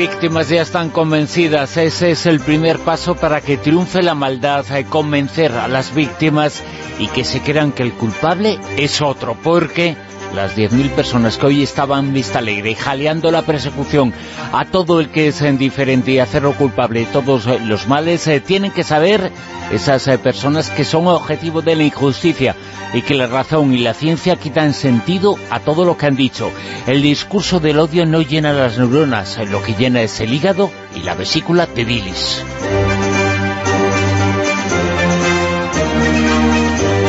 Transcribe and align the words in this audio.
Víctimas 0.00 0.48
ya 0.48 0.62
están 0.62 0.88
convencidas. 0.88 1.76
Ese 1.76 2.12
es 2.12 2.24
el 2.24 2.40
primer 2.40 2.78
paso 2.78 3.16
para 3.16 3.42
que 3.42 3.58
triunfe 3.58 4.02
la 4.02 4.14
maldad, 4.14 4.64
eh, 4.74 4.86
convencer 4.86 5.52
a 5.52 5.68
las 5.68 5.94
víctimas 5.94 6.62
y 6.98 7.08
que 7.08 7.22
se 7.22 7.42
crean 7.42 7.72
que 7.72 7.82
el 7.82 7.92
culpable 7.92 8.58
es 8.78 9.02
otro, 9.02 9.36
porque 9.42 9.98
las 10.34 10.56
10.000 10.56 10.90
personas 10.90 11.36
que 11.36 11.46
hoy 11.46 11.62
estaban 11.62 12.12
Vista 12.12 12.38
Alegre 12.38 12.74
jaleando 12.74 13.30
la 13.30 13.42
persecución 13.42 14.12
a 14.52 14.64
todo 14.64 15.00
el 15.00 15.08
que 15.10 15.28
es 15.28 15.40
indiferente 15.42 16.12
y 16.12 16.18
hacerlo 16.18 16.52
culpable 16.52 17.00
de 17.00 17.06
todos 17.06 17.46
eh, 17.46 17.58
los 17.64 17.88
males, 17.88 18.26
eh, 18.26 18.40
tienen 18.40 18.70
que 18.70 18.84
saber 18.84 19.30
esas 19.72 20.06
personas 20.18 20.70
que 20.70 20.84
son 20.84 21.06
objetivo 21.06 21.62
de 21.62 21.76
la 21.76 21.84
injusticia 21.84 22.56
y 22.92 23.02
que 23.02 23.14
la 23.14 23.26
razón 23.26 23.72
y 23.74 23.78
la 23.78 23.94
ciencia 23.94 24.36
quitan 24.36 24.74
sentido 24.74 25.36
a 25.50 25.60
todo 25.60 25.84
lo 25.84 25.96
que 25.96 26.06
han 26.06 26.16
dicho. 26.16 26.50
El 26.86 27.02
discurso 27.02 27.60
del 27.60 27.78
odio 27.78 28.06
no 28.06 28.22
llena 28.22 28.52
las 28.52 28.78
neuronas, 28.78 29.38
lo 29.48 29.62
que 29.62 29.74
llena 29.74 30.02
es 30.02 30.20
el 30.20 30.32
hígado 30.32 30.70
y 30.96 31.00
la 31.00 31.14
vesícula 31.14 31.66
de 31.66 31.84
bilis. 31.84 32.42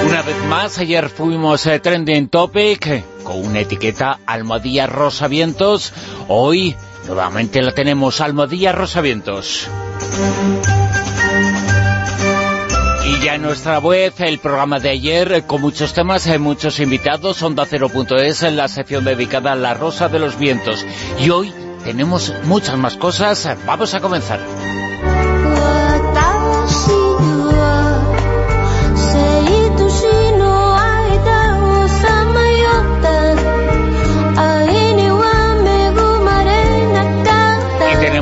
Una 0.06 0.22
vez 0.22 0.46
más, 0.48 0.78
ayer 0.78 1.10
fuimos 1.10 1.66
a 1.68 1.80
Trending 1.80 2.28
Topic 2.30 3.04
una 3.34 3.60
etiqueta 3.60 4.20
Almohadilla 4.26 4.88
Rosavientos. 4.88 5.94
Hoy, 6.28 6.76
nuevamente 7.08 7.62
la 7.62 7.74
tenemos, 7.74 8.22
Almohadilla 8.22 8.72
Rosavientos. 8.72 9.68
Y 13.06 13.24
ya 13.24 13.36
en 13.36 13.42
nuestra 13.42 13.80
web, 13.80 14.14
el 14.20 14.40
programa 14.40 14.80
de 14.80 14.90
ayer, 14.90 15.32
eh, 15.32 15.42
con 15.44 15.62
muchos 15.62 15.94
temas, 15.94 16.28
hay 16.28 16.36
eh, 16.36 16.40
muchos 16.40 16.80
invitados, 16.80 17.42
Onda 17.42 17.66
Cero.es, 17.66 18.44
en 18.44 18.56
la 18.56 18.68
sección 18.68 19.04
dedicada 19.04 19.54
a 19.54 19.56
la 19.56 19.74
Rosa 19.74 20.08
de 20.08 20.20
los 20.20 20.38
Vientos. 20.38 20.86
Y 21.20 21.30
hoy 21.30 21.54
tenemos 21.84 22.34
muchas 22.44 22.78
más 22.78 22.96
cosas, 22.96 23.58
vamos 23.66 23.94
a 23.94 24.00
comenzar. 24.00 24.40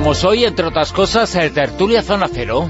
Hoy, 0.10 0.44
entre 0.44 0.66
otras 0.66 0.92
cosas, 0.92 1.36
el 1.36 1.52
Tertulia 1.52 2.02
Zona 2.02 2.28
Cero. 2.34 2.68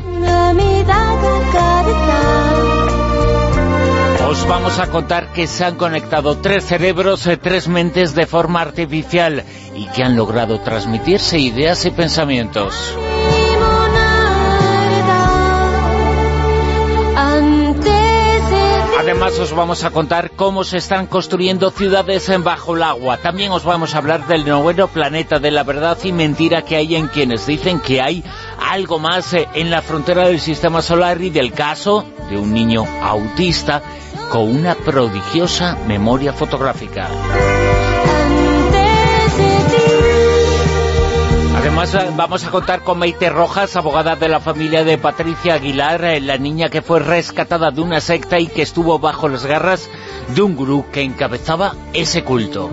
Os 4.30 4.46
vamos 4.46 4.78
a 4.78 4.88
contar 4.88 5.32
que 5.32 5.48
se 5.48 5.64
han 5.64 5.78
conectado 5.78 6.38
tres 6.40 6.66
cerebros, 6.66 7.26
eh, 7.28 7.38
tres 7.38 7.70
mentes 7.70 8.14
de 8.14 8.26
forma 8.26 8.60
artificial 8.60 9.46
y 9.74 9.88
que 9.88 10.04
han 10.04 10.18
logrado 10.18 10.60
transmitirse 10.60 11.40
ideas 11.40 11.86
y 11.86 11.92
pensamientos. 11.92 12.76
Además 19.22 19.40
os 19.40 19.54
vamos 19.54 19.84
a 19.84 19.92
contar 19.92 20.32
cómo 20.32 20.64
se 20.64 20.78
están 20.78 21.06
construyendo 21.06 21.72
ciudades 21.72 22.30
en 22.30 22.42
bajo 22.42 22.78
el 22.78 22.84
agua. 22.84 23.18
También 23.18 23.52
os 23.52 23.66
vamos 23.66 23.94
a 23.94 23.98
hablar 23.98 24.26
del 24.28 24.46
noveno 24.48 24.88
planeta 24.88 25.40
de 25.40 25.52
la 25.52 25.64
verdad 25.64 25.98
y 26.06 26.14
mentira 26.14 26.62
que 26.62 26.78
hay 26.78 26.96
en 26.96 27.10
quienes 27.10 27.46
dicen 27.46 27.82
que 27.82 28.02
hay 28.02 28.24
algo 28.72 28.98
más 28.98 29.34
eh, 29.34 29.50
en 29.56 29.72
la 29.72 29.82
frontera 29.82 30.26
del 30.26 30.40
sistema 30.40 30.82
solar 30.82 31.22
y 31.22 31.32
del 31.32 31.52
caso 31.52 32.06
de 32.30 32.38
un 32.38 32.54
niño 32.54 32.86
autista 33.04 33.84
con 34.32 34.44
una 34.44 34.76
prodigiosa 34.76 35.78
memoria 35.86 36.32
fotográfica. 36.32 37.10
Además 41.70 41.94
eh, 41.94 42.12
vamos 42.18 42.44
a 42.44 42.50
contar 42.50 42.84
con 42.84 42.98
Maite 42.98 43.30
Rojas, 43.30 43.76
abogada 43.76 44.16
de 44.16 44.28
la 44.28 44.40
familia 44.40 44.84
de 44.84 44.98
Patricia 44.98 45.54
Aguilar, 45.54 46.04
eh, 46.04 46.20
la 46.20 46.40
niña 46.40 46.70
que 46.70 46.82
fue 46.82 47.00
rescatada 47.00 47.70
de 47.70 47.80
una 47.80 48.02
secta 48.02 48.40
y 48.40 48.48
que 48.48 48.64
estuvo 48.64 48.98
bajo 48.98 49.30
las 49.30 49.46
garras 49.46 49.88
de 50.34 50.42
un 50.42 50.56
gurú 50.56 50.88
que 50.92 51.04
encabezaba 51.04 51.76
ese 51.94 52.24
culto. 52.24 52.72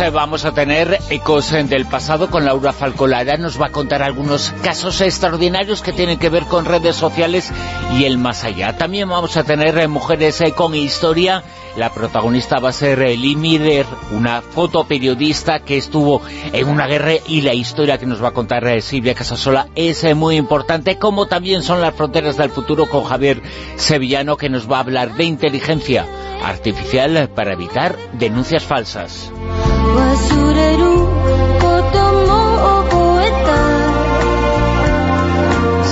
Eh, 0.00 0.10
vamos 0.10 0.44
a 0.46 0.52
tener 0.52 0.98
ecos 1.10 1.50
del 1.50 1.84
pasado 1.86 2.30
con 2.30 2.44
Laura 2.44 2.72
Falcolara. 2.72 3.36
Nos 3.36 3.60
va 3.60 3.66
a 3.66 3.72
contar 3.72 4.02
algunos 4.02 4.52
casos 4.62 5.00
extraordinarios 5.00 5.82
que 5.82 5.92
tienen 5.92 6.18
que 6.18 6.30
ver 6.30 6.44
con 6.44 6.64
redes 6.64 6.96
sociales 6.96 7.52
y 7.92 8.04
el 8.04 8.16
más 8.16 8.42
allá. 8.42 8.76
También 8.76 9.08
vamos 9.08 9.36
a 9.36 9.44
tener 9.44 9.76
eh, 9.78 9.88
mujeres 9.88 10.40
eh, 10.40 10.52
con 10.52 10.74
historia. 10.74 11.44
La 11.76 11.92
protagonista 11.92 12.58
va 12.58 12.68
a 12.68 12.72
ser 12.72 12.98
Lee 12.98 13.34
Miller, 13.34 13.86
una 14.10 14.42
fotoperiodista 14.42 15.60
que 15.60 15.78
estuvo 15.78 16.20
en 16.52 16.68
una 16.68 16.86
guerra 16.86 17.12
y 17.26 17.40
la 17.40 17.54
historia 17.54 17.98
que 17.98 18.06
nos 18.06 18.22
va 18.22 18.28
a 18.28 18.32
contar 18.32 18.82
Silvia 18.82 19.14
Casasola 19.14 19.68
es 19.74 20.04
muy 20.14 20.36
importante, 20.36 20.98
como 20.98 21.26
también 21.26 21.62
son 21.62 21.80
las 21.80 21.94
fronteras 21.94 22.36
del 22.36 22.50
futuro 22.50 22.86
con 22.86 23.04
Javier 23.04 23.42
Sevillano 23.76 24.36
que 24.36 24.50
nos 24.50 24.70
va 24.70 24.76
a 24.76 24.80
hablar 24.80 25.14
de 25.14 25.24
inteligencia 25.24 26.06
artificial 26.42 27.30
para 27.34 27.54
evitar 27.54 27.96
denuncias 28.12 28.64
falsas. 28.64 29.32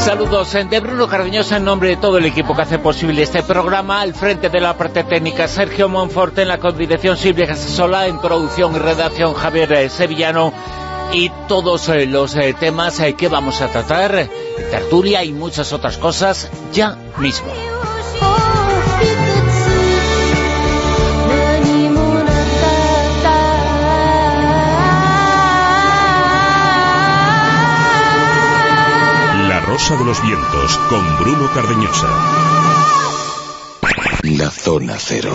Saludos 0.05 0.53
de 0.53 0.81
Bruno 0.81 1.06
Cardeñosa 1.09 1.59
en 1.59 1.65
nombre 1.65 1.91
de 1.91 1.97
todo 1.97 2.16
el 2.16 2.25
equipo 2.25 2.56
que 2.56 2.62
hace 2.62 2.78
posible 2.78 3.22
este 3.22 3.43
programa. 3.43 4.00
Al 4.00 4.15
frente 4.15 4.49
de 4.49 4.59
la 4.59 4.77
parte 4.77 5.05
técnica 5.05 5.47
Sergio 5.47 5.91
Monforte, 5.91 6.43
en 6.43 6.49
la 6.49 6.59
condirección 6.59 7.19
Silvia 7.19 7.47
Casasola, 7.47 8.06
en 8.06 8.19
producción 8.19 8.75
y 8.75 8.78
redacción 8.78 9.34
Javier 9.34 9.72
eh, 9.75 9.91
Sevillano 9.91 10.55
y 11.12 11.31
todos 11.47 11.91
eh, 11.91 12.06
los 12.06 12.34
eh, 12.37 12.55
temas 12.59 13.00
que 13.16 13.28
vamos 13.28 13.61
a 13.61 13.69
tratar, 13.69 14.28
tertulia 14.71 15.22
y 15.22 15.33
muchas 15.33 15.72
otras 15.72 15.99
cosas 15.99 16.50
ya 16.72 16.97
mismo. 17.19 17.79
De 29.70 30.04
los 30.04 30.20
Vientos 30.20 30.78
con 30.88 31.19
Bruno 31.20 31.48
Cardeñosa. 31.54 32.08
La 34.25 34.50
Zona 34.50 34.97
Cero. 34.98 35.32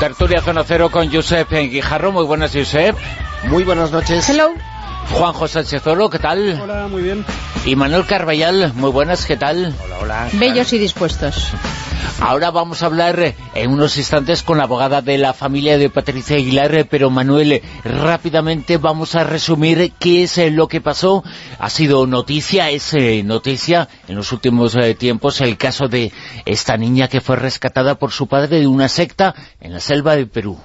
Tertulia 0.00 0.42
Zona 0.42 0.64
Cero 0.64 0.90
con 0.90 1.12
Josep 1.12 1.48
Guijarro. 1.52 2.10
Muy 2.10 2.24
buenas, 2.24 2.52
Josep. 2.52 2.96
Muy 3.44 3.62
buenas 3.62 3.92
noches. 3.92 4.28
Hello. 4.28 4.52
Juan 5.12 5.32
José 5.32 5.80
Olo, 5.84 6.10
¿qué 6.10 6.18
tal? 6.18 6.60
Hola, 6.60 6.88
muy 6.88 7.02
bien. 7.02 7.24
Y 7.64 7.76
Manuel 7.76 8.04
Carballal, 8.04 8.72
muy 8.74 8.90
buenas, 8.90 9.26
¿qué 9.26 9.36
tal? 9.36 9.72
Hola, 9.84 9.98
hola. 10.00 10.28
Bellos 10.32 10.72
y 10.72 10.78
dispuestos. 10.78 11.52
Ahora 12.20 12.50
vamos 12.50 12.82
a 12.82 12.86
hablar 12.86 13.20
eh, 13.20 13.34
en 13.54 13.70
unos 13.70 13.96
instantes 13.96 14.42
con 14.42 14.58
la 14.58 14.64
abogada 14.64 15.02
de 15.02 15.18
la 15.18 15.34
familia 15.34 15.78
de 15.78 15.90
Patricia 15.90 16.36
Aguilar, 16.36 16.74
eh, 16.74 16.84
pero 16.84 17.10
Manuel, 17.10 17.52
eh, 17.52 17.62
rápidamente 17.84 18.78
vamos 18.78 19.14
a 19.14 19.24
resumir 19.24 19.92
qué 19.98 20.22
es 20.22 20.38
lo 20.52 20.68
que 20.68 20.80
pasó. 20.80 21.22
Ha 21.58 21.70
sido 21.70 22.06
noticia, 22.06 22.70
es 22.70 22.94
noticia 23.24 23.88
en 24.08 24.16
los 24.16 24.32
últimos 24.32 24.76
tiempos 24.98 25.40
el 25.40 25.56
caso 25.56 25.88
de 25.88 26.12
esta 26.46 26.76
niña 26.76 27.08
que 27.08 27.20
fue 27.20 27.36
rescatada 27.36 27.96
por 27.96 28.12
su 28.12 28.26
padre 28.26 28.60
de 28.60 28.66
una 28.66 28.88
secta 28.88 29.34
en 29.60 29.72
la 29.72 29.80
selva 29.80 30.16
de 30.16 30.26
Perú. 30.26 30.58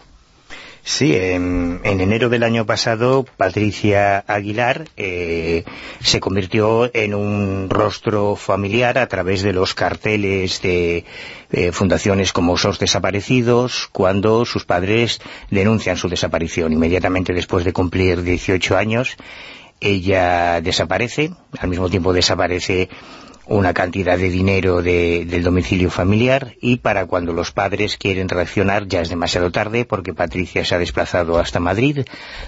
Sí, 0.83 1.15
en, 1.15 1.81
enero 1.83 2.29
del 2.29 2.43
año 2.43 2.65
pasado, 2.65 3.25
Patricia 3.37 4.23
Aguilar 4.27 4.87
eh, 4.97 5.63
se 6.01 6.19
convirtió 6.19 6.89
en 6.93 7.13
un 7.13 7.69
rostro 7.69 8.35
familiar 8.35 8.97
a 8.97 9.07
través 9.07 9.41
de 9.43 9.53
los 9.53 9.73
carteles 9.73 10.61
de 10.61 11.05
fundaciones 11.73 12.31
como 12.33 12.57
SOS 12.57 12.79
Desaparecidos, 12.79 13.89
cuando 13.91 14.45
sus 14.45 14.65
padres 14.65 15.21
denuncian 15.51 15.97
su 15.97 16.09
desaparición. 16.09 16.73
Inmediatamente 16.73 17.33
después 17.33 17.65
de 17.65 17.73
cumplir 17.73 18.23
18 18.23 18.77
años, 18.77 19.17
ella 19.81 20.61
desaparece, 20.61 21.31
al 21.57 21.69
mismo 21.69 21.89
tiempo 21.89 22.13
desaparece 22.13 22.89
una 23.50 23.74
cantidad 23.74 24.18
de 24.18 24.30
dinero 24.30 24.81
del 24.81 25.44
domicilio 25.44 25.90
familiar 25.90 26.56
y 26.62 26.78
para 26.78 27.07
cuando 27.07 27.34
los 27.34 27.51
padres 27.51 27.98
quieren 27.98 28.30
reaccionar 28.30 28.88
ya 28.88 29.01
es 29.01 29.10
demasiado 29.10 29.51
tarde 29.51 29.86
porque 29.86 30.13
Patricia 30.13 30.63
se 30.63 30.75
ha 30.75 30.80
desplazado 30.80 31.40
hasta 31.40 31.60
Madrid, 31.60 32.06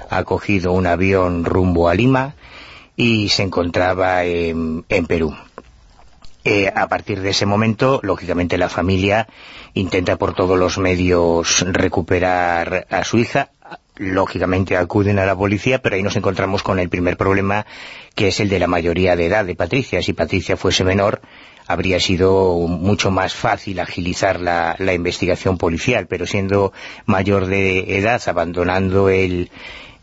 ha 0.10 0.24
cogido 0.24 0.72
un 0.74 0.86
avión 0.86 1.44
rumbo 1.44 1.90
a 1.90 1.96
Lima 1.96 2.36
y 2.96 3.30
se 3.30 3.44
encontraba 3.44 4.26
en, 4.26 4.84
Perú. 5.08 5.36
Eh, 6.44 6.72
a 6.74 6.88
partir 6.88 7.22
de 7.22 7.30
ese 7.32 7.46
momento, 7.46 8.00
lógicamente 8.04 8.58
la 8.58 8.70
familia 8.70 9.28
intenta 9.74 10.18
por 10.18 10.34
todos 10.34 10.58
los 10.58 10.78
medios 10.78 11.66
recuperar 11.68 12.86
a 12.90 13.04
su 13.04 13.18
hija, 13.18 13.50
lógicamente 13.98 14.78
acuden 14.78 15.20
a 15.20 15.26
la 15.26 15.36
policía, 15.36 15.82
pero 15.82 15.96
ahí 15.96 16.04
nos 16.04 16.16
encontramos 16.16 16.64
con 16.64 16.80
el 16.80 16.90
primer 16.90 17.18
problema, 17.18 17.66
que 18.16 18.30
es 18.30 18.40
el 18.40 18.50
de 18.50 18.60
la 18.60 18.68
mayoría 18.68 19.16
de 19.16 19.28
edad 19.28 19.46
de 19.46 19.56
Patricia. 19.56 20.02
Si 20.02 20.14
Patricia 20.14 20.58
fuese 20.58 20.84
menor, 20.84 21.22
habría 21.68 22.00
sido 22.00 22.56
mucho 22.68 23.12
más 23.12 23.34
fácil 23.34 23.80
agilizar 23.80 24.40
la, 24.40 24.76
la 24.80 24.94
investigación 24.94 25.58
policial, 25.58 26.08
pero 26.08 26.26
siendo 26.26 26.74
mayor 27.06 27.48
de 27.48 27.98
edad, 27.98 28.22
abandonando 28.28 29.10
el, 29.10 29.50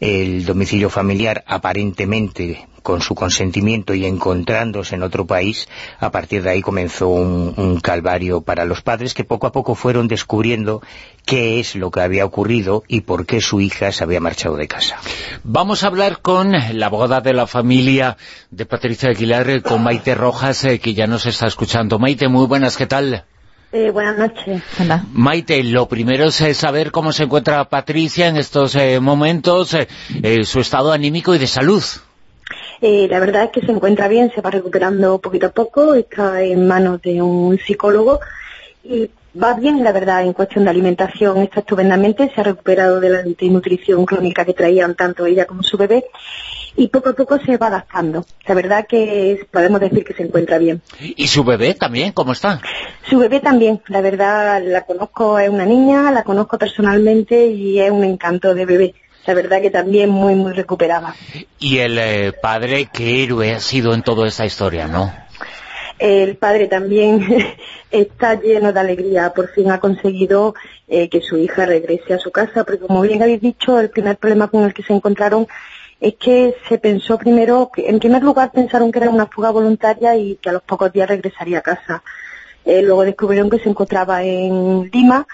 el 0.01 0.45
domicilio 0.45 0.91
familiar 0.91 1.45
aparentemente 1.47 2.69
con 2.83 3.03
su 3.03 3.15
consentimiento 3.15 3.93
y 3.93 4.07
encontrándose 4.07 4.95
en 4.95 5.03
otro 5.03 5.27
país, 5.27 5.69
a 6.01 6.11
partir 6.11 6.43
de 6.43 6.51
ahí 6.51 6.63
comenzó 6.63 7.09
un, 7.09 7.81
calvario 7.83 8.41
para 8.41 8.65
los 8.65 8.81
padres 8.81 9.13
que 9.13 9.25
poco 9.25 9.47
a 9.47 9.53
poco 9.53 9.75
fueron 9.75 10.09
descubriendo 10.09 10.81
qué 11.27 11.61
es 11.61 11.77
lo 11.77 11.91
que 11.91 12.01
había 12.01 12.25
ocurrido 12.25 12.85
y 12.89 13.03
por 13.03 13.27
qué 13.27 13.41
su 13.41 13.61
hija 13.61 13.93
se 13.93 14.05
había 14.05 14.21
marchado 14.21 14.57
de 14.57 14.69
casa. 14.69 14.97
Vamos 15.45 15.85
a 15.85 15.89
hablar 15.89 16.23
con 16.23 16.53
la 16.53 16.87
abogada 16.87 17.21
de 17.21 17.35
la 17.35 17.47
familia 17.47 18.17
de 18.51 18.65
Patricia 18.65 19.11
Aguilar, 19.11 19.63
con 19.63 19.83
Maite 19.83 20.15
Rojas, 20.15 20.65
eh, 20.65 20.79
que 20.79 20.95
ya 20.95 21.07
nos 21.07 21.27
está 21.27 21.47
escuchando. 21.47 21.99
Maite, 21.99 22.29
muy 22.29 22.47
buenas, 22.47 22.77
¿qué 22.77 22.87
tal? 22.87 23.25
Eh, 23.71 23.91
buenas 23.91 24.17
noches. 24.17 24.63
Maite, 25.13 25.63
lo 25.63 25.87
primero 25.89 26.25
es 26.25 26.41
eh, 26.41 26.55
saber 26.55 26.91
cómo 26.91 27.13
se 27.13 27.25
encuentra 27.25 27.69
Patricia 27.69 28.29
en 28.29 28.39
estos 28.39 28.75
eh, 28.77 28.99
momentos, 28.99 29.77
su 30.45 30.61
estado 30.61 30.91
anímico 30.91 31.35
y 31.35 31.39
de 31.39 31.47
salud. 31.47 31.83
la 32.81 33.21
verdad 33.21 33.45
es 33.45 33.51
que 33.51 33.61
se 33.61 33.71
encuentra 33.73 34.09
bien, 34.09 34.33
se 34.35 34.41
va 34.41 34.51
recuperando 34.51 35.19
poquito 35.19 35.49
a 35.49 35.51
poco, 35.51 35.93
está 35.93 36.41
en 36.41 36.67
manos 36.67 37.03
de 37.03 37.21
un 37.21 37.59
psicólogo 37.59 38.21
y 38.83 39.11
va 39.41 39.53
bien, 39.53 39.85
la 39.85 39.93
verdad, 39.93 40.23
en 40.23 40.33
cuestión 40.33 40.65
de 40.65 40.71
alimentación 40.71 41.37
está 41.43 41.61
estupendamente, 41.61 42.33
se 42.35 42.41
ha 42.41 42.45
recuperado 42.45 43.01
de 43.01 43.11
la 43.11 43.23
desnutrición 43.23 44.07
crónica 44.07 44.47
que 44.47 44.55
traían 44.55 44.95
tanto 44.95 45.27
ella 45.27 45.45
como 45.45 45.63
su 45.63 45.77
bebé 45.77 46.07
y 46.79 46.89
poco 46.89 47.11
a 47.11 47.13
poco 47.13 47.39
se 47.41 47.57
va 47.57 47.67
adaptando. 47.67 48.25
La 48.47 48.55
verdad 48.55 48.87
que 48.89 49.47
podemos 49.51 49.81
decir 49.81 50.05
que 50.05 50.15
se 50.15 50.23
encuentra 50.23 50.59
bien. 50.59 50.81
¿Y 51.01 51.27
su 51.27 51.43
bebé 51.43 51.75
también? 51.75 52.13
¿Cómo 52.13 52.33
está? 52.33 52.61
Su 53.11 53.19
bebé 53.19 53.41
también. 53.41 53.83
La 53.89 54.01
verdad, 54.01 54.63
la 54.65 54.83
conozco, 54.83 55.41
es 55.41 55.51
una 55.51 55.67
niña, 55.67 56.13
la 56.13 56.23
conozco 56.23 56.57
personalmente 56.57 57.49
y 57.49 57.81
es 57.81 57.91
un 57.91 58.05
encanto 58.05 58.55
de 58.55 58.65
bebé. 58.65 58.95
La 59.27 59.35
verdad 59.35 59.61
que 59.61 59.71
también 59.71 60.09
muy, 60.09 60.37
muy 60.37 60.53
recuperada. 60.53 61.17
¿Y 61.59 61.79
el 61.79 61.99
eh, 61.99 62.33
padre 62.33 62.89
qué 62.93 63.25
héroe 63.25 63.55
ha 63.55 63.61
sido 63.61 63.93
en 63.93 64.03
toda 64.03 64.29
esta 64.29 64.47
historia, 64.47 64.87
no? 64.87 65.13
El 65.99 66.37
padre 66.37 66.69
también 66.69 67.27
está 67.91 68.41
lleno 68.41 68.73
de 68.73 68.79
alegría, 68.79 69.33
por 69.35 69.51
fin 69.51 69.73
ha 69.73 69.81
conseguido 69.81 70.55
eh, 70.87 71.09
que 71.09 71.23
su 71.23 71.39
hija 71.39 71.67
regrese 71.67 72.15
a 72.15 72.19
su 72.19 72.31
casa, 72.31 72.63
porque 72.63 72.87
como 72.87 73.03
bien 73.03 73.21
habéis 73.21 73.41
dicho, 73.41 73.81
el 73.81 73.91
primer 73.91 74.17
problema 74.17 74.47
con 74.47 74.63
el 74.63 74.73
que 74.73 74.85
se 74.85 74.93
encontraron 74.93 75.49
es 76.01 76.15
que 76.15 76.55
se 76.69 76.79
pensó 76.79 77.19
primero, 77.19 77.71
que 77.75 77.89
en 77.89 77.99
primer 77.99 78.23
lugar 78.23 78.53
pensaron 78.53 78.93
que 78.93 79.01
era 79.01 79.11
una 79.11 79.27
fuga 79.27 79.51
voluntaria 79.51 80.17
y 80.17 80.37
que 80.37 80.51
a 80.51 80.53
los 80.53 80.63
pocos 80.63 80.93
días 80.93 81.09
regresaría 81.09 81.59
a 81.59 81.63
casa. 81.63 82.03
Eh, 82.65 82.83
luego 82.83 83.05
descubrieron 83.05 83.51
que 83.51 83.59
se 83.59 83.69
encontraba 83.69 84.23
en 84.23 84.91
Lima 84.93 85.27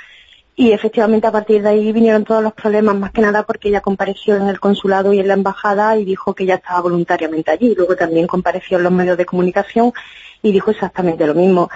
y 0.57 0.71
efectivamente 0.73 1.27
a 1.27 1.33
partir 1.33 1.63
de 1.63 1.69
ahí 1.69 1.93
vinieron 1.93 2.25
todos 2.25 2.43
los 2.43 2.53
problemas, 2.53 2.97
más 2.97 3.11
que 3.11 3.21
nada 3.21 3.43
porque 3.43 3.69
ella 3.69 3.81
compareció 3.81 4.37
en 4.37 4.49
el 4.49 4.61
consulado 4.61 5.13
y 5.13 5.19
en 5.19 5.29
la 5.29 5.35
embajada 5.35 5.99
y 5.99 6.05
dijo 6.05 6.33
que 6.33 6.47
ya 6.47 6.55
estaba 6.55 6.81
voluntariamente 6.81 7.51
allí. 7.51 7.75
Luego 7.75 7.97
también 7.97 8.27
compareció 8.27 8.79
en 8.79 8.85
los 8.85 8.93
medios 8.93 9.19
de 9.19 9.27
comunicación 9.27 9.93
y 10.43 10.53
dijo 10.53 10.71
exactamente 10.71 11.27
lo 11.27 11.35
mismo. 11.35 11.69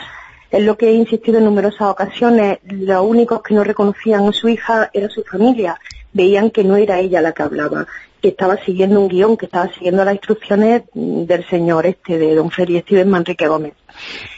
Es 0.50 0.62
lo 0.62 0.78
que 0.78 0.88
he 0.88 0.92
insistido 0.92 1.38
en 1.38 1.44
numerosas 1.44 1.88
ocasiones. 1.88 2.60
Los 2.62 3.04
únicos 3.04 3.42
que 3.42 3.54
no 3.54 3.64
reconocían 3.64 4.26
a 4.26 4.32
su 4.32 4.48
hija 4.48 4.88
era 4.94 5.10
su 5.10 5.22
familia. 5.24 5.78
Veían 6.12 6.50
que 6.50 6.64
no 6.64 6.76
era 6.76 7.00
ella 7.00 7.20
la 7.20 7.32
que 7.32 7.42
hablaba 7.42 7.86
que 8.20 8.28
estaba 8.28 8.56
siguiendo 8.64 9.00
un 9.00 9.08
guion, 9.08 9.36
que 9.36 9.46
estaba 9.46 9.72
siguiendo 9.72 10.04
las 10.04 10.14
instrucciones 10.14 10.82
del 10.94 11.48
señor 11.48 11.86
este, 11.86 12.18
de 12.18 12.34
don 12.34 12.50
Feri 12.50 12.80
Steven 12.80 13.08
Manrique 13.08 13.46
Gómez. 13.46 13.74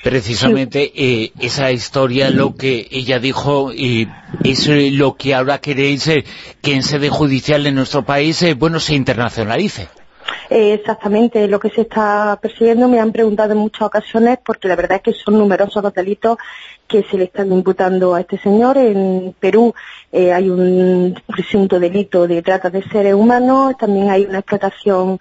Precisamente 0.02 0.92
eh, 0.94 1.32
esa 1.38 1.70
historia, 1.70 2.30
lo 2.30 2.54
que 2.54 2.88
ella 2.90 3.18
dijo, 3.18 3.72
y 3.72 4.08
es 4.44 4.66
lo 4.68 5.16
que 5.16 5.34
ahora 5.34 5.58
queréis 5.58 6.08
eh, 6.08 6.24
que 6.62 6.74
en 6.74 6.82
sede 6.82 7.10
judicial 7.10 7.66
en 7.66 7.74
nuestro 7.74 8.04
país, 8.04 8.42
eh, 8.42 8.54
bueno, 8.54 8.80
se 8.80 8.94
internacionalice. 8.94 9.88
Exactamente, 10.50 11.46
lo 11.46 11.60
que 11.60 11.70
se 11.70 11.82
está 11.82 12.38
persiguiendo 12.42 12.88
me 12.88 12.98
han 12.98 13.12
preguntado 13.12 13.52
en 13.52 13.58
muchas 13.58 13.82
ocasiones 13.82 14.38
porque 14.44 14.66
la 14.66 14.76
verdad 14.76 14.96
es 14.96 15.02
que 15.14 15.20
son 15.20 15.38
numerosos 15.38 15.82
los 15.82 15.94
delitos 15.94 16.38
que 16.88 17.04
se 17.04 17.16
le 17.16 17.24
están 17.24 17.52
imputando 17.52 18.14
a 18.14 18.20
este 18.20 18.36
señor. 18.38 18.76
En 18.76 19.34
Perú 19.38 19.72
eh, 20.10 20.32
hay 20.32 20.50
un 20.50 21.14
presunto 21.26 21.78
delito 21.78 22.26
de 22.26 22.42
trata 22.42 22.68
de 22.68 22.82
seres 22.82 23.14
humanos, 23.14 23.76
también 23.78 24.10
hay 24.10 24.24
una 24.24 24.40
explotación, 24.40 25.18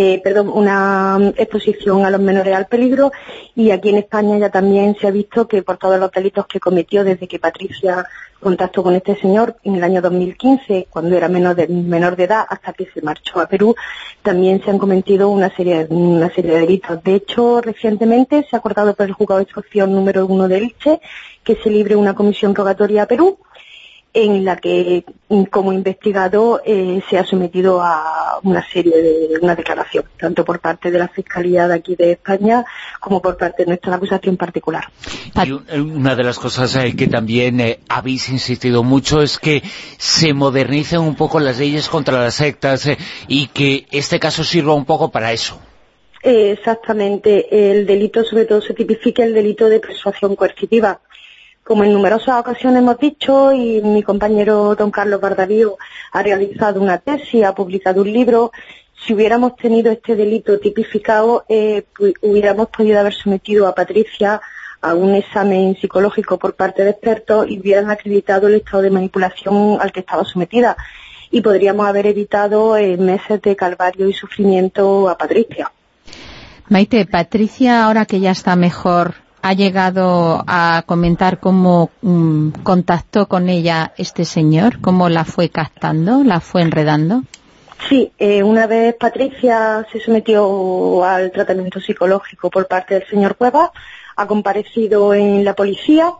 eh, 0.00 0.20
perdón, 0.22 0.48
una 0.54 1.18
exposición 1.36 2.06
a 2.06 2.10
los 2.10 2.20
menores 2.20 2.54
al 2.54 2.66
peligro 2.66 3.10
y 3.56 3.72
aquí 3.72 3.88
en 3.88 3.96
España 3.96 4.38
ya 4.38 4.48
también 4.48 4.96
se 5.00 5.08
ha 5.08 5.10
visto 5.10 5.48
que 5.48 5.64
por 5.64 5.76
todos 5.76 5.98
los 5.98 6.12
delitos 6.12 6.46
que 6.46 6.60
cometió 6.60 7.02
desde 7.02 7.26
que 7.26 7.40
Patricia 7.40 8.06
contactó 8.38 8.84
con 8.84 8.94
este 8.94 9.16
señor 9.16 9.56
en 9.64 9.74
el 9.74 9.82
año 9.82 10.00
2015, 10.00 10.86
cuando 10.88 11.16
era 11.16 11.26
menor 11.26 11.56
de, 11.56 11.66
menor 11.66 12.14
de 12.14 12.24
edad, 12.24 12.46
hasta 12.48 12.72
que 12.74 12.86
se 12.94 13.02
marchó 13.02 13.40
a 13.40 13.48
Perú, 13.48 13.74
también 14.22 14.62
se 14.62 14.70
han 14.70 14.78
cometido 14.78 15.30
una 15.30 15.52
serie, 15.56 15.88
una 15.90 16.32
serie 16.32 16.52
de 16.52 16.60
delitos. 16.60 17.02
De 17.02 17.16
hecho, 17.16 17.60
recientemente 17.60 18.46
se 18.48 18.54
ha 18.54 18.60
acordado 18.60 18.94
por 18.94 19.04
el 19.04 19.14
juzgado 19.14 19.40
de 19.40 19.46
instrucción 19.46 19.92
número 19.92 20.26
uno 20.26 20.46
de 20.46 20.58
Elche 20.58 21.00
que 21.42 21.56
se 21.56 21.70
libre 21.70 21.96
una 21.96 22.14
comisión 22.14 22.54
rogatoria 22.54 23.02
a 23.02 23.06
Perú 23.06 23.36
en 24.24 24.44
la 24.44 24.56
que 24.56 25.04
como 25.48 25.72
investigado 25.72 26.60
eh, 26.64 27.00
se 27.08 27.18
ha 27.18 27.24
sometido 27.24 27.80
a 27.80 28.40
una 28.42 28.66
serie 28.68 28.96
de 28.96 29.38
una 29.40 29.54
declaración, 29.54 30.04
tanto 30.18 30.44
por 30.44 30.58
parte 30.58 30.90
de 30.90 30.98
la 30.98 31.06
Fiscalía 31.06 31.68
de 31.68 31.74
aquí 31.74 31.94
de 31.94 32.12
España 32.12 32.64
como 32.98 33.22
por 33.22 33.36
parte 33.36 33.62
de 33.62 33.68
nuestra 33.68 33.94
acusación 33.94 34.36
particular. 34.36 34.90
Y 35.46 35.52
una 35.52 36.16
de 36.16 36.24
las 36.24 36.38
cosas 36.38 36.74
eh, 36.76 36.96
que 36.96 37.06
también 37.06 37.60
eh, 37.60 37.78
habéis 37.88 38.28
insistido 38.28 38.82
mucho 38.82 39.22
es 39.22 39.38
que 39.38 39.62
se 39.98 40.32
modernicen 40.34 41.00
un 41.00 41.14
poco 41.14 41.38
las 41.38 41.58
leyes 41.58 41.88
contra 41.88 42.20
las 42.20 42.34
sectas 42.34 42.88
y 43.28 43.46
que 43.48 43.86
este 43.92 44.18
caso 44.18 44.42
sirva 44.42 44.74
un 44.74 44.84
poco 44.84 45.12
para 45.12 45.32
eso. 45.32 45.60
Exactamente, 46.22 47.70
el 47.70 47.86
delito 47.86 48.24
sobre 48.24 48.46
todo 48.46 48.60
se 48.60 48.74
tipifica 48.74 49.22
el 49.22 49.32
delito 49.32 49.68
de 49.68 49.78
persuasión 49.78 50.34
coercitiva 50.34 51.00
como 51.68 51.84
en 51.84 51.92
numerosas 51.92 52.40
ocasiones 52.40 52.78
hemos 52.78 52.98
dicho, 52.98 53.52
y 53.52 53.82
mi 53.82 54.02
compañero 54.02 54.74
don 54.74 54.90
Carlos 54.90 55.20
Bardavío 55.20 55.76
ha 56.12 56.22
realizado 56.22 56.80
una 56.80 56.96
tesis, 56.96 57.44
ha 57.44 57.54
publicado 57.54 58.00
un 58.00 58.10
libro, 58.10 58.52
si 59.04 59.12
hubiéramos 59.12 59.54
tenido 59.54 59.92
este 59.92 60.16
delito 60.16 60.58
tipificado, 60.58 61.44
eh, 61.46 61.84
hubiéramos 62.22 62.68
podido 62.68 62.98
haber 62.98 63.12
sometido 63.12 63.66
a 63.66 63.74
Patricia 63.74 64.40
a 64.80 64.94
un 64.94 65.14
examen 65.14 65.76
psicológico 65.78 66.38
por 66.38 66.54
parte 66.54 66.84
de 66.84 66.90
expertos 66.90 67.46
y 67.50 67.60
hubieran 67.60 67.90
acreditado 67.90 68.48
el 68.48 68.54
estado 68.54 68.82
de 68.84 68.90
manipulación 68.90 69.76
al 69.78 69.92
que 69.92 70.00
estaba 70.00 70.24
sometida. 70.24 70.74
Y 71.30 71.42
podríamos 71.42 71.86
haber 71.86 72.06
evitado 72.06 72.78
eh, 72.78 72.96
meses 72.96 73.42
de 73.42 73.54
calvario 73.54 74.08
y 74.08 74.14
sufrimiento 74.14 75.06
a 75.06 75.18
Patricia. 75.18 75.70
Maite, 76.70 77.04
Patricia, 77.04 77.84
ahora 77.84 78.06
que 78.06 78.20
ya 78.20 78.30
está 78.30 78.56
mejor, 78.56 79.27
ha 79.42 79.52
llegado 79.52 80.44
a 80.46 80.82
comentar 80.86 81.38
cómo 81.40 81.90
mm, 82.02 82.50
contactó 82.62 83.26
con 83.28 83.48
ella 83.48 83.92
este 83.96 84.24
señor, 84.24 84.80
cómo 84.80 85.08
la 85.08 85.24
fue 85.24 85.48
captando, 85.48 86.24
la 86.24 86.40
fue 86.40 86.62
enredando. 86.62 87.22
Sí, 87.88 88.12
eh, 88.18 88.42
una 88.42 88.66
vez 88.66 88.94
Patricia 88.96 89.86
se 89.92 90.00
sometió 90.00 91.04
al 91.04 91.30
tratamiento 91.30 91.80
psicológico 91.80 92.50
por 92.50 92.66
parte 92.66 92.94
del 92.94 93.06
señor 93.08 93.36
Cueva, 93.36 93.72
ha 94.16 94.26
comparecido 94.26 95.14
en 95.14 95.44
la 95.44 95.54
policía, 95.54 96.12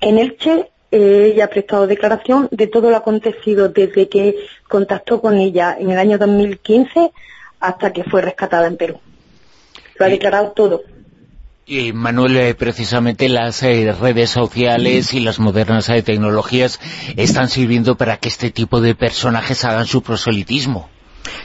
en 0.00 0.18
Elche, 0.18 0.70
eh, 0.90 1.32
ella 1.32 1.44
ha 1.44 1.48
prestado 1.48 1.86
declaración 1.86 2.48
de 2.50 2.66
todo 2.66 2.90
lo 2.90 2.96
acontecido 2.96 3.68
desde 3.68 4.08
que 4.08 4.36
contactó 4.68 5.20
con 5.20 5.38
ella 5.38 5.76
en 5.78 5.90
el 5.90 5.98
año 5.98 6.18
2015 6.18 7.12
hasta 7.60 7.92
que 7.92 8.04
fue 8.04 8.22
rescatada 8.22 8.66
en 8.66 8.76
Perú. 8.76 9.00
Lo 9.96 10.06
ha 10.06 10.08
declarado 10.08 10.52
todo. 10.52 10.82
Y 11.70 11.92
Manuel, 11.92 12.34
eh, 12.38 12.54
precisamente 12.54 13.28
las 13.28 13.62
eh, 13.62 13.92
redes 13.92 14.30
sociales 14.30 15.12
y 15.12 15.20
las 15.20 15.38
modernas 15.38 15.90
eh, 15.90 16.02
tecnologías 16.02 16.80
están 17.18 17.50
sirviendo 17.50 17.94
para 17.94 18.16
que 18.16 18.30
este 18.30 18.50
tipo 18.50 18.80
de 18.80 18.94
personajes 18.94 19.66
hagan 19.66 19.84
su 19.84 20.02
proselitismo. 20.02 20.88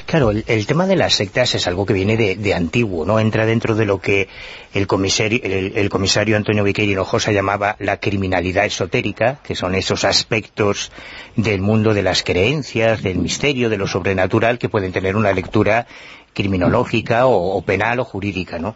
Claro, 0.05 0.31
el, 0.31 0.65
tema 0.65 0.87
de 0.87 0.95
las 0.95 1.15
sectas 1.15 1.55
es 1.55 1.67
algo 1.67 1.85
que 1.85 1.91
viene 1.91 2.15
de, 2.15 2.53
antiguo, 2.53 3.05
¿no? 3.05 3.19
Entra 3.19 3.45
dentro 3.45 3.75
de 3.75 3.85
lo 3.85 3.99
que 3.99 4.29
el 4.73 4.87
comisario, 4.87 5.41
el, 5.43 5.89
comisario 5.89 6.37
Antonio 6.37 6.63
Viqueira 6.63 6.93
Hinojosa 6.93 7.33
llamaba 7.33 7.75
la 7.79 7.97
criminalidad 7.97 8.65
esotérica, 8.65 9.39
que 9.43 9.55
son 9.55 9.75
esos 9.75 10.05
aspectos 10.05 10.93
del 11.35 11.59
mundo 11.59 11.93
de 11.93 12.01
las 12.01 12.23
creencias, 12.23 13.03
del 13.03 13.17
misterio, 13.17 13.69
de 13.69 13.77
lo 13.77 13.87
sobrenatural, 13.87 14.57
que 14.57 14.69
pueden 14.69 14.93
tener 14.93 15.17
una 15.17 15.33
lectura 15.33 15.85
criminológica 16.33 17.25
o, 17.25 17.57
o 17.57 17.61
penal 17.61 17.99
o 17.99 18.05
jurídica, 18.05 18.57
¿no? 18.57 18.75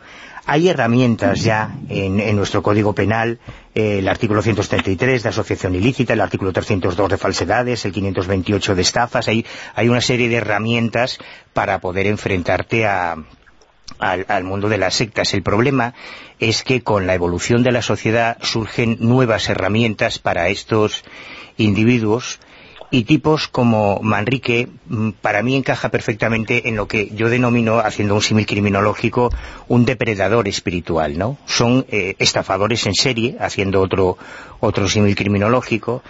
Hay 0.49 0.69
herramientas 0.69 1.43
ya 1.43 1.75
en, 1.89 2.33
nuestro 2.37 2.63
Código 2.63 2.93
Penal, 2.93 3.37
eh, 3.75 3.99
el 3.99 4.07
artículo 4.07 4.41
133 4.41 5.21
de 5.21 5.27
asociación 5.27 5.75
ilícita, 5.75 6.13
el 6.13 6.21
artículo 6.21 6.53
302 6.53 7.09
de 7.09 7.17
falsedades, 7.17 7.83
el 7.83 7.91
528 7.91 8.73
de 8.73 8.81
estafas, 8.81 9.27
hay, 9.27 9.45
hay 9.75 9.89
una 9.89 9.99
serie 9.99 10.29
de 10.29 10.37
herramientas 10.37 11.19
para 11.51 11.79
poder 11.81 12.07
enfrentarte 12.07 12.87
al, 12.87 13.25
mundo 14.45 14.69
de 14.69 14.77
las 14.77 14.95
sectas. 14.95 15.33
El 15.33 15.43
problema 15.43 15.93
es 16.39 16.63
que 16.63 16.81
con 16.81 17.07
la 17.07 17.13
evolución 17.13 17.61
de 17.61 17.73
la 17.73 17.81
sociedad 17.81 18.37
surgen 18.41 18.95
nuevas 19.01 19.49
herramientas 19.49 20.17
para 20.17 20.47
estos 20.47 21.03
individuos 21.57 22.39
y 22.89 23.03
tipos 23.03 23.48
como 23.48 24.00
Manrique 24.01 24.70
mm, 24.88 25.12
para 25.22 25.44
mí 25.44 25.56
encaja 25.56 25.89
perfectamente 25.89 26.70
en 26.70 26.75
lo 26.75 26.88
que 26.88 27.10
yo 27.13 27.29
denomino, 27.29 27.79
haciendo 27.79 28.15
un 28.15 28.22
símil 28.22 28.46
criminológico, 28.46 29.32
un 29.67 29.86
depredador 29.86 30.48
espiritual, 30.48 31.17
¿no? 31.17 31.38
Son 31.46 31.86
eh, 31.89 32.15
estafadores 32.20 32.86
en 32.86 32.94
serie, 32.94 33.38
haciendo 33.39 33.82
otro, 33.82 34.17
otro 34.60 34.88
símil 34.88 35.15
criminológico, 35.15 36.01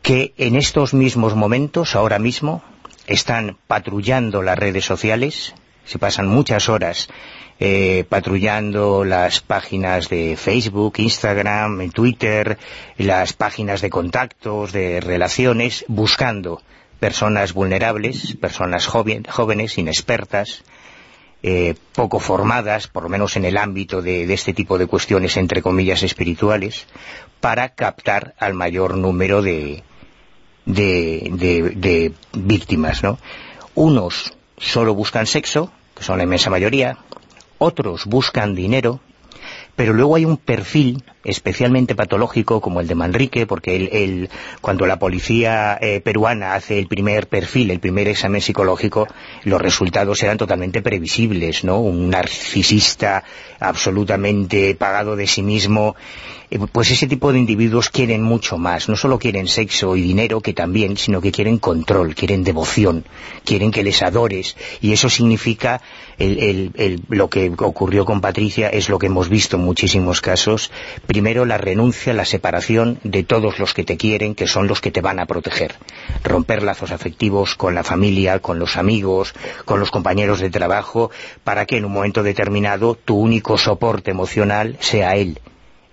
que 0.00 0.32
en 0.38 0.56
estos 0.56 0.94
mismos 0.94 1.36
momentos, 1.36 1.94
ahora 1.94 2.18
mismo, 2.18 2.62
están 3.06 3.56
patrullando 3.66 4.42
las 4.42 4.58
redes 4.58 4.84
sociales, 4.84 5.54
se 5.84 5.98
pasan 5.98 6.26
muchas 6.26 6.68
horas 6.68 7.08
eh, 7.64 8.04
patrullando 8.08 9.04
las 9.04 9.40
páginas 9.40 10.08
de 10.08 10.36
Facebook, 10.36 10.94
Instagram, 10.96 11.92
Twitter, 11.92 12.58
las 12.98 13.34
páginas 13.34 13.80
de 13.80 13.88
contactos, 13.88 14.72
de 14.72 15.00
relaciones, 15.00 15.84
buscando 15.86 16.60
personas 16.98 17.52
vulnerables, 17.52 18.36
personas 18.40 18.88
jóvenes, 18.88 19.78
inexpertas, 19.78 20.64
eh, 21.44 21.76
poco 21.94 22.18
formadas, 22.18 22.88
por 22.88 23.04
lo 23.04 23.08
menos 23.08 23.36
en 23.36 23.44
el 23.44 23.56
ámbito 23.56 24.02
de, 24.02 24.24
este 24.34 24.52
tipo 24.52 24.76
de 24.76 24.88
cuestiones, 24.88 25.36
entre 25.36 25.62
comillas, 25.62 26.02
espirituales, 26.02 26.88
para 27.38 27.68
captar 27.68 28.34
al 28.40 28.54
mayor 28.54 28.96
número 28.96 29.40
de, 29.40 29.84
de 30.66 32.12
víctimas, 32.32 33.04
¿no? 33.04 33.20
Unos 33.76 34.34
solo 34.58 34.96
buscan 34.96 35.28
sexo, 35.28 35.70
que 35.94 36.02
son 36.02 36.18
la 36.18 36.24
inmensa 36.24 36.50
mayoría, 36.50 36.98
otros 37.62 38.06
buscan 38.06 38.54
dinero, 38.54 39.00
pero 39.76 39.92
luego 39.92 40.16
hay 40.16 40.24
un 40.24 40.36
perfil 40.36 41.02
especialmente 41.24 41.94
patológico 41.94 42.60
como 42.60 42.80
el 42.80 42.88
de 42.88 42.94
Manrique, 42.94 43.46
porque 43.46 43.76
él, 43.76 44.28
cuando 44.60 44.86
la 44.86 44.98
policía 44.98 45.78
eh, 45.80 46.00
peruana 46.00 46.54
hace 46.54 46.78
el 46.78 46.88
primer 46.88 47.28
perfil, 47.28 47.70
el 47.70 47.80
primer 47.80 48.08
examen 48.08 48.40
psicológico, 48.40 49.06
los 49.44 49.60
resultados 49.60 50.22
eran 50.22 50.36
totalmente 50.36 50.82
previsibles, 50.82 51.64
¿no? 51.64 51.80
Un 51.80 52.10
narcisista 52.10 53.24
absolutamente 53.60 54.74
pagado 54.74 55.16
de 55.16 55.26
sí 55.26 55.42
mismo, 55.42 55.96
eh, 56.52 56.58
pues 56.70 56.90
ese 56.90 57.06
tipo 57.06 57.32
de 57.32 57.38
individuos 57.38 57.88
quieren 57.88 58.22
mucho 58.22 58.58
más, 58.58 58.90
no 58.90 58.96
solo 58.96 59.18
quieren 59.18 59.48
sexo 59.48 59.96
y 59.96 60.02
dinero, 60.02 60.42
que 60.42 60.52
también, 60.52 60.98
sino 60.98 61.22
que 61.22 61.32
quieren 61.32 61.56
control, 61.56 62.14
quieren 62.14 62.44
devoción, 62.44 63.06
quieren 63.42 63.70
que 63.70 63.82
les 63.82 64.02
adores, 64.02 64.56
y 64.82 64.92
eso 64.92 65.08
significa 65.08 65.80
lo 67.08 67.30
que 67.30 67.52
ocurrió 67.58 68.04
con 68.04 68.20
Patricia, 68.20 68.68
es 68.68 68.90
lo 68.90 68.98
que 68.98 69.06
hemos 69.06 69.30
visto 69.30 69.56
en 69.56 69.64
muchísimos 69.64 70.20
casos, 70.20 70.70
primero 71.06 71.46
la 71.46 71.56
renuncia, 71.56 72.12
la 72.12 72.26
separación 72.26 72.98
de 73.02 73.22
todos 73.22 73.58
los 73.58 73.72
que 73.72 73.84
te 73.84 73.96
quieren, 73.96 74.34
que 74.34 74.46
son 74.46 74.68
los 74.68 74.82
que 74.82 74.90
te 74.90 75.00
van 75.00 75.20
a 75.20 75.26
proteger. 75.26 75.76
Romper 76.22 76.62
lazos 76.62 76.90
afectivos 76.90 77.54
con 77.54 77.74
la 77.74 77.82
familia, 77.82 78.40
con 78.40 78.58
los 78.58 78.76
amigos, 78.76 79.34
con 79.64 79.80
los 79.80 79.90
compañeros 79.90 80.40
de 80.40 80.50
trabajo, 80.50 81.10
para 81.44 81.64
que 81.64 81.78
en 81.78 81.86
un 81.86 81.92
momento 81.92 82.22
determinado 82.22 82.94
tu 82.94 83.16
único 83.16 83.56
soporte 83.56 84.10
emocional 84.10 84.76
sea 84.80 85.16
él 85.16 85.40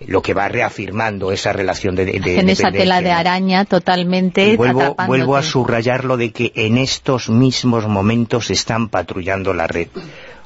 lo 0.08 0.22
que 0.22 0.34
va 0.34 0.48
reafirmando 0.48 1.32
esa 1.32 1.54
relación 1.54 1.96
de, 1.96 2.06
de 2.06 2.40
En 2.40 2.50
esa 2.50 2.72
tela 2.72 3.02
de 3.02 3.12
araña 3.12 3.66
totalmente 3.66 4.56
vuelvo, 4.56 4.96
vuelvo 5.08 5.36
a 5.36 5.44
subrayar 5.44 6.06
lo 6.06 6.18
de 6.18 6.32
que 6.32 6.52
en 6.56 6.78
estos 6.78 7.30
mismos 7.30 7.88
momentos 7.88 8.50
están 8.50 8.90
patrullando 8.90 9.54
la 9.54 9.68
red. 9.68 9.90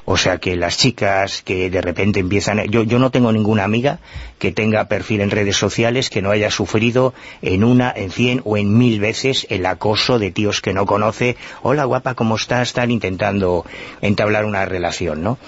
O 0.06 0.18
sea 0.18 0.36
que 0.36 0.54
las 0.56 0.76
chicas 0.76 1.40
que 1.42 1.70
de 1.70 1.80
repente 1.80 2.20
empiezan... 2.20 2.62
Yo, 2.66 2.82
yo 2.82 2.98
no 2.98 3.10
tengo 3.10 3.32
ninguna 3.32 3.64
amiga 3.64 4.00
que 4.38 4.52
tenga 4.52 4.86
perfil 4.86 5.22
en 5.22 5.30
redes 5.30 5.56
sociales 5.56 6.10
que 6.10 6.20
no 6.20 6.30
haya 6.30 6.50
sufrido 6.50 7.14
en 7.40 7.64
una, 7.64 7.90
en 7.94 8.10
cien 8.10 8.42
o 8.44 8.58
en 8.58 8.76
mil 8.76 9.00
veces 9.00 9.46
el 9.48 9.64
acoso 9.64 10.18
de 10.18 10.30
tíos 10.30 10.60
que 10.60 10.74
no 10.74 10.84
conoce. 10.84 11.36
Hola 11.62 11.84
guapa, 11.84 12.14
¿cómo 12.14 12.36
estás? 12.36 12.68
Están 12.68 12.90
intentando 12.90 13.64
entablar 14.02 14.44
una 14.44 14.66
relación, 14.66 15.22
¿no? 15.22 15.38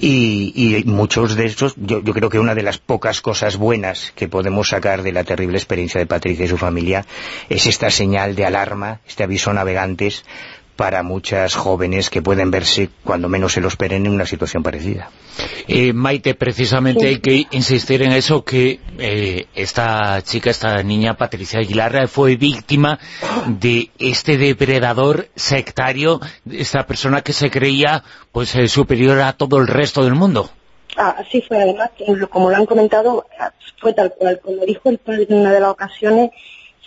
Y, 0.00 0.52
y, 0.54 0.84
muchos 0.84 1.34
de 1.34 1.46
estos, 1.46 1.74
yo, 1.76 2.00
yo, 2.02 2.14
creo 2.14 2.30
que 2.30 2.38
una 2.38 2.54
de 2.54 2.62
las 2.62 2.78
pocas 2.78 3.20
cosas 3.20 3.56
buenas 3.56 4.12
que 4.14 4.28
podemos 4.28 4.68
sacar 4.68 5.02
de 5.02 5.12
la 5.12 5.24
terrible 5.24 5.58
experiencia 5.58 5.98
de 5.98 6.06
Patricia 6.06 6.44
y 6.44 6.48
su 6.48 6.56
familia 6.56 7.04
es 7.48 7.66
esta 7.66 7.90
señal 7.90 8.36
de 8.36 8.46
alarma, 8.46 9.00
este 9.08 9.24
aviso 9.24 9.52
navegantes 9.52 10.24
para 10.78 11.02
muchas 11.02 11.56
jóvenes 11.56 12.08
que 12.08 12.22
pueden 12.22 12.52
verse, 12.52 12.88
cuando 13.02 13.28
menos 13.28 13.52
se 13.52 13.60
lo 13.60 13.66
esperen, 13.66 14.06
en 14.06 14.12
una 14.12 14.24
situación 14.24 14.62
parecida. 14.62 15.10
Eh, 15.66 15.92
Maite, 15.92 16.36
precisamente 16.36 17.08
hay 17.08 17.18
que 17.18 17.48
insistir 17.50 18.00
en 18.02 18.12
eso, 18.12 18.44
que 18.44 18.78
eh, 18.96 19.46
esta 19.56 20.22
chica, 20.22 20.50
esta 20.50 20.80
niña, 20.84 21.16
Patricia 21.16 21.58
Aguilar, 21.58 22.06
fue 22.06 22.36
víctima 22.36 23.00
de 23.48 23.90
este 23.98 24.36
depredador 24.36 25.26
sectario, 25.34 26.20
esta 26.48 26.86
persona 26.86 27.22
que 27.22 27.32
se 27.32 27.50
creía 27.50 28.04
pues 28.30 28.54
eh, 28.54 28.68
superior 28.68 29.20
a 29.20 29.32
todo 29.32 29.58
el 29.58 29.66
resto 29.66 30.04
del 30.04 30.14
mundo. 30.14 30.48
Ah, 30.96 31.16
así 31.18 31.42
fue, 31.42 31.60
además, 31.60 31.90
como 32.30 32.50
lo 32.50 32.56
han 32.56 32.66
comentado, 32.66 33.26
fue 33.80 33.94
tal 33.94 34.14
cual, 34.16 34.38
como 34.40 34.64
dijo 34.64 34.90
el 34.90 34.98
padre 34.98 35.26
en 35.28 35.38
una 35.38 35.52
de 35.52 35.58
las 35.58 35.70
ocasiones, 35.70 36.30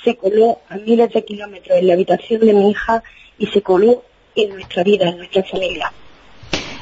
se 0.01 0.15
coló 0.15 0.59
a 0.69 0.77
miles 0.77 1.11
de 1.11 1.25
kilómetros 1.25 1.77
en 1.77 1.87
la 1.87 1.93
habitación 1.93 2.39
de 2.39 2.53
mi 2.53 2.71
hija 2.71 3.03
y 3.37 3.47
se 3.47 3.61
coló 3.61 4.03
en 4.35 4.49
nuestra 4.53 4.83
vida, 4.83 5.09
en 5.09 5.17
nuestra 5.17 5.43
familia. 5.43 5.91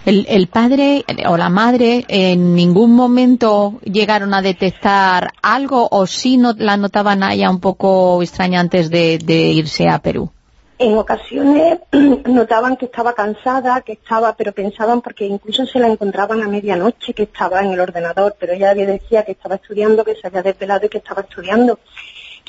El, 0.06 0.48
padre 0.48 1.06
o 1.27 1.38
la 1.38 1.50
madre 1.50 2.03
en 2.08 2.56
ningún 2.56 2.96
momento 2.96 3.79
llegaron 3.84 4.34
a 4.34 4.41
detectar 4.41 5.29
algo 5.41 5.88
o 5.91 6.08
sí 6.08 6.38
no, 6.38 6.53
la 6.58 6.77
notaban 6.77 7.22
a 7.22 7.34
ella 7.34 7.50
un 7.51 7.60
poco 7.60 8.22
extraña 8.24 8.60
antes 8.60 8.89
de, 8.89 9.20
irse 9.53 9.88
a 9.88 10.00
Perú? 10.00 10.32
En 10.79 10.98
ocasiones 10.98 11.79
notaban 12.25 12.77
que 12.77 12.86
estaba 12.86 13.13
cansada, 13.13 13.82
que 13.82 13.94
estaba, 13.94 14.36
pero 14.36 14.51
pensaban 14.51 15.01
porque 15.01 15.25
incluso 15.25 15.65
se 15.68 15.79
la 15.79 15.88
encontraban 15.88 16.41
a 16.41 16.48
medianoche 16.48 17.13
que 17.13 17.24
estaba 17.24 17.60
en 17.60 17.74
el 17.74 17.79
ordenador, 17.79 18.36
pero 18.39 18.53
ella 18.53 18.74
decía 18.74 19.24
que 19.24 19.34
estaba 19.34 19.56
estudiando, 19.56 20.06
que 20.06 20.15
se 20.15 20.25
había 20.25 20.41
desvelado 20.41 20.86
y 20.86 20.89
que 20.89 21.00
estaba 21.00 21.22
estudiando 21.22 21.77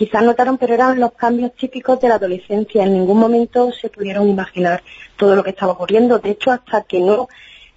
quizás 0.00 0.22
notaron, 0.22 0.56
pero 0.56 0.72
eran 0.72 0.98
los 0.98 1.12
cambios 1.12 1.52
típicos 1.52 2.00
de 2.00 2.08
la 2.08 2.14
adolescencia. 2.14 2.84
En 2.84 2.94
ningún 2.94 3.18
momento 3.18 3.70
se 3.70 3.90
pudieron 3.90 4.30
imaginar 4.30 4.82
todo 5.18 5.36
lo 5.36 5.44
que 5.44 5.50
estaba 5.50 5.72
ocurriendo. 5.72 6.18
De 6.18 6.30
hecho, 6.30 6.52
hasta 6.52 6.84
que 6.84 7.00
no 7.00 7.28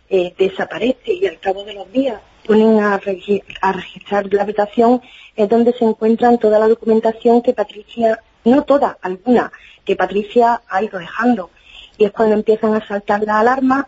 eh, 0.10 0.34
desaparece 0.38 1.12
y 1.12 1.28
al 1.28 1.38
cabo 1.42 1.66
de 1.66 1.74
los 1.74 1.92
días 1.92 2.22
ponen 2.48 2.80
a, 2.80 2.98
registrar 2.98 4.34
la 4.34 4.44
habitación, 4.44 5.02
es 5.36 5.50
donde 5.50 5.74
se 5.74 5.84
encuentran 5.84 6.38
toda 6.38 6.60
la 6.60 6.70
documentación 6.70 7.42
que 7.42 7.52
Patricia, 7.52 8.22
no 8.46 8.62
toda, 8.64 8.98
alguna, 9.02 9.52
que 9.84 9.98
Patricia 9.98 10.62
ha 10.70 10.82
ido 10.82 11.00
dejando. 11.00 11.50
Y 11.98 12.06
es 12.06 12.12
cuando 12.14 12.36
empiezan 12.36 12.74
a 12.74 12.88
saltar 12.88 13.24
las 13.24 13.36
alarmas 13.36 13.86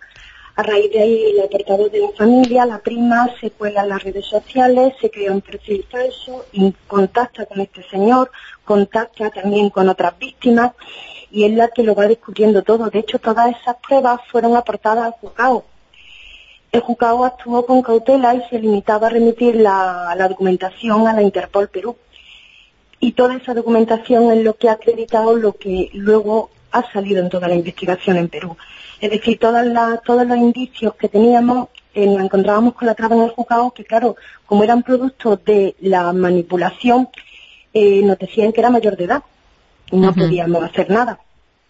a 0.58 0.64
raíz 0.64 0.90
de 0.92 1.02
ahí, 1.02 1.24
el 1.32 1.42
apartado 1.42 1.90
de 1.90 2.00
la 2.00 2.12
familia, 2.12 2.66
la 2.66 2.80
prima, 2.80 3.30
se 3.42 3.52
cuela 3.52 3.84
en 3.84 3.90
las 3.90 4.04
redes 4.04 4.26
sociales, 4.26 4.94
se 5.02 5.10
crea 5.10 5.34
un 5.34 5.42
perfil 5.42 5.86
falso, 5.90 6.46
y 6.54 6.74
contacta 6.88 7.46
con 7.46 7.60
este 7.60 7.84
señor, 7.90 8.32
contacta 8.64 9.30
también 9.32 9.70
con 9.70 9.90
otras 9.90 10.18
víctimas, 10.18 10.72
y 11.30 11.44
es 11.44 11.52
la 11.52 11.68
que 11.68 11.84
lo 11.84 11.94
va 11.94 12.08
descubriendo 12.08 12.64
todo. 12.64 12.90
De 12.90 13.00
hecho, 13.00 13.20
todas 13.20 13.54
esas 13.60 13.76
pruebas 13.86 14.22
fueron 14.32 14.56
aportadas 14.56 15.06
al 15.06 15.12
juzgado. 15.12 15.66
El 16.72 16.80
juzgado 16.82 17.26
actuó 17.26 17.66
con 17.66 17.82
cautela 17.82 18.34
y 18.36 18.42
se 18.50 18.60
limitaba 18.60 19.08
a 19.08 19.10
remitir 19.10 19.58
la, 19.58 20.14
la 20.18 20.28
documentación 20.30 21.08
a 21.08 21.14
la 21.14 21.22
Interpol 21.22 21.68
Perú. 21.68 21.98
y 23.00 23.12
toda 23.12 23.36
esa 23.36 23.54
documentación 23.54 24.32
es 24.32 24.44
lo 24.44 24.56
que 24.56 24.70
ha 24.70 24.74
acreditado 24.74 25.36
lo 25.36 25.54
que 25.54 25.90
luego 25.94 26.50
ha 26.72 26.92
salido 26.92 27.22
en 27.22 27.30
toda 27.30 27.48
la 27.48 27.56
investigación 27.56 28.18
en 28.18 28.30
Perú. 28.30 28.58
Es 29.00 29.12
decir, 29.12 29.38
todas 29.40 29.66
todos 30.04 30.26
los 30.26 30.38
indicios 30.38 30.96
que 30.96 31.10
teníamos 31.10 31.70
eh, 31.94 32.06
nos 32.08 32.22
encontrábamos 32.22 32.74
con 32.74 32.88
la 32.88 32.94
traba 32.94 33.16
en 33.16 33.24
el 33.24 33.30
juzgado 33.30 33.72
que, 33.72 33.86
claro, 33.86 34.18
como 34.46 34.64
eran 34.64 34.84
productos 34.84 35.44
de 35.46 35.76
la 35.80 36.12
manipulación, 36.12 37.08
eh, 37.74 38.02
nos 38.04 38.20
decían 38.20 38.52
que 38.52 38.60
era 38.60 38.70
mayor 38.70 38.98
de 38.98 39.06
edad 39.06 39.24
y 39.92 39.98
no 39.98 40.14
podíamos 40.14 40.62
hacer 40.64 40.90
nada. 40.90 41.20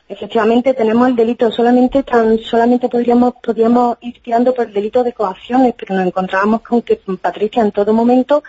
Efectivamente 0.07 0.73
tenemos 0.73 1.07
el 1.09 1.15
delito, 1.15 1.51
solamente 1.51 2.03
tan 2.03 2.37
solamente 2.39 2.89
podríamos 2.89 3.35
podríamos 3.41 3.97
ir 4.01 4.21
tirando 4.21 4.53
por 4.53 4.67
el 4.67 4.73
delito 4.73 5.03
de 5.03 5.13
coacciones, 5.13 5.73
pero 5.77 5.95
nos 5.95 6.05
encontrábamos 6.05 6.61
con 6.61 6.81
que 6.83 6.99
Patricia 7.19 7.63
en 7.63 7.71
todo 7.71 7.91
momento 7.93 8.43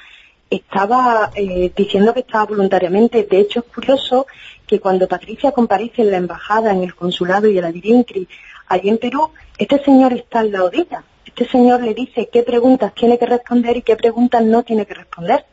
estaba 0.51 1.31
eh, 1.35 1.73
diciendo 1.77 2.15
que 2.15 2.21
estaba 2.21 2.47
voluntariamente. 2.47 3.25
De 3.25 3.41
hecho, 3.41 3.61
es 3.61 3.67
curioso 3.67 4.27
que 4.67 4.81
cuando 4.81 5.09
Patricia 5.09 5.53
comparece 5.53 6.03
en 6.03 6.11
la 6.11 6.17
embajada, 6.17 6.73
en 6.73 6.83
el 6.83 6.95
consulado 6.95 7.49
y 7.49 7.57
en 7.57 7.65
la 7.65 7.73
DIRINCRI, 7.73 8.29
allí 8.69 8.89
en 8.89 8.99
Perú, 8.99 9.31
este 9.59 9.83
señor 9.85 10.13
está 10.13 10.41
al 10.41 10.53
lado 10.53 10.71
de 10.71 10.79
ella. 10.79 11.05
Este 11.25 11.49
señor 11.49 11.83
le 11.83 11.95
dice 11.95 12.29
qué 12.33 12.43
preguntas 12.43 12.95
tiene 12.95 13.19
que 13.19 13.27
responder 13.27 13.77
y 13.77 13.83
qué 13.83 13.97
preguntas 13.97 14.43
no 14.43 14.63
tiene 14.63 14.87
que 14.87 14.95
responder. 14.95 15.45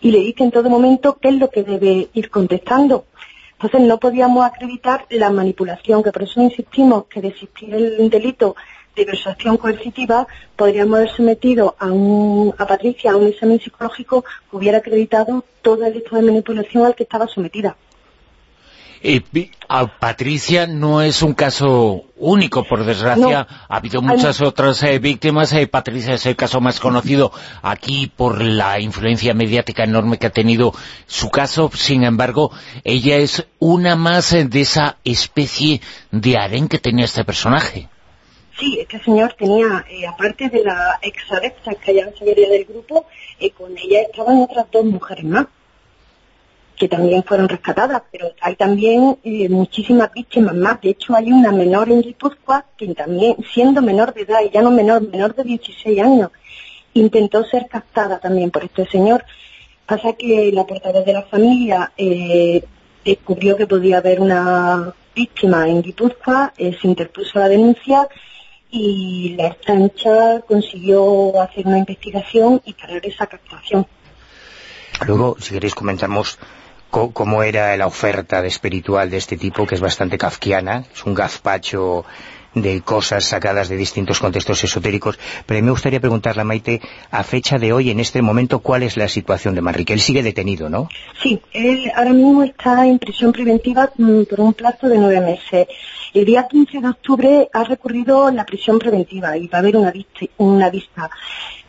Y 0.00 0.10
le 0.10 0.18
dice 0.18 0.44
en 0.44 0.50
todo 0.50 0.68
momento 0.70 1.18
qué 1.20 1.28
es 1.28 1.34
lo 1.34 1.50
que 1.50 1.62
debe 1.62 2.08
ir 2.12 2.30
contestando. 2.30 3.06
Entonces 3.52 3.80
no 3.80 3.98
podíamos 3.98 4.44
acreditar 4.44 5.06
la 5.08 5.30
manipulación, 5.30 6.02
que 6.02 6.12
por 6.12 6.22
eso 6.22 6.42
insistimos 6.42 7.06
que 7.06 7.22
de 7.22 7.28
existir 7.28 7.74
el 7.74 8.10
delito 8.10 8.54
de 8.96 9.04
persuasión 9.04 9.58
coercitiva, 9.58 10.26
podríamos 10.56 10.96
haber 10.96 11.10
sometido 11.10 11.76
a, 11.78 11.86
un, 11.86 12.54
a 12.56 12.66
Patricia 12.66 13.12
a 13.12 13.16
un 13.16 13.28
examen 13.28 13.60
psicológico 13.60 14.22
que 14.22 14.56
hubiera 14.56 14.78
acreditado 14.78 15.44
todo 15.62 15.84
el 15.84 15.92
delito 15.92 16.16
de 16.16 16.22
manipulación 16.22 16.86
al 16.86 16.94
que 16.94 17.02
estaba 17.02 17.28
sometida. 17.28 17.76
a 19.68 19.86
Patricia 19.98 20.66
no 20.66 21.02
es 21.02 21.22
un 21.22 21.34
caso 21.34 22.04
único, 22.16 22.64
por 22.64 22.84
desgracia. 22.84 23.46
Ha 23.68 23.76
habido 23.76 24.00
muchas 24.00 24.40
otras 24.40 24.82
eh, 24.82 24.98
víctimas. 24.98 25.52
Eh, 25.52 25.66
Patricia 25.66 26.14
es 26.14 26.24
el 26.24 26.34
caso 26.34 26.62
más 26.62 26.80
conocido 26.80 27.30
aquí 27.62 28.10
por 28.16 28.42
la 28.42 28.80
influencia 28.80 29.34
mediática 29.34 29.84
enorme 29.84 30.18
que 30.18 30.28
ha 30.28 30.30
tenido 30.30 30.72
su 31.06 31.28
caso. 31.28 31.70
Sin 31.74 32.02
embargo, 32.02 32.50
ella 32.82 33.16
es 33.16 33.46
una 33.58 33.94
más 33.94 34.32
eh, 34.32 34.46
de 34.46 34.62
esa 34.62 34.96
especie 35.04 35.82
de 36.10 36.38
harén 36.38 36.66
que 36.66 36.78
tenía 36.78 37.04
este 37.04 37.24
personaje. 37.24 37.90
Sí, 38.58 38.78
este 38.80 38.98
señor 39.00 39.34
tenía, 39.34 39.84
eh, 39.90 40.06
aparte 40.06 40.48
de 40.48 40.64
la 40.64 40.98
ex 41.02 41.24
que 41.84 41.94
ya 41.94 42.06
no 42.06 42.16
sabía 42.16 42.48
del 42.48 42.64
grupo, 42.64 43.04
eh, 43.38 43.50
con 43.50 43.76
ella 43.76 44.00
estaban 44.00 44.38
otras 44.38 44.70
dos 44.70 44.84
mujeres 44.86 45.24
más, 45.24 45.46
que 46.74 46.88
también 46.88 47.22
fueron 47.22 47.50
rescatadas, 47.50 48.02
pero 48.10 48.32
hay 48.40 48.56
también 48.56 49.18
eh, 49.24 49.50
muchísimas 49.50 50.10
víctimas 50.12 50.54
más. 50.54 50.80
De 50.80 50.90
hecho, 50.90 51.14
hay 51.14 51.32
una 51.32 51.52
menor 51.52 51.90
en 51.90 52.00
Guipúzcoa 52.00 52.64
que 52.78 52.94
también, 52.94 53.36
siendo 53.52 53.82
menor 53.82 54.14
de 54.14 54.22
edad, 54.22 54.40
y 54.42 54.48
ya 54.48 54.62
no 54.62 54.70
menor, 54.70 55.06
menor 55.06 55.34
de 55.34 55.44
16 55.44 56.00
años, 56.00 56.30
intentó 56.94 57.44
ser 57.44 57.68
captada 57.68 58.18
también 58.20 58.50
por 58.50 58.64
este 58.64 58.86
señor. 58.86 59.24
Pasa 59.84 60.14
que 60.14 60.50
la 60.52 60.64
portavoz 60.66 61.04
de 61.04 61.12
la 61.12 61.22
familia 61.22 61.92
descubrió 63.04 63.56
que 63.56 63.66
podía 63.66 63.98
haber 63.98 64.20
una 64.20 64.94
víctima 65.14 65.68
en 65.68 65.82
Guipúzcoa, 65.82 66.54
se 66.56 66.78
interpuso 66.82 67.38
la 67.38 67.48
denuncia 67.48 68.08
y 68.78 69.34
la 69.36 69.48
estancha 69.48 70.40
consiguió 70.46 71.40
hacer 71.40 71.66
una 71.66 71.78
investigación 71.78 72.60
y 72.64 72.74
parar 72.74 73.04
esa 73.04 73.26
captación. 73.26 73.86
Luego, 75.06 75.36
si 75.40 75.54
queréis, 75.54 75.74
comentamos 75.74 76.38
cómo 76.90 77.42
era 77.42 77.76
la 77.76 77.86
oferta 77.86 78.42
de 78.42 78.48
espiritual 78.48 79.10
de 79.10 79.18
este 79.18 79.36
tipo, 79.36 79.66
que 79.66 79.74
es 79.74 79.80
bastante 79.80 80.18
kafkiana, 80.18 80.84
es 80.92 81.04
un 81.04 81.14
gazpacho 81.14 82.04
de 82.56 82.80
cosas 82.80 83.24
sacadas 83.24 83.68
de 83.68 83.76
distintos 83.76 84.18
contextos 84.18 84.64
esotéricos, 84.64 85.18
pero 85.44 85.62
me 85.62 85.70
gustaría 85.70 86.00
preguntarle 86.00 86.40
a 86.40 86.44
Maite, 86.44 86.80
a 87.10 87.22
fecha 87.22 87.58
de 87.58 87.72
hoy, 87.72 87.90
en 87.90 88.00
este 88.00 88.22
momento, 88.22 88.60
¿cuál 88.60 88.82
es 88.82 88.96
la 88.96 89.08
situación 89.08 89.54
de 89.54 89.60
Manrique? 89.60 89.92
Él 89.92 90.00
sigue 90.00 90.22
detenido, 90.22 90.70
¿no? 90.70 90.88
Sí, 91.22 91.38
él 91.52 91.92
ahora 91.94 92.14
mismo 92.14 92.42
está 92.42 92.86
en 92.86 92.98
prisión 92.98 93.32
preventiva 93.32 93.90
mm, 93.98 94.22
por 94.22 94.40
un 94.40 94.54
plazo 94.54 94.88
de 94.88 94.96
nueve 94.96 95.20
meses. 95.20 95.68
El 96.14 96.24
día 96.24 96.48
15 96.48 96.80
de 96.80 96.88
octubre 96.88 97.48
ha 97.52 97.64
recurrido 97.64 98.30
la 98.30 98.46
prisión 98.46 98.78
preventiva 98.78 99.36
y 99.36 99.48
va 99.48 99.58
a 99.58 99.60
haber 99.60 99.76
una, 99.76 100.70
vista. 100.70 101.10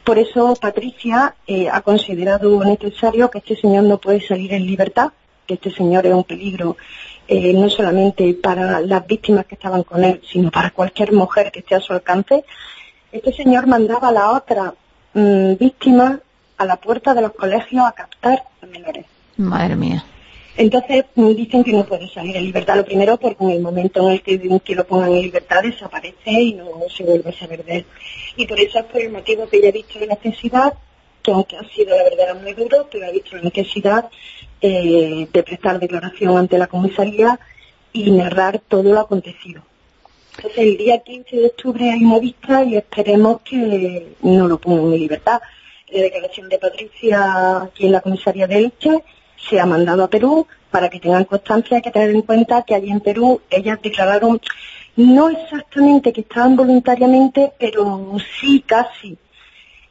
Por 0.06 0.18
eso 0.18 0.56
Patricia 0.56 1.36
eh, 1.46 1.68
ha 1.70 1.82
considerado 1.82 2.64
necesario 2.64 3.30
que 3.30 3.40
este 3.40 3.58
señor 3.58 3.84
no 3.84 3.98
puede 3.98 4.26
salir 4.26 4.54
en 4.54 4.66
libertad, 4.66 5.12
que 5.46 5.56
este 5.56 5.70
señor 5.72 6.06
es 6.06 6.14
un 6.14 6.24
peligro 6.24 6.78
eh, 7.28 7.54
no 7.54 7.70
solamente 7.70 8.34
para 8.36 8.80
las 8.82 9.06
víctimas 9.06 9.46
que 9.46 9.56
estaban 9.56 9.84
con 9.84 10.04
él, 10.04 10.22
sino 10.32 10.50
para 10.50 10.72
cualquier 10.72 11.12
mujer 11.12 11.52
que 11.52 11.60
esté 11.60 11.76
a 11.76 11.80
su 11.80 11.94
alcance, 11.94 12.46
este 13.12 13.34
señor 13.34 13.68
mandaba 13.68 14.10
a 14.10 14.12
la 14.12 14.32
otra 14.32 14.74
mm, 15.14 15.54
víctima 15.60 16.20
a 16.58 16.66
la 16.66 16.78
puerta 16.78 17.14
de 17.14 17.22
los 17.22 17.34
colegios 17.34 17.86
a 17.86 17.92
captar 17.92 18.44
a 18.62 18.66
menores. 18.66 19.06
Madre 19.38 19.76
mía. 19.76 20.04
Entonces 20.58 21.06
mm, 21.16 21.34
dicen 21.34 21.64
que 21.64 21.72
no 21.72 21.86
puede 21.86 22.08
salir 22.10 22.36
en 22.36 22.46
libertad. 22.46 22.78
Lo 22.78 22.86
primero 22.86 23.18
porque 23.18 23.44
en 23.44 23.52
el 23.52 23.62
momento 23.62 24.08
en 24.08 24.14
el 24.14 24.22
que, 24.22 24.40
que, 24.64 24.76
lo 24.76 24.88
pongan 24.88 25.12
en 25.12 25.22
libertad 25.22 25.62
desaparece 25.62 26.32
y 26.32 26.54
no 26.54 26.66
se 26.96 27.04
vuelve 27.04 27.30
a 27.30 27.34
saber 27.34 27.64
de 27.64 27.78
él. 27.78 27.86
Y 28.36 28.48
por 28.48 28.60
eso 28.60 28.80
es 28.80 28.86
por 28.86 29.02
el 29.02 29.12
motivo 29.12 29.48
que 29.48 29.58
ella 29.58 29.70
ha 29.70 29.72
visto 29.72 30.00
la 30.00 30.08
necesidad, 30.08 30.74
que 31.22 31.32
aunque 31.32 31.58
ha 31.58 31.64
sido 31.70 31.96
la 31.96 32.04
verdad 32.04 32.42
muy 32.42 32.54
duro, 32.54 32.88
pero 32.92 33.06
ha 33.06 33.12
visto 33.12 33.36
la 33.36 33.44
necesidad 33.44 34.10
eh, 34.62 35.28
de 35.32 35.44
prestar 35.44 35.80
declaración 35.80 36.38
ante 36.38 36.58
la 36.58 36.68
comisaría 36.68 37.40
y 37.94 38.12
narrar 38.12 38.60
todo 38.60 38.84
lo 38.84 39.00
acontecido. 39.00 39.62
Entonces 40.36 40.60
el 40.60 40.78
día 40.78 41.00
15 41.00 41.36
de 41.36 41.46
octubre 41.48 41.92
hay 41.92 42.04
una 42.04 42.20
vista 42.20 42.64
y 42.64 42.76
esperemos 42.76 43.42
que 43.42 44.16
no 44.22 44.48
lo 44.48 44.60
pongan 44.60 44.94
en 44.94 45.00
libertad. 45.00 45.42
La 45.90 46.02
declaración 46.02 46.50
de 46.50 46.60
Patricia 46.60 47.62
aquí 47.64 47.86
en 47.86 47.94
la 47.94 48.02
comisaría 48.02 48.46
de 48.48 48.58
Elche 48.58 49.04
se 49.50 49.60
ha 49.60 49.66
mandado 49.66 50.04
a 50.04 50.10
Perú 50.10 50.46
para 50.70 50.90
que 50.90 51.00
tengan 51.00 51.26
constancia, 51.26 51.78
hay 51.78 51.82
que 51.82 51.92
tener 51.92 52.12
en 52.12 52.22
cuenta 52.22 52.64
que 52.64 52.76
allí 52.76 52.92
en 52.92 53.00
Perú 53.00 53.42
ellas 53.50 53.80
declararon 53.82 54.42
no 54.96 55.30
exactamente 55.30 56.12
que 56.12 56.22
estaban 56.22 56.56
voluntariamente, 56.56 57.54
pero 57.60 58.18
sí 58.40 58.64
casi 58.66 59.18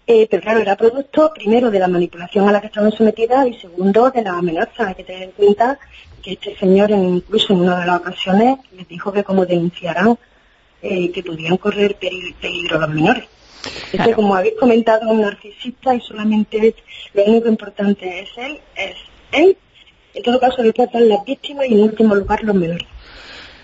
eh, 0.06 0.28
pero 0.30 0.42
claro, 0.42 0.60
era 0.60 0.76
producto 0.76 1.32
primero 1.34 1.70
de 1.70 1.80
la 1.80 1.88
manipulación 1.88 2.48
a 2.48 2.52
la 2.52 2.60
que 2.60 2.68
estaban 2.68 2.92
sometidas 2.92 3.46
y 3.48 3.54
segundo 3.54 4.10
de 4.10 4.22
la 4.22 4.38
amenaza. 4.38 4.88
Hay 4.88 4.94
que 4.94 5.04
tener 5.04 5.24
en 5.24 5.30
cuenta 5.32 5.78
que 6.22 6.32
este 6.32 6.56
señor 6.56 6.90
incluso 6.90 7.52
en 7.52 7.60
una 7.60 7.80
de 7.80 7.86
las 7.86 8.00
ocasiones 8.00 8.58
les 8.72 8.86
dijo 8.86 9.12
que 9.12 9.24
como 9.24 9.44
denunciarán 9.44 10.16
eh, 10.82 11.10
que 11.10 11.22
podían 11.22 11.56
correr 11.56 11.96
peligro, 11.96 12.78
los 12.78 12.90
menores. 12.90 13.24
Este, 13.92 14.12
como 14.12 14.36
habéis 14.36 14.54
comentado, 14.54 15.06
es 15.06 15.10
un 15.10 15.22
narcisista 15.22 15.94
y 15.94 16.00
solamente 16.00 16.74
lo 17.14 17.24
único 17.24 17.48
importante 17.48 18.20
es 18.20 18.28
él, 18.36 18.60
es 18.76 18.96
él. 19.32 19.56
En 20.14 20.22
todo 20.22 20.38
caso, 20.38 20.62
le 20.62 20.72
tratan 20.72 21.08
las 21.08 21.24
víctimas 21.24 21.66
y 21.68 21.74
en 21.74 21.80
último 21.80 22.14
lugar 22.14 22.44
los 22.44 22.54
menores. 22.54 22.86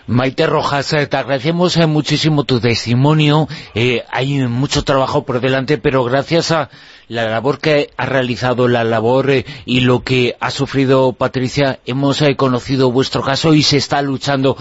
Maite 0.08 0.46
Rojas, 0.46 0.92
eh, 0.94 1.06
te 1.06 1.16
agradecemos 1.16 1.76
eh, 1.76 1.86
muchísimo 1.86 2.42
tu 2.42 2.58
testimonio. 2.58 3.46
Eh, 3.74 4.02
hay 4.10 4.38
mucho 4.48 4.82
trabajo 4.82 5.24
por 5.24 5.40
delante, 5.40 5.78
pero 5.78 6.02
gracias 6.02 6.50
a 6.50 6.70
la 7.06 7.28
labor 7.28 7.60
que 7.60 7.90
ha 7.96 8.06
realizado, 8.06 8.66
la 8.66 8.82
labor 8.82 9.30
y 9.64 9.80
lo 9.80 10.02
que 10.02 10.36
ha 10.40 10.50
sufrido 10.50 11.12
Patricia, 11.12 11.78
hemos 11.86 12.20
conocido 12.36 12.90
vuestro 12.90 13.22
caso 13.22 13.54
y 13.54 13.62
se 13.62 13.76
está 13.76 14.00
luchando 14.00 14.56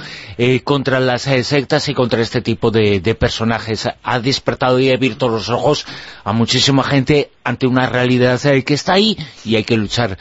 contra 0.66 1.00
las 1.00 1.22
sectas 1.22 1.88
y 1.88 1.94
contra 1.94 2.22
este 2.22 2.42
tipo 2.42 2.70
de, 2.70 3.00
de, 3.00 3.16
personajes. 3.16 3.88
Ha 4.04 4.20
despertado 4.20 4.80
y 4.80 4.90
ha 4.90 4.96
abierto 4.96 5.30
los 5.30 5.50
ojos 5.50 5.86
a 6.26 6.34
muchísima 6.34 6.84
gente 6.84 7.32
ante 7.46 7.68
una 7.68 7.88
realidad 7.88 8.42
que 8.42 8.74
está 8.74 8.94
ahí 8.94 9.18
y 9.46 9.56
hay 9.56 9.64
que 9.64 9.78
luchar 9.78 10.18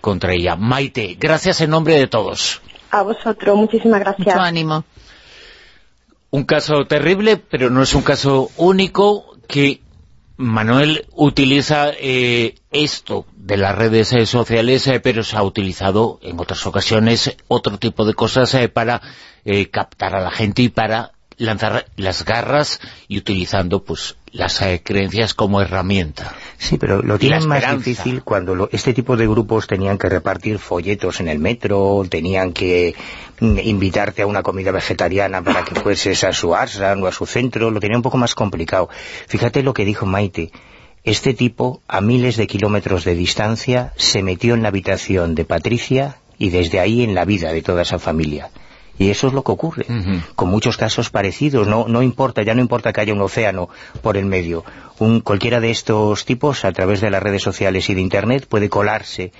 contra 0.00 0.32
ella. 0.32 0.56
Maite, 0.56 1.16
gracias 1.20 1.60
en 1.60 1.70
nombre 1.70 1.96
de 1.96 2.08
todos. 2.08 2.60
A 2.92 3.02
vosotros, 3.02 3.56
muchísimas 3.56 4.00
gracias. 4.00 4.26
Mucho 4.26 4.38
ánimo. 4.38 4.84
Un 6.30 6.44
caso 6.44 6.84
terrible, 6.84 7.38
pero 7.38 7.70
no 7.70 7.82
es 7.82 7.94
un 7.94 8.02
caso 8.02 8.50
único 8.58 9.34
que 9.48 9.80
Manuel 10.36 11.06
utiliza 11.14 11.88
eh, 11.90 12.56
esto 12.70 13.24
de 13.34 13.56
las 13.56 13.76
redes 13.76 14.12
eh, 14.12 14.26
sociales, 14.26 14.86
eh, 14.88 15.00
pero 15.00 15.24
se 15.24 15.38
ha 15.38 15.42
utilizado 15.42 16.18
en 16.22 16.38
otras 16.38 16.66
ocasiones 16.66 17.34
otro 17.48 17.78
tipo 17.78 18.04
de 18.04 18.12
cosas 18.12 18.54
para 18.74 19.00
captar 19.70 20.14
a 20.14 20.20
la 20.20 20.30
gente 20.30 20.62
y 20.62 20.68
para 20.68 21.12
lanzar 21.36 21.86
las 21.96 22.24
garras 22.24 22.80
y 23.08 23.18
utilizando 23.18 23.84
pues 23.84 24.16
las 24.32 24.62
creencias 24.82 25.34
como 25.34 25.60
herramienta. 25.60 26.34
Sí, 26.56 26.78
pero 26.78 27.02
lo 27.02 27.18
tienen 27.18 27.46
más 27.46 27.76
difícil 27.76 28.22
cuando 28.22 28.68
este 28.72 28.94
tipo 28.94 29.16
de 29.16 29.26
grupos 29.26 29.66
tenían 29.66 29.98
que 29.98 30.08
repartir 30.08 30.58
folletos 30.58 31.20
en 31.20 31.28
el 31.28 31.38
metro, 31.38 32.04
tenían 32.08 32.52
que 32.52 32.94
mm, 33.40 33.58
invitarte 33.58 34.22
a 34.22 34.26
una 34.26 34.42
comida 34.42 34.70
vegetariana 34.70 35.42
para 35.42 35.64
que 35.64 35.74
fueses 35.80 36.24
a 36.24 36.32
su 36.32 36.54
ashram 36.54 37.02
o 37.02 37.06
a 37.06 37.12
su 37.12 37.26
centro, 37.26 37.70
lo 37.70 37.80
tenía 37.80 37.96
un 37.96 38.02
poco 38.02 38.16
más 38.16 38.34
complicado. 38.34 38.88
Fíjate 39.28 39.62
lo 39.62 39.74
que 39.74 39.84
dijo 39.84 40.06
Maite, 40.06 40.50
Este 41.04 41.34
tipo, 41.34 41.82
a 41.88 42.00
miles 42.00 42.36
de 42.36 42.46
kilómetros 42.46 43.04
de 43.04 43.14
distancia, 43.14 43.92
se 43.96 44.22
metió 44.22 44.54
en 44.54 44.62
la 44.62 44.68
habitación 44.68 45.34
de 45.34 45.44
Patricia 45.44 46.16
y 46.38 46.50
desde 46.50 46.80
ahí 46.80 47.02
en 47.02 47.14
la 47.14 47.24
vida 47.24 47.52
de 47.52 47.62
toda 47.62 47.82
esa 47.82 47.98
familia. 47.98 48.50
Y 48.98 49.10
eso 49.10 49.26
es 49.28 49.32
lo 49.32 49.42
que 49.42 49.52
ocurre, 49.52 49.86
con 50.34 50.48
muchos 50.48 50.76
casos 50.76 51.10
parecidos, 51.10 51.66
no, 51.66 51.86
no 51.88 52.02
importa, 52.02 52.42
ya 52.42 52.54
no 52.54 52.60
importa 52.60 52.92
que 52.92 53.00
haya 53.00 53.14
un 53.14 53.22
océano 53.22 53.68
por 54.02 54.16
el 54.16 54.26
medio. 54.26 54.64
Un, 54.98 55.20
cualquiera 55.20 55.60
de 55.60 55.70
estos 55.70 56.24
tipos, 56.24 56.64
a 56.64 56.72
través 56.72 57.00
de 57.00 57.10
las 57.10 57.22
redes 57.22 57.42
sociales 57.42 57.88
y 57.88 57.94
de 57.94 58.00
Internet, 58.00 58.46
puede 58.48 58.68
colarse 58.68 59.32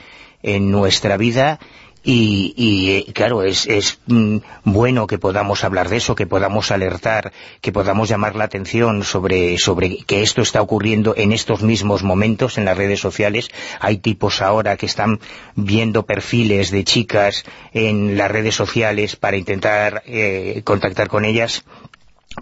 en 0.42 0.70
nuestra 0.70 1.16
vida 1.16 1.60
y, 2.04 2.90
eh, 2.90 3.12
claro, 3.12 3.42
es, 3.42 3.66
es 3.66 4.00
mm, 4.06 4.38
bueno 4.64 5.06
que 5.06 5.18
podamos 5.18 5.62
hablar 5.62 5.88
de 5.88 5.98
eso, 5.98 6.16
que 6.16 6.26
podamos 6.26 6.72
alertar, 6.72 7.32
que 7.60 7.70
podamos 7.70 8.08
llamar 8.08 8.34
la 8.34 8.44
atención 8.44 9.04
sobre, 9.04 9.56
sobre 9.58 9.98
que 9.98 10.22
esto 10.22 10.42
está 10.42 10.60
ocurriendo 10.60 11.14
en 11.16 11.32
estos 11.32 11.62
mismos 11.62 12.02
momentos 12.02 12.58
en 12.58 12.64
las 12.64 12.76
redes 12.76 12.98
sociales. 12.98 13.50
Hay 13.78 13.98
tipos 13.98 14.42
ahora 14.42 14.76
que 14.76 14.86
están 14.86 15.20
viendo 15.54 16.04
perfiles 16.04 16.72
de 16.72 16.82
chicas 16.82 17.44
en 17.72 18.18
las 18.18 18.30
redes 18.30 18.56
sociales 18.56 19.14
para 19.14 19.36
intentar 19.36 20.02
eh, 20.06 20.62
contactar 20.64 21.06
con 21.06 21.24
ellas, 21.24 21.64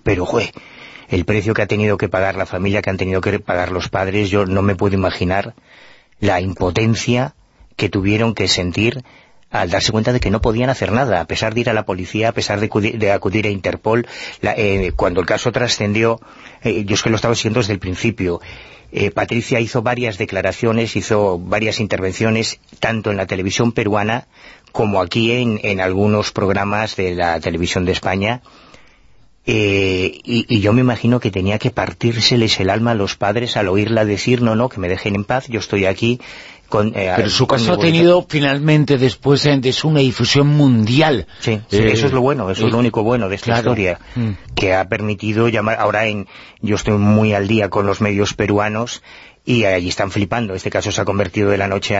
pero, 0.02 0.24
jue, 0.24 0.52
el 1.10 1.24
precio 1.24 1.52
que 1.52 1.62
ha 1.62 1.66
tenido 1.66 1.98
que 1.98 2.08
pagar 2.08 2.36
la 2.36 2.46
familia, 2.46 2.80
que 2.80 2.90
han 2.90 2.96
tenido 2.96 3.20
que 3.20 3.40
pagar 3.40 3.72
los 3.72 3.88
padres, 3.90 4.30
yo 4.30 4.46
no 4.46 4.62
me 4.62 4.76
puedo 4.76 4.94
imaginar 4.94 5.54
la 6.18 6.40
impotencia 6.40 7.34
que 7.76 7.88
tuvieron 7.88 8.34
que 8.34 8.46
sentir 8.46 9.02
al 9.50 9.68
darse 9.68 9.92
cuenta 9.92 10.12
de 10.12 10.20
que 10.20 10.30
no 10.30 10.40
podían 10.40 10.70
hacer 10.70 10.92
nada, 10.92 11.20
a 11.20 11.24
pesar 11.24 11.54
de 11.54 11.60
ir 11.60 11.70
a 11.70 11.72
la 11.72 11.84
policía, 11.84 12.28
a 12.28 12.32
pesar 12.32 12.60
de, 12.60 13.12
acudir, 13.12 13.46
a 13.46 13.50
Interpol, 13.50 14.06
eh, 14.42 14.92
cuando 14.94 15.20
el 15.20 15.26
caso 15.26 15.50
trascendió, 15.50 16.20
eh, 16.62 16.84
yo 16.84 16.94
es 16.94 17.02
que 17.02 17.10
lo 17.10 17.16
estaba 17.16 17.34
siguiendo 17.34 17.60
desde 17.60 17.72
el 17.72 17.80
principio, 17.80 18.40
eh, 18.92 19.10
Patricia 19.10 19.60
hizo 19.60 19.82
varias 19.82 20.18
declaraciones, 20.18 20.96
hizo 20.96 21.38
varias 21.38 21.80
intervenciones, 21.80 22.60
tanto 22.78 23.10
en 23.10 23.16
la 23.16 23.26
televisión 23.26 23.72
peruana 23.72 24.26
como 24.72 25.00
aquí 25.00 25.32
en, 25.32 25.80
algunos 25.80 26.30
programas 26.30 26.94
de 26.94 27.14
la 27.16 27.40
televisión 27.40 27.84
de 27.84 27.92
España, 27.92 28.42
y, 29.44 30.20
y, 30.24 30.60
yo 30.60 30.72
me 30.72 30.82
imagino 30.82 31.18
que 31.18 31.32
tenía 31.32 31.58
que 31.58 31.72
partírseles 31.72 32.60
el 32.60 32.70
alma 32.70 32.92
a 32.92 32.94
los 32.94 33.16
padres 33.16 33.56
al 33.56 33.66
oírla 33.66 34.04
decir, 34.04 34.42
no, 34.42 34.54
no, 34.54 34.68
que 34.68 34.78
me 34.78 34.88
dejen 34.88 35.16
en 35.16 35.24
paz, 35.24 35.48
yo 35.48 35.58
estoy 35.58 35.86
aquí, 35.86 36.20
eh, 36.94 37.12
Pero 37.16 37.30
su 37.30 37.46
caso 37.46 37.72
ha 37.72 37.78
tenido 37.78 38.24
finalmente 38.28 38.98
después 38.98 39.42
de 39.42 39.74
una 39.84 40.00
difusión 40.00 40.46
mundial. 40.46 41.26
Sí, 41.40 41.60
eso 41.70 42.06
es 42.06 42.12
lo 42.12 42.20
bueno, 42.20 42.50
eso 42.50 42.66
es 42.66 42.72
lo 42.72 42.78
único 42.78 43.02
bueno 43.02 43.28
de 43.28 43.36
esta 43.36 43.56
historia, 43.56 43.98
mm. 44.14 44.30
que 44.54 44.74
ha 44.74 44.88
permitido 44.88 45.48
llamar, 45.48 45.78
ahora 45.80 46.06
en, 46.06 46.26
yo 46.60 46.76
estoy 46.76 46.98
muy 46.98 47.34
al 47.34 47.48
día 47.48 47.70
con 47.70 47.86
los 47.86 48.00
medios 48.00 48.34
peruanos, 48.34 49.02
y 49.44 49.64
allí 49.64 49.88
están 49.88 50.10
flipando. 50.10 50.54
Este 50.54 50.70
caso 50.70 50.92
se 50.92 51.00
ha 51.00 51.04
convertido 51.04 51.50
de 51.50 51.58
la 51.58 51.66
noche 51.66 51.98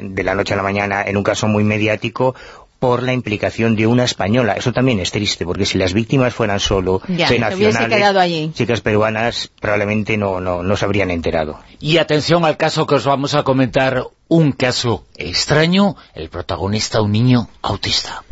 de 0.00 0.22
la 0.22 0.34
noche 0.34 0.54
a 0.54 0.56
la 0.56 0.62
mañana 0.62 1.02
en 1.02 1.16
un 1.16 1.22
caso 1.22 1.48
muy 1.48 1.64
mediático 1.64 2.34
por 2.82 3.04
la 3.04 3.12
implicación 3.12 3.76
de 3.76 3.86
una 3.86 4.02
española. 4.02 4.54
Eso 4.54 4.72
también 4.72 4.98
es 4.98 5.12
triste, 5.12 5.44
porque 5.44 5.66
si 5.66 5.78
las 5.78 5.92
víctimas 5.92 6.34
fueran 6.34 6.58
solo 6.58 7.00
nacionales, 7.06 8.54
chicas 8.54 8.80
peruanas, 8.80 9.52
probablemente 9.60 10.16
no, 10.16 10.40
no, 10.40 10.64
no 10.64 10.76
se 10.76 10.84
habrían 10.84 11.12
enterado. 11.12 11.60
Y 11.78 11.98
atención 11.98 12.44
al 12.44 12.56
caso 12.56 12.84
que 12.84 12.96
os 12.96 13.04
vamos 13.04 13.36
a 13.36 13.44
comentar, 13.44 14.02
un 14.26 14.50
caso 14.50 15.04
extraño, 15.16 15.94
el 16.12 16.28
protagonista 16.28 17.00
un 17.02 17.12
niño 17.12 17.48
autista. 17.62 18.24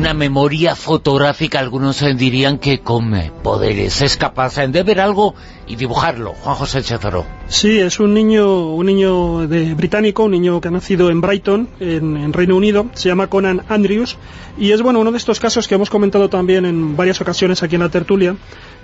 Una 0.00 0.14
memoria 0.14 0.74
fotográfica, 0.76 1.58
algunos 1.58 2.02
dirían 2.16 2.56
que 2.56 2.80
con 2.80 3.12
poderes, 3.42 4.00
es 4.00 4.16
capaz 4.16 4.56
de 4.56 4.82
ver 4.82 4.98
algo 4.98 5.34
y 5.66 5.76
dibujarlo. 5.76 6.32
Juan 6.32 6.56
José 6.56 6.82
Chazaró. 6.82 7.26
Sí, 7.48 7.78
es 7.78 8.00
un 8.00 8.14
niño 8.14 8.72
un 8.72 8.86
niño 8.86 9.46
de 9.46 9.74
británico, 9.74 10.24
un 10.24 10.30
niño 10.30 10.58
que 10.58 10.68
ha 10.68 10.70
nacido 10.70 11.10
en 11.10 11.20
Brighton, 11.20 11.68
en, 11.80 12.32
Reino 12.32 12.56
Unido, 12.56 12.86
se 12.94 13.10
llama 13.10 13.26
Conan 13.26 13.62
Andrews, 13.68 14.16
y 14.56 14.70
es 14.70 14.80
bueno 14.80 15.00
uno 15.00 15.12
de 15.12 15.18
estos 15.18 15.38
casos 15.38 15.68
que 15.68 15.74
hemos 15.74 15.90
comentado 15.90 16.30
también 16.30 16.64
en 16.64 16.96
varias 16.96 17.20
ocasiones 17.20 17.62
aquí 17.62 17.74
en 17.74 17.82
la 17.82 17.90
tertulia, 17.90 18.36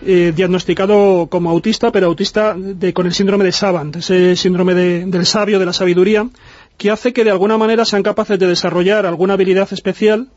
eh, 0.04 0.34
diagnosticado 0.36 1.28
como 1.30 1.48
autista, 1.48 1.92
pero 1.92 2.08
autista 2.08 2.54
con 2.92 3.06
el 3.06 3.14
síndrome 3.14 3.44
de 3.46 3.52
Savant, 3.52 3.96
ese 3.96 4.36
síndrome 4.36 4.74
del 4.74 5.24
sabio, 5.24 5.58
de 5.58 5.64
la 5.64 5.72
sabiduría, 5.72 6.28
que 6.76 6.90
hace 6.90 7.14
que 7.14 7.24
de 7.24 7.30
alguna 7.30 7.56
manera 7.56 7.86
sean 7.86 8.02
capaces 8.02 8.38
de 8.38 8.48
desarrollar 8.48 9.06
alguna 9.06 9.32
habilidad 9.32 9.72
especial 9.72 10.28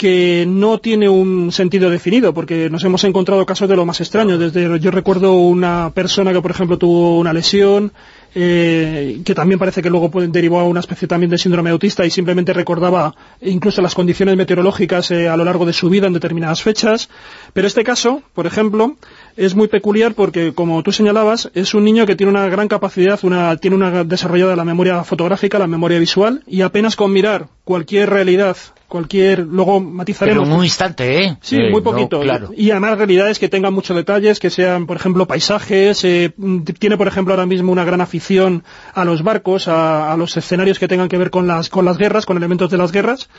que 0.00 0.46
no 0.48 0.78
tiene 0.78 1.10
un 1.10 1.52
sentido 1.52 1.90
definido, 1.90 2.32
porque 2.32 2.70
nos 2.70 2.82
hemos 2.84 3.04
encontrado 3.04 3.44
casos 3.44 3.68
de 3.68 3.76
lo 3.76 3.84
más 3.84 4.00
extraño. 4.00 4.38
Desde, 4.38 4.80
yo 4.80 4.90
recuerdo 4.90 5.34
una 5.34 5.90
persona 5.92 6.32
que, 6.32 6.40
por 6.40 6.52
ejemplo, 6.52 6.78
tuvo 6.78 7.18
una 7.18 7.34
lesión, 7.34 7.92
eh, 8.34 9.20
que 9.22 9.34
también 9.34 9.58
parece 9.58 9.82
que 9.82 9.90
luego 9.90 10.10
derivó 10.28 10.58
a 10.58 10.64
una 10.64 10.80
especie 10.80 11.06
también 11.06 11.28
de 11.28 11.36
síndrome 11.36 11.68
autista 11.68 12.06
y 12.06 12.10
simplemente 12.10 12.54
recordaba 12.54 13.14
incluso 13.42 13.82
las 13.82 13.94
condiciones 13.94 14.38
meteorológicas 14.38 15.10
eh, 15.10 15.28
a 15.28 15.36
lo 15.36 15.44
largo 15.44 15.66
de 15.66 15.74
su 15.74 15.90
vida 15.90 16.06
en 16.06 16.14
determinadas 16.14 16.62
fechas. 16.62 17.10
Pero 17.52 17.66
este 17.66 17.84
caso, 17.84 18.22
por 18.32 18.46
ejemplo, 18.46 18.96
es 19.36 19.54
muy 19.54 19.68
peculiar 19.68 20.14
porque, 20.14 20.54
como 20.54 20.82
tú 20.82 20.92
señalabas, 20.92 21.50
es 21.52 21.74
un 21.74 21.84
niño 21.84 22.06
que 22.06 22.16
tiene 22.16 22.32
una 22.32 22.48
gran 22.48 22.68
capacidad, 22.68 23.20
una, 23.22 23.54
tiene 23.58 23.76
una 23.76 24.02
desarrollada 24.04 24.56
la 24.56 24.64
memoria 24.64 25.04
fotográfica, 25.04 25.58
la 25.58 25.66
memoria 25.66 25.98
visual, 25.98 26.42
y 26.46 26.62
apenas 26.62 26.96
con 26.96 27.12
mirar 27.12 27.48
cualquier 27.64 28.08
realidad, 28.08 28.56
cualquier, 28.90 29.38
luego 29.38 29.80
matizaremos. 29.80 30.42
Pero 30.42 30.52
en 30.52 30.58
un 30.58 30.64
instante, 30.64 31.24
¿eh? 31.24 31.36
Sí, 31.40 31.56
muy 31.70 31.80
poquito. 31.80 32.20
claro. 32.20 32.50
Y 32.54 32.70
además 32.72 32.98
realidades 32.98 33.38
que 33.38 33.48
tengan 33.48 33.72
muchos 33.72 33.96
detalles, 33.96 34.38
que 34.38 34.50
sean, 34.50 34.86
por 34.86 34.96
ejemplo, 34.98 35.26
paisajes, 35.26 36.04
eh, 36.04 36.34
tiene, 36.78 36.98
por 36.98 37.08
ejemplo, 37.08 37.32
ahora 37.32 37.46
mismo 37.46 37.72
una 37.72 37.84
gran 37.84 38.02
afición 38.02 38.64
a 38.92 39.04
los 39.06 39.22
barcos, 39.22 39.68
a, 39.68 40.14
los 40.18 40.36
escenarios 40.36 40.78
que 40.78 40.88
tengan 40.88 41.08
que 41.08 41.16
ver 41.16 41.30
con 41.30 41.46
las, 41.46 41.70
con 41.70 41.84
las 41.84 41.96
guerras, 41.96 42.26
con 42.26 42.36
elementos 42.36 42.70
de 42.70 42.76
las 42.76 42.92
guerras, 42.92 43.30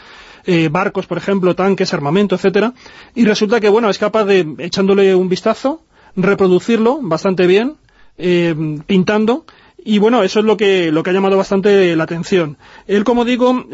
eh, 0.46 0.70
barcos, 0.72 1.06
por 1.06 1.18
ejemplo, 1.18 1.54
tanques, 1.54 1.94
armamento, 1.94 2.36
etcétera, 2.36 2.74
y 3.14 3.26
resulta 3.26 3.60
que, 3.60 3.70
bueno, 3.70 3.90
es 3.90 4.00
capaz 4.00 4.24
de, 4.24 4.56
echándole 4.60 5.14
un 5.14 5.28
vistazo, 5.28 5.84
reproducirlo 6.16 7.00
bastante 7.02 7.46
bien, 7.46 7.76
eh, 8.18 8.56
pintando, 8.88 9.46
y 9.84 9.98
bueno, 10.00 10.24
eso 10.24 10.39
es 10.39 10.46
lo 10.46 10.58
que, 10.58 10.91
lo 10.91 11.04
que 11.04 11.10
ha 11.10 11.13
llamado 11.13 11.38
bastante 11.38 11.96
la 11.96 12.04
atención. 12.04 12.58
Él, 12.88 13.04
como 13.04 13.26
digo, 13.26 13.65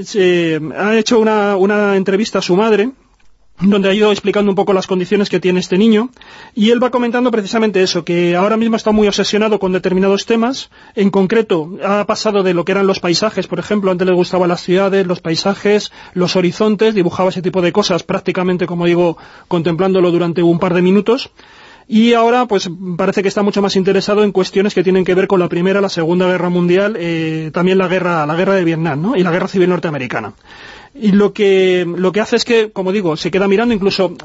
ha 0.77 0.95
hecho 0.97 1.19
una, 1.19 1.55
una 1.55 1.95
entrevista 1.95 2.39
a 2.39 2.41
su 2.41 2.55
madre, 2.55 2.91
donde 3.59 3.89
ha 3.89 3.93
ido 3.93 4.11
explicando 4.11 4.51
un 4.51 4.55
poco 4.55 4.71
las 4.71 4.85
condiciones 4.85 5.29
que 5.29 5.39
tiene 5.39 5.59
este 5.59 5.77
niño, 5.77 6.11
y 6.53 6.69
él 6.69 6.81
va 6.81 6.91
comentando 6.91 7.31
precisamente 7.31 7.81
eso, 7.81 8.05
que 8.05 8.35
ahora 8.35 8.55
mismo 8.55 8.75
está 8.75 8.91
muy 8.91 9.07
obsesionado 9.07 9.57
con 9.59 9.71
determinados 9.71 10.27
temas, 10.27 10.69
en 10.95 11.09
concreto 11.09 11.71
ha 11.83 12.05
pasado 12.05 12.43
de 12.43 12.53
lo 12.53 12.65
que 12.65 12.73
eran 12.73 12.85
los 12.85 12.99
paisajes, 12.99 13.47
por 13.47 13.57
ejemplo, 13.57 13.89
antes 13.89 14.07
le 14.07 14.13
gustaban 14.13 14.49
las 14.49 14.61
ciudades, 14.61 15.07
los 15.07 15.21
paisajes, 15.21 15.91
los 16.13 16.35
horizontes, 16.35 16.93
dibujaba 16.93 17.29
ese 17.29 17.41
tipo 17.41 17.61
de 17.61 17.71
cosas 17.71 18.03
prácticamente, 18.03 18.67
como 18.67 18.85
digo, 18.85 19.17
contemplándolo 19.47 20.11
durante 20.11 20.43
un 20.43 20.59
par 20.59 20.75
de 20.75 20.83
minutos, 20.83 21.31
y 21.87 22.13
ahora 22.13 22.45
pues 22.45 22.69
parece 22.97 23.21
que 23.21 23.29
está 23.29 23.43
mucho 23.43 23.61
más 23.61 23.75
interesado 23.75 24.23
en 24.23 24.31
cuestiones 24.31 24.73
que 24.73 24.83
tienen 24.83 25.05
que 25.05 25.15
ver 25.15 25.27
con 25.27 25.39
la 25.39 25.47
Primera, 25.47 25.79
la 25.79 25.89
Segunda 25.89 26.27
Guerra 26.27 26.49
Mundial, 26.49 26.97
eh, 26.99 27.49
también 27.53 27.77
la 27.77 27.87
guerra, 27.87 28.25
la 28.25 28.35
guerra 28.35 28.55
de 28.55 28.65
Vietnam, 28.65 29.01
¿no? 29.01 29.15
y 29.15 29.23
la 29.23 29.31
Guerra 29.31 29.47
Civil 29.47 29.69
Norteamericana. 29.69 30.33
Y 30.93 31.11
lo 31.11 31.31
que, 31.31 31.85
lo 31.87 32.11
que 32.11 32.21
hace 32.21 32.35
es 32.35 32.45
que, 32.45 32.71
como 32.71 32.91
digo, 32.91 33.15
se 33.15 33.31
queda 33.31 33.47
mirando, 33.47 33.73
incluso 33.73 34.15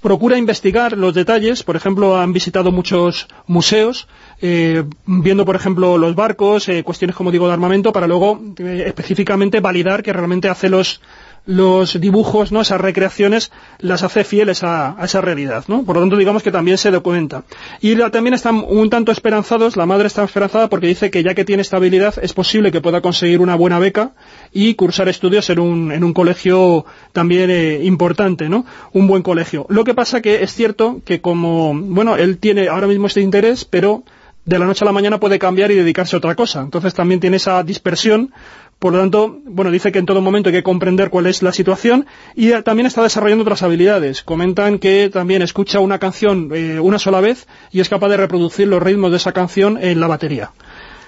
procura 0.00 0.38
investigar 0.38 0.96
los 0.96 1.14
detalles, 1.14 1.62
por 1.62 1.76
ejemplo, 1.76 2.18
han 2.18 2.32
visitado 2.32 2.72
muchos 2.72 3.28
museos, 3.46 4.08
eh, 4.40 4.84
viendo, 5.06 5.44
por 5.44 5.56
ejemplo, 5.56 5.98
los 5.98 6.14
barcos, 6.14 6.68
eh, 6.68 6.82
cuestiones, 6.82 7.16
como 7.16 7.30
digo, 7.30 7.46
de 7.46 7.52
armamento, 7.52 7.92
para 7.92 8.06
luego 8.06 8.40
eh, 8.58 8.84
específicamente 8.86 9.60
validar 9.60 10.02
que 10.02 10.12
realmente 10.12 10.48
hace 10.48 10.68
los, 10.68 11.00
los 11.46 12.00
dibujos, 12.00 12.52
¿no? 12.52 12.60
esas 12.60 12.80
recreaciones, 12.80 13.50
las 13.78 14.02
hace 14.02 14.24
fieles 14.24 14.62
a, 14.62 14.96
esa 15.02 15.20
realidad. 15.20 15.64
¿no? 15.68 15.82
Por 15.82 15.96
lo 15.96 16.02
tanto, 16.02 16.16
digamos 16.16 16.42
que 16.42 16.52
también 16.52 16.78
se 16.78 16.90
documenta. 16.90 17.44
Y 17.80 17.96
también 18.10 18.34
están 18.34 18.64
un 18.66 18.90
tanto 18.90 19.12
esperanzados, 19.12 19.76
la 19.76 19.86
madre 19.86 20.06
está 20.06 20.24
esperanzada 20.24 20.68
porque 20.68 20.86
dice 20.86 21.10
que 21.10 21.22
ya 21.22 21.34
que 21.34 21.44
tiene 21.44 21.62
esta 21.62 21.76
habilidad 21.76 22.14
es 22.22 22.32
posible 22.32 22.70
que 22.70 22.80
pueda 22.80 23.00
conseguir 23.00 23.40
una 23.40 23.54
buena 23.54 23.78
beca 23.78 24.12
y 24.52 24.74
cursar 24.74 25.08
estudios 25.08 25.50
en 25.50 25.58
un, 25.58 25.92
en 25.92 26.04
un 26.04 26.12
colegio 26.12 26.84
también 27.12 27.50
eh, 27.50 27.80
importante, 27.82 28.48
¿no? 28.48 28.64
un 28.92 29.06
buen 29.06 29.22
colegio. 29.22 29.66
Lo 29.68 29.84
que 29.84 29.94
pasa 29.94 30.20
que 30.20 30.42
es 30.42 30.54
cierto 30.54 31.00
que 31.04 31.20
como, 31.20 31.74
bueno, 31.74 32.16
él 32.16 32.38
tiene 32.38 32.68
ahora 32.68 32.86
mismo 32.86 33.06
este 33.06 33.20
interés, 33.20 33.64
pero 33.64 34.04
de 34.44 34.58
la 34.58 34.66
noche 34.66 34.84
a 34.84 34.86
la 34.86 34.92
mañana 34.92 35.20
puede 35.20 35.38
cambiar 35.38 35.70
y 35.70 35.74
dedicarse 35.74 36.16
a 36.16 36.18
otra 36.18 36.34
cosa. 36.34 36.60
Entonces 36.60 36.94
también 36.94 37.20
tiene 37.20 37.36
esa 37.36 37.62
dispersión 37.62 38.32
por 38.80 38.94
lo 38.94 38.98
tanto, 38.98 39.40
bueno, 39.44 39.70
dice 39.70 39.92
que 39.92 39.98
en 39.98 40.06
todo 40.06 40.22
momento 40.22 40.48
hay 40.48 40.54
que 40.54 40.62
comprender 40.62 41.10
cuál 41.10 41.26
es 41.26 41.42
la 41.42 41.52
situación 41.52 42.06
y 42.34 42.50
también 42.62 42.86
está 42.86 43.02
desarrollando 43.02 43.42
otras 43.42 43.62
habilidades. 43.62 44.22
Comentan 44.22 44.78
que 44.78 45.10
también 45.10 45.42
escucha 45.42 45.80
una 45.80 45.98
canción 45.98 46.50
eh, 46.54 46.80
una 46.80 46.98
sola 46.98 47.20
vez 47.20 47.46
y 47.70 47.80
es 47.80 47.90
capaz 47.90 48.08
de 48.08 48.16
reproducir 48.16 48.66
los 48.68 48.82
ritmos 48.82 49.10
de 49.10 49.18
esa 49.18 49.32
canción 49.32 49.78
en 49.82 50.00
la 50.00 50.06
batería. 50.06 50.52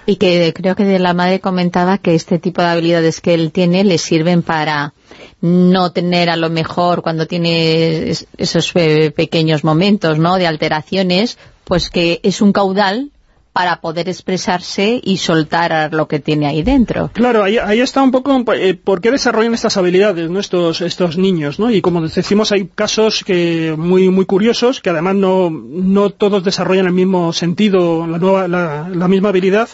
Y 0.05 0.17
que 0.17 0.53
creo 0.53 0.75
que 0.75 0.99
la 0.99 1.15
madre 1.15 1.39
comentaba 1.39 1.97
que 1.97 2.13
este 2.13 2.37
tipo 2.37 2.61
de 2.61 2.67
habilidades 2.67 3.21
que 3.21 3.33
él 3.33 3.51
tiene 3.51 3.83
le 3.83 3.97
sirven 3.97 4.43
para 4.43 4.93
no 5.41 5.91
tener 5.91 6.29
a 6.29 6.35
lo 6.35 6.51
mejor 6.51 7.01
cuando 7.01 7.25
tiene 7.25 8.13
esos 8.37 8.71
eh, 8.75 9.09
pequeñños 9.09 9.63
momentos 9.63 10.19
¿no? 10.19 10.37
de 10.37 10.45
alteraciones, 10.45 11.39
pues 11.63 11.89
que 11.89 12.19
es 12.21 12.39
un 12.39 12.53
caudal 12.53 13.09
para 13.53 13.81
poder 13.81 14.09
expresarse 14.09 14.99
y 15.03 15.17
soltar 15.17 15.93
lo 15.93 16.07
que 16.07 16.19
tiene 16.19 16.47
ahí 16.47 16.63
dentro. 16.63 17.11
Claro, 17.13 17.43
ahí, 17.43 17.79
está 17.79 18.01
un 18.01 18.11
poco 18.11 18.43
eh, 18.53 18.73
por 18.73 18.99
qué 18.99 19.11
desarrollan 19.11 19.53
estas 19.53 19.77
habilidades 19.77 20.29
¿no? 20.29 20.39
estos, 20.39 20.81
estos 20.81 21.17
niños, 21.17 21.59
¿no? 21.59 21.69
Y 21.69 21.81
como 21.81 22.01
decimos, 22.01 22.51
hay 22.51 22.67
casos 22.73 23.23
que 23.23 23.75
muy 23.77 24.09
muy 24.09 24.25
curiosos, 24.25 24.81
que 24.81 24.89
además 24.89 25.15
no, 25.15 25.51
no 25.51 26.09
todos 26.09 26.43
desarrollan 26.43 26.87
el 26.87 26.93
mismo 26.93 27.31
sentido, 27.31 28.07
la, 28.07 28.17
nueva, 28.17 28.47
la, 28.47 29.07
misma 29.07 29.29
habilidad, 29.29 29.69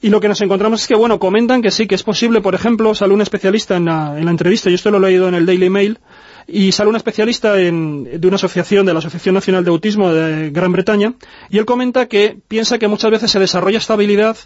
y 0.00 0.10
lo 0.10 0.20
que 0.20 0.28
nos 0.28 0.40
encontramos 0.40 0.82
es 0.82 0.88
que, 0.88 0.94
bueno, 0.94 1.18
comentan 1.18 1.60
que 1.60 1.72
sí, 1.72 1.86
que 1.88 1.96
es 1.96 2.02
posible, 2.04 2.40
por 2.40 2.54
ejemplo, 2.54 2.94
sale 2.94 3.14
un 3.14 3.20
especialista 3.20 3.76
en 3.76 3.86
la, 3.86 4.16
en 4.16 4.26
la 4.26 4.30
entrevista, 4.30 4.70
yo 4.70 4.76
esto 4.76 4.90
lo 4.90 4.98
he 4.98 5.10
leído 5.10 5.28
en 5.28 5.34
el 5.34 5.46
Daily 5.46 5.70
Mail, 5.70 5.98
y 6.46 6.72
sale 6.72 6.90
un 6.90 6.96
especialista 6.96 7.54
de 7.54 7.70
una 7.70 8.36
asociación, 8.36 8.86
de 8.86 8.92
la 8.92 8.98
Asociación 8.98 9.34
Nacional 9.34 9.64
de 9.64 9.70
Autismo 9.70 10.12
de 10.12 10.50
Gran 10.50 10.72
Bretaña, 10.72 11.14
y 11.50 11.58
él 11.58 11.64
comenta 11.64 12.06
que 12.06 12.36
piensa 12.48 12.78
que 12.78 12.88
muchas 12.88 13.10
veces 13.10 13.30
se 13.30 13.38
desarrolla 13.38 13.78
esta 13.78 13.94
habilidad 13.94 14.36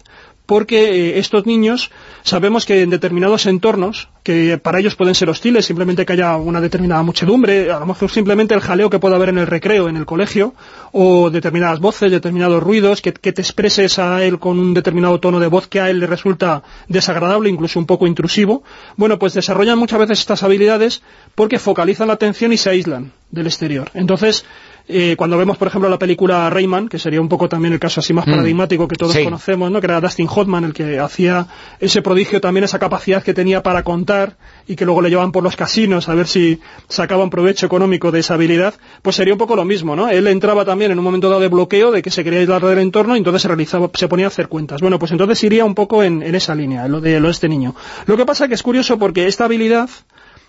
porque 0.49 0.79
eh, 0.89 1.19
estos 1.19 1.45
niños 1.45 1.91
sabemos 2.23 2.65
que 2.65 2.81
en 2.81 2.89
determinados 2.89 3.45
entornos, 3.45 4.09
que 4.23 4.57
para 4.57 4.79
ellos 4.79 4.95
pueden 4.95 5.13
ser 5.13 5.29
hostiles, 5.29 5.63
simplemente 5.63 6.07
que 6.07 6.13
haya 6.13 6.37
una 6.37 6.59
determinada 6.59 7.03
muchedumbre, 7.03 7.71
a 7.71 7.77
lo 7.77 7.85
mejor 7.85 8.09
simplemente 8.09 8.55
el 8.55 8.59
jaleo 8.59 8.89
que 8.89 8.97
pueda 8.97 9.15
haber 9.15 9.29
en 9.29 9.37
el 9.37 9.45
recreo, 9.45 9.87
en 9.89 9.95
el 9.95 10.07
colegio, 10.07 10.55
o 10.91 11.29
determinadas 11.29 11.79
voces, 11.79 12.09
determinados 12.09 12.63
ruidos, 12.63 13.03
que, 13.03 13.11
te 13.11 13.41
expreses 13.41 13.99
a 13.99 14.23
él 14.23 14.39
con 14.39 14.57
un 14.57 14.73
determinado 14.73 15.19
tono 15.19 15.39
de 15.39 15.45
voz 15.45 15.67
que 15.67 15.81
a 15.81 15.91
él 15.91 15.99
le 15.99 16.07
resulta 16.07 16.63
desagradable, 16.87 17.51
incluso 17.51 17.77
un 17.77 17.85
poco 17.85 18.07
intrusivo, 18.07 18.63
bueno, 18.97 19.19
pues 19.19 19.35
desarrollan 19.35 19.77
muchas 19.77 19.99
veces 19.99 20.19
estas 20.19 20.41
habilidades 20.41 21.03
porque 21.35 21.59
focalizan 21.59 22.07
la 22.07 22.15
atención 22.15 22.51
y 22.51 22.57
se 22.57 22.71
aíslan 22.71 23.11
del 23.29 23.45
exterior. 23.45 23.91
Entonces, 23.93 24.45
eh, 24.91 25.15
cuando 25.15 25.37
vemos, 25.37 25.55
por 25.55 25.67
ejemplo, 25.67 25.87
la 25.87 25.99
película 25.99 26.49
Rayman, 26.49 26.89
que 26.89 26.97
sería 26.97 27.21
un 27.21 27.29
poco 27.29 27.47
también 27.47 27.73
el 27.73 27.79
caso 27.79 27.99
así 27.99 28.11
más 28.11 28.25
mm. 28.25 28.31
paradigmático 28.31 28.87
que 28.87 28.95
todos 28.95 29.15
conocemos, 29.19 29.69
¿no? 29.69 29.79
que 29.79 29.85
era 29.85 30.01
Dustin 30.01 30.27
Hoffman 30.27 30.63
el 30.63 30.73
que 30.73 30.97
hacía 30.97 31.45
ese 31.79 32.01
prodigio 32.01 32.41
también, 32.41 32.63
esa 32.63 32.79
capacidad 32.79 33.21
que 33.21 33.35
tenía 33.35 33.61
para 33.61 33.83
contar 33.83 34.37
y 34.67 34.75
que 34.75 34.85
luego 34.85 35.03
le 35.03 35.09
llevaban 35.09 35.31
por 35.31 35.43
los 35.43 35.55
casinos 35.55 36.09
a 36.09 36.15
ver 36.15 36.25
si 36.25 36.59
sacaban 36.87 37.29
provecho 37.29 37.67
económico 37.67 38.11
de 38.11 38.21
esa 38.21 38.33
habilidad, 38.33 38.73
pues 39.03 39.15
sería 39.15 39.31
un 39.31 39.37
poco 39.37 39.55
lo 39.55 39.63
mismo, 39.63 39.95
¿no? 39.95 40.09
Él 40.09 40.25
entraba 40.25 40.65
también 40.65 40.89
en 40.89 40.97
un 40.97 41.03
momento 41.03 41.29
dado 41.29 41.41
de 41.41 41.49
bloqueo, 41.49 41.91
de 41.91 42.01
que 42.01 42.09
se 42.09 42.23
quería 42.23 42.39
aislar 42.39 42.65
del 42.65 42.79
entorno 42.79 43.13
y 43.13 43.19
entonces 43.19 43.43
se 43.43 43.47
realizaba, 43.47 43.91
se 43.93 44.07
ponía 44.07 44.25
a 44.25 44.29
hacer 44.29 44.47
cuentas. 44.47 44.81
Bueno, 44.81 44.97
pues 44.97 45.11
entonces 45.11 45.43
iría 45.43 45.65
un 45.65 45.75
poco 45.75 46.01
en, 46.01 46.23
esa 46.23 46.55
línea, 46.55 46.87
lo 46.87 46.99
de, 46.99 47.19
lo 47.19 47.27
de 47.27 47.33
este 47.33 47.47
niño. 47.47 47.75
Lo 48.07 48.17
que 48.17 48.25
pasa 48.25 48.47
que 48.47 48.55
es 48.55 48.63
curioso 48.63 48.97
porque 48.97 49.27
esta 49.27 49.45
habilidad 49.45 49.87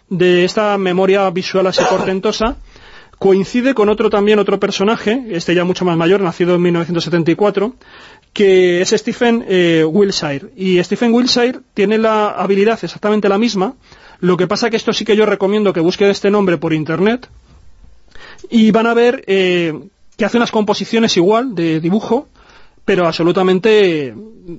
de 0.09 0.45
esta 0.45 0.79
memoria 0.79 1.29
visual 1.29 1.67
así 1.67 1.83
portentosa 1.89 2.57
Coincide 3.21 3.75
con 3.75 3.91
otro 3.91 4.09
también, 4.09 4.39
otro 4.39 4.59
personaje, 4.59 5.27
este 5.29 5.55
ya 5.55 5.63
mucho 5.65 5.85
más 5.85 5.95
mayor, 5.95 6.23
nacido 6.23 6.55
en 6.55 6.63
1974, 6.63 7.75
que 8.33 8.81
es 8.81 8.89
Stephen 8.89 9.45
eh, 9.47 9.85
Wilshire. 9.87 10.49
Y 10.57 10.83
Stephen 10.83 11.13
Wilshire 11.13 11.61
tiene 11.75 11.99
la 11.99 12.31
habilidad 12.31 12.79
exactamente 12.83 13.29
la 13.29 13.37
misma, 13.37 13.75
lo 14.21 14.39
que 14.39 14.47
pasa 14.47 14.71
que 14.71 14.79
esto 14.79 14.95
sí 14.95 15.05
que 15.05 15.17
yo 15.17 15.27
recomiendo 15.27 15.75
que 15.75 15.81
busquen 15.81 16.09
este 16.09 16.31
nombre 16.31 16.57
por 16.57 16.73
internet, 16.73 17.29
y 18.49 18.71
van 18.71 18.87
a 18.87 18.95
ver 18.95 19.23
eh, 19.27 19.79
que 20.17 20.25
hace 20.25 20.39
unas 20.39 20.51
composiciones 20.51 21.15
igual, 21.19 21.55
de 21.55 21.79
dibujo, 21.79 22.27
pero 22.87 23.07
absolutamente, 23.07 24.15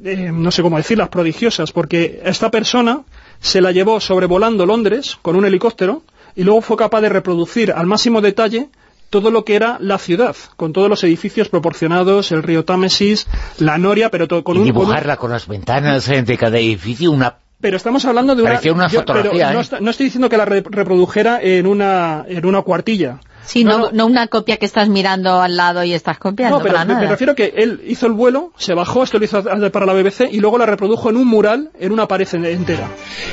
eh, 0.06 0.32
no 0.32 0.52
sé 0.52 0.62
cómo 0.62 0.78
decirlas, 0.78 1.10
prodigiosas, 1.10 1.72
porque 1.72 2.22
esta 2.24 2.52
persona 2.52 3.02
se 3.40 3.60
la 3.60 3.72
llevó 3.72 4.00
sobrevolando 4.00 4.68
Londres 4.68 5.18
con 5.24 5.36
un 5.36 5.46
helicóptero, 5.46 6.04
y 6.36 6.44
luego 6.44 6.62
fue 6.62 6.78
capaz 6.78 7.02
de 7.02 7.10
reproducir 7.10 7.72
al 7.72 7.86
máximo 7.86 8.22
detalle 8.22 8.70
todo 9.10 9.30
lo 9.30 9.44
que 9.44 9.56
era 9.56 9.78
la 9.80 9.98
ciudad, 9.98 10.36
con 10.56 10.72
todos 10.72 10.90
los 10.90 11.04
edificios 11.04 11.50
proporcionados, 11.50 12.32
el 12.32 12.44
río 12.44 12.64
Támesis, 12.64 13.28
la 13.60 13.78
Noria, 13.78 14.10
pero 14.10 14.28
todo 14.28 14.44
con 14.44 14.56
y 14.56 14.60
un... 14.60 14.66
dibujarla 14.66 15.18
con, 15.18 15.32
las 15.32 15.48
ventanas 15.48 16.08
de 16.08 16.38
cada 16.38 16.58
edificio, 16.58 17.12
una... 17.12 17.36
Pero 17.60 17.78
estamos 17.78 18.06
hablando 18.06 18.36
de 18.36 18.44
una... 18.44 18.60
una 18.74 18.90
fotografía, 18.90 19.52
¿eh? 19.52 19.64
no, 19.82 19.92
estoy 19.92 20.06
diciendo 20.06 20.30
que 20.30 20.38
la 20.38 20.46
reprodujera 20.46 21.40
en 21.42 21.68
una, 21.68 22.26
en 22.28 22.46
una 22.46 22.62
cuartilla. 22.62 23.20
Sí, 23.52 23.66
no, 23.66 23.92
no, 23.92 24.06
una 24.06 24.28
copia 24.28 24.56
que 24.56 24.66
estás 24.66 24.88
mirando 24.88 25.42
al 25.42 25.58
lado 25.58 25.84
y 25.84 25.94
estás 25.94 26.18
copiando. 26.18 26.60
No, 26.60 26.64
pero 26.64 26.86
me, 26.86 27.06
refiero 27.06 27.36
que 27.36 27.54
él 27.58 27.82
hizo 27.86 28.08
el 28.08 28.14
vuelo, 28.14 28.54
se 28.56 28.74
bajó, 28.74 29.04
esto 29.04 29.20
lo 29.20 29.26
hizo 29.26 29.44
para 29.44 29.86
la 29.86 29.92
BBC, 29.92 30.30
y 30.32 30.40
luego 30.40 30.58
la 30.58 30.66
reprodujo 30.66 31.10
en 31.10 31.18
un 31.18 31.28
mural, 31.28 31.70
en 31.78 31.92
una 31.92 32.08
pared 32.08 32.34
entera. 32.34 32.88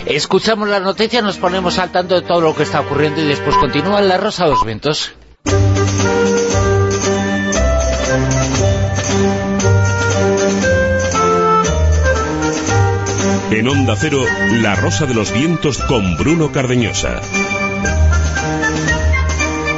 Escuchamos 0.06 0.68
la 0.68 0.80
noticia, 0.80 1.22
nos 1.22 1.36
ponemos 1.36 1.78
al 1.78 1.92
tanto 1.92 2.16
de 2.16 2.22
todo 2.22 2.40
lo 2.40 2.56
que 2.56 2.64
está 2.64 2.80
ocurriendo 2.80 3.20
y 3.20 3.26
después 3.26 3.54
continúa 3.58 4.00
La 4.00 4.16
Rosa 4.16 4.42
de 4.42 4.50
los 4.50 4.64
Vientos. 4.64 5.12
En 13.52 13.68
Onda 13.68 13.94
Cero, 13.96 14.24
La 14.62 14.74
Rosa 14.74 15.06
de 15.06 15.14
los 15.14 15.32
Vientos 15.32 15.78
con 15.78 16.16
Bruno 16.16 16.50
Cardeñosa. 16.50 17.20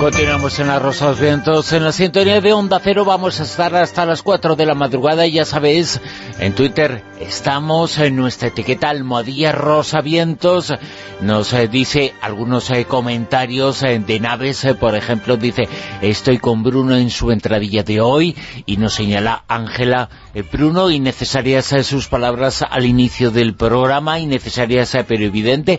Continuamos 0.01 0.59
en 0.59 0.69
la 0.69 0.79
Rosa 0.79 1.13
Vientos, 1.13 1.75
en 1.75 1.85
la 1.85 1.93
sintonía 1.93 2.41
de 2.41 2.55
Onda 2.55 2.81
Cero. 2.83 3.05
Vamos 3.05 3.39
a 3.39 3.43
estar 3.43 3.77
hasta 3.77 4.07
las 4.07 4.23
4 4.23 4.57
de 4.57 4.65
la 4.65 4.75
madrugada 4.75 5.27
ya 5.27 5.45
sabéis, 5.45 6.01
en 6.39 6.55
Twitter 6.55 7.05
estamos 7.21 7.99
en 7.99 8.17
nuestra 8.17 8.49
etiqueta 8.49 8.89
Almohadilla 8.89 9.53
Rosa 9.53 10.01
Vientos, 10.01 10.73
nos 11.21 11.53
eh, 11.53 11.69
dice 11.69 12.15
algunos 12.23 12.71
eh, 12.71 12.87
comentarios 12.87 13.83
eh, 13.83 13.99
de 13.99 14.21
naves, 14.21 14.67
por 14.81 14.97
ejemplo, 14.97 15.37
dice, 15.37 15.69
estoy 16.01 16.39
con 16.39 16.63
Bruno 16.63 16.97
en 16.97 17.11
su 17.11 17.31
entradilla 17.31 17.83
de 17.83 18.01
hoy 18.01 18.35
y 18.65 18.79
nos 18.79 18.95
señala 18.95 19.45
Ángela 19.49 20.09
Bruno, 20.51 20.91
innecesarias 20.91 21.75
sus 21.85 22.09
palabras 22.09 22.63
al 22.63 22.87
inicio 22.87 23.31
del 23.31 23.55
programa, 23.55 24.19
innecesarias 24.19 24.97
pero 25.07 25.25
evidente, 25.25 25.79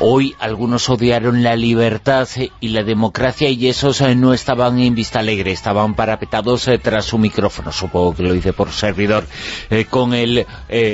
hoy 0.00 0.34
algunos 0.40 0.90
odiaron 0.90 1.44
la 1.44 1.54
libertad 1.54 2.28
y 2.60 2.68
la 2.68 2.82
democracia 2.82 3.51
y 3.52 3.68
esos 3.68 4.00
eh, 4.00 4.14
no 4.14 4.32
estaban 4.32 4.78
en 4.78 4.94
Vista 4.94 5.20
Alegre, 5.20 5.52
estaban 5.52 5.94
parapetados 5.94 6.66
eh, 6.68 6.78
tras 6.78 7.04
su 7.04 7.18
micrófono, 7.18 7.72
supongo 7.72 8.14
que 8.14 8.22
lo 8.22 8.32
dice 8.32 8.52
por 8.52 8.72
servidor, 8.72 9.26
eh, 9.70 9.84
con 9.84 10.14
el 10.14 10.46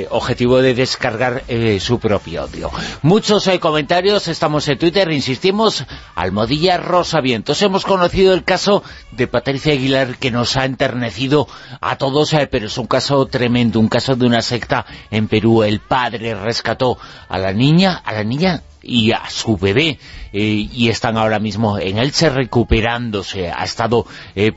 objetivo 0.09 0.61
de 0.61 0.73
descargar 0.73 1.43
su 1.79 1.99
propio 1.99 2.41
audio. 2.43 2.69
Muchos 3.01 3.49
comentarios, 3.59 4.27
estamos 4.27 4.67
en 4.67 4.77
Twitter, 4.77 5.11
insistimos, 5.11 5.85
Almodilla 6.15 6.77
Rosa 6.77 7.21
Vientos. 7.21 7.61
Hemos 7.61 7.85
conocido 7.85 8.33
el 8.33 8.43
caso 8.43 8.83
de 9.11 9.27
Patricia 9.27 9.73
Aguilar 9.73 10.17
que 10.17 10.31
nos 10.31 10.57
ha 10.57 10.65
enternecido 10.65 11.47
a 11.81 11.97
todos, 11.97 12.35
pero 12.51 12.67
es 12.67 12.77
un 12.77 12.87
caso 12.87 13.25
tremendo, 13.25 13.79
un 13.79 13.87
caso 13.87 14.15
de 14.15 14.25
una 14.25 14.41
secta 14.41 14.85
en 15.11 15.27
Perú. 15.27 15.63
El 15.63 15.79
padre 15.79 16.35
rescató 16.35 16.97
a 17.27 17.37
la 17.37 17.53
niña, 17.53 18.01
a 18.03 18.13
la 18.13 18.23
niña 18.23 18.63
y 18.81 19.11
a 19.11 19.29
su 19.29 19.57
bebé 19.57 19.99
eh, 20.31 20.69
y 20.71 20.89
están 20.89 21.17
ahora 21.17 21.39
mismo 21.39 21.79
en 21.79 21.97
Elche 21.97 22.29
recuperándose. 22.29 23.49
Ha 23.49 23.63
estado 23.63 24.05
eh, 24.35 24.53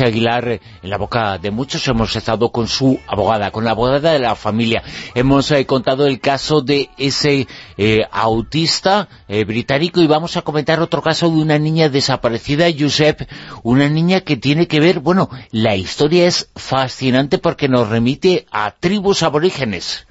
Aguilar 0.00 0.48
en 0.48 0.90
la 0.90 0.96
boca 0.96 1.38
de 1.38 1.50
muchos, 1.50 1.86
hemos 1.88 2.14
estado 2.16 2.50
con 2.50 2.68
su 2.68 2.98
abogada, 3.06 3.50
con 3.50 3.64
la 3.64 3.72
abogada 3.72 4.12
de 4.12 4.18
la 4.18 4.34
familia. 4.34 4.82
Hemos 5.14 5.50
eh, 5.50 5.66
contado 5.66 6.06
el 6.06 6.20
caso 6.20 6.62
de 6.62 6.90
ese 6.96 7.46
eh, 7.76 8.02
autista 8.10 9.08
británico 9.46 10.00
y 10.00 10.06
vamos 10.06 10.36
a 10.36 10.42
comentar 10.42 10.80
otro 10.80 11.02
caso 11.02 11.28
de 11.28 11.36
una 11.36 11.58
niña 11.58 11.88
desaparecida, 11.88 12.66
Josep, 12.76 13.28
una 13.62 13.88
niña 13.88 14.22
que 14.22 14.36
tiene 14.36 14.66
que 14.66 14.80
ver, 14.80 15.00
bueno, 15.00 15.30
la 15.50 15.76
historia 15.76 16.26
es 16.26 16.50
fascinante 16.56 17.38
porque 17.38 17.68
nos 17.68 17.88
remite 17.88 18.46
a 18.50 18.72
tribus 18.72 19.22
aborígenes. 19.22 20.06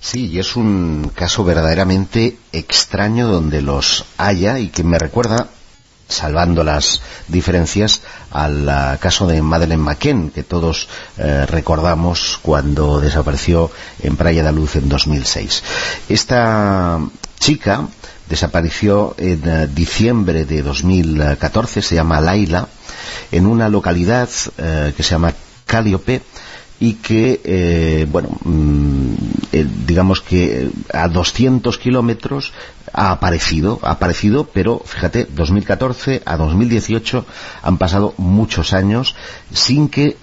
Sí, 0.00 0.26
y 0.26 0.38
es 0.38 0.56
un 0.56 1.10
caso 1.14 1.44
verdaderamente 1.44 2.36
extraño 2.52 3.28
donde 3.28 3.62
los 3.62 4.04
haya 4.16 4.58
y 4.58 4.68
que 4.68 4.84
me 4.84 4.98
recuerda 4.98 5.48
salvando 6.08 6.64
las 6.64 7.02
diferencias 7.28 8.00
al 8.30 8.68
ah, 8.68 8.98
caso 9.00 9.26
de 9.26 9.42
Madeleine 9.42 9.82
McKen, 9.82 10.30
que 10.30 10.42
todos 10.42 10.88
eh, 11.18 11.44
recordamos 11.46 12.38
cuando 12.42 13.00
desapareció 13.00 13.70
en 14.02 14.16
Praia 14.16 14.42
da 14.42 14.52
Luz 14.52 14.76
en 14.76 14.88
2006. 14.88 15.62
Esta 16.08 16.98
chica 17.38 17.88
desapareció 18.28 19.14
en 19.18 19.46
eh, 19.46 19.68
diciembre 19.68 20.44
de 20.44 20.62
2014, 20.62 21.82
se 21.82 21.94
llama 21.94 22.20
Laila, 22.20 22.68
en 23.30 23.46
una 23.46 23.68
localidad 23.68 24.28
eh, 24.56 24.94
que 24.96 25.02
se 25.02 25.10
llama 25.10 25.34
Calliope, 25.66 26.22
y 26.80 26.94
que, 26.94 27.40
eh, 27.44 28.06
bueno, 28.10 28.30
mm, 28.44 29.14
eh, 29.52 29.66
digamos 29.86 30.20
que 30.20 30.70
a 30.92 31.08
200 31.08 31.76
kilómetros 31.78 32.52
ha 32.92 33.10
aparecido, 33.10 33.80
ha 33.82 33.92
aparecido, 33.92 34.44
pero 34.44 34.80
fíjate, 34.84 35.26
2014 35.30 36.22
a 36.24 36.36
2018 36.36 37.26
han 37.62 37.78
pasado 37.78 38.14
muchos 38.16 38.72
años 38.72 39.16
sin 39.52 39.88
que 39.88 40.16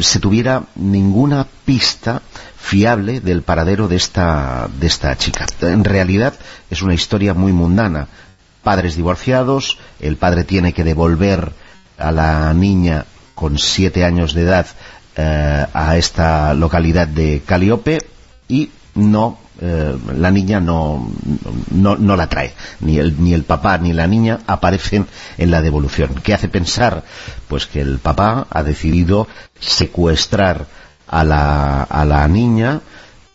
se 0.00 0.18
tuviera 0.18 0.64
ninguna 0.74 1.46
pista 1.64 2.22
fiable 2.56 3.20
del 3.20 3.42
paradero 3.42 3.88
de 3.88 3.96
esta, 3.96 4.68
de 4.80 4.86
esta 4.86 5.16
chica. 5.16 5.46
En 5.60 5.84
realidad 5.84 6.34
es 6.70 6.82
una 6.82 6.94
historia 6.94 7.34
muy 7.34 7.52
mundana. 7.52 8.08
Padres 8.62 8.96
divorciados, 8.96 9.78
el 10.00 10.16
padre 10.16 10.44
tiene 10.44 10.72
que 10.72 10.84
devolver 10.84 11.52
a 11.98 12.10
la 12.10 12.54
niña 12.54 13.04
con 13.34 13.58
siete 13.58 14.04
años 14.04 14.32
de 14.32 14.42
edad 14.42 14.66
eh, 15.16 15.66
a 15.72 15.96
esta 15.96 16.54
localidad 16.54 17.06
de 17.06 17.42
Caliope 17.46 17.98
y 18.48 18.70
no 18.94 19.38
eh, 19.60 19.96
la 20.16 20.30
niña 20.30 20.60
no, 20.60 21.08
no, 21.70 22.16
la 22.16 22.28
trae. 22.28 22.54
Ni 22.80 22.98
el, 22.98 23.22
ni 23.22 23.34
el 23.34 23.44
papá 23.44 23.78
ni 23.78 23.92
la 23.92 24.06
niña 24.06 24.40
aparecen 24.46 25.06
en 25.38 25.50
la 25.50 25.62
devolución. 25.62 26.14
¿Qué 26.22 26.34
hace 26.34 26.48
pensar? 26.48 27.04
Pues 27.48 27.66
que 27.66 27.80
el 27.80 27.98
papá 27.98 28.46
ha 28.50 28.62
decidido 28.62 29.28
secuestrar 29.60 30.66
a 31.06 31.22
la, 31.22 31.82
a 31.82 32.04
la 32.04 32.26
niña 32.26 32.80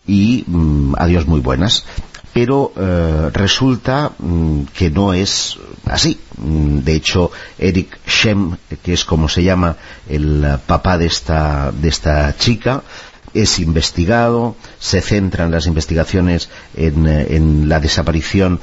y 0.05 0.43
mm, 0.47 0.95
adiós 0.97 1.27
muy 1.27 1.39
buenas 1.39 1.85
pero 2.39 2.71
eh, 2.77 3.31
resulta 3.33 4.13
mm, 4.17 4.61
que 4.73 4.89
no 4.89 5.13
es 5.13 5.57
así. 5.83 6.17
Mm, 6.37 6.77
de 6.79 6.93
hecho, 6.93 7.31
Eric 7.57 7.99
Shem, 8.07 8.55
que 8.81 8.93
es 8.93 9.03
como 9.03 9.27
se 9.27 9.43
llama 9.43 9.75
el 10.07 10.47
papá 10.65 10.97
de 10.97 11.07
esta, 11.07 11.73
de 11.73 11.89
esta 11.89 12.33
chica, 12.37 12.81
es 13.33 13.59
investigado, 13.59 14.55
se 14.79 15.01
centran 15.01 15.51
las 15.51 15.67
investigaciones 15.67 16.49
en, 16.77 17.07
eh, 17.07 17.35
en 17.35 17.67
la 17.67 17.81
desaparición 17.81 18.61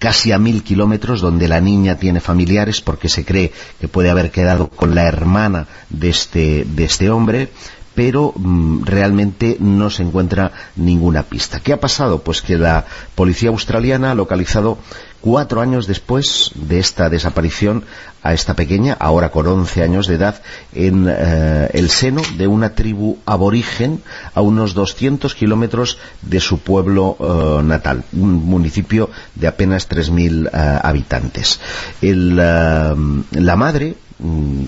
casi 0.00 0.32
a 0.32 0.38
mil 0.38 0.64
kilómetros 0.64 1.20
donde 1.20 1.46
la 1.46 1.60
niña 1.60 1.96
tiene 1.96 2.18
familiares 2.18 2.80
porque 2.80 3.08
se 3.08 3.24
cree 3.24 3.52
que 3.80 3.86
puede 3.86 4.10
haber 4.10 4.32
quedado 4.32 4.66
con 4.68 4.96
la 4.96 5.06
hermana 5.06 5.68
de 5.90 6.08
este, 6.08 6.64
de 6.64 6.84
este 6.84 7.08
hombre 7.08 7.50
pero 7.94 8.32
mm, 8.36 8.84
realmente 8.84 9.56
no 9.60 9.90
se 9.90 10.02
encuentra 10.02 10.52
ninguna 10.76 11.22
pista. 11.24 11.60
¿Qué 11.60 11.72
ha 11.72 11.80
pasado? 11.80 12.22
Pues 12.22 12.42
que 12.42 12.56
la 12.56 12.86
policía 13.14 13.50
australiana 13.50 14.12
ha 14.12 14.14
localizado 14.14 14.78
cuatro 15.20 15.60
años 15.60 15.86
después 15.86 16.52
de 16.54 16.78
esta 16.78 17.10
desaparición 17.10 17.84
a 18.22 18.32
esta 18.34 18.54
pequeña, 18.54 18.96
ahora 18.98 19.30
con 19.30 19.46
11 19.46 19.82
años 19.82 20.06
de 20.06 20.14
edad, 20.14 20.42
en 20.72 21.06
eh, 21.08 21.70
el 21.72 21.90
seno 21.90 22.22
de 22.36 22.46
una 22.46 22.74
tribu 22.74 23.18
aborigen 23.24 24.02
a 24.34 24.40
unos 24.40 24.74
200 24.74 25.34
kilómetros 25.34 25.98
de 26.22 26.40
su 26.40 26.58
pueblo 26.60 27.16
eh, 27.18 27.62
natal, 27.62 28.04
un 28.12 28.44
municipio 28.44 29.10
de 29.34 29.48
apenas 29.48 29.88
3.000 29.88 30.48
eh, 30.48 30.80
habitantes. 30.82 31.60
la 32.00 33.56
madre 33.56 33.96
mm, 34.18 34.66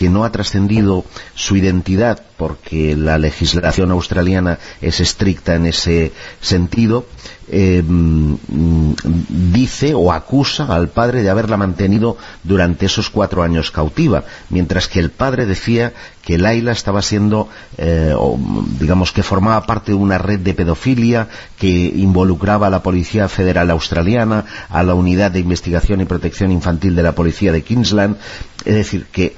que 0.00 0.08
no 0.08 0.24
ha 0.24 0.32
trascendido 0.32 1.04
su 1.34 1.56
identidad 1.56 2.22
porque 2.38 2.96
la 2.96 3.18
legislación 3.18 3.90
australiana 3.90 4.58
es 4.80 4.98
estricta 4.98 5.56
en 5.56 5.66
ese 5.66 6.12
sentido, 6.40 7.04
mm, 7.52 8.34
dice 9.52 9.92
o 9.92 10.10
acusa 10.10 10.74
al 10.74 10.88
padre 10.88 11.22
de 11.22 11.28
haberla 11.28 11.58
mantenido 11.58 12.16
durante 12.44 12.86
esos 12.86 13.10
cuatro 13.10 13.42
años 13.42 13.70
cautiva, 13.70 14.24
mientras 14.48 14.88
que 14.88 15.00
el 15.00 15.10
padre 15.10 15.44
decía 15.44 15.92
que 16.22 16.38
Laila 16.38 16.72
estaba 16.72 17.02
siendo, 17.02 17.48
eh, 17.76 18.14
digamos 18.78 19.12
que 19.12 19.22
formaba 19.22 19.66
parte 19.66 19.92
de 19.92 19.98
una 19.98 20.16
red 20.16 20.40
de 20.40 20.54
pedofilia 20.54 21.28
que 21.58 21.68
involucraba 21.68 22.68
a 22.68 22.70
la 22.70 22.82
Policía 22.82 23.28
Federal 23.28 23.70
Australiana, 23.70 24.46
a 24.70 24.82
la 24.82 24.94
Unidad 24.94 25.30
de 25.30 25.40
Investigación 25.40 26.00
y 26.00 26.06
Protección 26.06 26.52
Infantil 26.52 26.96
de 26.96 27.02
la 27.02 27.14
Policía 27.14 27.52
de 27.52 27.62
Queensland, 27.62 28.16
es 28.64 28.74
decir, 28.74 29.06
que 29.10 29.34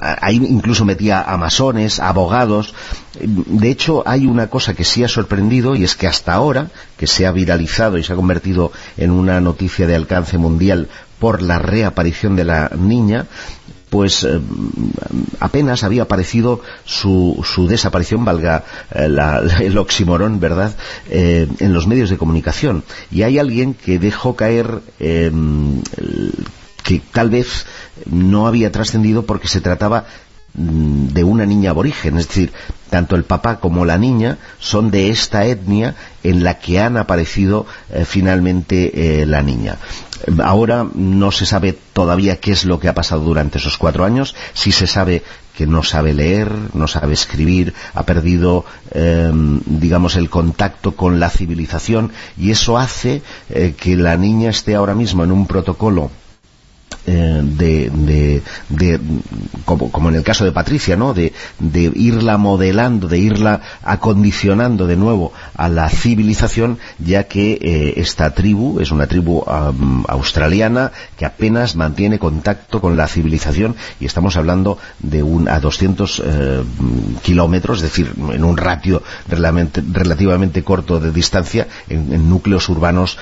ahí 0.00 0.36
incluso 0.36 0.84
metía 0.84 1.22
a 1.22 1.36
masones, 1.36 2.00
abogados. 2.00 2.74
De 3.20 3.70
hecho, 3.70 4.02
hay 4.06 4.26
una 4.26 4.48
cosa 4.48 4.74
que 4.74 4.84
sí 4.84 5.04
ha 5.04 5.08
sorprendido 5.08 5.74
y 5.74 5.84
es 5.84 5.94
que 5.94 6.06
hasta 6.06 6.32
ahora, 6.32 6.70
que 6.96 7.06
se 7.06 7.26
ha 7.26 7.32
viralizado 7.32 7.98
y 7.98 8.04
se 8.04 8.12
ha 8.12 8.16
convertido 8.16 8.72
en 8.96 9.10
una 9.10 9.40
noticia 9.40 9.86
de 9.86 9.96
alcance 9.96 10.38
mundial 10.38 10.88
por 11.18 11.42
la 11.42 11.58
reaparición 11.58 12.36
de 12.36 12.44
la 12.44 12.70
niña, 12.76 13.26
pues 13.90 14.24
eh, 14.24 14.40
apenas 15.40 15.82
había 15.82 16.02
aparecido 16.02 16.60
su, 16.84 17.44
su 17.44 17.66
desaparición, 17.66 18.24
valga 18.24 18.64
eh, 18.94 19.08
el 19.60 19.76
oximorón, 19.76 20.40
¿verdad?, 20.40 20.74
eh, 21.10 21.46
en 21.58 21.72
los 21.72 21.86
medios 21.86 22.08
de 22.08 22.16
comunicación. 22.16 22.84
Y 23.10 23.22
hay 23.22 23.38
alguien 23.38 23.74
que 23.74 23.98
dejó 23.98 24.36
caer 24.36 24.80
que 26.82 27.00
tal 27.12 27.30
vez 27.30 27.66
no 28.06 28.46
había 28.46 28.72
trascendido 28.72 29.26
porque 29.26 29.48
se 29.48 29.60
trataba 29.60 30.06
mm, 30.54 31.08
de 31.08 31.24
una 31.24 31.46
niña 31.46 31.70
aborigen, 31.70 32.18
es 32.18 32.28
decir, 32.28 32.52
tanto 32.90 33.16
el 33.16 33.24
papá 33.24 33.60
como 33.60 33.84
la 33.84 33.98
niña 33.98 34.38
son 34.58 34.90
de 34.90 35.10
esta 35.10 35.44
etnia 35.46 35.94
en 36.22 36.44
la 36.44 36.58
que 36.58 36.80
han 36.80 36.96
aparecido 36.96 37.66
eh, 37.90 38.04
finalmente 38.04 39.22
eh, 39.22 39.26
la 39.26 39.42
niña. 39.42 39.76
Ahora 40.42 40.86
no 40.94 41.30
se 41.32 41.46
sabe 41.46 41.78
todavía 41.94 42.40
qué 42.40 42.52
es 42.52 42.66
lo 42.66 42.78
que 42.78 42.88
ha 42.88 42.94
pasado 42.94 43.22
durante 43.22 43.58
esos 43.58 43.78
cuatro 43.78 44.04
años, 44.04 44.34
sí 44.52 44.70
se 44.70 44.86
sabe 44.86 45.22
que 45.56 45.66
no 45.66 45.82
sabe 45.82 46.14
leer, 46.14 46.50
no 46.74 46.86
sabe 46.88 47.12
escribir, 47.14 47.74
ha 47.94 48.04
perdido, 48.04 48.64
em, 48.92 49.60
digamos, 49.66 50.16
el 50.16 50.30
contacto 50.30 50.96
con 50.96 51.20
la 51.20 51.30
civilización 51.30 52.12
y 52.38 52.50
eso 52.50 52.78
hace 52.78 53.22
eh, 53.50 53.74
que 53.78 53.96
la 53.96 54.16
niña 54.16 54.50
esté 54.50 54.74
ahora 54.74 54.94
mismo 54.94 55.24
en 55.24 55.32
un 55.32 55.46
protocolo 55.46 56.10
eh, 57.12 57.40
de, 57.42 58.42
de, 58.68 59.00
como, 59.64 60.08
en 60.10 60.14
el 60.14 60.22
caso 60.22 60.44
de 60.44 60.52
Patricia, 60.52 60.94
¿no? 60.94 61.12
De, 61.12 61.32
irla 61.96 62.38
modelando, 62.38 63.08
de 63.08 63.18
irla 63.18 63.62
acondicionando 63.82 64.86
de 64.86 64.94
nuevo 64.94 65.32
a 65.56 65.68
la 65.68 65.88
civilización, 65.88 66.78
ya 67.00 67.24
que 67.24 67.58
eh, 67.60 67.94
esta 67.96 68.32
tribu 68.32 68.78
es 68.78 68.92
una 68.92 69.08
tribu 69.08 69.42
australiana 70.06 70.92
que 71.16 71.26
apenas 71.26 71.74
mantiene 71.74 72.20
contacto 72.20 72.80
con 72.80 72.96
la 72.96 73.08
civilización 73.08 73.74
y 73.98 74.06
estamos 74.06 74.36
hablando 74.36 74.78
de 75.00 75.24
un, 75.24 75.48
a 75.48 75.58
200 75.58 76.22
eh, 76.24 76.62
kilómetros, 77.22 77.78
es 77.78 77.82
decir, 77.82 78.14
en 78.32 78.44
un 78.44 78.56
ratio 78.56 79.02
relativamente, 79.26 80.62
corto 80.62 81.00
de 81.00 81.10
distancia 81.10 81.66
en, 81.88 82.28
núcleos 82.28 82.68
urbanos 82.68 83.18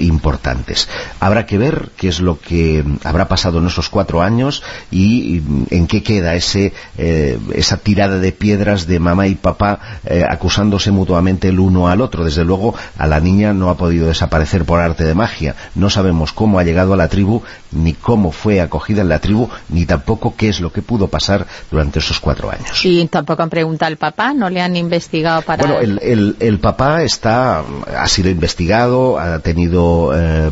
importantes. 0.00 0.88
Habrá 1.20 1.46
que 1.46 1.58
ver 1.58 1.90
qué 1.96 2.08
es 2.08 2.20
lo 2.20 2.40
que 2.40 2.84
habrá 3.04 3.27
pasado 3.28 3.58
en 3.58 3.66
esos 3.66 3.88
cuatro 3.88 4.22
años 4.22 4.62
y, 4.90 5.42
en 5.70 5.86
qué 5.86 6.02
queda 6.02 6.34
ese, 6.34 6.72
eh, 6.96 7.38
esa 7.54 7.76
tirada 7.76 8.18
de 8.18 8.32
piedras 8.32 8.86
de 8.86 8.98
mamá 8.98 9.26
y 9.26 9.34
papá 9.34 9.78
eh, 10.04 10.24
acusándose 10.28 10.90
mutuamente 10.90 11.48
el 11.48 11.60
uno 11.60 11.88
al 11.88 12.00
otro. 12.00 12.24
Desde 12.24 12.44
luego 12.44 12.74
a 12.96 13.06
la 13.06 13.20
niña 13.20 13.52
no 13.52 13.70
ha 13.70 13.76
podido 13.76 14.08
desaparecer 14.08 14.64
por 14.64 14.80
arte 14.80 15.04
de 15.04 15.14
magia. 15.14 15.54
No 15.74 15.90
sabemos 15.90 16.32
cómo 16.32 16.58
ha 16.58 16.64
llegado 16.64 16.94
a 16.94 16.96
la 16.96 17.08
tribu, 17.08 17.42
ni 17.72 17.92
cómo 17.92 18.32
fue 18.32 18.60
acogida 18.60 19.02
en 19.02 19.08
la 19.08 19.18
tribu, 19.18 19.48
ni 19.68 19.86
tampoco 19.86 20.34
qué 20.36 20.48
es 20.48 20.60
lo 20.60 20.72
que 20.72 20.82
pudo 20.82 21.08
pasar 21.08 21.46
durante 21.70 21.98
esos 21.98 22.20
cuatro 22.20 22.50
años. 22.50 22.84
Y 22.84 23.06
tampoco 23.06 23.42
han 23.42 23.50
preguntado 23.50 23.88
al 23.88 23.96
papá, 23.96 24.32
no 24.32 24.48
le 24.50 24.60
han 24.60 24.76
investigado 24.76 25.42
para... 25.42 25.66
Bueno, 25.66 25.80
el, 25.80 26.36
el, 26.40 26.58
papá 26.58 27.02
está, 27.02 27.62
ha 27.96 28.08
sido 28.08 28.30
investigado, 28.30 29.18
ha 29.18 29.38
tenido 29.40 30.12
eh, 30.14 30.50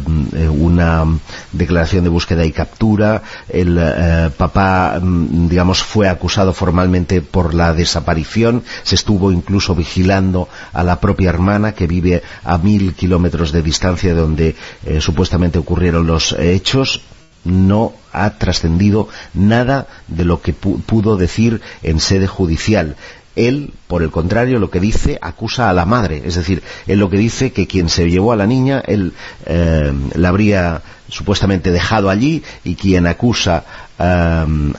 una 0.48 1.04
declaración 1.52 2.04
de 2.04 2.10
búsqueda 2.10 2.44
y 2.44 2.52
captura, 2.52 3.22
el 3.48 3.78
eh, 3.80 4.30
papá, 4.36 4.98
mm, 5.00 5.48
digamos, 5.48 5.82
fue 5.82 6.08
acusado 6.08 6.52
formalmente 6.52 7.22
por 7.22 7.54
la 7.54 7.72
desaparición, 7.72 8.62
se 8.82 8.94
estuvo 8.94 9.32
incluso 9.32 9.74
vigilando 9.74 10.48
a 10.72 10.82
la 10.82 11.00
propia 11.00 11.30
hermana 11.30 11.72
que 11.72 11.86
vive 11.86 12.22
a 12.44 12.58
mil 12.58 12.94
kilómetros 12.94 13.52
de 13.52 13.62
distancia 13.62 14.14
de 14.14 14.20
donde 14.20 14.56
eh, 14.84 15.00
supuestamente 15.00 15.58
ocurrieron 15.58 16.06
los 16.06 16.32
hechos, 16.38 17.02
no 17.46 17.94
ha 18.12 18.30
trascendido 18.38 19.08
nada 19.34 19.86
de 20.08 20.24
lo 20.24 20.42
que 20.42 20.52
pudo 20.52 21.16
decir 21.16 21.60
en 21.82 22.00
sede 22.00 22.26
judicial. 22.26 22.96
Él, 23.36 23.74
por 23.86 24.02
el 24.02 24.10
contrario, 24.10 24.58
lo 24.58 24.70
que 24.70 24.80
dice, 24.80 25.18
acusa 25.20 25.68
a 25.68 25.74
la 25.74 25.84
madre. 25.84 26.22
Es 26.24 26.36
decir, 26.36 26.62
él 26.86 26.98
lo 26.98 27.10
que 27.10 27.18
dice 27.18 27.52
que 27.52 27.66
quien 27.66 27.90
se 27.90 28.10
llevó 28.10 28.32
a 28.32 28.36
la 28.36 28.46
niña, 28.46 28.82
él 28.86 29.12
eh, 29.44 29.92
la 30.14 30.30
habría 30.30 30.82
supuestamente 31.08 31.70
dejado 31.70 32.10
allí 32.10 32.42
y 32.64 32.74
quien 32.74 33.06
acusa 33.06 33.64
um, 33.98 34.72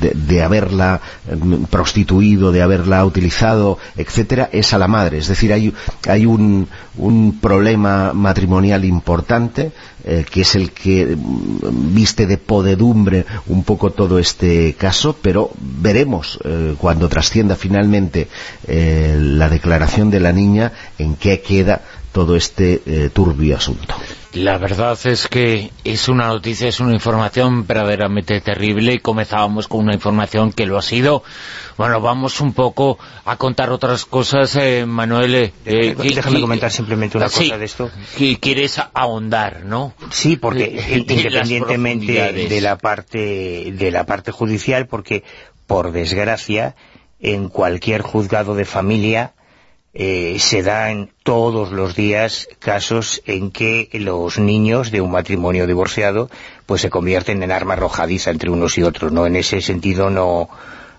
de, 0.00 0.42
haberla 0.42 1.00
um, 1.30 1.64
prostituido, 1.66 2.52
de 2.52 2.62
haberla 2.62 3.04
utilizado, 3.04 3.78
etcétera, 3.96 4.48
es 4.52 4.72
a 4.72 4.78
la 4.78 4.88
madre. 4.88 5.18
Es 5.18 5.28
decir, 5.28 5.52
hay, 5.52 5.72
hay 6.08 6.26
un, 6.26 6.68
un 6.96 7.40
problema 7.40 8.12
matrimonial 8.12 8.84
importante 8.84 9.72
eh, 10.06 10.24
que 10.30 10.42
es 10.42 10.54
el 10.54 10.72
que 10.72 11.14
um, 11.14 11.94
viste 11.94 12.26
de 12.26 12.36
podedumbre 12.36 13.24
un 13.46 13.64
poco 13.64 13.90
todo 13.90 14.18
este 14.18 14.74
caso, 14.74 15.16
pero 15.20 15.50
veremos 15.58 16.38
eh, 16.44 16.74
cuando 16.78 17.08
trascienda 17.08 17.56
finalmente 17.56 18.28
eh, 18.66 19.16
la 19.18 19.48
declaración 19.48 20.10
de 20.10 20.20
la 20.20 20.32
niña 20.32 20.72
en 20.98 21.16
qué 21.16 21.40
queda 21.40 21.82
todo 22.14 22.36
este 22.36 22.80
eh, 22.86 23.10
turbio 23.12 23.56
asunto. 23.56 23.92
La 24.34 24.56
verdad 24.56 24.96
es 25.04 25.26
que 25.26 25.72
es 25.82 26.08
una 26.08 26.28
noticia, 26.28 26.68
es 26.68 26.78
una 26.78 26.92
información 26.92 27.66
verdaderamente 27.66 28.40
terrible 28.40 28.94
y 28.94 28.98
comenzábamos 29.00 29.66
con 29.66 29.80
una 29.80 29.94
información 29.94 30.52
que 30.52 30.64
lo 30.64 30.78
ha 30.78 30.82
sido. 30.82 31.24
Bueno, 31.76 32.00
vamos 32.00 32.40
un 32.40 32.52
poco 32.52 32.98
a 33.24 33.36
contar 33.36 33.70
otras 33.70 34.04
cosas, 34.04 34.54
eh, 34.54 34.86
Manuel. 34.86 35.34
Eh, 35.34 35.52
eh 35.64 35.96
Déjame 35.98 36.40
comentar 36.40 36.70
simplemente 36.70 37.16
una 37.18 37.26
cosa 37.26 37.58
de 37.58 37.64
esto. 37.64 37.90
Que 38.16 38.38
quieres 38.38 38.80
ahondar, 38.94 39.64
¿no? 39.64 39.92
Sí, 40.10 40.36
porque 40.36 41.04
independientemente 41.08 42.32
de 42.32 42.60
la 42.60 42.78
parte 42.78 43.72
de 43.72 43.90
la 43.90 44.06
parte 44.06 44.30
judicial, 44.30 44.86
porque 44.86 45.24
por 45.66 45.90
desgracia 45.90 46.76
en 47.18 47.48
cualquier 47.48 48.02
juzgado 48.02 48.54
de 48.54 48.64
familia 48.64 49.34
eh, 49.94 50.36
se 50.40 50.62
dan 50.64 51.10
todos 51.22 51.70
los 51.70 51.94
días 51.94 52.48
casos 52.58 53.22
en 53.26 53.52
que 53.52 53.88
los 53.92 54.38
niños 54.38 54.90
de 54.90 55.00
un 55.00 55.12
matrimonio 55.12 55.68
divorciado 55.68 56.28
pues 56.66 56.80
se 56.80 56.90
convierten 56.90 57.42
en 57.44 57.52
arma 57.52 57.74
arrojadiza 57.74 58.30
entre 58.30 58.50
unos 58.50 58.76
y 58.76 58.82
otros, 58.82 59.12
¿no? 59.12 59.24
En 59.26 59.36
ese 59.36 59.60
sentido 59.60 60.10
no, 60.10 60.48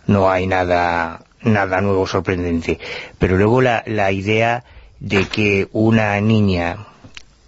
no 0.07 0.31
hay 0.31 0.47
nada, 0.47 1.25
nada 1.41 1.81
nuevo 1.81 2.07
sorprendente. 2.07 2.79
Pero 3.19 3.37
luego 3.37 3.61
la, 3.61 3.83
la 3.85 4.13
idea 4.13 4.63
de 4.99 5.25
que 5.25 5.67
una 5.73 6.19
niña 6.21 6.87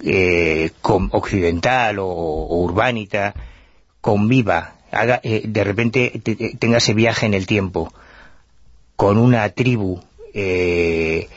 eh, 0.04 0.72
occidental 0.84 2.00
o, 2.00 2.06
urbanita 2.58 3.34
conviva, 4.02 4.76
haga, 4.92 5.22
eh, 5.24 5.44
de 5.46 5.64
repente 5.64 6.22
tenga 6.60 6.78
ese 6.78 6.94
viaje 6.94 7.26
en 7.26 7.34
el 7.34 7.48
tiempo 7.48 7.94
con 8.96 9.18
una 9.18 9.48
tribu 9.50 10.02
eh, 10.34 11.30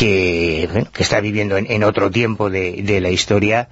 que, 0.00 0.86
está 0.98 1.20
viviendo 1.20 1.58
en, 1.58 1.84
otro 1.84 2.10
tiempo 2.10 2.48
de, 2.48 3.00
la 3.02 3.10
historia, 3.10 3.68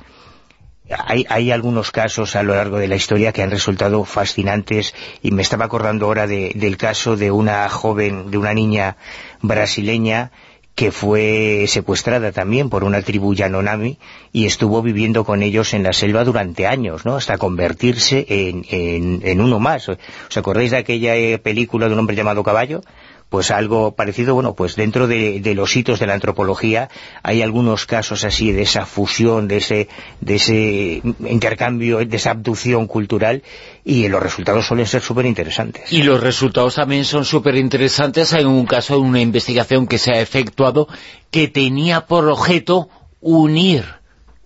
hay, 0.90 1.50
algunos 1.50 1.90
casos 1.90 2.36
a 2.36 2.42
lo 2.42 2.54
largo 2.54 2.76
de 2.78 2.86
la 2.86 2.96
historia 2.96 3.32
que 3.32 3.42
han 3.42 3.50
resultado 3.50 4.04
fascinantes 4.04 4.94
y 5.22 5.30
me 5.30 5.40
estaba 5.40 5.64
acordando 5.64 6.04
ahora 6.04 6.26
del 6.26 6.76
caso 6.76 7.16
de 7.16 7.30
una 7.30 7.66
joven, 7.70 8.30
de 8.30 8.36
una 8.36 8.52
niña 8.52 8.98
brasileña 9.40 10.30
que 10.74 10.92
fue 10.92 11.64
secuestrada 11.66 12.30
también 12.30 12.68
por 12.68 12.84
una 12.84 13.00
tribu 13.00 13.34
Yanomami 13.34 13.98
y 14.30 14.44
estuvo 14.44 14.82
viviendo 14.82 15.24
con 15.24 15.42
ellos 15.42 15.72
en 15.72 15.82
la 15.82 15.94
selva 15.94 16.24
durante 16.24 16.66
años, 16.66 17.06
¿no? 17.06 17.16
Hasta 17.16 17.38
convertirse 17.38 18.26
en, 18.28 18.64
en 18.70 19.40
uno 19.40 19.58
más. 19.58 19.88
¿Os 19.88 20.36
acordáis 20.36 20.72
de 20.72 20.76
aquella 20.76 21.16
eh, 21.16 21.38
película 21.38 21.88
de 21.88 21.94
un 21.94 22.00
hombre 22.00 22.14
llamado 22.14 22.44
Caballo? 22.44 22.82
Pues 23.28 23.50
algo 23.50 23.94
parecido, 23.94 24.34
bueno, 24.34 24.54
pues 24.54 24.74
dentro 24.74 25.06
de, 25.06 25.40
los 25.54 25.76
hitos 25.76 26.00
de 26.00 26.06
la 26.06 26.14
antropología 26.14 26.88
hay 27.22 27.42
algunos 27.42 27.84
casos 27.84 28.24
así 28.24 28.52
de 28.52 28.62
esa 28.62 28.86
fusión, 28.86 29.48
de 29.48 29.58
ese, 29.58 29.88
de 30.20 30.34
ese 30.36 31.02
intercambio, 31.28 31.98
de 31.98 32.16
esa 32.16 32.30
abducción 32.30 32.86
cultural 32.86 33.42
y 33.84 34.08
los 34.08 34.22
resultados 34.22 34.66
suelen 34.66 34.86
ser 34.86 35.02
súper 35.02 35.26
interesantes. 35.26 35.92
Y 35.92 36.02
los 36.02 36.20
resultados 36.20 36.76
también 36.76 37.04
son 37.04 37.24
súper 37.24 37.56
interesantes. 37.56 38.32
Hay 38.32 38.44
un 38.44 38.66
caso 38.66 38.94
de 38.94 39.00
una 39.00 39.20
investigación 39.20 39.86
que 39.86 39.98
se 39.98 40.12
ha 40.12 40.20
efectuado 40.20 40.88
que 41.30 41.48
tenía 41.48 42.06
por 42.06 42.26
objeto 42.28 42.88
unir 43.20 43.84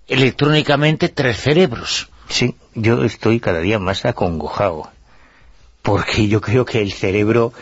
electrónicamente 0.09 1.09
tres 1.09 1.37
cerebros. 1.37 2.09
Sí, 2.29 2.57
yo 2.75 3.05
estoy 3.05 3.41
cada 3.41 3.61
día 3.61 3.79
más 3.79 4.05
acongojado, 4.05 4.91
porque 5.83 6.29
yo 6.29 6.41
creo 6.41 6.65
que 6.65 6.81
el 6.81 6.93
cerebro 6.93 7.53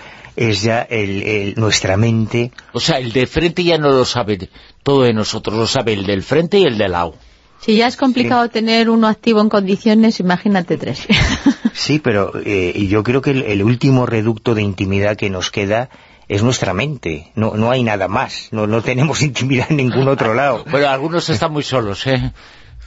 es 0.40 0.62
ya 0.62 0.80
el, 0.80 1.54
nuestra 1.58 1.98
mente. 1.98 2.50
O 2.72 2.80
sea, 2.80 2.98
el 2.98 3.12
de 3.12 3.26
frente 3.26 3.62
ya 3.62 3.76
no 3.76 3.90
lo 3.90 4.06
sabe 4.06 4.48
todo 4.82 5.02
de 5.02 5.12
nosotros, 5.12 5.54
lo 5.54 5.66
sabe 5.66 5.92
el 5.92 6.06
del 6.06 6.22
frente 6.22 6.58
y 6.58 6.64
el 6.64 6.78
del 6.78 6.92
lado. 6.92 7.14
Si 7.60 7.76
ya 7.76 7.86
es 7.86 7.98
complicado 7.98 8.48
tener 8.48 8.88
uno 8.88 9.06
activo 9.06 9.42
en 9.42 9.50
condiciones, 9.50 10.18
imagínate 10.18 10.78
tres. 10.78 11.06
sí, 11.74 11.98
pero 11.98 12.32
eh, 12.42 12.86
yo 12.88 13.02
creo 13.02 13.20
que 13.20 13.32
el, 13.32 13.62
último 13.62 14.06
reducto 14.06 14.54
de 14.54 14.62
intimidad 14.62 15.18
que 15.18 15.28
nos 15.28 15.50
queda 15.50 15.90
es 16.26 16.42
nuestra 16.42 16.72
mente, 16.72 17.32
no, 17.34 17.56
no 17.56 17.70
hay 17.70 17.82
nada 17.82 18.08
más, 18.08 18.48
no, 18.50 18.66
no 18.66 18.80
tenemos 18.80 19.20
intimidad 19.30 19.66
en 19.68 19.76
ningún 19.76 20.08
otro 20.08 20.32
lado. 20.32 20.64
Bueno, 20.70 20.88
algunos 20.88 21.28
están 21.28 21.52
muy 21.52 21.64
solos, 21.64 22.06
¿eh? 22.06 22.32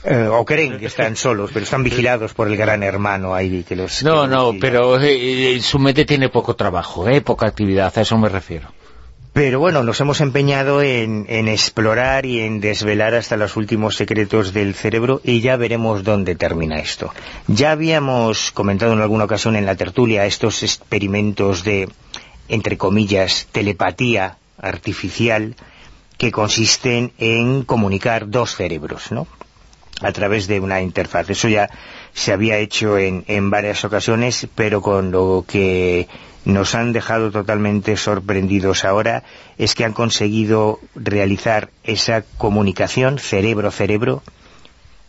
Eh, 0.04 0.28
o 0.28 0.44
creen 0.44 0.78
que 0.78 0.86
están 0.86 1.16
solos, 1.16 1.50
pero 1.52 1.64
están 1.64 1.82
vigilados 1.82 2.34
por 2.34 2.48
el 2.48 2.58
gran 2.58 2.82
hermano 2.82 3.34
ahí 3.34 3.64
que 3.64 3.74
los... 3.74 4.02
No, 4.02 4.26
no, 4.26 4.52
pero 4.60 5.00
eh, 5.00 5.58
su 5.62 5.78
mente 5.78 6.04
tiene 6.04 6.28
poco 6.28 6.54
trabajo, 6.56 7.08
eh, 7.08 7.22
poca 7.22 7.48
actividad, 7.48 7.90
a 7.96 8.02
eso 8.02 8.18
me 8.18 8.28
refiero. 8.28 8.68
Pero 9.32 9.58
bueno, 9.58 9.82
nos 9.82 10.00
hemos 10.00 10.20
empeñado 10.20 10.80
en, 10.80 11.26
explorar 11.48 12.24
y 12.24 12.40
en 12.40 12.60
desvelar 12.60 13.14
hasta 13.14 13.36
los 13.36 13.56
últimos 13.56 13.96
secretos 13.96 14.52
del 14.52 14.74
cerebro 14.74 15.20
y 15.24 15.40
ya 15.40 15.56
veremos 15.56 16.04
dónde 16.04 16.36
termina 16.36 16.78
esto. 16.78 17.12
Ya 17.48 17.72
habíamos 17.72 18.52
comentado 18.52 18.92
en 18.92 19.00
alguna 19.00 19.24
ocasión 19.24 19.56
en 19.56 19.66
la 19.66 19.74
tertulia 19.74 20.24
estos 20.24 20.62
experimentos 20.62 21.64
de, 21.64 21.88
entre 22.48 22.76
comillas, 22.78 23.48
telepatía 23.50 24.36
artificial 24.56 25.56
que 26.16 26.30
consisten 26.30 27.12
en 27.18 27.64
comunicar 27.64 28.30
dos 28.30 28.54
cerebros, 28.54 29.10
¿no? 29.10 29.26
A 30.04 30.12
través 30.12 30.46
de 30.46 30.60
una 30.60 30.80
interfaz. 30.80 31.30
Eso 31.30 31.48
ya 31.48 31.68
se 32.12 32.32
había 32.32 32.58
hecho 32.58 32.98
en, 32.98 33.24
en 33.26 33.50
varias 33.50 33.84
ocasiones, 33.84 34.46
pero 34.54 34.82
con 34.82 35.10
lo 35.10 35.44
que 35.46 36.08
nos 36.44 36.74
han 36.74 36.92
dejado 36.92 37.30
totalmente 37.30 37.96
sorprendidos 37.96 38.84
ahora 38.84 39.24
es 39.56 39.74
que 39.74 39.84
han 39.84 39.94
conseguido 39.94 40.78
realizar 40.94 41.70
esa 41.84 42.22
comunicación 42.36 43.18
cerebro-cerebro 43.18 44.22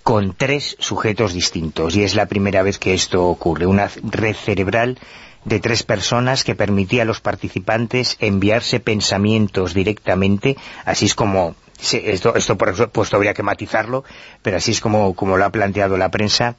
con 0.03 0.33
tres 0.33 0.77
sujetos 0.79 1.33
distintos. 1.33 1.95
Y 1.95 2.03
es 2.03 2.15
la 2.15 2.27
primera 2.27 2.63
vez 2.63 2.77
que 2.77 2.93
esto 2.93 3.25
ocurre, 3.25 3.65
una 3.65 3.89
red 4.03 4.35
cerebral 4.35 4.99
de 5.45 5.59
tres 5.59 5.83
personas 5.83 6.43
que 6.43 6.55
permitía 6.55 7.03
a 7.03 7.05
los 7.05 7.21
participantes 7.21 8.17
enviarse 8.19 8.79
pensamientos 8.79 9.73
directamente, 9.73 10.57
así 10.85 11.05
es 11.05 11.15
como 11.15 11.55
Sí, 11.79 12.01
esto, 12.03 12.35
esto 12.35 12.57
por 12.57 12.75
supuesto 12.75 13.17
habría 13.17 13.33
que 13.33 13.43
matizarlo, 13.43 14.03
pero 14.41 14.57
así 14.57 14.71
es 14.71 14.81
como, 14.81 15.13
como 15.13 15.37
lo 15.37 15.45
ha 15.45 15.49
planteado 15.49 15.97
la 15.97 16.09
prensa, 16.09 16.55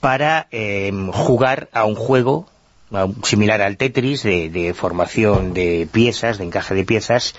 para 0.00 0.46
em, 0.50 1.10
jugar 1.12 1.68
a 1.72 1.84
un 1.84 1.94
juego 1.94 2.48
similar 3.24 3.62
al 3.62 3.76
Tetris, 3.76 4.22
de, 4.22 4.74
formación 4.74 5.52
de 5.52 5.88
piezas, 5.90 6.38
de 6.38 6.44
encaje 6.44 6.74
de 6.74 6.84
piezas, 6.84 7.34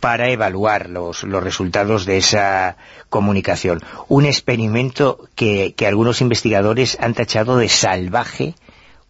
para 0.00 0.30
evaluar 0.30 0.90
los, 0.90 1.22
los 1.22 1.42
resultados 1.42 2.04
de 2.04 2.18
esa 2.18 2.76
comunicación. 3.08 3.80
Un 4.08 4.26
experimento 4.26 5.28
que, 5.34 5.74
que 5.76 5.86
algunos 5.86 6.20
investigadores 6.20 6.98
han 7.00 7.14
tachado 7.14 7.56
de 7.56 7.68
salvaje 7.68 8.54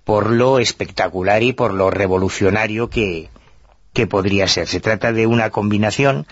por 0.05 0.31
lo 0.31 0.59
espectacular 0.59 1.43
y 1.43 1.53
por 1.53 1.73
lo 1.73 1.91
revolucionario 1.91 2.91
que, 2.91 3.31
que 3.93 4.07
podría 4.07 4.49
ser. 4.49 4.69
Se 4.69 4.81
trata 4.81 5.13
de 5.13 5.27
una 5.27 5.51
combinación 5.51 6.27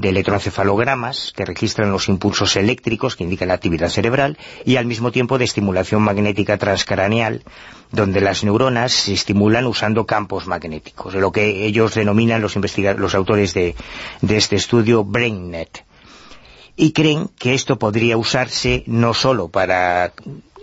de 0.00 0.10
electroencefalogramas 0.10 1.32
que 1.34 1.44
registran 1.44 1.90
los 1.90 2.08
impulsos 2.08 2.56
eléctricos 2.56 3.16
que 3.16 3.24
indican 3.24 3.48
la 3.48 3.54
actividad 3.54 3.88
cerebral 3.88 4.38
y 4.64 4.76
al 4.76 4.86
mismo 4.86 5.10
tiempo 5.10 5.38
de 5.38 5.44
estimulación 5.44 6.02
magnética 6.02 6.56
transcraneal 6.56 7.42
donde 7.90 8.20
las 8.20 8.44
neuronas 8.44 8.92
se 8.92 9.14
estimulan 9.14 9.66
usando 9.66 10.06
campos 10.06 10.46
magnéticos, 10.46 11.14
lo 11.14 11.32
que 11.32 11.66
ellos 11.66 11.94
denominan 11.94 12.42
los, 12.42 12.56
los 12.96 13.14
autores 13.14 13.54
de, 13.54 13.74
de 14.20 14.36
este 14.36 14.56
estudio 14.56 15.04
BrainNet. 15.04 15.84
Y 16.76 16.92
creen 16.92 17.28
que 17.36 17.54
esto 17.54 17.78
podría 17.78 18.16
usarse 18.16 18.84
no 18.86 19.12
solo 19.14 19.48
para 19.48 20.12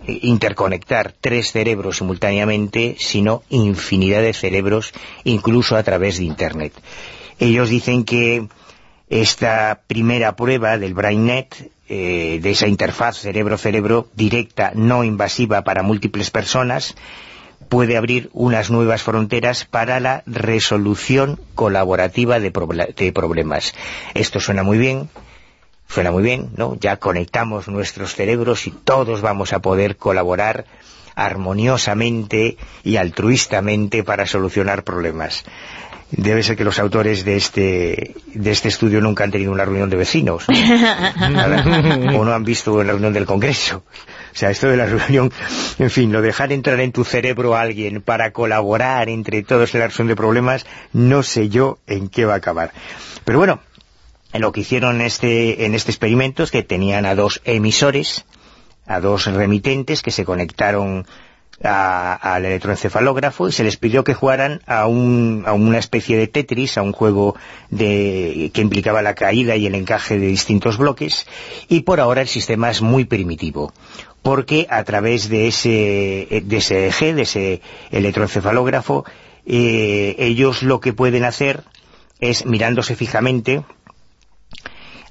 interconectar 0.07 1.13
tres 1.19 1.51
cerebros 1.51 1.97
simultáneamente, 1.97 2.95
sino 2.99 3.43
infinidad 3.49 4.21
de 4.21 4.33
cerebros, 4.33 4.93
incluso 5.25 5.75
a 5.75 5.83
través 5.83 6.17
de 6.17 6.25
Internet. 6.25 6.73
Ellos 7.39 7.69
dicen 7.69 8.05
que 8.05 8.47
esta 9.09 9.81
primera 9.87 10.35
prueba 10.35 10.77
del 10.77 10.93
BrainNet, 10.93 11.71
eh, 11.87 12.39
de 12.41 12.51
esa 12.51 12.67
interfaz 12.67 13.17
cerebro-cerebro 13.19 14.07
directa, 14.15 14.71
no 14.73 15.03
invasiva 15.03 15.63
para 15.63 15.83
múltiples 15.83 16.31
personas, 16.31 16.95
puede 17.69 17.97
abrir 17.97 18.29
unas 18.33 18.71
nuevas 18.71 19.03
fronteras 19.03 19.65
para 19.65 19.99
la 19.99 20.23
resolución 20.25 21.39
colaborativa 21.53 22.39
de, 22.39 22.51
problemas. 22.51 23.73
Esto 24.13 24.39
suena 24.39 24.63
muy 24.63 24.77
bien, 24.77 25.09
suena 25.87 26.11
muy 26.11 26.23
bien, 26.23 26.49
¿no? 26.57 26.75
Ya 26.79 26.97
conectamos 26.97 27.67
nuestros 27.67 28.15
cerebros 28.15 28.65
y 28.67 28.71
todos 28.71 29.21
vamos 29.21 29.53
a 29.53 29.59
poder 29.59 29.97
colaborar 29.97 30.65
armoniosamente 31.15 32.57
y 32.83 32.97
altruistamente 32.97 34.03
para 34.03 34.25
solucionar 34.25 34.83
problemas 34.83 35.45
debe 36.11 36.43
ser 36.43 36.55
que 36.55 36.63
los 36.63 36.79
autores 36.79 37.25
de 37.25 37.35
este, 37.35 38.15
de 38.33 38.51
este 38.51 38.69
estudio 38.69 39.01
nunca 39.01 39.23
han 39.23 39.31
tenido 39.31 39.51
una 39.51 39.65
reunión 39.65 39.89
de 39.89 39.97
vecinos, 39.97 40.45
o 40.49 42.25
no 42.25 42.33
han 42.33 42.43
visto 42.43 42.73
una 42.73 42.91
reunión 42.91 43.13
del 43.13 43.25
Congreso. 43.25 43.83
O 44.33 44.37
sea, 44.37 44.49
esto 44.49 44.67
de 44.67 44.75
la 44.75 44.85
reunión, 44.85 45.31
en 45.79 45.89
fin, 45.89 46.11
lo 46.11 46.21
dejar 46.21 46.51
entrar 46.51 46.79
en 46.81 46.91
tu 46.91 47.05
cerebro 47.05 47.55
a 47.55 47.61
alguien 47.61 48.01
para 48.01 48.31
colaborar 48.31 49.07
entre 49.07 49.43
todos 49.43 49.73
en 49.73 49.79
la 49.79 49.87
resolución 49.87 50.09
de 50.09 50.15
problemas, 50.15 50.65
no 50.91 51.23
sé 51.23 51.47
yo 51.47 51.79
en 51.87 52.09
qué 52.09 52.25
va 52.25 52.33
a 52.33 52.37
acabar. 52.37 52.73
Pero 53.23 53.37
bueno, 53.37 53.61
lo 54.33 54.51
que 54.51 54.61
hicieron 54.61 54.99
este, 54.99 55.65
en 55.65 55.73
este 55.73 55.91
experimento 55.91 56.43
es 56.43 56.51
que 56.51 56.63
tenían 56.63 57.05
a 57.05 57.15
dos 57.15 57.41
emisores, 57.45 58.25
a 58.85 58.99
dos 58.99 59.25
remitentes 59.25 60.01
que 60.01 60.11
se 60.11 60.25
conectaron 60.25 61.07
al 61.63 62.45
electroencefalógrafo 62.45 63.47
y 63.47 63.51
se 63.51 63.63
les 63.63 63.77
pidió 63.77 64.03
que 64.03 64.13
jugaran 64.13 64.61
a, 64.67 64.87
una 64.87 65.77
especie 65.77 66.17
de 66.17 66.27
Tetris, 66.27 66.77
a 66.77 66.81
un 66.81 66.91
juego 66.91 67.35
de, 67.69 68.51
que 68.53 68.61
implicaba 68.61 69.01
la 69.01 69.15
caída 69.15 69.55
y 69.55 69.65
el 69.65 69.75
encaje 69.75 70.19
de 70.19 70.27
distintos 70.27 70.77
bloques 70.77 71.25
y 71.69 71.81
por 71.81 71.99
ahora 71.99 72.21
el 72.21 72.27
sistema 72.27 72.69
es 72.69 72.81
muy 72.81 73.05
primitivo 73.05 73.71
porque 74.21 74.65
a 74.71 74.83
través 74.83 75.29
de 75.29 75.47
ese, 75.47 76.41
de 76.43 76.57
ese 76.57 76.87
eje, 76.87 77.13
de 77.13 77.21
ese 77.21 77.61
electroencefalógrafo, 77.91 79.05
eh, 79.45 80.15
ellos 80.17 80.63
lo 80.63 80.79
que 80.79 80.93
pueden 80.93 81.23
hacer 81.23 81.63
es, 82.19 82.45
mirándose 82.47 82.95
fijamente, 82.95 83.63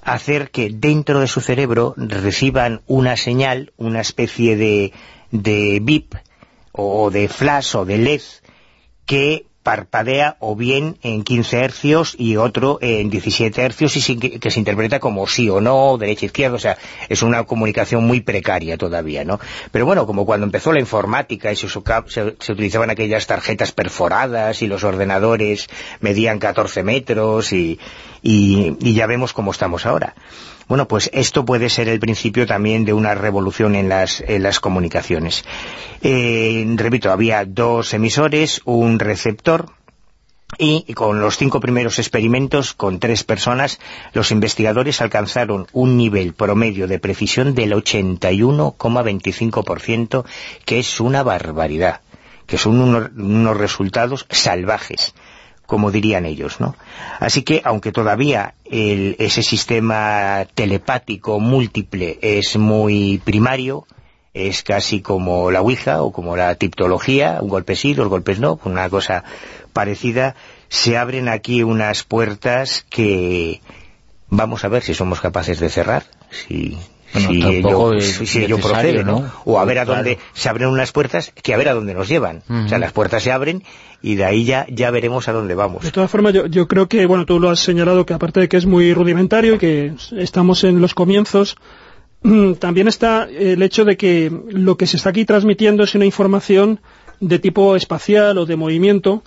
hacer 0.03 0.51
que 0.51 0.69
dentro 0.69 1.21
de 1.21 1.29
su 1.29 1.41
cerebro 1.41 1.95
reciban 1.97 2.83
una 2.89 3.17
señal, 3.17 3.73
una 3.77 4.01
especie 4.01 4.57
de, 4.57 4.93
de 5.31 5.79
bip 5.81 6.15
o 6.77 7.11
de 7.11 7.29
flash 7.29 7.77
o 7.77 7.85
de 7.85 7.99
LED 7.99 8.23
que 9.07 9.47
parpadea 9.63 10.37
o 10.41 10.55
bien 10.55 10.99
en 11.03 11.25
15 11.25 11.61
hercios 11.61 12.15
y 12.19 12.37
otro 12.37 12.79
en 12.83 13.09
17 13.09 13.63
hercios 13.63 13.97
y 13.97 14.19
que, 14.19 14.51
se 14.51 14.59
interpreta 14.59 15.01
como 15.01 15.27
sí 15.27 15.49
o 15.49 15.61
no, 15.61 15.97
derecha 15.97 16.27
izquierda, 16.27 16.57
o 16.57 16.59
sea, 16.59 16.77
es 17.09 17.23
una 17.23 17.45
comunicación 17.45 18.05
muy 18.05 18.21
precaria 18.21 18.77
todavía, 18.77 19.25
¿no? 19.25 19.41
Pero 19.73 19.87
bueno, 19.87 20.07
como 20.07 20.27
cuando 20.27 20.45
empezó 20.45 20.71
la 20.73 20.81
informática 20.81 21.51
y 21.51 21.57
se, 21.57 21.69
se, 21.69 22.53
utilizaban 22.53 22.91
aquellas 22.91 23.27
tarjetas 23.27 23.73
perforadas 23.73 24.61
y 24.61 24.67
los 24.67 24.85
ordenadores 24.85 25.69
medían 26.01 26.39
14 26.39 26.83
metros 26.83 27.55
y, 27.55 27.81
y 28.25 28.95
ya 28.95 29.07
vemos 29.07 29.33
cómo 29.33 29.53
estamos 29.53 29.87
ahora. 29.87 30.15
Bueno, 30.67 30.89
pues 30.89 31.11
esto 31.13 31.45
puede 31.45 31.69
ser 31.69 31.89
el 31.89 32.01
principio 32.01 32.47
también 32.47 32.87
de 32.87 32.95
una 32.95 33.15
revolución 33.15 33.75
en 33.75 33.91
las, 33.91 34.23
comunicaciones. 34.61 35.45
Eh, 36.03 36.65
repito, 36.77 37.13
había 37.13 37.45
dos 37.45 37.93
emisores, 37.93 38.63
un 38.65 38.99
receptor, 38.99 39.67
y 40.57 40.95
con 40.95 41.21
los 41.21 41.37
cinco 41.37 41.61
primeros 41.61 41.99
experimentos 41.99 42.73
con 42.73 42.99
tres 42.99 43.25
personas, 43.25 43.79
los 44.13 44.31
investigadores 44.31 45.03
alcanzaron 45.03 45.67
un 45.73 45.99
nivel 45.99 46.33
promedio 46.33 46.87
de 46.87 46.99
precisión 46.99 47.55
del 47.55 47.73
81,25%, 47.73 50.25
que 50.65 50.79
es 50.79 50.99
una 51.01 51.23
barbaridad, 51.25 52.01
que 52.47 52.57
son 52.57 52.81
unos 52.81 53.57
resultados 53.57 54.27
salvajes 54.31 55.15
como 55.67 55.91
dirían 55.91 56.27
ellos, 56.27 56.61
¿no? 56.61 56.77
Así 57.21 57.43
que, 57.43 57.63
aunque 57.65 57.93
todavía 57.93 58.55
ese 58.65 59.43
sistema 59.43 60.47
telepático 60.55 61.41
múltiple 61.41 62.19
es 62.21 62.57
muy 62.57 63.21
primario, 63.25 63.87
es 64.35 64.63
casi 64.63 65.01
como 65.01 65.51
la 65.51 65.63
Ouija 65.63 66.03
o 66.03 66.13
como 66.13 66.37
la 66.37 66.55
tiptología, 66.57 67.39
un 67.41 67.49
golpe 67.49 67.77
sí, 67.77 67.95
dos 67.95 68.09
golpes 68.09 68.41
no, 68.41 68.59
una 68.65 68.91
cosa 68.91 69.25
parecida, 69.73 70.35
se 70.69 70.97
abren 70.97 71.29
aquí 71.29 71.63
unas 71.63 72.03
puertas 72.03 72.85
que 72.91 73.61
vamos 74.29 74.65
a 74.65 74.69
ver 74.69 74.83
si 74.83 74.93
somos 74.93 75.21
capaces 75.21 75.61
de 75.61 75.69
cerrar, 75.69 76.05
si, 76.31 76.77
si, 77.21 78.43
ello, 78.43 78.59
procede, 78.59 79.05
¿no? 79.05 79.31
O 79.45 79.59
a 79.59 79.65
ver 79.65 79.79
a 79.79 79.85
dónde 79.85 80.19
se 80.33 80.49
abren 80.49 80.69
unas 80.69 80.93
puertas 80.93 81.33
que 81.43 81.55
a 81.55 81.57
ver 81.57 81.69
a 81.69 81.75
dónde 81.75 81.95
nos 81.95 82.09
llevan. 82.09 82.43
O 82.49 82.69
sea, 82.69 82.79
las 82.79 82.93
puertas 82.93 83.23
se 83.23 83.33
abren 83.33 83.63
y 84.03 84.17
de 84.17 84.25
ahí 84.25 84.45
ya, 84.45 84.67
ya 84.69 84.91
veremos 84.91 85.29
a 85.29 85.33
dónde 85.33 85.55
vamos. 85.55 85.83
De 85.83 85.91
todas 85.91 86.11
formas, 86.11 86.35
yo, 86.35 86.47
yo 86.47 86.69
creo 86.69 86.89
que, 86.89 87.07
bueno, 87.07 87.25
tú 87.25 87.41
lo 87.41 87.51
has 87.51 87.61
señalado 87.61 88.05
que 88.05 88.15
aparte 88.15 88.41
de 88.41 88.49
que 88.49 88.57
es 88.57 88.67
muy 88.67 88.93
rudimentario 88.93 89.55
y 89.55 89.59
que 89.59 89.95
estamos 90.17 90.65
en 90.65 90.81
los 90.81 90.95
comienzos, 90.95 91.57
también 92.59 92.89
está 92.89 93.29
el 93.29 93.63
hecho 93.63 93.85
de 93.85 93.97
que 93.97 94.33
lo 94.51 94.77
que 94.77 94.87
se 94.87 94.97
está 94.97 95.11
aquí 95.11 95.25
transmitiendo 95.25 95.85
es 95.85 95.95
una 95.95 96.05
información 96.05 96.81
de 97.21 97.39
tipo 97.39 97.77
espacial 97.77 98.39
o 98.39 98.47
de 98.47 98.57
movimiento 98.57 99.23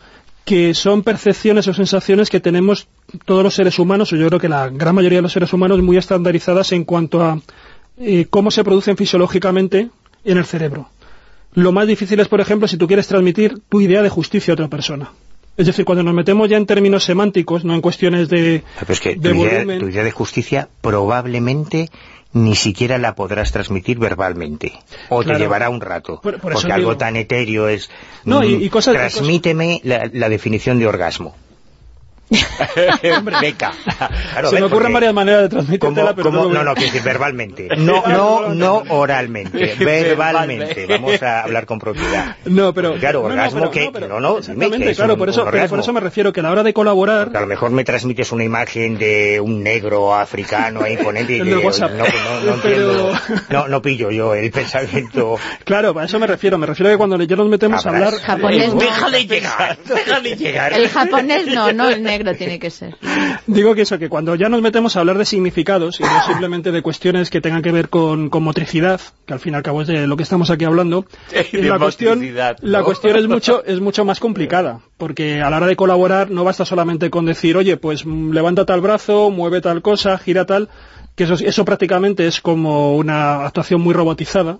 que 0.48 0.74
son 0.74 1.04
percepciones 1.04 1.68
o 1.68 1.74
sensaciones 1.74 2.30
que 2.30 2.40
tenemos 2.40 2.88
todos 3.26 3.44
los 3.44 3.54
seres 3.54 3.80
humanos, 3.80 4.14
o 4.14 4.16
yo 4.16 4.28
creo 4.28 4.40
que 4.40 4.48
la 4.48 4.70
gran 4.70 4.96
mayoría 4.96 5.18
de 5.18 5.24
los 5.24 5.34
seres 5.34 5.52
humanos, 5.52 5.82
muy 5.82 5.98
estandarizadas 5.98 6.72
en 6.72 6.86
cuanto 6.86 7.22
a 7.22 7.42
eh, 8.00 8.28
cómo 8.30 8.52
se 8.52 8.64
producen 8.64 8.98
fisiológicamente 8.98 9.89
en 10.24 10.38
el 10.38 10.45
cerebro. 10.45 10.89
Lo 11.54 11.72
más 11.72 11.88
difícil 11.88 12.20
es, 12.20 12.28
por 12.28 12.41
ejemplo, 12.41 12.68
si 12.68 12.78
tú 12.78 12.88
quieres 12.88 13.08
transmitir 13.08 13.60
tu 13.70 13.82
idea 13.82 14.02
de 14.02 14.10
justicia 14.10 14.52
a 14.52 14.56
otra 14.56 14.68
persona. 14.68 15.12
Es 15.56 15.66
decir, 15.66 15.86
cuando 15.86 16.04
nos 16.04 16.14
metemos 16.14 16.48
ya 16.50 16.58
en 16.58 16.68
términos 16.68 17.04
semánticos, 17.04 17.66
no 17.66 17.74
en 17.74 17.82
cuestiones 17.82 18.30
de, 18.30 18.64
Pero 18.80 18.93
es 18.93 19.00
que 19.00 19.16
tu, 19.16 19.30
idea, 19.30 20.04
de 20.04 20.12
justicia 20.12 20.70
probablemente 20.82 21.89
ni 22.34 22.56
siquiera 22.56 23.00
la 23.00 23.16
podrás 23.16 23.52
transmitir 23.52 23.98
verbalmente. 23.98 24.74
O 25.10 25.24
te 25.24 25.34
llevará 25.34 25.70
un 25.70 25.82
rato. 25.82 26.22
porque 26.22 26.72
algo 26.72 26.98
tan 26.98 27.16
etéreo 27.16 27.68
es... 27.70 27.89
No, 28.24 28.43
y, 28.43 28.70
mm, 28.70 28.70
transmíteme 28.70 29.82
la 29.84 30.30
definición 30.30 30.78
de 30.78 30.86
orgasmo. 30.86 31.36
Beca. 33.41 33.71
Se 34.49 34.55
me 34.59 34.63
ocurren 34.63 34.91
varias 34.91 35.13
maneras 35.13 35.43
de 35.43 35.49
transmitirla, 35.49 36.13
pero 36.13 36.32
no, 36.32 36.49
no, 36.53 36.63
no, 36.63 36.75
que 36.75 36.86
decir 36.86 37.01
verbalmente. 37.01 37.69
No, 37.78 38.05
no, 38.05 38.53
no 38.53 38.84
oralmente, 38.89 39.75
verbalmente. 39.80 40.86
Vamos 40.88 41.21
a 41.23 41.43
hablar 41.43 41.65
con 41.65 41.80
propiedad. 41.80 42.36
No, 42.45 42.73
pero... 42.73 42.95
Claro, 42.95 43.23
orgasmo 43.23 43.71
que... 43.71 43.89
No, 44.07 44.19
no, 44.19 44.39
exactamente, 44.39 44.95
claro, 44.95 45.17
por 45.17 45.30
eso, 45.30 45.45
por 45.45 45.80
eso 45.80 45.93
me 45.93 45.99
refiero 45.99 46.34
que 46.34 46.41
a 46.41 46.43
la 46.43 46.51
hora 46.51 46.63
de 46.63 46.73
colaborar... 46.73 47.32
a 47.34 47.41
lo 47.41 47.47
mejor 47.47 47.71
me 47.71 47.84
transmites 47.84 48.32
una 48.32 48.43
imagen 48.43 48.97
de 48.97 49.39
un 49.39 49.63
negro 49.63 50.13
africano 50.13 50.82
ahí 50.82 50.97
ponente 50.97 51.38
y 51.38 51.41
que 51.41 51.45
no, 53.49 53.67
no, 53.67 53.82
pillo 53.82 54.11
yo 54.11 54.34
el 54.34 54.51
pensamiento... 54.51 55.38
Claro, 55.63 55.97
a 55.97 56.05
eso 56.05 56.19
me 56.19 56.28
refiero. 56.28 56.57
Me 56.57 56.65
refiero 56.65 56.89
a 56.89 56.93
que 56.93 56.97
cuando 56.97 57.21
ya 57.21 57.36
nos 57.36 57.47
metemos 57.47 57.86
a 57.86 57.89
hablar... 57.89 58.13
Japonés 58.15 58.73
Déjale 58.78 59.25
llegar, 59.25 59.78
déjale 59.86 60.36
llegar. 60.36 60.73
El 60.73 60.89
japonés 60.89 61.47
no, 61.47 61.71
no 61.71 61.89
el 61.89 62.03
negro 62.03 62.16
tiene 62.24 62.59
que 62.59 62.70
ser. 62.70 62.95
Digo 63.47 63.76
que 63.76 63.82
eso, 63.82 63.97
que 63.99 64.09
cuando 64.09 64.36
ya 64.36 64.49
nos 64.49 64.61
metemos 64.61 64.95
a 64.95 64.99
hablar 64.99 65.18
de 65.18 65.26
significados 65.26 65.99
y 65.99 66.03
no 66.03 66.24
simplemente 66.28 66.72
de 66.72 66.82
cuestiones 66.82 67.30
que 67.30 67.41
tengan 67.41 67.61
que 67.61 67.72
ver 67.72 67.89
con, 67.89 68.30
motricidad, 68.32 69.01
que 69.26 69.34
al 69.34 69.39
fin 69.39 69.53
y 69.53 69.57
al 69.57 69.63
cabo 69.63 69.82
es 69.82 69.88
de 69.88 70.07
lo 70.07 70.18
que 70.18 70.24
estamos 70.24 70.49
aquí 70.49 70.65
hablando, 70.65 71.05
la, 71.53 71.80
cuestión, 71.80 72.22
la 72.61 72.84
cuestión 72.84 73.18
es 73.18 73.28
mucho, 73.28 73.63
es 73.65 73.80
mucho 73.80 74.05
más 74.05 74.20
complicada, 74.20 74.82
porque 74.97 75.41
a 75.41 75.49
la 75.49 75.57
hora 75.57 75.68
de 75.68 75.76
colaborar 75.76 76.30
no 76.30 76.43
basta 76.43 76.65
solamente 76.65 77.09
con 77.09 77.26
decir, 77.26 77.57
oye, 77.57 77.78
pues 77.78 78.05
mm, 78.05 78.32
levanta 78.32 78.65
tal 78.65 78.82
brazo, 78.82 79.30
mueve 79.32 79.61
tal 79.61 79.82
cosa, 79.82 80.18
gira 80.18 80.45
tal, 80.45 80.70
que 81.15 81.24
eso, 81.24 81.34
eso 81.34 81.65
prácticamente 81.65 82.28
es 82.28 82.41
como 82.41 82.95
una 82.95 83.45
actuación 83.45 83.82
muy 83.82 83.93
robotizada, 83.93 84.59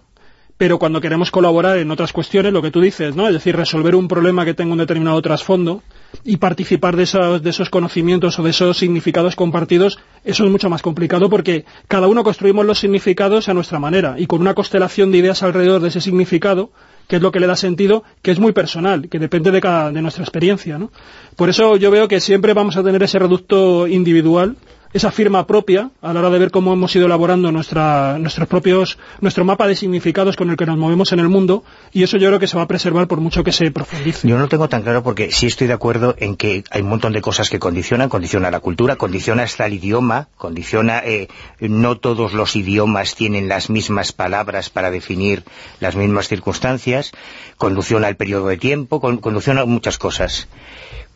pero 0.58 0.80
cuando 0.80 1.02
queremos 1.02 1.30
colaborar 1.30 1.78
en 1.78 1.92
otras 1.92 2.12
cuestiones, 2.12 2.52
lo 2.52 2.62
que 2.62 2.72
tú 2.72 2.82
dices, 2.82 3.16
¿no? 3.16 3.28
Es 3.28 3.34
decir, 3.34 3.56
resolver 3.56 3.96
un 3.96 4.08
problema 4.08 4.44
que 4.44 4.56
tenga 4.56 4.72
un 4.72 4.80
determinado 4.80 5.22
trasfondo 5.22 5.84
y 6.24 6.38
participar 6.38 6.96
de 6.96 7.04
esos, 7.04 7.42
de 7.42 7.50
esos 7.50 7.70
conocimientos 7.70 8.38
o 8.40 8.44
de 8.44 8.50
esos 8.50 8.78
significados 8.78 9.36
compartidos, 9.36 10.00
eso 10.24 10.46
es 10.46 10.52
mucho 10.52 10.70
más 10.70 10.82
complicado 10.82 11.30
porque 11.30 11.66
cada 11.88 12.08
uno 12.08 12.24
construimos 12.24 12.66
los 12.66 12.80
significados 12.80 13.50
a 13.50 13.54
nuestra 13.54 13.80
manera 13.80 14.16
y 14.18 14.28
con 14.28 14.42
una 14.42 14.54
constelación 14.54 15.12
de 15.12 15.20
ideas 15.20 15.44
alrededor 15.44 15.82
de 15.82 15.90
ese 15.90 16.02
significado, 16.02 16.72
que 17.08 17.18
es 17.18 17.22
lo 17.22 17.32
que 17.32 17.40
le 17.40 17.48
da 17.48 17.56
sentido, 17.56 18.04
que 18.22 18.32
es 18.32 18.40
muy 18.40 18.52
personal, 18.52 19.08
que 19.10 19.20
depende 19.20 19.52
de, 19.52 19.62
cada, 19.62 19.92
de 19.92 20.02
nuestra 20.02 20.24
experiencia, 20.24 20.78
¿no? 20.78 20.92
Por 21.36 21.50
eso 21.50 21.78
yo 21.78 21.92
veo 21.92 22.08
que 22.08 22.20
siempre 22.20 22.54
vamos 22.54 22.76
a 22.76 22.84
tener 22.84 23.02
ese 23.04 23.20
reducto 23.20 23.88
individual 23.88 24.58
esa 24.98 25.12
firma 25.12 25.48
propia 25.48 25.92
a 26.02 26.14
la 26.14 26.20
hora 26.20 26.30
de 26.30 26.40
ver 26.40 26.52
cómo 26.52 26.74
hemos 26.74 26.96
ido 26.96 27.06
elaborando 27.06 27.52
nuestra, 27.52 28.18
nuestros 28.20 28.48
propios, 28.48 28.98
nuestro 29.22 29.46
mapa 29.46 29.68
de 29.68 29.76
significados 29.76 30.36
con 30.36 30.50
el 30.50 30.58
que 30.58 30.66
nos 30.66 30.78
movemos 30.78 31.12
en 31.14 31.20
el 31.20 31.30
mundo 31.30 31.64
y 31.94 32.04
eso 32.04 32.18
yo 32.18 32.28
creo 32.28 32.40
que 32.40 32.48
se 32.48 32.58
va 32.58 32.64
a 32.64 32.68
preservar 32.68 33.08
por 33.08 33.20
mucho 33.20 33.44
que 33.44 33.52
se 33.52 33.72
profundice. 33.72 34.28
Yo 34.28 34.38
no 34.38 34.48
tengo 34.48 34.68
tan 34.68 34.82
claro 34.82 35.04
porque 35.04 35.32
sí 35.32 35.48
estoy 35.48 35.68
de 35.68 35.74
acuerdo 35.74 36.16
en 36.18 36.36
que 36.36 36.64
hay 36.72 36.82
un 36.82 36.90
montón 36.90 37.14
de 37.14 37.22
cosas 37.22 37.50
que 37.50 37.60
condicionan, 37.60 38.10
condiciona 38.10 38.52
la 38.52 38.60
cultura, 38.60 38.96
condiciona 38.96 39.44
hasta 39.44 39.66
el 39.66 39.74
idioma, 39.74 40.28
condiciona, 40.36 41.00
eh, 41.06 41.28
no 41.60 41.98
todos 41.98 42.34
los 42.34 42.56
idiomas 42.56 43.16
tienen 43.16 43.48
las 43.48 43.70
mismas 43.70 44.12
palabras 44.12 44.70
para 44.70 44.92
definir 44.92 45.44
las 45.80 45.96
mismas 45.96 46.28
circunstancias, 46.28 47.12
condiciona 47.58 48.10
el 48.10 48.16
periodo 48.16 48.48
de 48.48 48.58
tiempo, 48.58 49.00
condiciona 49.00 49.66
muchas 49.66 49.98
cosas. 49.98 50.48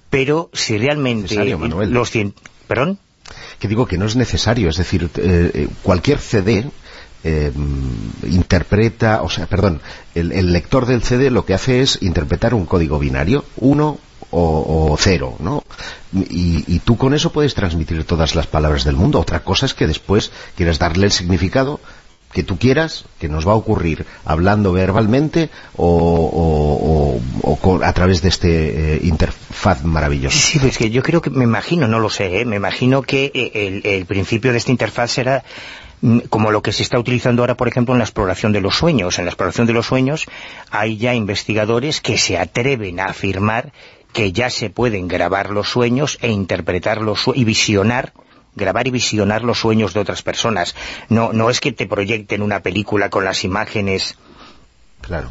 Pero 0.10 0.50
si 0.54 0.78
realmente 0.78 1.56
los 1.56 2.12
¿Perdón? 2.68 3.00
Que 3.62 3.68
digo 3.68 3.86
que 3.86 4.00
no 4.00 4.06
es 4.06 4.16
necesario, 4.16 4.70
es 4.70 4.78
decir, 4.78 5.04
eh, 5.18 5.52
eh, 5.54 5.68
cualquier 5.84 6.18
CD 6.18 6.66
eh, 7.24 7.52
interpreta, 8.24 9.22
o 9.22 9.30
sea, 9.30 9.46
perdón, 9.46 9.82
el, 10.16 10.52
lector 10.52 10.88
del 10.88 11.04
CD 11.04 11.30
lo 11.30 11.46
que 11.46 11.54
hace 11.54 11.82
es 11.82 12.02
interpretar 12.02 12.56
un 12.56 12.66
código 12.66 12.98
binario, 12.98 13.46
uno 13.58 14.00
o, 14.32 14.96
cero, 15.00 15.36
¿no? 15.40 15.64
Y, 16.14 16.64
y, 16.66 16.80
tú 16.80 16.98
con 16.98 17.14
eso 17.14 17.32
puedes 17.32 17.54
transmitir 17.54 18.04
todas 18.06 18.34
las 18.34 18.48
palabras 18.48 18.84
del 18.84 18.96
mundo. 18.96 19.20
Otra 19.20 19.44
cosa 19.44 19.66
es 19.66 19.74
que 19.74 19.88
después 19.88 20.32
quieres 20.56 20.80
darle 20.80 21.06
el 21.06 21.12
significado 21.12 21.82
que 22.32 22.44
tú 22.44 22.58
quieras, 22.58 23.06
que 23.20 23.30
nos 23.30 23.48
va 23.48 23.52
a 23.54 23.56
ocurrir 23.56 24.06
hablando 24.26 24.74
verbalmente 24.74 25.50
o, 25.76 27.20
a 27.84 27.94
través 27.94 28.22
de 28.22 28.30
este 28.30 28.96
eh, 28.96 29.00
interfaz 29.04 29.84
maravilloso. 29.84 30.38
Sí, 30.38 30.60
pues 30.60 30.78
que 30.78 30.90
yo 30.90 31.04
creo 31.04 31.22
que, 31.22 31.30
me 31.30 31.44
imagino, 31.44 31.88
no 31.88 32.00
lo 32.00 32.10
sé, 32.10 32.42
¿eh? 32.42 32.46
me 32.46 32.56
imagino 32.56 33.02
que 33.02 33.32
eh, 33.34 33.82
el, 33.84 34.06
principio 34.06 34.52
de 34.52 34.58
esta 34.58 34.72
interfaz 34.72 35.12
será 35.12 35.44
mm, 36.02 36.20
como 36.30 36.52
lo 36.52 36.62
que 36.62 36.72
se 36.72 36.84
está 36.84 36.98
utilizando 37.00 37.42
ahora, 37.44 37.56
por 37.56 37.68
ejemplo, 37.68 37.94
en 37.94 38.00
la 38.00 38.06
exploración 38.06 38.52
de 38.52 38.62
los 38.62 38.76
sueños. 38.76 39.20
En 39.20 39.26
la 39.26 39.32
exploración 39.32 39.68
de 39.68 39.74
los 39.74 39.86
sueños 39.86 40.26
hay 40.70 40.98
ya 40.98 41.14
investigadores 41.14 42.02
que 42.02 42.18
se 42.18 42.38
atreven 42.38 43.00
a 43.00 43.06
afirmar 43.06 43.72
que 44.14 44.32
ya 44.32 44.50
se 44.50 44.70
pueden 44.70 45.08
grabar 45.08 45.52
los 45.52 45.70
sueños 45.70 46.18
e 46.22 46.30
interpretarlos 46.32 47.26
y 47.34 47.46
visionar 47.46 48.14
grabar 48.56 48.88
y 48.88 48.92
visionar 48.92 49.44
los 49.44 49.60
sueños 49.60 49.94
de 49.94 50.00
otras 50.00 50.22
personas. 50.22 50.76
No, 51.10 51.34
no 51.34 51.50
es 51.50 51.60
que 51.60 51.72
te 51.72 51.88
proyecten 51.88 52.42
una 52.42 52.62
película 52.62 53.10
con 53.10 53.26
las 53.26 53.44
imágenes 53.44 54.18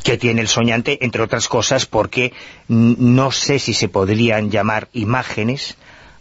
que 0.03 0.19
tiene 0.19 0.41
el 0.41 0.49
soñante, 0.49 1.05
entre 1.05 1.23
otras 1.23 1.49
cosas, 1.49 1.87
porque 1.87 2.33
no 2.69 3.31
sé 3.31 3.59
si 3.59 3.75
se 3.75 3.89
podrían 3.89 4.51
llamar 4.51 4.89
imágenes 4.93 5.77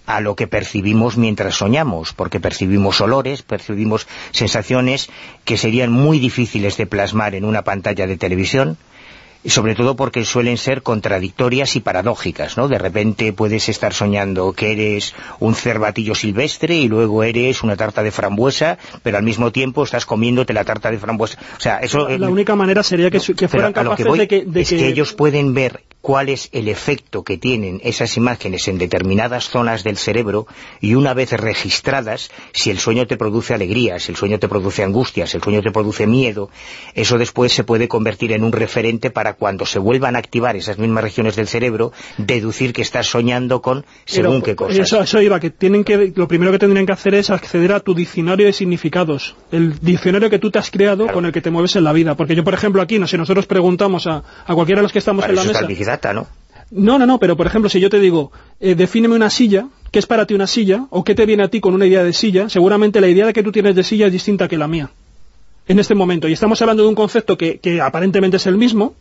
a 0.05 0.21
lo 0.21 0.35
que 0.35 0.47
percibimos 0.47 1.17
mientras 1.17 1.55
soñamos, 1.55 2.13
porque 2.13 2.39
percibimos 2.39 2.99
olores, 2.99 3.43
percibimos 3.43 4.07
sensaciones 4.31 5.09
que 5.45 5.57
serían 5.57 5.91
muy 5.91 6.19
difíciles 6.19 6.77
de 6.77 6.87
plasmar 6.87 7.35
en 7.35 7.45
una 7.45 7.63
pantalla 7.63 8.07
de 8.07 8.17
televisión, 8.17 8.77
sobre 9.45 9.75
todo 9.75 9.95
porque 9.95 10.25
suelen 10.25 10.57
ser 10.57 10.81
contradictorias 10.81 11.75
y 11.75 11.79
paradójicas, 11.79 12.57
¿no? 12.57 12.67
De 12.67 12.77
repente 12.77 13.31
puedes 13.31 13.69
estar 13.69 13.93
soñando 13.93 14.51
que 14.53 14.71
eres 14.71 15.13
un 15.39 15.55
cervatillo 15.55 16.15
silvestre 16.15 16.75
y 16.75 16.87
luego 16.87 17.23
eres 17.23 17.63
una 17.63 17.75
tarta 17.75 18.03
de 18.03 18.11
frambuesa, 18.11 18.77
pero 19.01 19.17
al 19.17 19.23
mismo 19.23 19.51
tiempo 19.51 19.83
estás 19.83 20.05
comiéndote 20.05 20.53
la 20.53 20.65
tarta 20.65 20.91
de 20.91 20.97
frambuesa. 20.97 21.39
O 21.57 21.59
sea, 21.59 21.79
eso... 21.79 22.09
La, 22.09 22.29
única 22.29 22.55
manera 22.55 22.83
sería 22.83 23.09
que, 23.09 23.19
fueran 23.19 23.73
capaces 23.73 24.05
de 24.05 24.27
que... 24.27 24.45
es 24.55 24.69
que 24.69 24.87
ellos 24.87 25.13
pueden 25.13 25.53
ver 25.53 25.83
cuál 26.01 26.29
es 26.29 26.49
el 26.53 26.69
efecto 26.69 27.23
que 27.23 27.37
tienen 27.37 27.81
esas 27.83 28.15
imágenes 28.17 28.67
en 28.67 28.77
determinadas 28.77 29.49
zonas 29.49 29.83
del 29.83 29.97
cerebro 29.97 30.47
y 30.79 30.95
una 30.95 31.13
vez 31.13 31.31
registradas, 31.33 32.31
si 32.53 32.69
el 32.69 32.79
sueño 32.79 33.05
te 33.05 33.17
produce 33.17 33.53
alegría, 33.53 33.99
si 33.99 34.11
el 34.11 34.15
sueño 34.15 34.39
te 34.39 34.47
produce 34.47 34.83
angustia, 34.83 35.27
si 35.27 35.37
el 35.37 35.43
sueño 35.43 35.61
te 35.61 35.71
produce 35.71 36.07
miedo, 36.07 36.49
eso 36.93 37.17
después 37.17 37.51
se 37.51 37.63
puede 37.63 37.87
convertir 37.87 38.31
en 38.31 38.43
un 38.43 38.51
referente 38.51 39.11
para 39.11 39.28
cuando 39.33 39.65
se 39.65 39.79
vuelvan 39.79 40.15
a 40.15 40.19
activar 40.19 40.55
esas 40.55 40.77
mismas 40.77 41.03
regiones 41.03 41.35
del 41.35 41.47
cerebro, 41.47 41.91
deducir 42.17 42.73
que 42.73 42.81
estás 42.81 43.07
soñando 43.07 43.61
con 43.61 43.85
según 44.05 44.41
qué 44.41 44.55
cosas. 44.55 44.79
Eso, 44.79 45.01
eso 45.01 45.21
iba, 45.21 45.39
que 45.39 45.49
tienen 45.49 45.83
que, 45.83 46.13
lo 46.15 46.27
primero 46.27 46.51
que 46.51 46.59
tendrían 46.59 46.85
que 46.85 46.93
hacer 46.93 47.15
es 47.15 47.29
acceder 47.29 47.73
a 47.73 47.79
tu 47.79 47.93
diccionario 47.93 48.45
de 48.45 48.53
significados, 48.53 49.35
el 49.51 49.79
diccionario 49.79 50.29
que 50.29 50.39
tú 50.39 50.51
te 50.51 50.59
has 50.59 50.71
creado 50.71 51.07
con 51.07 51.25
el 51.25 51.31
que 51.31 51.41
te 51.41 51.51
mueves 51.51 51.75
en 51.75 51.83
la 51.83 51.93
vida. 51.93 52.15
Porque 52.15 52.35
yo, 52.35 52.43
por 52.43 52.53
ejemplo, 52.53 52.81
aquí, 52.81 52.99
no 52.99 53.07
sé, 53.07 53.17
nosotros 53.17 53.45
preguntamos 53.45 54.07
a, 54.07 54.23
cualquiera 54.47 54.79
de 54.79 54.83
los 54.83 54.91
que 54.91 54.99
estamos 54.99 55.25
en 55.25 55.35
la 55.35 55.43
mesa... 55.43 56.13
¿no? 56.13 56.27
No, 56.71 56.99
no, 56.99 57.05
no, 57.05 57.19
pero 57.19 57.35
por 57.35 57.47
ejemplo, 57.47 57.69
si 57.69 57.79
yo 57.79 57.89
te 57.89 57.99
digo, 57.99 58.31
eh, 58.59 58.75
defíneme 58.75 59.15
una 59.15 59.29
silla, 59.29 59.67
¿qué 59.91 59.99
es 59.99 60.05
para 60.05 60.27
ti 60.27 60.35
una 60.35 60.45
silla? 60.45 60.85
¿O 60.91 61.03
qué 61.03 61.15
te 61.15 61.25
viene 61.25 61.43
a 61.43 61.47
ti 61.47 61.59
con 61.59 61.73
una 61.73 61.85
idea 61.85 62.03
de 62.03 62.13
silla? 62.13 62.47
Seguramente 62.47 63.01
la 63.01 63.07
idea 63.07 63.33
que 63.33 63.41
tú 63.41 63.51
tienes 63.51 63.75
de 63.75 63.83
silla 63.83 64.05
es 64.05 64.11
distinta 64.11 64.47
que 64.47 64.57
la 64.57 64.67
mía. 64.67 64.91
En 65.67 65.79
este 65.79 65.95
momento. 65.95 66.27
Y 66.27 66.33
estamos 66.33 66.61
hablando 66.61 66.83
de 66.83 66.89
un 66.89 66.95
concepto 66.95 67.37
que, 67.37 67.59
que 67.59 67.81
aparentemente 67.81 68.37
es 68.37 68.45
el 68.47 68.57
mismo, 68.57 68.93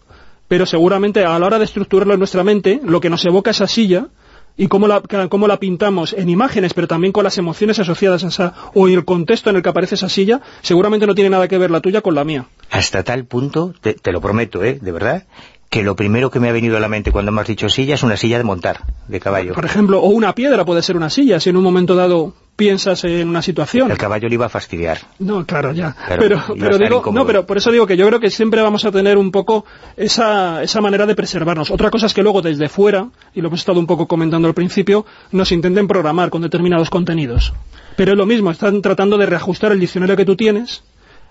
pero 0.49 0.67
seguramente 0.67 1.25
a 1.25 1.39
la 1.39 1.47
hora 1.47 1.59
de 1.59 1.65
estructurarlo 1.67 2.15
en 2.15 2.21
nuestra 2.21 2.43
mente, 2.43 2.81
lo 2.83 3.01
que 3.01 3.11
nos 3.11 3.25
evoca 3.25 3.51
esa 3.51 3.67
silla 3.67 4.09
y 4.57 4.67
cómo 4.67 4.89
la, 4.89 5.03
cómo 5.29 5.47
la 5.47 5.61
pintamos 5.61 6.13
en 6.13 6.29
imágenes, 6.29 6.75
pero 6.75 6.89
también 6.89 7.13
con 7.13 7.23
las 7.23 7.39
emociones 7.39 7.79
asociadas 7.79 8.25
a 8.25 8.29
esa, 8.29 8.55
o 8.75 8.89
el 8.89 9.05
contexto 9.05 9.51
en 9.51 9.57
el 9.57 9.63
que 9.63 9.69
aparece 9.69 9.95
esa 9.95 10.09
silla, 10.09 10.41
seguramente 10.63 11.07
no 11.07 11.15
tiene 11.15 11.31
nada 11.31 11.47
que 11.47 11.59
ver 11.59 11.71
la 11.71 11.81
tuya 11.81 12.01
con 12.01 12.15
la 12.15 12.25
mía. 12.25 12.47
Hasta 12.71 13.05
tal 13.05 13.25
punto, 13.25 13.73
te, 13.81 13.95
te 13.95 14.11
lo 14.11 14.21
prometo, 14.21 14.65
¿eh? 14.65 14.79
de 14.83 14.91
verdad, 14.93 15.27
que 15.71 15.83
lo 15.83 15.95
primero 15.95 16.31
que 16.31 16.41
me 16.41 16.49
ha 16.49 16.53
venido 16.53 16.77
a 16.77 16.81
la 16.81 16.89
mente 16.89 17.13
cuando 17.13 17.31
me 17.31 17.41
has 17.41 17.47
dicho 17.47 17.69
silla 17.69 17.95
es 17.95 18.03
una 18.03 18.17
silla 18.17 18.39
de 18.39 18.45
montar, 18.45 18.85
de 19.07 19.21
caballo. 19.21 19.55
Por 19.55 19.65
ejemplo, 19.65 20.01
o 20.01 20.09
una 20.09 20.35
piedra 20.35 20.65
puede 20.65 20.83
ser 20.83 20.97
una 20.97 21.11
silla, 21.11 21.39
si 21.39 21.51
en 21.51 21.57
un 21.57 21.63
momento 21.63 21.95
dado 21.95 22.35
piensas 22.59 23.05
en 23.05 23.29
una 23.29 23.41
situación. 23.41 23.89
El 23.89 23.97
caballo 23.97 24.29
le 24.29 24.35
iba 24.35 24.47
a 24.47 24.49
fastidiar. 24.49 24.99
No, 25.21 25.47
claro, 25.47 25.73
ya. 25.73 25.95
pero, 26.19 26.43
pero 26.59 26.77
digo, 26.77 27.05
no, 27.13 27.25
pero 27.25 27.47
por 27.47 27.57
eso 27.57 27.71
digo 27.71 27.87
que 27.87 27.97
yo 27.97 28.05
creo 28.09 28.19
que 28.19 28.31
siempre 28.31 28.61
vamos 28.61 28.85
a 28.85 28.91
tener 28.91 29.17
un 29.17 29.31
poco 29.31 29.65
esa, 29.97 30.61
esa 30.61 30.81
manera 30.81 31.07
de 31.07 31.15
preservarnos. 31.15 31.71
Otra 31.71 31.89
cosa 31.89 32.07
es 32.07 32.15
que 32.15 32.23
luego 32.25 32.43
desde 32.43 32.69
fuera, 32.69 33.11
y 33.33 33.41
lo 33.43 33.47
hemos 33.47 33.61
estado 33.61 33.79
un 33.79 33.87
poco 33.87 34.09
comentando 34.09 34.49
al 34.49 34.55
principio, 34.55 35.07
nos 35.31 35.53
intenten 35.53 35.87
programar 35.87 36.31
con 36.31 36.43
determinados 36.43 36.91
contenidos. 36.91 37.55
Pero 37.95 38.11
es 38.11 38.19
lo 38.19 38.27
mismo, 38.27 38.51
están 38.51 38.83
tratando 38.83 39.17
de 39.19 39.27
reajustar 39.27 39.71
el 39.71 39.79
diccionario 39.79 40.17
que 40.17 40.25
tú 40.25 40.35
tienes 40.35 40.83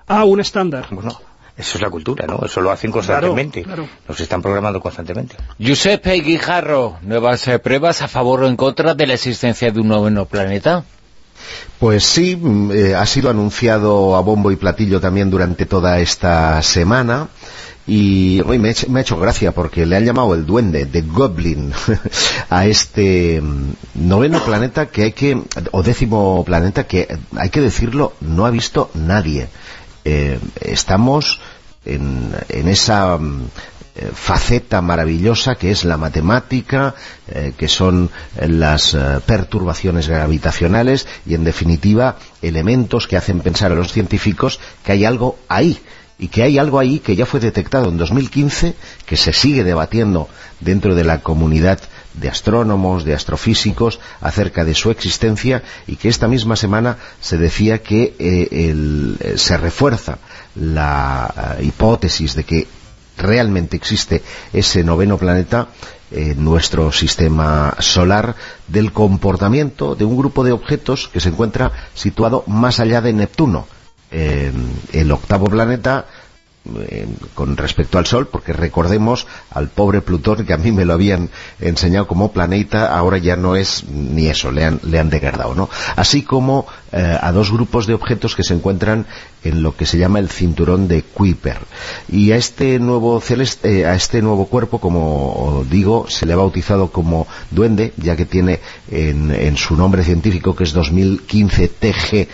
a 0.08 0.24
un 0.24 0.40
estándar. 0.40 0.88
Bueno, 0.92 1.20
eso 1.58 1.78
es 1.78 1.82
la 1.82 1.90
cultura, 1.90 2.26
¿no? 2.26 2.40
Eso 2.46 2.62
lo 2.62 2.72
hacen 2.72 2.90
constantemente. 2.90 3.66
Nos 4.08 4.18
están 4.18 4.42
programando 4.42 4.80
constantemente. 4.80 5.36
Giuseppe 5.60 6.22
Guijarro, 6.22 7.00
nuevas 7.02 7.46
eh, 7.50 7.60
pruebas 7.60 8.02
a 8.02 8.08
favor 8.08 8.44
o 8.44 8.48
en 8.48 8.56
contra 8.56 8.96
de 8.96 9.08
la 9.08 9.16
existencia 9.16 9.72
de 9.72 9.82
un 9.82 9.90
nuevo 9.90 10.26
planeta. 10.26 10.86
Pues 11.80 12.04
sí, 12.04 12.36
mm, 12.36 12.72
eh, 12.72 12.95
ha 12.95 13.06
sido 13.06 13.30
anunciado 13.30 14.16
a 14.16 14.22
bombo 14.22 14.52
y 14.52 14.56
platillo 14.56 15.00
también 15.00 15.30
durante 15.30 15.66
toda 15.66 16.00
esta 16.00 16.62
semana 16.62 17.30
y 17.88 18.41
hoy 18.41 18.60
me, 18.60 18.70
ha 18.70 19.02
hecho 19.02 19.18
gracia 19.18 19.54
porque 19.54 19.86
le 19.86 19.95
han 19.95 20.04
llamado 20.04 20.34
el 20.34 20.45
duende, 20.45 20.86
de 20.86 21.02
Goblin, 21.02 21.72
a 22.50 22.66
este 22.66 23.39
mm, 23.41 23.72
noveno 23.95 24.43
planeta 24.43 24.88
que 24.88 25.04
hay 25.04 25.12
que, 25.14 25.41
o 25.72 25.84
décimo 25.84 26.43
planeta 26.45 26.86
que 26.86 27.08
hay 27.38 27.50
que 27.50 27.62
decirlo, 27.62 28.14
no 28.20 28.45
ha 28.45 28.52
visto 28.52 28.91
nadie. 28.93 29.48
Eh, 30.04 30.38
estamos 30.62 31.39
en, 31.86 32.34
esa 32.50 33.18
mm, 33.18 33.48
eh, 33.98 34.12
faceta 34.14 34.82
maravillosa 34.82 35.56
que 35.56 35.72
es 35.72 35.84
la 35.84 35.98
matemática, 35.98 36.95
eh, 37.28 37.54
que 37.58 37.68
son 37.68 38.10
las 38.39 38.95
perturbaciones 39.26 40.08
gravitacionales 40.08 41.08
y 41.26 41.34
en 41.34 41.43
definitiva 41.43 42.18
elementos 42.41 43.08
que 43.08 43.18
hacen 43.18 43.39
pensar 43.39 43.72
a 43.72 43.76
los 43.76 43.91
científicos 43.91 44.60
que 44.84 44.91
hay 44.91 45.06
algo 45.06 45.38
ahí 45.48 45.80
y 46.20 46.30
que 46.30 46.43
hay 46.43 46.58
algo 46.58 46.80
ahí 46.80 47.00
que 47.00 47.16
ya 47.16 47.26
fue 47.26 47.39
detectado 47.39 47.89
en 47.89 47.98
2015 47.98 48.76
que 49.06 49.18
se 49.18 49.34
sigue 49.34 49.64
debatiendo 49.64 50.30
dentro 50.60 50.95
de 50.95 51.04
la 51.04 51.22
comunidad 51.22 51.80
de 52.14 52.30
astrónomos, 52.30 53.04
de 53.04 53.14
astrofísicos, 53.14 54.00
acerca 54.22 54.66
de 54.66 54.74
su 54.74 54.89
existencia 54.89 55.64
y 55.86 55.98
que 55.98 56.10
esta 56.10 56.28
misma 56.28 56.56
semana 56.56 56.98
se 57.22 57.38
decía 57.38 57.84
que 57.84 58.16
eh, 58.18 58.48
eh, 58.52 59.38
se 59.38 59.58
refuerza 59.58 60.18
la 60.56 61.58
eh, 61.60 61.66
hipótesis 61.66 62.34
de 62.34 62.43
que 62.43 62.68
realmente 63.18 63.76
existe 63.76 64.24
ese 64.53 64.84
noveno 64.84 65.18
planeta 65.18 65.68
en 66.11 66.43
nuestro 66.43 66.91
sistema 66.91 67.76
solar 67.80 68.36
del 68.68 68.91
comportamiento 68.93 69.95
de 69.95 70.05
un 70.05 70.18
grupo 70.18 70.43
de 70.43 70.51
objetos 70.53 71.09
que 71.09 71.20
se 71.20 71.30
encuentra 71.30 71.72
situado 71.93 72.43
más 72.47 72.80
allá 72.80 73.01
de 73.01 73.13
Neptuno. 73.13 73.68
el 74.09 75.11
octavo 75.11 75.47
planeta 75.47 76.05
con 77.34 77.57
respecto 77.57 77.97
al 77.97 78.05
Sol, 78.05 78.28
porque 78.28 78.53
recordemos 78.53 79.28
al 79.51 79.70
pobre 79.70 80.01
Plutón, 80.01 80.45
que 80.45 80.53
a 80.53 80.57
mí 80.57 80.72
me 80.72 80.86
lo 80.86 80.93
habían 80.93 81.30
enseñado 81.59 82.07
como 82.07 82.32
planeta, 82.32 82.97
ahora 82.97 83.18
ya 83.18 83.36
no 83.36 83.55
es 83.55 83.86
ni 83.89 84.28
eso, 84.28 84.51
le 84.51 84.65
han, 84.65 84.80
le 84.84 84.99
han 84.99 85.09
degradado, 85.09 85.55
¿no? 85.55 85.70
Así 85.95 86.24
como 86.24 86.68
eh, 86.91 87.18
a 87.20 87.32
dos 87.32 87.51
grupos 87.51 87.88
de 87.88 87.93
objetos 87.93 88.36
que 88.36 88.43
se 88.43 88.53
encuentran 88.53 89.05
en 89.43 89.63
lo 89.63 89.76
que 89.76 89.86
se 89.86 89.97
llama 89.97 90.20
el 90.20 90.30
cinturón 90.30 90.88
de 90.88 91.03
Kuiper. 91.03 91.59
Y 92.09 92.32
a 92.32 92.38
este 92.38 92.80
nuevo 92.80 93.20
celeste, 93.22 93.82
eh, 93.82 93.86
a 93.86 93.95
este 93.95 94.22
nuevo 94.22 94.47
cuerpo, 94.47 94.80
como 94.80 95.65
digo, 95.70 96.05
se 96.09 96.26
le 96.26 96.34
ha 96.34 96.38
bautizado 96.38 96.91
como 96.91 97.28
Duende, 97.51 97.93
ya 97.97 98.15
que 98.15 98.26
tiene 98.26 98.59
en, 98.89 99.32
en 99.32 99.57
su 99.57 99.76
nombre 99.76 100.03
científico, 100.03 100.55
que 100.55 100.63
es 100.63 100.74
2015 100.74 101.68
TG 101.68 102.28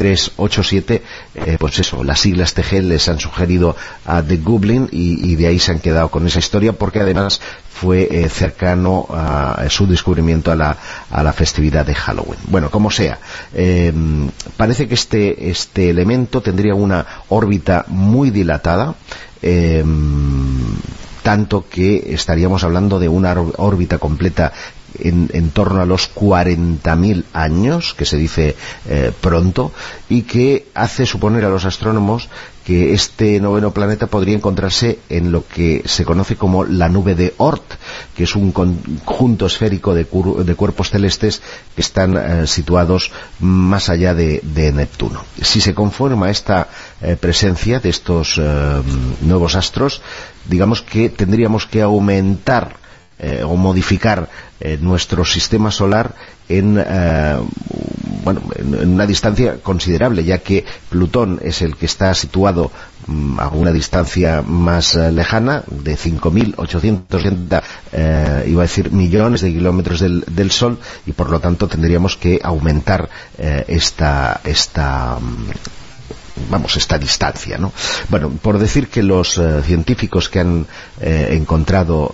387, 0.00 1.02
eh, 1.34 1.56
pues 1.60 1.78
eso, 1.78 2.02
las 2.02 2.20
siglas 2.20 2.54
TG 2.54 2.80
les 2.80 3.06
han 3.10 3.20
sugerido 3.20 3.76
a 4.06 4.22
The 4.22 4.38
Goblin 4.38 4.88
y, 4.90 5.34
de 5.34 5.46
ahí 5.46 5.58
se 5.58 5.72
han 5.72 5.78
quedado 5.78 6.10
con 6.10 6.26
esa 6.26 6.38
historia 6.38 6.72
porque 6.72 7.00
además 7.00 7.42
fue 7.70 8.08
eh, 8.10 8.30
cercano 8.30 9.06
a, 9.10 9.62
su 9.68 9.86
descubrimiento 9.86 10.50
a 10.50 10.56
la, 10.56 10.74
a 11.10 11.22
la, 11.22 11.34
festividad 11.34 11.84
de 11.84 11.94
Halloween. 11.94 12.38
Bueno, 12.48 12.70
como 12.70 12.90
sea, 12.90 13.18
eh, 13.52 13.92
parece 14.56 14.88
que 14.88 14.94
este, 14.94 15.50
este 15.50 15.90
elemento 15.90 16.40
tendría 16.40 16.74
una 16.74 17.06
órbita 17.28 17.84
muy 17.88 18.30
dilatada, 18.30 18.94
tanto 21.22 21.66
que 21.68 22.14
estaríamos 22.14 22.64
hablando 22.64 22.98
de 22.98 23.08
una 23.08 23.34
órbita 23.58 23.98
completa 23.98 24.50
en, 24.98 25.50
torno 25.50 25.80
a 25.80 25.86
los 25.86 26.14
40.000 26.14 27.24
años, 27.32 27.94
que 27.94 28.04
se 28.04 28.16
dice 28.16 28.56
eh, 28.88 29.12
pronto, 29.20 29.72
y 30.08 30.22
que 30.22 30.68
hace 30.74 31.06
suponer 31.06 31.44
a 31.44 31.48
los 31.48 31.64
astrónomos 31.64 32.28
que 32.64 32.92
este 32.92 33.40
noveno 33.40 33.72
planeta 33.72 34.06
podría 34.06 34.36
encontrarse 34.36 34.98
en 35.08 35.32
lo 35.32 35.46
que 35.46 35.82
se 35.86 36.04
conoce 36.04 36.36
como 36.36 36.64
la 36.64 36.88
nube 36.88 37.14
de 37.14 37.34
Oort, 37.38 37.64
que 38.14 38.24
es 38.24 38.36
un 38.36 38.52
conjunto 38.52 39.46
esférico 39.46 39.94
de, 39.94 40.04
cuerpos 40.04 40.90
celestes 40.90 41.40
que 41.74 41.80
están 41.80 42.16
eh, 42.16 42.46
situados 42.46 43.12
más 43.40 43.88
allá 43.88 44.14
de, 44.14 44.40
Neptuno. 44.74 45.24
Si 45.40 45.60
se 45.60 45.74
conforma 45.74 46.30
esta 46.30 46.68
eh, 47.00 47.16
presencia 47.18 47.80
de 47.80 47.88
estos 47.88 48.40
nuevos 49.22 49.54
astros, 49.54 50.02
digamos 50.46 50.82
que 50.82 51.08
tendríamos 51.08 51.66
que 51.66 51.82
aumentar 51.82 52.79
o 53.44 53.56
modificar 53.56 54.28
nuestro 54.80 55.24
sistema 55.26 55.70
solar 55.70 56.14
en, 56.48 56.74
bueno, 58.24 58.40
en 58.56 58.94
una 58.94 59.06
distancia 59.06 59.58
considerable, 59.62 60.24
ya 60.24 60.38
que 60.38 60.64
Plutón 60.88 61.38
es 61.42 61.60
el 61.60 61.76
que 61.76 61.84
está 61.86 62.14
situado 62.14 62.70
Mm, 63.06 63.40
a 63.40 63.48
una 63.48 63.72
distancia 63.72 64.42
más 64.42 64.94
eh, 64.94 65.10
lejana, 65.10 65.64
de 65.66 65.96
5.880, 65.96 67.62
eh, 67.92 68.44
iba 68.46 68.62
a 68.62 68.66
decir, 68.66 68.92
millones 68.92 69.40
de 69.40 69.52
kilómetros 69.52 70.00
del, 70.00 70.24
del, 70.30 70.50
Sol, 70.50 70.78
y 71.06 71.12
por 71.12 71.30
lo 71.30 71.40
tanto 71.40 71.66
tendríamos 71.66 72.16
que 72.16 72.38
aumentar 72.42 73.08
eh, 73.38 73.64
esta, 73.68 74.40
esta 74.44 75.18
mm, 75.18 75.79
vamos, 76.50 76.76
esta 76.76 76.98
distancia, 76.98 77.58
¿no? 77.58 77.72
Bueno, 78.08 78.30
por 78.30 78.58
decir 78.58 78.88
que 78.88 79.02
los 79.02 79.38
eh, 79.38 79.62
científicos 79.62 80.28
que 80.28 80.40
han 80.40 80.66
encontrado 81.00 82.12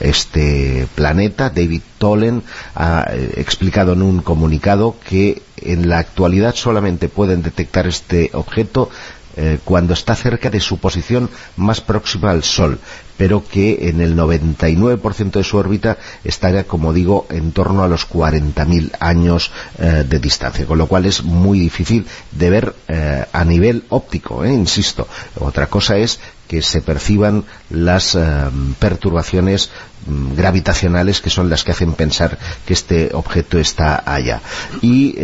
este 0.00 0.86
planeta, 0.94 1.50
David 1.50 1.82
Tolen, 1.98 2.42
ha 2.74 3.06
explicado 3.36 3.92
en 3.92 4.02
un 4.02 4.22
comunicado 4.22 4.96
que 5.08 5.42
en 5.56 5.88
la 5.88 5.98
actualidad 5.98 6.54
solamente 6.54 7.08
pueden 7.08 7.42
detectar 7.42 7.86
este 7.86 8.30
objeto 8.34 8.90
eh, 9.36 9.58
cuando 9.64 9.92
está 9.92 10.14
cerca 10.14 10.48
de 10.48 10.60
su 10.60 10.78
posición 10.78 11.28
más 11.56 11.80
próxima 11.80 12.30
al 12.30 12.42
Sol, 12.42 12.78
pero 13.18 13.46
que 13.46 13.88
en 13.88 14.00
el 14.00 14.16
99% 14.16 15.30
de 15.32 15.44
su 15.44 15.58
órbita 15.58 15.98
estaría, 16.24 16.64
como 16.64 16.92
digo, 16.92 17.26
en 17.28 17.52
torno 17.52 17.82
a 17.82 17.88
los 17.88 18.08
40.000 18.08 18.92
años 18.98 19.52
eh, 19.78 20.04
de 20.08 20.18
distancia, 20.18 20.66
con 20.66 20.78
lo 20.78 20.86
cual 20.86 21.06
es 21.06 21.22
muy 21.22 21.58
difícil 21.58 22.06
de 22.32 22.50
ver 22.50 22.74
eh, 22.88 23.24
a 23.30 23.44
nivel 23.44 23.84
óptico, 23.90 24.44
insisto. 24.46 25.06
Otra 25.38 25.66
cosa 25.66 25.96
es 25.98 26.18
que 26.48 26.62
se 26.62 26.80
perciban 26.80 27.44
las 27.70 28.16
perturbaciones 28.78 29.70
gravitacionales 30.06 31.20
que 31.20 31.30
son 31.30 31.48
las 31.50 31.64
que 31.64 31.72
hacen 31.72 31.92
pensar 31.94 32.38
que 32.64 32.72
este 32.72 33.10
objeto 33.12 33.58
está 33.58 34.02
allá. 34.06 34.40
Y, 34.82 35.14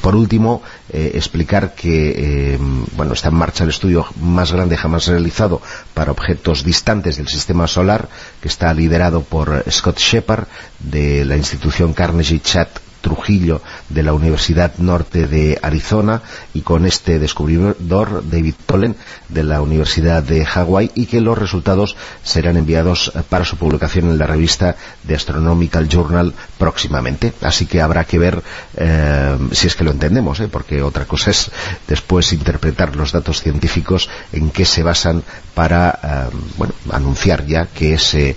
por 0.00 0.16
último, 0.16 0.62
eh, 0.92 1.12
explicar 1.14 1.74
que 1.74 2.54
eh, 2.54 2.58
bueno 2.96 3.12
está 3.12 3.28
en 3.28 3.36
marcha 3.36 3.62
el 3.62 3.70
estudio 3.70 4.06
más 4.20 4.52
grande 4.52 4.76
jamás 4.76 5.06
realizado 5.06 5.62
para 5.94 6.10
objetos 6.10 6.64
distantes 6.64 7.16
del 7.16 7.28
sistema 7.28 7.68
solar, 7.68 8.08
que 8.40 8.48
está 8.48 8.74
liderado 8.74 9.22
por 9.22 9.64
Scott 9.70 9.98
Shepard 9.98 10.48
de 10.80 11.24
la 11.24 11.36
institución 11.36 11.92
Carnegie 11.92 12.40
Chat 12.40 12.68
Trujillo 13.02 13.62
de 13.90 14.02
la 14.02 14.12
Universidad 14.12 14.72
Norte 14.78 15.26
de 15.26 15.58
Arizona 15.62 16.22
y 16.54 16.62
con 16.62 16.86
este 16.86 17.18
descubridor 17.18 18.22
David 18.30 18.54
Tolen 18.66 18.96
de 19.28 19.42
la 19.42 19.60
Universidad 19.60 20.22
de 20.22 20.44
Hawái 20.44 20.92
y 20.94 21.06
que 21.06 21.20
los 21.20 21.36
resultados 21.36 21.96
serán 22.22 22.56
enviados 22.56 23.12
para 23.28 23.44
su 23.44 23.56
publicación 23.56 24.06
en 24.06 24.18
la 24.18 24.26
revista 24.26 24.76
The 25.06 25.14
Astronomical 25.14 25.88
Journal 25.88 26.32
próximamente. 26.58 27.32
Así 27.42 27.66
que 27.66 27.80
habrá 27.80 28.04
que 28.04 28.18
ver 28.18 28.42
eh, 28.76 29.36
si 29.52 29.66
es 29.66 29.74
que 29.74 29.84
lo 29.84 29.90
entendemos, 29.90 30.40
¿eh? 30.40 30.48
porque 30.48 30.82
otra 30.82 31.04
cosa 31.04 31.30
es 31.30 31.50
después 31.86 32.32
interpretar 32.32 32.96
los 32.96 33.12
datos 33.12 33.42
científicos 33.42 34.08
en 34.32 34.50
qué 34.50 34.64
se 34.64 34.82
basan 34.82 35.22
para 35.54 35.98
eh, 36.02 36.36
bueno, 36.56 36.74
anunciar 36.90 37.46
ya 37.46 37.66
que 37.66 37.94
ese 37.94 38.36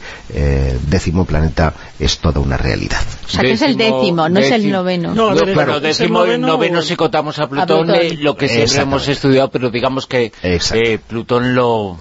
décimo 0.89 1.25
planeta 1.25 1.73
es 1.99 2.17
toda 2.17 2.39
una 2.39 2.57
realidad. 2.57 3.01
O 3.25 3.29
sea, 3.29 3.41
que 3.41 3.51
es 3.51 3.61
el 3.61 3.77
décimo, 3.77 4.27
no 4.29 4.39
es 4.39 4.51
el 4.51 4.71
noveno. 4.71 5.13
No, 5.13 5.35
claro, 5.45 5.79
décimo, 5.79 6.25
el 6.25 6.41
noveno, 6.41 6.81
si 6.81 6.95
contamos 6.95 7.39
a 7.39 7.47
Plutón, 7.47 7.87
lo 8.19 8.35
que 8.35 8.47
siempre 8.47 8.81
hemos 8.81 9.07
estudiado, 9.07 9.49
pero 9.49 9.69
digamos 9.69 10.07
que 10.07 10.31
eh, 10.43 10.99
Plutón 11.07 11.55
lo... 11.55 11.97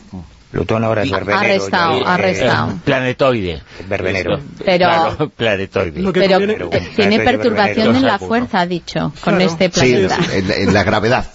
Plutón 0.53 0.84
ahora 0.84 1.03
es 1.03 1.11
verbenero. 1.11 1.38
Arrestado, 1.38 2.07
arrestado. 2.07 2.78
planetoide. 2.84 3.62
Verbenero. 3.88 4.38
Pero, 4.62 5.30
planetoide. 5.34 6.12
pero, 6.12 6.68
tiene 6.95 7.20
perturbación 7.20 7.97
en 7.97 8.03
la 8.03 8.18
fuerza, 8.18 8.61
ha 8.61 8.66
dicho, 8.66 9.14
con 9.22 9.40
este 9.40 9.70
planeta. 9.70 10.18
Sí, 10.22 10.45
en, 10.59 10.74
la 10.74 10.84
gravedad. 10.84 11.26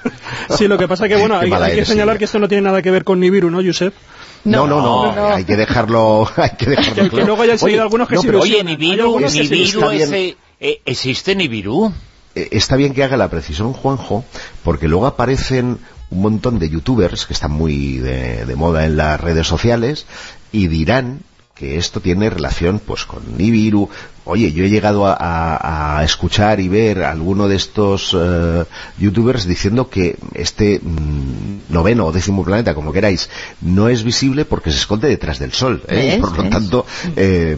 sí, 0.50 0.66
lo 0.66 0.76
que 0.76 0.88
pasa 0.88 1.06
que, 1.06 1.14
bueno, 1.24 1.38
hay, 1.38 1.76
que 1.76 1.84
señalar 1.84 2.18
que 2.18 2.24
esto 2.24 2.40
no 2.40 2.48
tiene 2.48 2.62
nada 2.62 2.82
que 2.82 2.90
ver 2.90 3.04
con 3.04 3.20
Nibiru, 3.20 3.48
¿no, 3.48 3.62
Josep? 3.64 3.94
No, 4.42 4.66
no, 4.66 4.80
no, 4.80 5.28
hay 5.28 5.44
que 5.44 5.56
dejarlo, 5.56 6.28
hay 6.36 6.50
que 6.58 6.66
dejarlo 6.66 7.10
que, 7.10 7.24
luego 7.24 7.42
hayan 7.42 7.58
seguido 7.58 7.82
algunos 7.82 8.08
que 8.08 8.16
no, 8.16 8.40
Oye, 8.40 8.62
Nibiru, 8.62 9.20
Nibiru 9.20 9.90
ese, 9.90 10.28
eh, 10.28 10.36
¿existe 10.60 11.34
Nibiru? 11.34 11.92
Eh, 12.34 12.48
está 12.52 12.76
bien 12.76 12.94
que 12.94 13.04
haga 13.04 13.16
la 13.16 13.30
precisión 13.30 13.72
Juanjo, 13.72 14.24
porque 14.62 14.88
luego 14.88 15.06
aparecen 15.06 15.78
un 16.10 16.20
montón 16.22 16.58
de 16.58 16.68
youtubers 16.68 17.26
que 17.26 17.32
están 17.32 17.52
muy 17.52 17.98
de, 17.98 18.44
de 18.44 18.56
moda 18.56 18.84
en 18.86 18.96
las 18.96 19.20
redes 19.20 19.46
sociales 19.46 20.06
y 20.52 20.68
dirán 20.68 21.20
que 21.54 21.76
esto 21.76 22.00
tiene 22.00 22.30
relación 22.30 22.80
pues 22.80 23.04
con 23.04 23.36
Nibiru. 23.36 23.88
Oye, 24.24 24.52
yo 24.52 24.64
he 24.64 24.70
llegado 24.70 25.04
a, 25.06 26.00
escuchar 26.04 26.60
y 26.60 26.68
ver 26.68 27.02
a 27.02 27.10
alguno 27.10 27.48
de 27.48 27.56
estos 27.56 28.16
eh, 28.18 28.64
youtubers 28.98 29.46
diciendo 29.46 29.88
que 29.88 30.16
este 30.34 30.80
mm, 30.82 31.72
noveno 31.72 32.06
o 32.06 32.12
décimo 32.12 32.44
planeta, 32.44 32.74
como 32.74 32.92
queráis, 32.92 33.28
no 33.60 33.88
es 33.88 34.02
visible 34.02 34.44
porque 34.44 34.70
se 34.70 34.78
esconde 34.78 35.08
detrás 35.08 35.38
del 35.38 35.52
Sol. 35.52 35.82
¿eh? 35.88 36.18
Por 36.20 36.36
lo 36.36 36.48
tanto, 36.48 36.86
eh, 37.16 37.56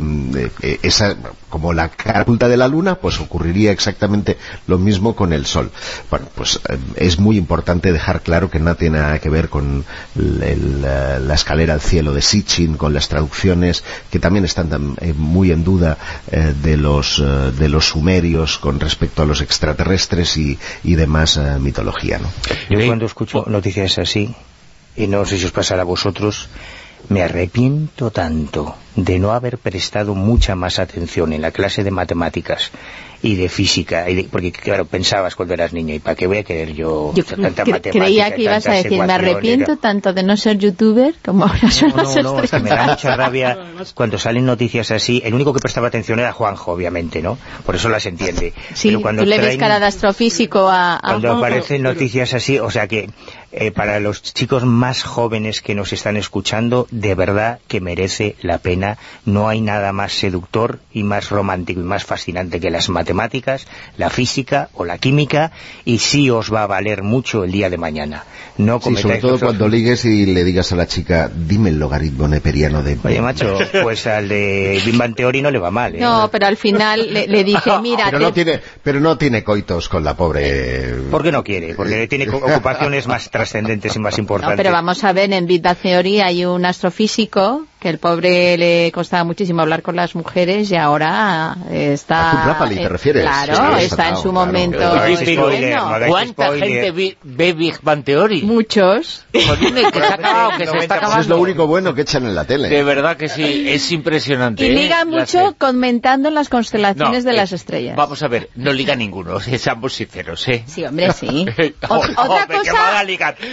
esa, 0.83 1.17
como 1.49 1.73
la 1.73 1.89
cara 1.89 2.23
oculta 2.23 2.49
de 2.49 2.57
la 2.57 2.69
Luna, 2.69 2.97
pues 2.97 3.21
ocurriría 3.21 3.71
exactamente 3.73 4.37
lo 4.67 4.79
mismo 4.79 5.15
con 5.15 5.33
el 5.33 5.47
Sol. 5.47 5.71
Bueno, 6.11 6.27
pues 6.35 6.61
es 6.97 7.19
muy 7.19 7.37
importante 7.37 7.93
dejar 7.93 8.23
claro 8.23 8.51
que 8.51 8.59
nada 8.59 8.75
tiene 8.75 8.99
nada 8.99 9.19
que 9.19 9.31
ver 9.31 9.49
con 9.49 9.85
la 10.15 11.35
escalera 11.35 11.75
al 11.75 11.81
cielo 11.81 12.13
de 12.13 12.23
Sitchin, 12.23 12.77
con 12.77 12.93
las 12.93 13.09
traducciones 13.09 13.85
que 14.11 14.19
también 14.19 14.45
están 14.45 14.97
eh, 15.01 15.13
muy 15.17 15.53
en 15.53 15.65
duda 15.65 15.99
eh, 16.31 16.55
de, 16.63 16.77
los, 16.77 17.19
eh, 17.19 17.53
de 17.53 17.69
los 17.69 17.89
sumerios 17.89 18.59
con 18.59 18.81
respecto 18.81 19.23
a 19.23 19.27
los 19.27 19.41
extraterrestres 19.41 20.37
y, 20.37 20.59
y 20.85 20.95
demás 20.95 21.39
mitología. 21.61 22.19
¿no? 22.19 22.31
Yo 22.71 22.87
cuando 22.87 23.07
escucho 23.07 23.45
noticias 23.47 23.99
así, 23.99 24.35
y 24.97 25.07
no 25.07 25.25
sé 25.25 25.39
si 25.39 25.45
os 25.45 25.53
pasará 25.53 25.83
a 25.83 25.85
vosotros, 25.85 26.49
me 27.09 27.23
arrepiento 27.23 28.11
tanto 28.11 28.75
de 28.97 29.19
no 29.19 29.33
haber 29.33 29.59
prestado 29.59 30.15
mucha 30.15 30.55
más 30.55 30.79
atención 30.79 31.33
en 31.33 31.43
la 31.43 31.51
clase 31.51 31.85
de 31.85 31.91
matemáticas 31.91 32.71
y 33.23 33.35
de 33.35 33.49
física, 33.49 34.09
y 34.09 34.25
porque 34.25 34.53
claro, 34.53 34.85
pensabas 34.85 35.35
cuando 35.35 35.55
eras 35.55 35.73
niño, 35.73 35.95
¿y 35.95 35.99
para 35.99 36.15
qué 36.15 36.27
voy 36.27 36.39
a 36.39 36.45
querer 36.45 36.75
yo, 36.75 37.13
tanta 37.15 37.65
matemática, 37.65 37.91
Creía 37.91 38.35
que 38.35 38.43
ibas 38.43 38.67
a 38.67 38.73
decir, 38.73 39.03
me 39.03 39.13
arrepiento 39.13 39.77
tanto 39.79 40.13
de 40.13 40.23
no 40.23 40.37
ser 40.37 40.59
youtuber 40.59 41.15
como 41.25 41.45
ahora 41.45 41.71
son 41.71 41.89
no, 41.97 42.03
no, 42.03 42.23
no, 42.23 42.61
me 42.61 42.71
da 42.71 42.87
mucha 42.87 43.17
rabia 43.17 43.59
cuando 43.95 44.19
salen 44.19 44.45
noticias 44.45 44.91
así, 44.91 45.23
el 45.25 45.35
único 45.35 45.53
que 45.53 45.61
prestaba 45.61 45.89
atención 45.89 46.19
era 46.19 46.33
Juanjo, 46.33 46.73
obviamente, 46.73 47.23
¿no? 47.23 47.39
Por 47.65 47.75
eso 47.75 47.89
las 47.89 48.07
entiende. 48.07 48.53
Sí, 48.75 48.89
Pero 48.89 49.01
cuando 49.01 49.23
tú 49.23 49.29
le 49.29 49.39
ves 49.39 49.57
cara 49.57 49.81
de 49.81 49.87
astrofísico 49.87 50.69
a... 50.71 51.01
Cuando 51.03 51.33
aparecen 51.33 51.83
noticias 51.83 52.35
así, 52.35 52.59
o 52.59 52.71
sea 52.71 52.87
que 52.87 53.09
eh, 53.59 53.71
para 53.71 54.01
los 54.01 54.23
chicos 54.23 54.65
más 54.65 55.03
jóvenes 55.03 55.63
que 55.63 55.75
nos 55.75 55.93
están 55.95 56.17
escuchando, 56.17 56.87
de 56.91 57.15
verdad 57.15 57.59
que 57.69 57.81
merece 57.81 58.37
la 58.43 58.59
pena. 58.59 58.99
No 59.25 59.49
hay 59.49 59.63
nada 59.63 59.93
más 59.93 60.13
seductor 60.13 60.79
y 60.93 61.03
más 61.03 61.31
romántico 61.31 61.81
y 61.81 61.85
más 61.85 62.05
fascinante 62.05 62.61
que 62.61 62.71
las 62.71 62.91
matemáticas, 62.91 63.67
la 63.97 64.11
física 64.11 64.69
o 64.75 64.85
la 64.85 64.99
química, 64.99 65.53
y 65.87 65.99
sí 65.99 66.29
os 66.29 66.53
va 66.53 66.65
a 66.65 66.67
valer 66.67 67.03
mucho 67.03 67.45
el 67.45 67.53
día 67.53 67.71
de 67.71 67.79
mañana. 67.79 68.25
No 68.59 68.81
sí, 68.81 68.97
sobre 68.97 69.19
todo 69.19 69.39
cuando 69.39 69.69
ligues 69.69 70.05
y 70.05 70.27
le 70.27 70.45
digas 70.45 70.73
a 70.73 70.77
la 70.77 70.87
chica, 70.87 71.31
dime 71.35 71.71
el 71.71 71.79
logaritmo 71.79 72.29
neperiano 72.29 72.83
de... 72.83 72.99
Oye, 73.03 73.21
macho, 73.21 73.59
pues 73.83 74.07
al 74.07 74.29
de 74.29 74.81
Big 74.85 74.97
Bang 74.97 75.15
Theory 75.15 75.43
no 75.43 75.51
le 75.51 75.59
va 75.59 75.71
mal, 75.71 75.95
¿eh? 75.95 76.01
No, 76.01 76.31
pero 76.31 76.47
al 76.47 76.57
final 76.57 77.13
le, 77.13 77.45
dije, 77.45 77.71
mira... 77.83 78.07
pero, 78.07 78.19
no 78.19 78.33
tiene, 78.33 78.61
pero 78.83 79.01
no 79.01 79.19
tiene 79.19 79.43
coitos 79.43 79.89
con 79.89 80.05
la 80.05 80.17
pobre... 80.17 80.95
¿Por 81.11 81.23
qué 81.23 81.33
no 81.33 81.45
quiere? 81.45 81.75
Porque 81.75 82.07
tiene 82.07 82.29
ocupaciones 82.33 83.07
más 83.07 83.29
trascendentes 83.51 83.97
y 83.97 83.99
más 83.99 84.19
importantes. 84.19 84.57
pero 84.57 84.73
vamos 84.73 85.03
a 85.05 85.13
ver, 85.13 85.33
en 85.33 85.47
Big 85.47 85.63
Bang 85.63 85.77
Theory 85.77 86.21
hay 86.21 86.45
un 86.45 86.65
astrofísico 86.65 87.67
que 87.87 87.91
el 87.91 87.99
pobre 87.99 88.59
le 88.59 88.91
costaba 88.91 89.23
muchísimo 89.23 89.63
hablar 89.63 89.81
con 89.81 89.95
las 89.95 90.17
mujeres 90.17 90.73
y 90.73 90.75
ahora 90.75 91.57
está... 91.71 92.61
¿A 92.61 92.69
te 92.69 92.89
refieres? 92.89 93.23
Claro, 93.23 93.77
está 93.77 94.09
en 94.09 94.17
su 94.17 94.33
momento... 94.33 94.81
¿Cuánta 96.09 96.53
gente 96.57 97.17
ve 97.23 97.53
Big 97.53 97.79
Bang 97.83 98.03
Theory? 98.03 98.43
Muchos. 98.43 99.25
es 99.33 101.29
lo 101.29 101.39
único 101.39 101.69
bueno 101.69 101.95
que 101.95 102.01
echan 102.01 102.27
en 102.27 102.35
la 102.35 102.45
tele. 102.45 102.69
De 102.69 102.83
verdad 102.83 103.17
que 103.17 103.29
sí, 103.29 103.67
es 103.69 103.93
impresionante. 103.93 104.67
Y 104.67 104.71
liga 104.71 105.03
¿eh? 105.03 105.05
mucho 105.05 105.55
comentando 105.57 106.29
las 106.31 106.49
constelaciones 106.49 107.23
de 107.23 107.35
las 107.35 107.53
estrellas. 107.53 107.95
Vamos 107.95 108.21
a 108.25 108.27
ver, 108.27 108.51
no 108.57 108.73
liga 108.73 108.97
ninguno, 108.97 109.39
seamos 109.59 109.95
sinceros, 109.95 110.49
¿eh? 110.49 110.65
Sí, 110.67 110.85
hombre, 110.85 111.13
sí. 111.13 111.47
otra 111.89 112.49
cosa, 112.49 113.05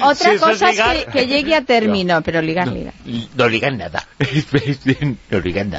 otra 0.02 0.38
cosa 0.40 0.72
es 0.72 1.06
que, 1.06 1.28
llegue 1.28 1.54
a 1.54 1.62
término, 1.62 2.24
pero 2.24 2.42
ligar, 2.42 2.70
ligar. 2.70 2.96
No 3.38 3.48
ligan 3.48 3.78
nada. 3.78 4.08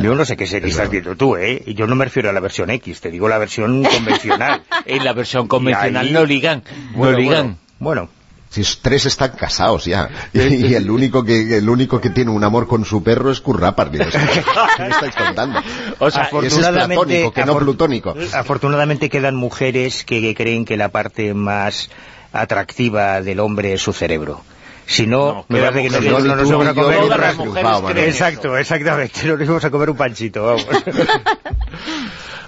Yo 0.02 0.14
no 0.14 0.24
sé 0.24 0.36
qué 0.36 0.46
serie 0.46 0.68
estás 0.68 0.90
viendo 0.90 1.16
tú, 1.16 1.36
¿eh? 1.36 1.62
Yo 1.74 1.86
no 1.86 1.94
me 1.94 2.04
refiero 2.04 2.30
a 2.30 2.32
la 2.32 2.40
versión 2.40 2.70
X, 2.70 3.00
te 3.00 3.10
digo 3.10 3.28
la 3.28 3.38
versión 3.38 3.82
convencional. 3.96 4.62
en 4.84 5.04
la 5.04 5.12
versión 5.12 5.48
convencional 5.48 6.12
no 6.12 6.24
ligan, 6.24 6.62
no 6.94 7.12
ligan. 7.12 7.58
bueno. 7.78 8.08
Si 8.50 8.62
tres 8.80 9.04
están 9.06 9.32
casados 9.32 9.84
ya. 9.84 10.08
Y, 10.32 10.74
el 10.74 10.88
único 10.88 11.24
que 11.24 11.58
el 11.58 11.68
único 11.68 12.00
que 12.00 12.10
tiene 12.10 12.30
un 12.30 12.44
amor 12.44 12.68
con 12.68 12.84
su 12.84 13.02
perro 13.02 13.32
es 13.32 13.40
Currapar. 13.40 13.90
¿Qué 13.90 13.98
me 14.78 14.88
estáis 14.90 15.16
contando? 15.16 15.60
O 15.98 16.08
sea, 16.08 16.22
afortunadamente, 16.22 17.26
es 17.26 17.32
que 17.32 17.44
no 17.44 17.58
plutónico. 17.58 18.14
Afortunadamente 18.32 19.10
quedan 19.10 19.34
mujeres 19.34 20.04
que 20.04 20.32
creen 20.36 20.64
que 20.64 20.76
la 20.76 20.90
parte 20.90 21.34
más 21.34 21.90
atractiva 22.32 23.22
del 23.22 23.40
hombre 23.40 23.72
es 23.72 23.82
su 23.82 23.92
cerebro. 23.92 24.44
Si 24.86 25.06
no, 25.06 25.44
me 25.48 25.60
parece 25.60 25.88
que 25.88 26.10
no, 26.10 26.20
nos 26.20 26.50
vamos 26.50 26.66
a 26.66 26.74
comer 26.74 27.00
un 27.00 27.98
Exacto, 27.98 28.56
exactamente. 28.56 29.26
Nos 29.26 29.40
íbamos 29.40 29.64
a 29.64 29.70
comer 29.70 29.90
un 29.90 29.96
panchito, 29.96 30.44
vamos. 30.44 30.66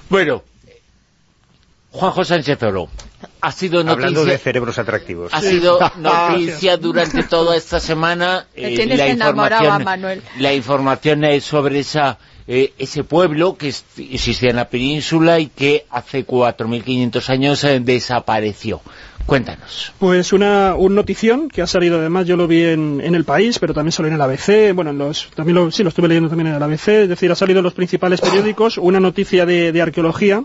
bueno, 0.09 0.43
Juanjo 1.91 2.25
Sánchez 2.25 2.63
Oro, 2.63 2.89
ha 3.41 3.53
sido 3.53 3.83
noticia... 3.83 3.93
Hablando 3.93 4.25
de 4.27 4.39
cerebros 4.39 4.79
atractivos. 4.79 5.33
Ha 5.33 5.41
sido 5.41 5.79
noticia 5.97 6.77
durante 6.77 7.23
toda 7.23 7.57
esta 7.57 7.81
semana 7.81 8.47
eh, 8.55 8.87
la, 8.87 9.09
información, 9.09 9.85
Manuel. 9.85 10.23
la 10.39 10.53
información 10.53 11.41
sobre 11.41 11.79
esa 11.81 12.19
eh, 12.49 12.75
ese 12.79 13.03
pueblo 13.03 13.57
que 13.57 13.69
existía 13.69 14.51
en 14.51 14.57
la 14.57 14.69
península 14.69 15.41
y 15.41 15.49
que 15.49 15.85
hace 15.91 16.25
4.500 16.25 17.29
años 17.29 17.65
eh, 17.65 17.81
desapareció. 17.81 18.81
Cuéntanos. 19.27 19.93
Pues 19.99 20.33
una 20.33 20.77
un 20.77 20.95
notición 20.95 21.49
que 21.49 21.61
ha 21.61 21.67
salido 21.67 21.99
además, 21.99 22.27
yo 22.27 22.37
lo 22.37 22.47
vi 22.47 22.63
en, 22.63 23.01
el 23.03 23.25
país, 23.25 23.59
pero 23.59 23.75
también 23.75 23.91
salió 23.91 24.09
en 24.09 24.15
el 24.15 24.23
ABC, 24.23 24.73
bueno, 24.73 24.93
los, 24.93 25.31
también 25.35 25.57
lo, 25.57 25.71
sí, 25.73 25.83
lo 25.83 25.89
estuve 25.89 26.07
leyendo 26.07 26.29
también 26.29 26.47
en 26.49 26.55
el 26.55 26.63
ABC, 26.63 26.89
es 26.89 27.09
decir, 27.09 27.31
ha 27.33 27.35
salido 27.35 27.59
en 27.59 27.65
los 27.65 27.75
principales 27.75 28.21
periódicos 28.21 28.79
una 28.79 29.01
noticia 29.01 29.45
de, 29.45 29.83
arqueología 29.83 30.45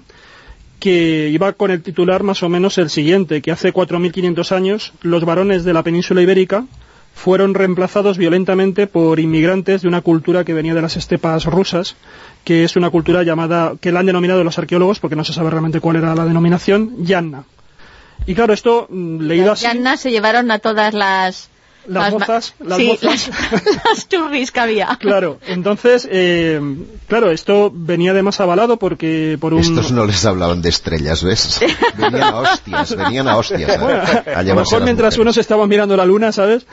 que 0.79 1.29
iba 1.29 1.53
con 1.53 1.69
el 1.69 1.83
titular 1.83 2.23
más 2.23 2.41
o 2.41 2.49
menos 2.49 2.79
el 2.79 2.89
siguiente, 2.89 3.43
que 3.43 3.51
hace 3.51 3.71
4.500 3.71 4.51
años 4.51 4.93
los 5.03 5.25
varones 5.25 5.63
de 5.63 5.73
la 5.73 5.83
península 5.83 6.23
ibérica 6.23 6.65
fueron 7.13 7.53
reemplazados 7.53 8.17
violentamente 8.17 8.87
por 8.87 9.19
inmigrantes 9.19 9.83
de 9.83 9.89
una 9.89 10.01
cultura 10.01 10.43
que 10.43 10.55
venía 10.55 10.73
de 10.73 10.81
las 10.81 10.97
estepas 10.97 11.45
rusas, 11.45 11.95
que 12.43 12.63
es 12.63 12.75
una 12.75 12.89
cultura 12.89 13.21
llamada, 13.21 13.73
que 13.79 13.91
la 13.91 13.99
han 13.99 14.07
denominado 14.07 14.43
los 14.43 14.57
arqueólogos, 14.57 14.99
porque 14.99 15.15
no 15.15 15.23
se 15.23 15.33
sabe 15.33 15.51
realmente 15.51 15.81
cuál 15.81 15.97
era 15.97 16.15
la 16.15 16.25
denominación, 16.25 17.05
Yanna. 17.05 17.43
Y 18.25 18.35
claro, 18.35 18.53
esto 18.53 18.87
mm, 18.89 19.21
leído 19.21 19.51
así... 19.51 19.63
Yanna 19.63 19.97
se 19.97 20.11
llevaron 20.11 20.51
a 20.51 20.59
todas 20.59 20.93
las... 20.93 21.49
Las, 21.87 22.13
mozas, 22.13 22.53
las 22.59 22.77
sí, 22.77 22.99
Las, 23.01 24.05
turris 24.07 24.51
que 24.51 24.59
había. 24.59 24.99
Claro, 24.99 25.39
entonces, 25.47 26.07
eh, 26.11 26.61
claro, 27.07 27.31
esto 27.31 27.71
venía 27.73 28.13
de 28.13 28.21
más 28.21 28.39
avalado 28.39 28.77
porque 28.77 29.35
por 29.41 29.55
un... 29.55 29.61
Estos 29.61 29.91
no 29.91 30.05
les 30.05 30.23
hablaban 30.23 30.61
de 30.61 30.69
estrellas, 30.69 31.23
¿ves? 31.23 31.59
Venían 31.97 32.21
a 32.23 32.35
hostias, 32.35 32.95
venían 32.95 33.27
a 33.27 33.35
hostias. 33.35 33.79
a, 33.79 34.43
lo 34.43 34.55
mejor 34.55 34.83
mientras 34.83 35.17
unos 35.17 35.37
estaban 35.37 35.67
mirando 35.67 35.97
la 35.97 36.05
luna, 36.05 36.31
¿sabes? 36.31 36.67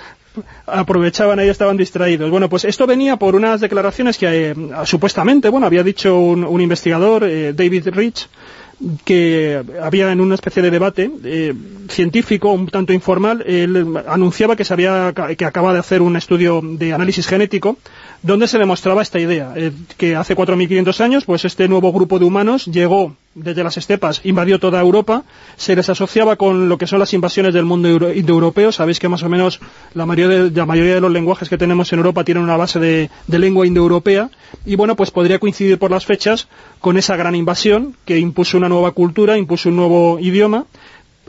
aprovechaban 0.66 1.38
ahí, 1.38 1.48
estaban 1.48 1.76
distraídos. 1.76 2.30
Bueno, 2.30 2.48
pues 2.48 2.64
esto 2.64 2.86
venía 2.86 3.16
por 3.16 3.34
unas 3.34 3.60
declaraciones 3.60 4.18
que 4.18 4.50
eh, 4.50 4.54
supuestamente, 4.84 5.48
bueno, 5.48 5.66
había 5.66 5.82
dicho 5.82 6.16
un, 6.18 6.60
investigador, 6.60 7.24
eh, 7.24 7.52
David 7.52 7.88
Rich, 7.88 8.28
que 9.04 9.62
había 9.82 10.12
en 10.12 10.20
una 10.20 10.34
especie 10.34 10.62
de 10.62 10.70
debate 10.70 11.10
eh, 11.24 11.54
científico, 11.88 12.52
un 12.52 12.68
tanto 12.68 12.92
informal, 12.92 13.42
él 13.46 13.96
anunciaba 14.06 14.54
que, 14.56 14.64
se 14.64 14.72
había, 14.72 15.12
que 15.36 15.44
acaba 15.44 15.72
de 15.72 15.80
hacer 15.80 16.00
un 16.00 16.16
estudio 16.16 16.60
de 16.62 16.92
análisis 16.92 17.26
genético 17.26 17.76
donde 18.22 18.48
se 18.48 18.58
demostraba 18.58 19.02
esta 19.02 19.18
idea, 19.18 19.52
eh, 19.56 19.72
que 19.96 20.16
hace 20.16 20.36
4.500 20.36 21.00
años 21.00 21.24
pues 21.24 21.44
este 21.44 21.68
nuevo 21.68 21.92
grupo 21.92 22.18
de 22.18 22.24
humanos 22.24 22.66
llegó 22.66 23.16
desde 23.42 23.64
las 23.64 23.76
estepas, 23.76 24.20
invadió 24.24 24.58
toda 24.58 24.80
Europa, 24.80 25.24
se 25.56 25.74
les 25.76 25.88
asociaba 25.88 26.36
con 26.36 26.68
lo 26.68 26.78
que 26.78 26.86
son 26.86 26.98
las 26.98 27.12
invasiones 27.14 27.54
del 27.54 27.64
mundo 27.64 28.12
indoeuropeo, 28.12 28.72
sabéis 28.72 28.98
que 28.98 29.08
más 29.08 29.22
o 29.22 29.28
menos 29.28 29.60
la 29.94 30.06
mayoría, 30.06 30.44
de, 30.44 30.50
la 30.50 30.66
mayoría 30.66 30.94
de 30.94 31.00
los 31.00 31.12
lenguajes 31.12 31.48
que 31.48 31.58
tenemos 31.58 31.92
en 31.92 31.98
Europa 31.98 32.24
tienen 32.24 32.44
una 32.44 32.56
base 32.56 32.78
de, 32.78 33.10
de 33.26 33.38
lengua 33.38 33.66
indoeuropea, 33.66 34.30
y 34.64 34.76
bueno, 34.76 34.96
pues 34.96 35.10
podría 35.10 35.38
coincidir 35.38 35.78
por 35.78 35.90
las 35.90 36.06
fechas 36.06 36.48
con 36.80 36.96
esa 36.96 37.16
gran 37.16 37.34
invasión 37.34 37.96
que 38.04 38.18
impuso 38.18 38.56
una 38.56 38.68
nueva 38.68 38.92
cultura, 38.92 39.38
impuso 39.38 39.68
un 39.68 39.76
nuevo 39.76 40.18
idioma, 40.20 40.66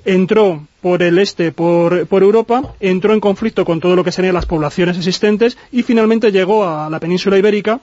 entró 0.05 0.67
por 0.81 1.03
el 1.03 1.19
este, 1.19 1.51
por, 1.51 2.07
Europa, 2.11 2.73
entró 2.79 3.13
en 3.13 3.19
conflicto 3.19 3.65
con 3.65 3.79
todo 3.79 3.95
lo 3.95 4.03
que 4.03 4.11
serían 4.11 4.33
las 4.35 4.45
poblaciones 4.45 4.97
existentes 4.97 5.57
y 5.71 5.83
finalmente 5.83 6.31
llegó 6.31 6.65
a 6.65 6.89
la 6.89 6.99
península 6.99 7.37
ibérica, 7.37 7.81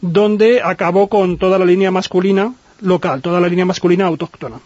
donde 0.00 0.62
acabó 0.62 1.08
con 1.08 1.36
toda 1.36 1.58
la 1.58 1.66
línea 1.66 1.90
masculina 1.90 2.54
local, 2.80 3.22
toda 3.22 3.40
la 3.40 3.48
línea 3.48 3.64
masculina 3.64 4.06
autóctona. 4.06 4.58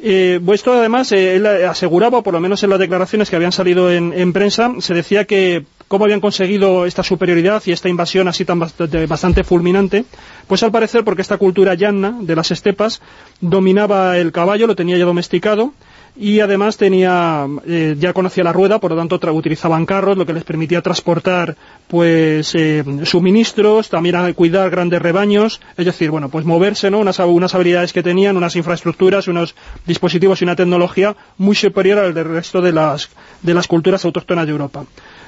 Eh, 0.00 0.40
esto 0.52 0.72
además, 0.72 1.12
eh, 1.12 1.36
él 1.36 1.46
aseguraba, 1.46 2.22
por 2.22 2.34
lo 2.34 2.40
menos 2.40 2.62
en 2.62 2.70
las 2.70 2.78
declaraciones 2.78 3.30
que 3.30 3.36
habían 3.36 3.52
salido 3.52 3.90
en, 3.90 4.32
prensa, 4.32 4.72
se 4.80 4.92
decía 4.92 5.24
que 5.24 5.64
cómo 5.88 6.04
habían 6.04 6.20
conseguido 6.20 6.84
esta 6.84 7.02
superioridad 7.02 7.62
y 7.64 7.72
esta 7.72 7.88
invasión 7.88 8.28
así 8.28 8.44
tan 8.44 8.58
bastante, 8.58 9.06
bastante, 9.06 9.44
fulminante, 9.44 10.04
pues 10.46 10.62
al 10.62 10.72
parecer 10.72 11.04
porque 11.04 11.22
esta 11.22 11.38
cultura 11.38 11.74
llana 11.74 12.18
de 12.20 12.36
las 12.36 12.50
estepas 12.50 13.00
dominaba 13.40 14.18
el 14.18 14.32
caballo, 14.32 14.66
lo 14.66 14.76
tenía 14.76 14.98
ya 14.98 15.04
domesticado, 15.04 15.72
y 16.16 16.40
además 16.40 16.76
tenía 16.76 17.46
eh, 17.66 17.96
ya 17.98 18.12
conocía 18.12 18.44
la 18.44 18.52
rueda, 18.52 18.78
por 18.78 18.92
lo 18.92 18.96
tanto 18.96 19.18
utilizaban 19.32 19.84
carros, 19.84 20.16
lo 20.16 20.24
que 20.24 20.32
les 20.32 20.44
permitía 20.44 20.80
transportar 20.80 21.56
pues 21.88 22.54
eh, 22.54 22.84
suministros, 23.04 23.88
también 23.88 24.32
cuidar 24.34 24.70
grandes 24.70 25.02
rebaños, 25.02 25.60
es 25.76 25.86
decir, 25.86 26.10
bueno, 26.10 26.28
pues 26.28 26.44
moverse, 26.44 26.90
¿no? 26.90 27.00
Unas, 27.00 27.18
unas 27.18 27.54
habilidades 27.54 27.92
que 27.92 28.02
tenían, 28.02 28.36
unas 28.36 28.54
infraestructuras, 28.54 29.26
unos 29.28 29.54
dispositivos 29.86 30.40
y 30.40 30.44
una 30.44 30.56
tecnología 30.56 31.16
muy 31.38 31.56
superior 31.56 31.98
al 31.98 32.14
del 32.14 32.26
resto 32.26 32.60
de 32.60 32.72
las, 32.72 33.10
de 33.42 33.54
las 33.54 33.66
culturas 33.66 34.04
autóctonas 34.04 34.46
de 34.46 34.52
Europa. 34.52 34.84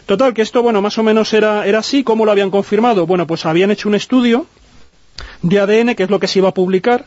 Total, 0.07 0.33
que 0.35 0.43
esto, 0.43 0.63
bueno, 0.63 0.81
más 0.81 0.97
o 0.99 1.03
menos 1.03 1.33
era, 1.33 1.67
era 1.67 1.81
así, 1.81 2.05
¿cómo 2.05 2.25
lo 2.25 2.31
habían 2.31 2.51
confirmado? 2.51 3.07
Bueno, 3.07 3.27
pues 3.27 3.45
habían 3.45 3.73
hecho 3.73 3.89
un 3.89 3.97
estudio 3.97 4.47
de 5.43 5.59
ADN, 5.59 5.95
que 5.95 6.05
es 6.05 6.11
lo 6.11 6.21
que 6.21 6.29
se 6.29 6.39
iba 6.39 6.51
a 6.51 6.55
publicar, 6.55 7.07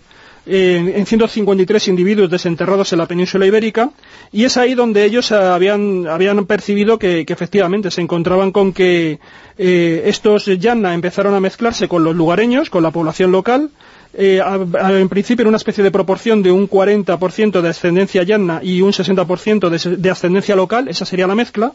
en 0.51 1.05
153 1.05 1.87
individuos 1.89 2.29
desenterrados 2.29 2.91
en 2.91 2.99
la 2.99 3.05
península 3.05 3.45
ibérica 3.45 3.91
y 4.31 4.45
es 4.45 4.57
ahí 4.57 4.73
donde 4.73 5.05
ellos 5.05 5.31
habían, 5.31 6.07
habían 6.07 6.45
percibido 6.45 6.97
que, 6.97 7.25
efectivamente 7.27 7.91
se 7.91 8.01
encontraban 8.01 8.51
con 8.51 8.73
que 8.73 9.19
eh, 9.57 10.03
estos 10.05 10.45
Yanna 10.45 10.93
empezaron 10.93 11.35
a 11.35 11.39
mezclarse 11.39 11.87
con 11.87 12.03
los 12.03 12.15
lugareños, 12.15 12.69
con 12.69 12.81
la 12.81 12.91
población 12.91 13.31
local, 13.31 13.69
eh, 14.13 14.41
en 14.43 15.09
principio 15.09 15.43
en 15.43 15.49
una 15.49 15.57
especie 15.57 15.83
de 15.83 15.91
proporción 15.91 16.41
de 16.41 16.51
un 16.51 16.67
40% 16.67 17.61
de 17.61 17.69
ascendencia 17.69 18.23
Yanna 18.23 18.59
y 18.63 18.81
un 18.81 18.91
60% 18.91 19.69
de, 19.69 19.97
de 19.97 20.09
ascendencia 20.09 20.55
local, 20.55 20.87
esa 20.87 21.05
sería 21.05 21.27
la 21.27 21.35
mezcla, 21.35 21.73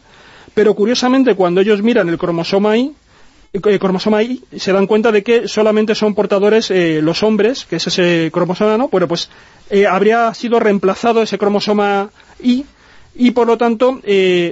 pero 0.52 0.74
curiosamente 0.74 1.34
cuando 1.36 1.60
ellos 1.60 1.82
miran 1.82 2.08
el 2.08 2.18
cromosoma 2.18 2.76
Y, 2.76 2.82
eh, 2.82 2.92
cromosoma 3.60 4.22
Y, 4.22 4.42
se 4.56 4.72
dan 4.72 4.86
cuenta 4.86 5.12
de 5.12 5.22
que 5.22 5.48
solamente 5.48 5.94
son 5.94 6.14
portadores 6.14 6.70
eh, 6.70 7.00
los 7.02 7.22
hombres, 7.22 7.64
que 7.64 7.76
es 7.76 7.86
ese 7.86 8.30
cromosoma, 8.32 8.76
¿no? 8.76 8.88
Bueno, 8.88 9.08
pues 9.08 9.30
eh, 9.70 9.86
habría 9.86 10.32
sido 10.34 10.60
reemplazado 10.60 11.22
ese 11.22 11.38
cromosoma 11.38 12.10
Y 12.42 12.66
y 13.16 13.30
por 13.30 13.46
lo 13.46 13.56
tanto 13.56 14.00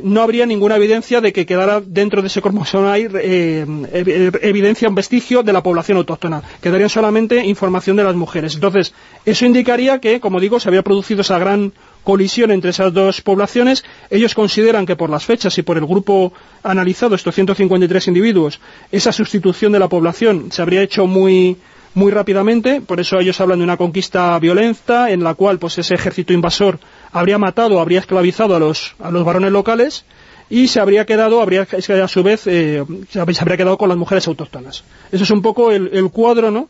no 0.04 0.22
habría 0.22 0.46
ninguna 0.46 0.76
evidencia 0.76 1.20
de 1.20 1.32
que 1.32 1.46
quedara 1.46 1.82
dentro 1.84 2.22
de 2.22 2.28
ese 2.28 2.40
cromosoma 2.40 2.96
Y 2.96 3.08
evidencia, 3.10 4.88
un 4.88 4.94
vestigio 4.94 5.42
de 5.42 5.52
la 5.52 5.64
población 5.64 5.98
autóctona. 5.98 6.44
Quedaría 6.60 6.88
solamente 6.88 7.44
información 7.44 7.96
de 7.96 8.04
las 8.04 8.14
mujeres. 8.14 8.54
Entonces, 8.54 8.94
eso 9.24 9.46
indicaría 9.46 9.98
que, 9.98 10.20
como 10.20 10.38
digo, 10.38 10.60
se 10.60 10.68
había 10.68 10.82
producido 10.82 11.22
esa 11.22 11.40
gran 11.40 11.72
colisión 12.02 12.50
entre 12.50 12.70
esas 12.70 12.92
dos 12.92 13.20
poblaciones. 13.20 13.84
Ellos 14.10 14.34
consideran 14.34 14.86
que 14.86 14.96
por 14.96 15.10
las 15.10 15.24
fechas 15.24 15.56
y 15.58 15.62
por 15.62 15.78
el 15.78 15.86
grupo 15.86 16.32
analizado, 16.62 17.14
estos 17.14 17.34
153 17.34 18.08
individuos, 18.08 18.60
esa 18.90 19.12
sustitución 19.12 19.72
de 19.72 19.78
la 19.78 19.88
población 19.88 20.50
se 20.50 20.62
habría 20.62 20.82
hecho 20.82 21.06
muy 21.06 21.56
muy 21.94 22.10
rápidamente, 22.10 22.80
por 22.80 23.00
eso 23.00 23.18
ellos 23.18 23.38
hablan 23.42 23.58
de 23.58 23.64
una 23.64 23.76
conquista 23.76 24.38
violenta 24.38 25.10
en 25.10 25.22
la 25.22 25.34
cual 25.34 25.58
pues 25.58 25.76
ese 25.76 25.94
ejército 25.94 26.32
invasor 26.32 26.78
habría 27.12 27.36
matado, 27.36 27.80
habría 27.80 28.00
esclavizado 28.00 28.56
a 28.56 28.58
los, 28.58 28.94
a 28.98 29.10
los 29.10 29.24
varones 29.26 29.52
locales 29.52 30.06
y 30.48 30.68
se 30.68 30.80
habría 30.80 31.04
quedado, 31.04 31.42
habría, 31.42 31.66
a 31.70 32.08
su 32.08 32.22
vez, 32.22 32.46
eh, 32.46 32.82
se 33.10 33.20
habría 33.20 33.56
quedado 33.58 33.76
con 33.76 33.90
las 33.90 33.98
mujeres 33.98 34.26
autóctonas. 34.26 34.84
Eso 35.10 35.24
es 35.24 35.30
un 35.30 35.42
poco 35.42 35.70
el, 35.70 35.90
el 35.92 36.10
cuadro, 36.10 36.50
¿no?, 36.50 36.68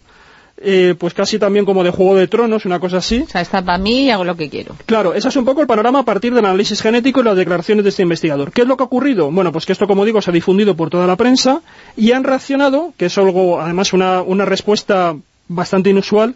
eh, 0.65 0.95
pues 0.99 1.15
casi 1.15 1.39
también 1.39 1.65
como 1.65 1.85
de 1.85 1.91
Juego 1.91 2.17
de 2.17 2.29
Tronos, 2.29 2.65
una 2.65 2.81
cosa 2.81 2.99
así. 2.99 3.25
O 3.27 3.29
sea, 3.29 3.41
está 3.41 3.63
para 3.63 3.79
mí 3.79 4.05
y 4.05 4.11
hago 4.11 4.25
lo 4.25 4.37
que 4.37 4.49
quiero. 4.49 4.77
Claro, 4.87 5.15
ese 5.15 5.29
es 5.29 5.37
un 5.37 5.45
poco 5.45 5.61
el 5.61 5.67
panorama 5.67 6.01
a 6.01 6.05
partir 6.05 6.35
del 6.35 6.45
análisis 6.45 6.81
genético 6.81 7.21
y 7.21 7.25
las 7.25 7.37
declaraciones 7.37 7.85
de 7.85 7.91
este 7.91 8.03
investigador. 8.03 8.53
¿Qué 8.53 8.63
es 8.63 8.69
lo 8.69 8.77
que 8.77 8.83
ha 8.83 8.87
ocurrido? 8.87 9.31
Bueno, 9.31 9.53
pues 9.53 9.67
que 9.67 9.73
esto, 9.73 9.87
como 9.87 10.05
digo, 10.05 10.23
se 10.23 10.31
ha 10.31 10.33
difundido 10.33 10.77
por 10.77 10.91
toda 10.91 11.07
la 11.07 11.17
prensa 11.17 11.63
y 11.97 12.13
han 12.13 12.25
reaccionado, 12.25 12.95
que 12.97 13.07
es 13.07 13.19
algo, 13.19 13.61
además, 13.61 13.93
una, 13.93 14.23
una 14.23 14.45
respuesta 14.45 15.17
bastante 15.49 15.91
inusual, 15.91 16.35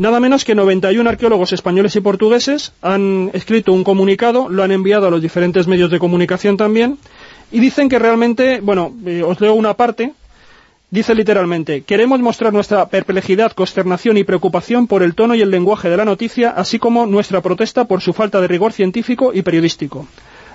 Nada 0.00 0.18
menos 0.18 0.46
que 0.46 0.54
91 0.54 1.10
arqueólogos 1.10 1.52
españoles 1.52 1.94
y 1.94 2.00
portugueses 2.00 2.72
han 2.80 3.30
escrito 3.34 3.74
un 3.74 3.84
comunicado, 3.84 4.48
lo 4.48 4.62
han 4.62 4.72
enviado 4.72 5.06
a 5.06 5.10
los 5.10 5.20
diferentes 5.20 5.66
medios 5.66 5.90
de 5.90 5.98
comunicación 5.98 6.56
también, 6.56 6.96
y 7.52 7.60
dicen 7.60 7.90
que 7.90 7.98
realmente, 7.98 8.60
bueno, 8.62 8.94
eh, 9.04 9.22
os 9.22 9.38
leo 9.42 9.52
una 9.52 9.74
parte, 9.74 10.14
Dice 10.92 11.14
literalmente, 11.14 11.82
queremos 11.82 12.18
mostrar 12.18 12.52
nuestra 12.52 12.88
perplejidad, 12.88 13.52
consternación 13.52 14.16
y 14.16 14.24
preocupación 14.24 14.88
por 14.88 15.04
el 15.04 15.14
tono 15.14 15.36
y 15.36 15.40
el 15.40 15.48
lenguaje 15.48 15.88
de 15.88 15.96
la 15.96 16.04
noticia, 16.04 16.50
así 16.50 16.80
como 16.80 17.06
nuestra 17.06 17.40
protesta 17.40 17.84
por 17.84 18.00
su 18.00 18.12
falta 18.12 18.40
de 18.40 18.48
rigor 18.48 18.72
científico 18.72 19.30
y 19.32 19.42
periodístico. 19.42 20.08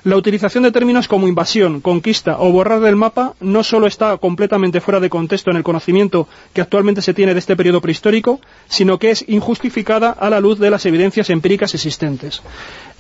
La 0.03 0.17
utilización 0.17 0.63
de 0.63 0.73
términos 0.73 1.07
como 1.07 1.29
invasión, 1.29 1.79
conquista 1.79 2.37
o 2.37 2.51
borrar 2.51 2.81
del 2.81 2.97
mapa 2.97 3.33
no 3.39 3.63
solo 3.63 3.87
está 3.87 4.17
completamente 4.17 4.81
fuera 4.81 4.99
de 4.99 5.09
contexto 5.09 5.51
en 5.51 5.57
el 5.57 5.63
conocimiento 5.63 6.27
que 6.53 6.61
actualmente 6.61 7.01
se 7.01 7.13
tiene 7.13 7.33
de 7.33 7.39
este 7.39 7.55
periodo 7.55 7.79
prehistórico, 7.79 8.41
sino 8.67 8.99
que 8.99 9.11
es 9.11 9.23
injustificada 9.29 10.11
a 10.11 10.29
la 10.29 10.41
luz 10.41 10.59
de 10.59 10.69
las 10.69 10.85
evidencias 10.85 11.29
empíricas 11.29 11.73
existentes. 11.73 12.41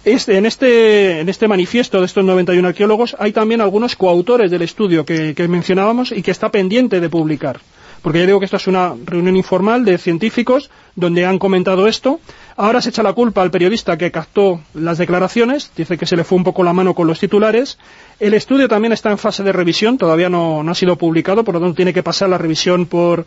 Este, 0.05 0.37
en, 0.37 0.45
este, 0.45 1.21
en 1.21 1.29
este 1.29 1.47
manifiesto 1.47 1.99
de 1.99 2.05
estos 2.05 2.23
91 2.23 2.67
arqueólogos 2.67 3.15
hay 3.17 3.31
también 3.31 3.59
algunos 3.59 3.95
coautores 3.95 4.51
del 4.51 4.61
estudio 4.61 5.03
que, 5.03 5.33
mencionábamos 5.49 6.11
y 6.11 6.21
que 6.21 6.29
está 6.29 6.51
pendiente 6.51 6.99
de 6.99 7.09
publicar. 7.09 7.59
Porque 8.03 8.19
ya 8.19 8.27
digo 8.27 8.37
que 8.37 8.45
esto 8.45 8.57
es 8.57 8.67
una 8.67 8.93
reunión 9.03 9.35
informal 9.35 9.83
de 9.83 9.97
científicos 9.97 10.69
donde 10.95 11.25
han 11.25 11.39
comentado 11.39 11.87
esto. 11.87 12.19
Ahora 12.55 12.81
se 12.81 12.89
echa 12.89 13.01
la 13.01 13.13
culpa 13.13 13.41
al 13.41 13.49
periodista 13.49 13.97
que 13.97 14.11
captó 14.11 14.61
las 14.75 14.99
declaraciones, 14.99 15.71
dice 15.75 15.97
que 15.97 16.05
se 16.05 16.15
le 16.15 16.23
fue 16.23 16.37
un 16.37 16.43
poco 16.43 16.63
la 16.63 16.71
mano 16.71 16.93
con 16.93 17.07
los 17.07 17.19
titulares. 17.19 17.79
El 18.19 18.35
estudio 18.35 18.67
también 18.67 18.93
está 18.93 19.09
en 19.09 19.17
fase 19.17 19.41
de 19.41 19.53
revisión, 19.53 19.97
todavía 19.97 20.29
no, 20.29 20.61
ha 20.69 20.75
sido 20.75 20.97
publicado, 20.97 21.43
por 21.43 21.55
lo 21.55 21.61
tanto 21.61 21.77
tiene 21.77 21.93
que 21.93 22.03
pasar 22.03 22.29
la 22.29 22.37
revisión 22.37 22.85
por 22.85 23.25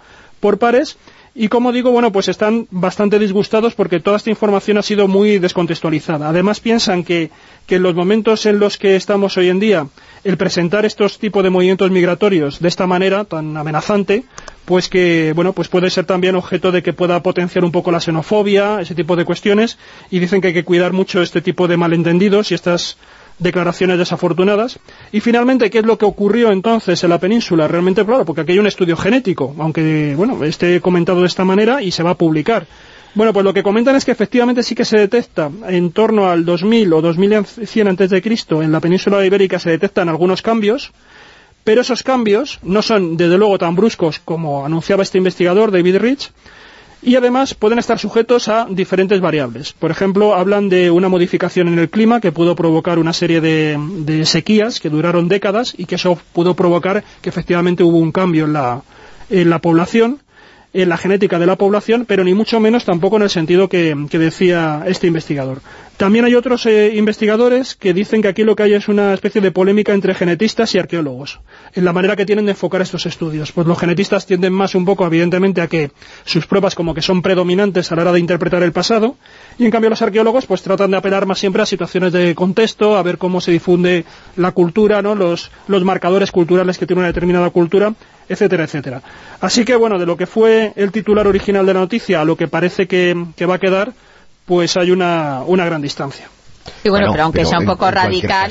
pares. 0.61 0.97
Y 1.35 1.49
como 1.49 1.73
digo, 1.73 1.91
bueno, 1.91 2.11
pues 2.11 2.29
están 2.29 2.67
bastante 2.71 3.19
disgustados 3.19 3.75
porque 3.75 4.01
toda 4.01 4.17
esta 4.17 4.31
información 4.31 4.79
ha 4.79 4.83
sido 4.83 5.09
muy 5.09 5.39
descontextualizada. 5.39 6.29
Además 6.29 6.61
piensan 6.61 7.05
que, 7.05 7.31
que 7.67 7.77
en 7.77 7.83
los 7.83 7.95
momentos 7.95 8.47
en 8.47 8.59
los 8.59 8.79
que 8.79 8.97
estamos 8.97 9.37
hoy 9.37 9.49
en 9.49 9.61
día, 9.61 9.87
el 10.25 10.37
presentar 10.37 10.85
estos 10.85 11.19
tipos 11.19 11.43
de 11.43 11.51
movimientos 11.51 11.91
migratorios 11.91 12.61
de 12.61 12.69
esta 12.69 12.87
manera 12.87 13.25
tan 13.25 13.57
amenazante, 13.57 14.25
pues 14.65 14.89
que, 14.89 15.33
bueno, 15.35 15.53
pues 15.53 15.69
puede 15.69 15.91
ser 15.91 16.05
también 16.05 16.37
objeto 16.37 16.73
de 16.73 16.83
que 16.83 16.93
pueda 16.93 17.23
potenciar 17.23 17.65
un 17.65 17.73
poco 17.73 17.91
la 17.91 18.01
xenofobia, 18.01 18.81
ese 18.81 18.95
tipo 18.95 19.17
de 19.17 19.25
cuestiones, 19.25 19.79
y 20.11 20.19
dicen 20.19 20.41
que 20.41 20.49
hay 20.49 20.55
que 20.55 20.65
cuidar 20.65 20.93
mucho 20.93 21.23
este 21.23 21.41
tipo 21.41 21.69
de 21.69 21.77
malentendidos 21.77 22.51
y 22.51 22.55
estas 22.55 22.99
declaraciones 23.39 23.99
desafortunadas. 23.99 24.79
Y 25.13 25.21
finalmente, 25.21 25.71
¿qué 25.71 25.79
es 25.79 25.87
lo 25.87 25.99
que 25.99 26.05
ocurrió 26.05 26.51
entonces 26.51 27.03
en 27.05 27.11
la 27.11 27.19
península? 27.19 27.69
Realmente, 27.69 28.05
claro, 28.05 28.25
porque 28.25 28.43
aquí 28.43 28.53
hay 28.53 28.59
un 28.59 28.67
estudio 28.67 28.97
genético, 28.97 29.55
aunque, 29.59 30.15
bueno, 30.17 30.45
esté 30.45 30.81
comentado 30.81 31.21
de 31.21 31.27
esta 31.27 31.45
manera 31.45 31.83
y 31.83 31.91
se 31.91 32.03
va 32.03 32.11
a 32.11 32.15
publicar. 32.17 32.67
Bueno, 33.15 33.33
pues 33.33 33.45
lo 33.45 33.55
que 33.55 33.63
comentan 33.63 33.97
es 33.97 34.05
que 34.05 34.13
efectivamente 34.13 34.63
sí 34.63 34.75
que 34.75 34.85
se 34.85 34.99
detecta 34.99 35.51
en 35.67 35.93
torno 35.93 36.29
al 36.29 36.45
2000 36.45 36.93
o 36.93 37.01
2100 37.01 37.89
antes 37.89 38.11
de 38.11 38.23
Cristo 38.23 38.63
en 38.63 38.71
la 38.71 38.81
península 38.81 39.25
ibérica 39.25 39.59
se 39.59 39.71
detectan 39.71 40.09
algunos 40.09 40.43
cambios, 40.43 40.93
pero 41.65 41.81
esos 41.81 42.03
cambios 42.03 42.59
no 42.63 42.83
son 42.83 43.17
desde 43.17 43.39
luego 43.39 43.59
tan 43.59 43.75
bruscos 43.75 44.21
como 44.21 44.65
anunciaba 44.65 45.03
este 45.03 45.19
investigador 45.19 45.71
David 45.71 45.97
Rich, 45.97 46.31
y 47.03 47.17
además 47.17 47.55
pueden 47.55 47.79
estar 47.79 47.99
sujetos 47.99 48.49
a 48.49 48.67
diferentes 48.69 49.21
variables. 49.21 49.73
Por 49.73 49.91
ejemplo, 49.91 50.35
hablan 50.35 50.69
de 50.69 50.91
una 50.91 51.09
modificación 51.09 51.69
en 51.69 51.79
el 51.79 51.91
clima 51.91 52.21
que 52.21 52.33
pudo 52.33 52.57
provocar 52.57 52.99
una 52.99 53.13
serie 53.13 53.41
de, 53.41 54.25
sequías 54.25 54.81
que 54.81 54.91
duraron 54.91 55.29
décadas 55.29 55.75
y 55.77 55.85
que 55.85 55.95
eso 55.95 56.19
pudo 56.33 56.55
provocar 56.55 57.05
que 57.23 57.29
efectivamente 57.29 57.83
hubo 57.83 57.99
un 57.99 58.13
cambio 58.13 58.45
en 58.45 58.53
la, 58.53 59.59
población 59.61 60.21
en 60.75 60.89
la 60.89 60.99
genética 60.99 61.39
de 61.39 61.47
la 61.47 61.57
población, 61.57 62.05
pero 62.07 62.25
ni 62.25 62.35
mucho 62.35 62.61
menos 62.61 62.85
tampoco 62.85 63.17
en 63.17 63.23
el 63.23 63.31
sentido 63.31 63.69
que 63.69 63.95
decía 64.11 64.85
este 64.87 65.07
investigador. 65.07 65.61
También 65.99 66.25
hay 66.25 66.37
otros 66.37 66.65
eh, 66.67 66.93
investigadores 66.95 67.75
que 67.75 67.93
dicen 67.93 68.23
que 68.23 68.29
aquí 68.29 68.45
lo 68.45 68.55
que 68.55 68.63
hay 68.63 68.75
es 68.75 68.87
una 68.87 69.13
especie 69.13 69.41
de 69.41 69.51
polémica 69.51 69.93
entre 69.93 70.15
genetistas 70.15 70.73
y 70.77 70.79
arqueólogos, 70.79 71.41
en 71.75 71.85
la 71.85 71.93
manera 71.93 72.15
que 72.15 72.25
tienen 72.25 72.45
de 72.45 72.53
enfocar 72.53 72.81
estos 72.81 73.05
estudios. 73.05 73.51
Pues 73.51 73.67
los 73.67 73.77
genetistas 73.77 74.25
tienden 74.25 74.53
más 74.53 74.77
un 74.77 74.85
poco, 74.85 75.05
evidentemente, 75.05 75.61
a 75.61 75.67
que 75.67 75.91
sus 76.25 76.47
pruebas 76.47 76.77
como 76.77 76.95
que 76.95 77.03
son 77.03 77.21
predominantes 77.21 77.91
a 77.91 77.97
la 77.97 78.03
hora 78.03 78.13
de 78.13 78.21
interpretar 78.21 78.63
el 78.63 78.71
pasado, 78.71 79.17
y 79.59 79.65
en 79.65 79.73
cambio 79.73 79.91
los 79.91 80.01
arqueólogos 80.01 80.47
pues 80.47 80.63
tratan 80.63 80.93
de 80.93 80.99
apelar 80.99 81.27
más 81.27 81.41
siempre 81.41 81.63
a 81.63 81.67
situaciones 81.67 82.13
de 82.13 82.33
contexto, 82.37 82.97
a 82.97 83.03
ver 83.03 83.19
cómo 83.19 83.41
se 83.41 83.51
difunde 83.51 84.05
la 84.37 84.53
cultura, 84.53 85.03
¿no? 85.03 85.17
los, 85.17 85.51
los 85.67 85.83
marcadores 85.83 86.31
culturales 86.31 86.79
que 86.79 86.87
tiene 86.87 87.01
una 87.01 87.09
determinada 87.09 87.51
cultura, 87.51 87.93
etcétera, 88.29 88.63
etcétera. 88.63 89.03
Así 89.41 89.65
que, 89.65 89.75
bueno, 89.75 89.99
de 89.99 90.07
lo 90.07 90.17
que 90.17 90.27
fue 90.27 90.73
el 90.77 90.93
titular 90.93 91.27
original 91.27 91.67
de 91.67 91.75
la 91.75 91.81
noticia 91.81 92.21
a 92.21 92.25
lo 92.25 92.37
que 92.37 92.47
parece 92.47 92.87
que, 92.87 93.17
que 93.35 93.47
va 93.47 93.57
a 93.57 93.59
quedar, 93.59 93.95
pues 94.49 94.77
hay 94.79 94.91
una, 94.91 95.43
una 95.47 95.67
gran 95.67 95.83
distancia. 95.83 96.27
Y 96.83 96.89
bueno, 96.89 97.13
pero 97.13 97.25
aunque 97.25 97.45
sea 97.45 97.59
un 97.59 97.67
poco 97.67 97.91
radical, 97.91 98.51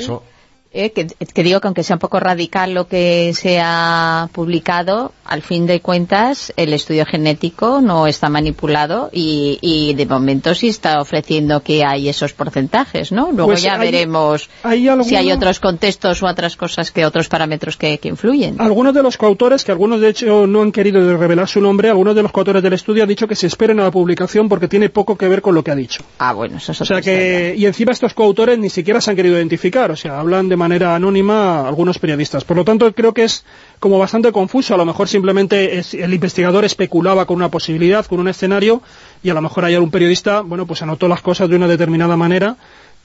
eh, 0.72 0.90
que, 0.90 1.06
que, 1.06 1.42
digo 1.42 1.60
que 1.60 1.66
aunque 1.68 1.82
sea 1.82 1.96
un 1.96 2.00
poco 2.00 2.20
radical 2.20 2.74
lo 2.74 2.86
que 2.88 3.32
se 3.34 3.60
ha 3.62 4.28
publicado, 4.32 5.12
al 5.24 5.42
fin 5.42 5.66
de 5.66 5.80
cuentas 5.80 6.52
el 6.56 6.72
estudio 6.72 7.04
genético 7.06 7.80
no 7.80 8.06
está 8.06 8.28
manipulado 8.28 9.10
y, 9.12 9.58
y 9.60 9.94
de 9.94 10.06
momento 10.06 10.54
sí 10.54 10.68
está 10.68 11.00
ofreciendo 11.00 11.62
que 11.62 11.84
hay 11.84 12.08
esos 12.08 12.32
porcentajes, 12.32 13.12
¿no? 13.12 13.30
Luego 13.32 13.46
Pues 13.50 13.62
ya 13.62 13.74
hay- 13.74 13.90
veremos 13.90 14.48
hay 14.62 14.88
si 15.04 15.16
hay 15.16 15.32
otros 15.32 15.60
contextos 15.60 16.22
o 16.22 16.26
otras 16.26 16.56
cosas 16.56 16.90
que 16.92 17.04
otros 17.06 17.28
parámetros 17.28 17.76
que, 17.76 17.98
que 17.98 18.08
influyen. 18.08 18.60
Algunos 18.60 18.94
de 18.94 19.02
los 19.02 19.16
coautores, 19.16 19.64
que 19.64 19.72
algunos 19.72 20.00
de 20.00 20.08
hecho 20.10 20.46
no 20.46 20.62
han 20.62 20.72
querido 20.72 21.16
revelar 21.16 21.48
su 21.48 21.60
nombre, 21.60 21.88
algunos 21.88 22.14
de 22.14 22.22
los 22.22 22.32
coautores 22.32 22.62
del 22.62 22.72
estudio 22.72 23.02
han 23.02 23.08
dicho 23.08 23.26
que 23.26 23.34
se 23.36 23.46
esperen 23.46 23.80
a 23.80 23.84
la 23.84 23.90
publicación 23.90 24.48
porque 24.48 24.68
tiene 24.68 24.88
poco 24.90 25.16
que 25.16 25.28
ver 25.28 25.42
con 25.42 25.54
lo 25.54 25.64
que 25.64 25.70
ha 25.70 25.74
dicho. 25.74 26.02
Ah, 26.18 26.32
bueno, 26.32 26.58
eso 26.58 26.72
es 26.72 26.80
O 26.80 26.84
sea 26.84 27.00
que, 27.00 27.54
y 27.56 27.66
encima 27.66 27.92
estos 27.92 28.14
coautores 28.14 28.58
ni 28.58 28.70
siquiera 28.70 29.00
se 29.00 29.10
han 29.10 29.16
querido 29.16 29.36
identificar, 29.36 29.90
o 29.90 29.96
sea, 29.96 30.20
hablan 30.20 30.48
de 30.48 30.56
manera 30.58 30.94
anónima 30.94 31.66
algunos 31.66 31.98
periodistas. 31.98 32.44
Por 32.44 32.56
lo 32.58 32.64
tanto, 32.64 32.92
creo 32.92 33.14
que 33.14 33.24
es 33.24 33.44
como 33.80 33.98
bastante 33.98 34.30
confuso, 34.32 34.74
a 34.74 34.76
lo 34.76 34.84
mejor 34.84 35.08
simplemente 35.08 35.78
es- 35.78 35.94
el 35.94 36.12
investigador 36.12 36.66
especulaba 36.66 37.24
con 37.24 37.36
una 37.36 37.48
posibilidad, 37.50 38.04
con 38.04 38.20
un 38.20 38.28
escenario, 38.28 38.82
y 39.22 39.30
a 39.30 39.34
lo 39.34 39.40
mejor 39.40 39.64
hay 39.64 39.74
algún 39.74 39.90
periodista, 39.90 40.42
bueno, 40.42 40.66
pues 40.66 40.82
anotó 40.82 41.08
las 41.08 41.22
cosas 41.22 41.48
de 41.48 41.56
una 41.56 41.66
determinada 41.68 42.16
manera, 42.18 42.56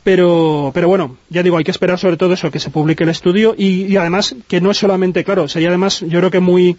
pero, 0.04 0.72
pero 0.74 0.89
bueno, 0.89 1.16
ya 1.30 1.41
digo, 1.43 1.56
hay 1.58 1.64
que 1.64 1.72
esperar 1.72 1.97
sobre 1.97 2.18
todo 2.18 2.34
eso, 2.34 2.51
que 2.51 2.60
se 2.60 2.70
publique 2.70 3.04
el 3.04 3.10
estudio, 3.10 3.56
y, 3.58 3.86
y 3.86 3.95
además 3.95 4.36
que 4.49 4.60
no 4.60 4.72
es 4.72 4.78
solamente, 4.78 5.24
claro, 5.24 5.47
sería 5.47 5.70
además, 5.70 6.01
yo 6.01 6.20
creo 6.20 6.30
que 6.32 6.41
muy, 6.41 6.76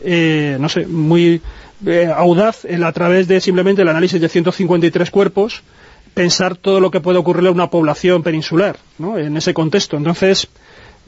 eh, 0.00 0.56
no 0.58 0.68
sé, 0.68 0.86
muy 0.86 1.42
eh, 1.86 2.10
audaz 2.14 2.64
el, 2.64 2.84
a 2.84 2.92
través 2.92 3.28
de 3.28 3.40
simplemente 3.40 3.82
el 3.82 3.88
análisis 3.88 4.20
de 4.20 4.28
153 4.28 5.10
cuerpos, 5.10 5.62
pensar 6.18 6.56
todo 6.56 6.80
lo 6.80 6.90
que 6.90 6.98
puede 6.98 7.16
ocurrirle 7.16 7.48
a 7.48 7.52
una 7.52 7.70
población 7.70 8.24
peninsular, 8.24 8.76
¿no? 8.98 9.16
En 9.18 9.36
ese 9.36 9.54
contexto. 9.54 9.96
Entonces, 9.96 10.48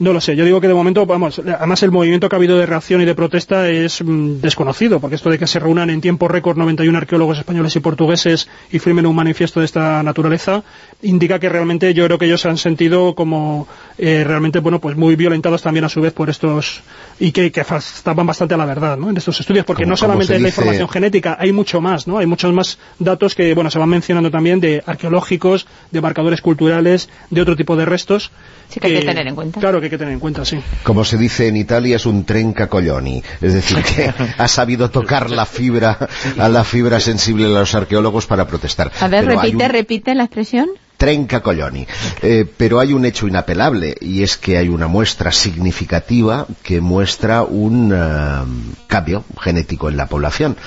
no 0.01 0.13
lo 0.13 0.19
sé. 0.19 0.35
Yo 0.35 0.43
digo 0.45 0.59
que 0.59 0.67
de 0.67 0.73
momento, 0.73 1.05
vamos, 1.05 1.37
además 1.39 1.83
el 1.83 1.91
movimiento 1.91 2.27
que 2.27 2.35
ha 2.35 2.37
habido 2.37 2.57
de 2.57 2.65
reacción 2.65 3.01
y 3.01 3.05
de 3.05 3.13
protesta 3.13 3.69
es 3.69 4.03
mm, 4.03 4.41
desconocido, 4.41 4.99
porque 4.99 5.15
esto 5.15 5.29
de 5.29 5.37
que 5.37 5.45
se 5.45 5.59
reúnan 5.59 5.91
en 5.91 6.01
tiempo 6.01 6.27
récord 6.27 6.57
91 6.57 6.97
arqueólogos 6.97 7.37
españoles 7.37 7.75
y 7.75 7.81
portugueses 7.81 8.49
y 8.71 8.79
firmen 8.79 9.05
un 9.05 9.15
manifiesto 9.15 9.59
de 9.59 9.67
esta 9.67 10.01
naturaleza, 10.01 10.63
indica 11.03 11.37
que 11.37 11.49
realmente 11.49 11.93
yo 11.93 12.05
creo 12.05 12.17
que 12.17 12.25
ellos 12.25 12.41
se 12.41 12.49
han 12.49 12.57
sentido 12.57 13.13
como 13.13 13.67
eh, 13.99 14.23
realmente, 14.25 14.57
bueno, 14.57 14.79
pues 14.79 14.97
muy 14.97 15.15
violentados 15.15 15.61
también 15.61 15.85
a 15.85 15.89
su 15.89 16.01
vez 16.01 16.13
por 16.13 16.31
estos, 16.31 16.81
y 17.19 17.31
que, 17.31 17.51
que 17.51 17.61
estaban 17.61 18.25
bastante 18.25 18.55
a 18.55 18.57
la 18.57 18.65
verdad, 18.65 18.97
¿no? 18.97 19.11
En 19.11 19.17
estos 19.17 19.39
estudios, 19.39 19.65
porque 19.65 19.83
Como- 19.83 19.91
no 19.91 19.97
solamente 19.97 20.35
es 20.35 20.41
la 20.41 20.47
información 20.47 20.89
genética, 20.89 21.37
hay 21.39 21.51
mucho 21.51 21.79
más, 21.79 22.07
¿no? 22.07 22.17
Hay 22.17 22.25
muchos 22.25 22.51
más 22.53 22.79
datos 22.97 23.35
que, 23.35 23.53
bueno, 23.53 23.69
se 23.69 23.77
van 23.77 23.89
mencionando 23.89 24.31
también 24.31 24.59
de 24.59 24.81
arqueológicos, 24.83 25.67
de 25.91 26.01
marcadores 26.01 26.41
culturales, 26.41 27.07
de 27.29 27.41
otro 27.41 27.55
tipo 27.55 27.75
de 27.75 27.85
restos. 27.85 28.31
Sí 28.69 28.79
que 28.79 28.87
hay 28.87 28.93
que 28.99 29.05
tener 29.05 29.27
en 29.27 29.35
cuenta. 29.35 29.59
Claro 29.59 29.79
que 29.79 29.90
que 29.91 29.97
tener 29.97 30.13
en 30.13 30.19
cuenta, 30.19 30.43
sí. 30.43 30.59
Como 30.83 31.05
se 31.05 31.17
dice 31.17 31.47
en 31.47 31.57
Italia, 31.57 31.97
es 31.97 32.05
un 32.07 32.23
trencacoglioni. 32.23 33.21
Es 33.41 33.53
decir, 33.53 33.83
que 33.83 34.11
ha 34.37 34.47
sabido 34.47 34.89
tocar 34.89 35.29
la 35.29 35.45
fibra, 35.45 36.09
a 36.39 36.49
la 36.49 36.63
fibra 36.63 36.99
sensible 36.99 37.47
de 37.47 37.53
los 37.53 37.75
arqueólogos 37.75 38.25
para 38.25 38.47
protestar. 38.47 38.91
A 38.99 39.07
ver, 39.07 39.25
Pero 39.25 39.39
repite, 39.39 39.63
un 39.63 39.69
repite 39.69 40.15
la 40.15 40.23
expresión. 40.23 40.69
Trencacoglioni. 41.01 41.87
Eh, 42.21 42.45
pero 42.57 42.79
hay 42.79 42.93
un 42.93 43.05
hecho 43.05 43.27
inapelable, 43.27 43.95
y 43.99 44.21
es 44.21 44.37
que 44.37 44.57
hay 44.59 44.69
una 44.69 44.85
muestra 44.85 45.31
significativa 45.31 46.45
que 46.61 46.79
muestra 46.79 47.41
un 47.41 47.91
eh, 47.91 48.75
cambio 48.85 49.23
genético 49.41 49.89
en 49.89 49.97
la 49.97 50.05
población. 50.05 50.57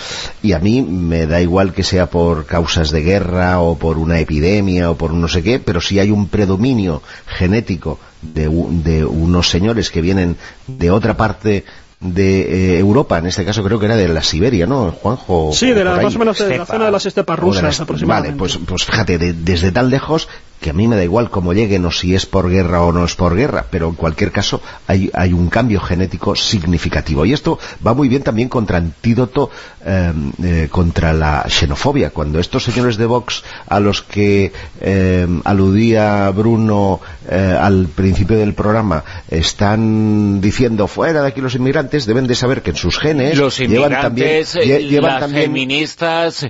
Y 0.43 0.51
a 0.51 0.59
mí 0.59 0.82
me 0.82 1.26
da 1.26 1.41
igual 1.41 1.72
que 1.72 1.85
sea 1.85 2.11
por 2.11 2.47
causas 2.47 2.91
de 2.91 3.03
guerra, 3.03 3.61
o 3.61 3.78
por 3.78 3.97
una 3.97 4.18
epidemia, 4.18 4.91
o 4.91 4.97
por 4.97 5.14
no 5.14 5.28
sé 5.28 5.41
qué, 5.45 5.61
pero 5.61 5.80
si 5.80 6.01
hay 6.01 6.11
un 6.11 6.26
predominio 6.26 7.01
genético 7.28 8.01
de, 8.20 8.49
de 8.82 9.05
unos 9.05 9.49
señores 9.49 9.89
que 9.89 10.01
vienen 10.01 10.37
de 10.66 10.91
otra 10.91 11.16
parte 11.16 11.64
de 12.05 12.75
eh, 12.75 12.79
Europa, 12.79 13.19
en 13.19 13.27
este 13.27 13.45
caso 13.45 13.65
creo 13.65 13.79
que 13.79 13.87
era 13.87 13.97
de 13.97 14.09
la 14.09 14.23
Siberia, 14.23 14.67
¿no, 14.67 14.91
Juanjo? 14.93 15.51
Sí, 15.53 15.73
de 15.73 15.83
la, 15.85 15.97
más 15.97 16.15
o 16.15 16.19
menos 16.19 16.39
de 16.39 16.59
la 16.59 16.67
zona 16.67 16.85
de 16.85 16.91
las 16.91 17.07
estepas 17.07 17.39
rusas 17.39 17.81
aproximadamente. 17.81 18.37
Vale, 18.37 18.39
pues, 18.39 18.59
pues 18.67 18.85
fíjate, 18.85 19.17
de- 19.19 19.33
desde 19.33 19.73
tan 19.73 19.89
lejos 19.91 20.29
que 20.61 20.71
a 20.71 20.73
mí 20.73 20.89
me 20.89 20.97
da 20.97 21.05
igual 21.05 21.31
cómo 21.31 21.53
lleguen 21.53 21.85
o 21.85 21.91
si 21.91 22.15
es 22.15 22.27
por 22.27 22.49
guerra 22.49 22.83
o 22.83 22.93
no 22.93 23.05
es 23.05 23.15
por 23.15 23.37
guerra, 23.37 23.67
pero 23.71 23.89
en 23.89 23.95
cualquier 23.95 24.33
caso 24.33 24.63
hay, 24.87 25.11
hay 25.13 25.33
un 25.33 25.51
cambio 25.51 25.81
genético 25.81 26.35
significativo. 26.35 27.27
Y 27.27 27.33
esto 27.33 27.59
va 27.87 27.93
muy 27.93 28.09
bien 28.09 28.23
también 28.23 28.49
contra 28.49 28.79
antídoto 28.79 29.51
em, 29.85 30.33
eh, 30.43 30.69
contra 30.71 31.13
la 31.13 31.45
xenofobia. 31.49 32.11
Cuando 32.11 32.39
estos 32.41 32.65
señores 32.65 32.97
de 32.97 33.07
Vox 33.07 33.45
a 33.67 33.79
los 33.79 34.03
que 34.03 34.53
em, 34.81 35.43
aludía 35.45 36.31
Bruno 36.31 37.01
eh, 37.29 37.59
al 37.61 37.89
principio 37.89 38.39
del 38.39 38.55
programa 38.55 39.05
están 39.29 40.41
diciendo 40.41 40.87
fuera 40.87 41.23
de 41.23 41.29
aquí 41.29 41.41
los 41.41 41.55
inmigrantes, 41.55 42.07
deben 42.07 42.27
de 42.27 42.35
saber 42.35 42.63
que 42.63 42.71
en 42.71 42.77
sus 42.77 42.99
genes 42.99 43.37
los 43.37 43.59
llevan 43.59 44.01
también, 44.01 44.45
eh, 44.55 44.83
llevan 44.85 45.13
las 45.13 45.21
también 45.21 45.45
feministas 45.45 46.47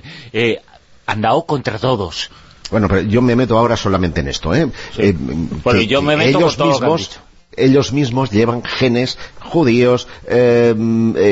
han 1.07 1.21
dado 1.21 1.45
contra 1.45 1.77
todos. 1.79 2.29
Bueno, 2.71 2.87
pero 2.87 3.01
yo 3.01 3.21
me 3.21 3.35
meto 3.35 3.57
ahora 3.57 3.77
solamente 3.77 4.21
en 4.21 4.27
esto, 4.27 4.53
¿eh? 4.55 4.67
eh 4.97 5.13
bueno, 5.17 5.81
yo 5.81 6.01
me 6.01 6.17
meto 6.17 6.39
ellos 6.39 6.55
con 6.55 6.69
todo 6.69 6.79
mismos, 6.79 6.81
lo 6.81 6.87
que 6.87 6.91
han 6.93 6.97
dicho. 6.97 7.19
ellos 7.57 7.93
mismos 7.93 8.31
llevan 8.31 8.63
genes 8.63 9.17
judíos, 9.39 10.07
eh, 10.27 10.73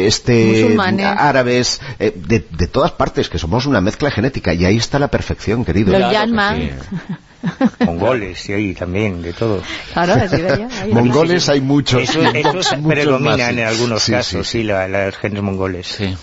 este, 0.08 0.62
Musulmanes. 0.64 1.06
árabes, 1.06 1.82
eh, 2.00 2.14
de, 2.16 2.46
de 2.50 2.68
todas 2.68 2.92
partes, 2.92 3.30
que 3.30 3.40
somos 3.40 3.66
una 3.66 3.82
mezcla 3.82 4.12
genética, 4.12 4.54
y 4.54 4.64
ahí 4.66 4.78
está 4.78 5.00
la 5.00 5.08
perfección, 5.10 5.66
querido. 5.66 5.92
Los 5.98 6.10
Claro. 6.12 6.32
Mongoles, 7.86 8.48
y 8.50 8.54
ahí 8.54 8.74
también, 8.74 9.22
de 9.22 9.34
todo. 9.34 9.62
Claro, 9.92 10.14
así 10.14 10.38
de 10.42 10.50
allá, 10.50 10.68
ahí. 10.82 10.94
Mongoles 10.94 11.50
hay 11.50 11.60
muchos. 11.60 12.04
Eso, 12.04 12.22
eso 12.24 12.54
muchos 12.54 12.76
predominan 12.88 13.54
sí. 13.56 13.60
en 13.60 13.68
algunos 13.68 14.04
Sí, 14.04 14.12
casos, 14.14 14.48
sí, 14.48 14.60
sí, 14.60 14.64
la- 14.64 14.88
las 14.88 15.18
genes 15.18 15.42
mongoles. 15.44 15.88
Sí. 15.88 16.16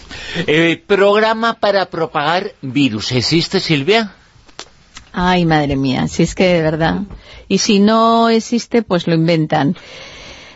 Eh, 0.46 0.82
programa 0.86 1.54
para 1.60 1.86
propagar 1.90 2.52
virus. 2.62 3.12
¿Existe, 3.12 3.60
Silvia? 3.60 4.12
Ay, 5.12 5.44
madre 5.44 5.76
mía, 5.76 6.06
si 6.08 6.22
es 6.22 6.34
que 6.34 6.54
de 6.54 6.62
verdad. 6.62 7.02
Y 7.48 7.58
si 7.58 7.80
no 7.80 8.28
existe, 8.28 8.82
pues 8.82 9.06
lo 9.06 9.14
inventan. 9.14 9.76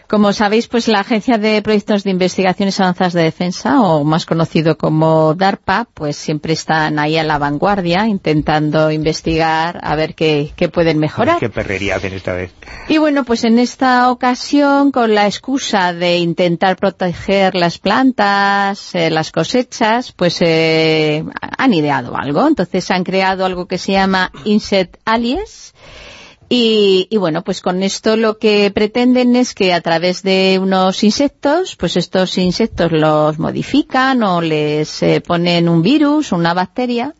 Como 0.09 0.33
sabéis, 0.33 0.69
pues 0.69 0.87
la 0.87 1.01
Agencia 1.01 1.39
de 1.39 1.63
Proyectos 1.63 2.05
de 2.05 2.11
Investigaciones 2.11 2.79
Avanzadas 2.79 3.15
de 3.15 3.23
Defensa, 3.23 3.81
o 3.81 4.05
más 4.05 4.27
conocido 4.27 4.77
como 4.77 5.35
DARPA, 5.35 5.89
pues 5.95 6.17
siempre 6.17 6.53
están 6.53 6.99
ahí 6.99 7.17
a 7.17 7.25
la 7.25 7.39
vanguardia, 7.39 8.07
intentando 8.07 8.91
investigar 8.91 9.81
a 9.83 9.97
ver 9.97 10.15
qué, 10.15 10.53
qué 10.57 10.69
pueden 10.69 10.99
mejorar. 10.99 11.39
Qué 11.39 11.49
perrería 11.49 11.97
hacen 11.97 12.13
esta 12.13 12.35
vez. 12.35 12.53
Y 12.89 12.99
bueno, 12.99 13.25
pues 13.25 13.45
en 13.45 13.59
esta 13.59 14.11
ocasión, 14.11 14.93
con 14.93 15.15
la 15.15 15.27
excusa 15.27 15.93
de 15.93 16.19
intentar 16.19 16.77
proteger 16.77 17.55
las 17.55 17.79
plantas, 17.79 18.95
eh, 18.95 19.11
las 19.11 19.33
cosechas, 19.33 20.13
pues 20.13 20.39
eh, 20.43 21.25
han 21.41 21.73
ideado 21.73 22.17
algo. 22.17 22.47
Entonces 22.47 22.91
han 22.91 23.05
creado 23.05 23.45
algo 23.45 23.67
que 23.67 23.79
se 23.79 23.93
llama 23.93 24.31
Insect 24.45 24.97
Allies. 25.05 25.75
Y, 26.49 27.07
y 27.11 27.17
bueno, 27.17 27.43
pues 27.43 27.61
con 27.61 27.83
esto 27.83 28.17
lo 28.17 28.39
que 28.39 28.71
pretenden 28.71 29.35
es 29.35 29.55
que 29.55 29.73
a 29.73 29.81
través 29.81 30.23
de 30.23 30.59
unos 30.61 31.03
insectos, 31.03 31.77
pues 31.77 31.97
estos 31.97 32.37
insectos 32.39 32.93
los 32.93 33.39
modifican 33.39 34.23
o 34.23 34.41
les 34.41 35.03
eh, 35.03 35.21
ponen 35.21 35.69
un 35.69 35.83
virus, 35.83 36.33
una 36.33 36.55
bacteria, 36.55 37.15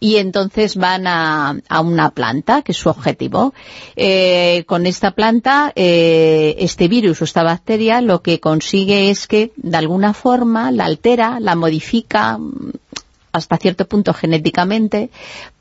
y 0.00 0.16
entonces 0.16 0.76
van 0.76 1.06
a, 1.06 1.56
una 1.82 2.10
planta, 2.10 2.62
que 2.62 2.72
es 2.72 2.78
su 2.78 2.90
objetivo. 2.90 3.54
Eh, 3.96 4.64
con 4.66 4.86
esta 4.86 5.12
planta, 5.12 5.72
eh, 5.76 6.56
este 6.58 6.88
virus 6.88 7.22
o 7.22 7.24
esta 7.24 7.42
bacteria 7.42 8.00
lo 8.00 8.20
que 8.20 8.40
consigue 8.40 9.10
es 9.10 9.26
que 9.26 9.52
de 9.56 9.76
alguna 9.76 10.12
forma 10.12 10.70
la 10.72 10.84
altera, 10.84 11.40
la 11.40 11.54
modifica 11.54 12.36
mm, 12.36 12.72
hasta 13.32 13.56
cierto 13.56 13.86
punto 13.86 14.12
genéticamente. 14.12 15.10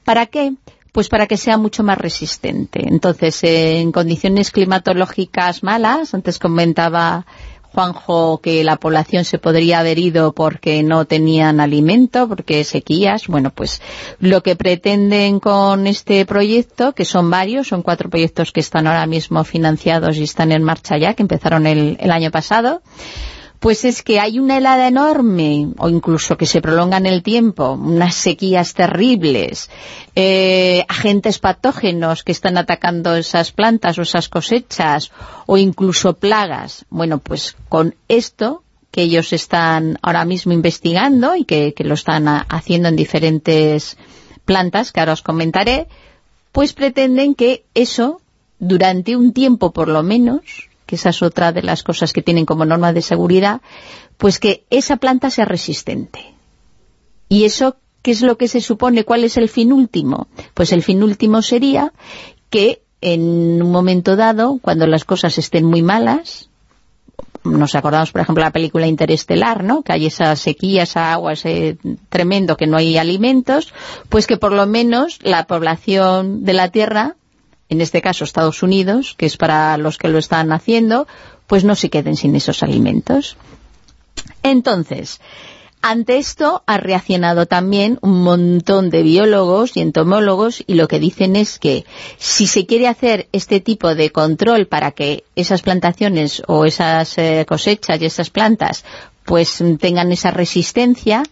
¿Para 0.04 0.26
qué? 0.26 0.54
Pues 0.94 1.10
para 1.10 1.28
que 1.28 1.38
sea 1.38 1.58
mucho 1.58 1.84
más 1.84 1.98
resistente. 1.98 2.88
Entonces, 2.88 3.44
en 3.44 3.92
condiciones 3.92 4.52
climatológicas 4.52 5.64
malas, 5.64 6.14
antes 6.14 6.40
comentaba 6.40 7.26
Juanjo 7.74 8.40
que 8.40 8.64
la 8.64 8.78
población 8.78 9.26
se 9.26 9.40
podría 9.40 9.80
haber 9.80 9.98
ido 9.98 10.34
porque 10.34 10.84
no 10.84 11.06
tenían 11.06 11.60
alimento, 11.60 12.30
porque 12.30 12.64
sequías. 12.64 13.28
Bueno, 13.28 13.50
pues 13.50 13.82
lo 14.20 14.44
que 14.44 14.56
pretenden 14.56 15.40
con 15.40 15.88
este 15.88 16.26
proyecto, 16.28 16.94
que 16.94 17.06
son 17.06 17.32
varios, 17.32 17.70
son 17.70 17.82
cuatro 17.82 18.12
proyectos 18.12 18.52
que 18.52 18.60
están 18.60 18.86
ahora 18.86 19.08
mismo 19.08 19.44
financiados 19.44 20.18
y 20.18 20.24
están 20.24 20.52
en 20.52 20.64
marcha 20.64 20.98
ya, 21.00 21.16
que 21.16 21.24
empezaron 21.24 21.66
el, 21.66 21.98
el 22.00 22.12
año 22.12 22.30
pasado, 22.30 22.84
pues 23.64 23.86
es 23.86 24.04
que 24.04 24.20
hay 24.20 24.40
una 24.40 24.58
helada 24.58 24.90
enorme, 24.90 25.70
o 25.78 25.88
incluso 25.88 26.36
que 26.36 26.46
se 26.46 26.62
prolonga 26.62 26.98
en 26.98 27.06
el 27.06 27.24
tiempo, 27.24 27.72
unas 27.72 28.14
sequías 28.14 28.74
terribles, 28.74 29.70
eh, 30.18 30.84
agentes 30.90 31.40
patógenos 31.40 32.26
que 32.26 32.34
están 32.34 32.58
atacando 32.58 33.16
esas 33.16 33.54
plantas 33.54 33.98
o 33.98 34.02
esas 34.02 34.28
cosechas, 34.28 35.14
o 35.46 35.56
incluso 35.56 36.16
plagas. 36.16 36.84
Bueno, 36.90 37.20
pues 37.20 37.56
con 37.70 37.96
esto 38.10 38.64
que 38.92 39.04
ellos 39.04 39.32
están 39.32 39.98
ahora 40.02 40.26
mismo 40.26 40.52
investigando 40.52 41.34
y 41.38 41.46
que, 41.46 41.74
lo 41.86 41.94
están 41.94 42.28
haciendo 42.28 42.90
en 42.90 42.98
diferentes 42.98 43.96
plantas, 44.44 44.92
que 44.92 45.00
ahora 45.00 45.14
os 45.14 45.22
comentaré, 45.22 45.88
pues 46.52 46.74
pretenden 46.74 47.34
que 47.34 47.64
eso, 47.76 48.20
durante 48.60 49.16
un 49.16 49.32
tiempo 49.32 49.72
por 49.72 49.88
lo 49.88 50.04
menos, 50.04 50.68
que 50.86 50.96
esa 50.96 51.10
es 51.10 51.22
otra 51.22 51.52
de 51.52 51.64
las 51.64 51.84
cosas 51.84 52.14
que 52.14 52.22
tienen 52.22 52.46
como 52.46 52.66
norma 52.66 52.94
de 52.94 53.02
seguridad, 53.02 53.62
pues 54.18 54.40
que 54.40 54.66
esa 54.70 54.98
planta 54.98 55.30
sea 55.30 55.46
resistente. 55.46 56.34
¿Y 57.30 57.46
eso 57.46 57.78
qué 58.02 58.12
es 58.12 58.22
lo 58.22 58.38
que 58.38 58.48
se 58.48 58.62
supone? 58.62 59.06
¿Cuál 59.06 59.24
es 59.24 59.38
el 59.38 59.50
fin 59.50 59.74
último? 59.74 60.28
Pues 60.54 60.72
el 60.72 60.84
fin 60.84 61.04
último 61.04 61.42
sería 61.42 61.94
que 62.50 62.84
en 63.02 63.62
un 63.62 63.72
momento 63.72 64.16
dado, 64.16 64.60
cuando 64.62 64.88
las 64.88 65.04
cosas 65.04 65.38
estén 65.38 65.66
muy 65.66 65.82
malas, 65.82 66.50
nos 67.44 67.76
acordamos, 67.76 68.12
por 68.12 68.22
ejemplo, 68.22 68.42
de 68.42 68.48
la 68.48 68.54
película 68.54 68.88
Interestelar, 68.88 69.64
¿no? 69.64 69.84
Que 69.84 69.94
hay 69.94 70.06
esa 70.06 70.36
sequía, 70.36 70.84
esa 70.84 71.12
agua, 71.12 71.34
ese 71.34 71.78
tremendo 72.10 72.56
que 72.56 72.68
no 72.68 72.78
hay 72.78 72.98
alimentos, 72.98 73.74
pues 74.10 74.28
que 74.28 74.38
por 74.38 74.54
lo 74.54 74.66
menos 74.66 75.20
la 75.22 75.46
población 75.46 76.46
de 76.46 76.54
la 76.54 76.70
Tierra, 76.70 77.16
en 77.74 77.82
este 77.82 78.02
caso 78.02 78.24
Estados 78.24 78.64
Unidos, 78.64 79.16
que 79.18 79.26
es 79.26 79.36
para 79.36 79.78
los 79.78 79.98
que 79.98 80.08
lo 80.08 80.18
están 80.18 80.52
haciendo, 80.52 81.08
pues 81.48 81.64
no 81.64 81.76
se 81.76 81.90
queden 81.90 82.16
sin 82.16 82.36
esos 82.36 82.64
alimentos. 82.64 83.36
Entonces, 84.44 85.20
ante 85.82 86.18
esto 86.18 86.64
ha 86.66 86.78
reaccionado 86.78 87.46
también 87.46 88.00
un 88.02 88.24
montón 88.24 88.90
de 88.90 89.04
biólogos 89.04 89.76
y 89.76 89.82
entomólogos 89.82 90.64
y 90.66 90.76
lo 90.76 90.88
que 90.88 91.00
dicen 91.00 91.36
es 91.36 91.60
que 91.60 91.84
si 92.18 92.48
se 92.48 92.66
quiere 92.66 92.88
hacer 92.88 93.28
este 93.34 93.60
tipo 93.60 93.94
de 93.94 94.12
control 94.12 94.68
para 94.68 94.92
que 94.92 95.26
esas 95.36 95.62
plantaciones 95.62 96.42
o 96.48 96.64
esas 96.64 97.18
eh, 97.18 97.46
cosechas 97.46 98.02
y 98.02 98.06
esas 98.06 98.30
plantas 98.30 98.86
pues 99.26 99.62
tengan 99.80 100.12
esa 100.12 100.32
resistencia, 100.32 101.24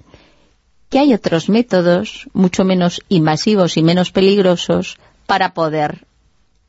que 0.89 0.99
hay 0.99 1.13
otros 1.13 1.47
métodos 1.47 2.27
mucho 2.33 2.65
menos 2.65 3.01
invasivos 3.07 3.77
y 3.77 3.83
menos 3.83 4.11
peligrosos 4.11 4.97
para 5.27 5.53
poder 5.53 6.05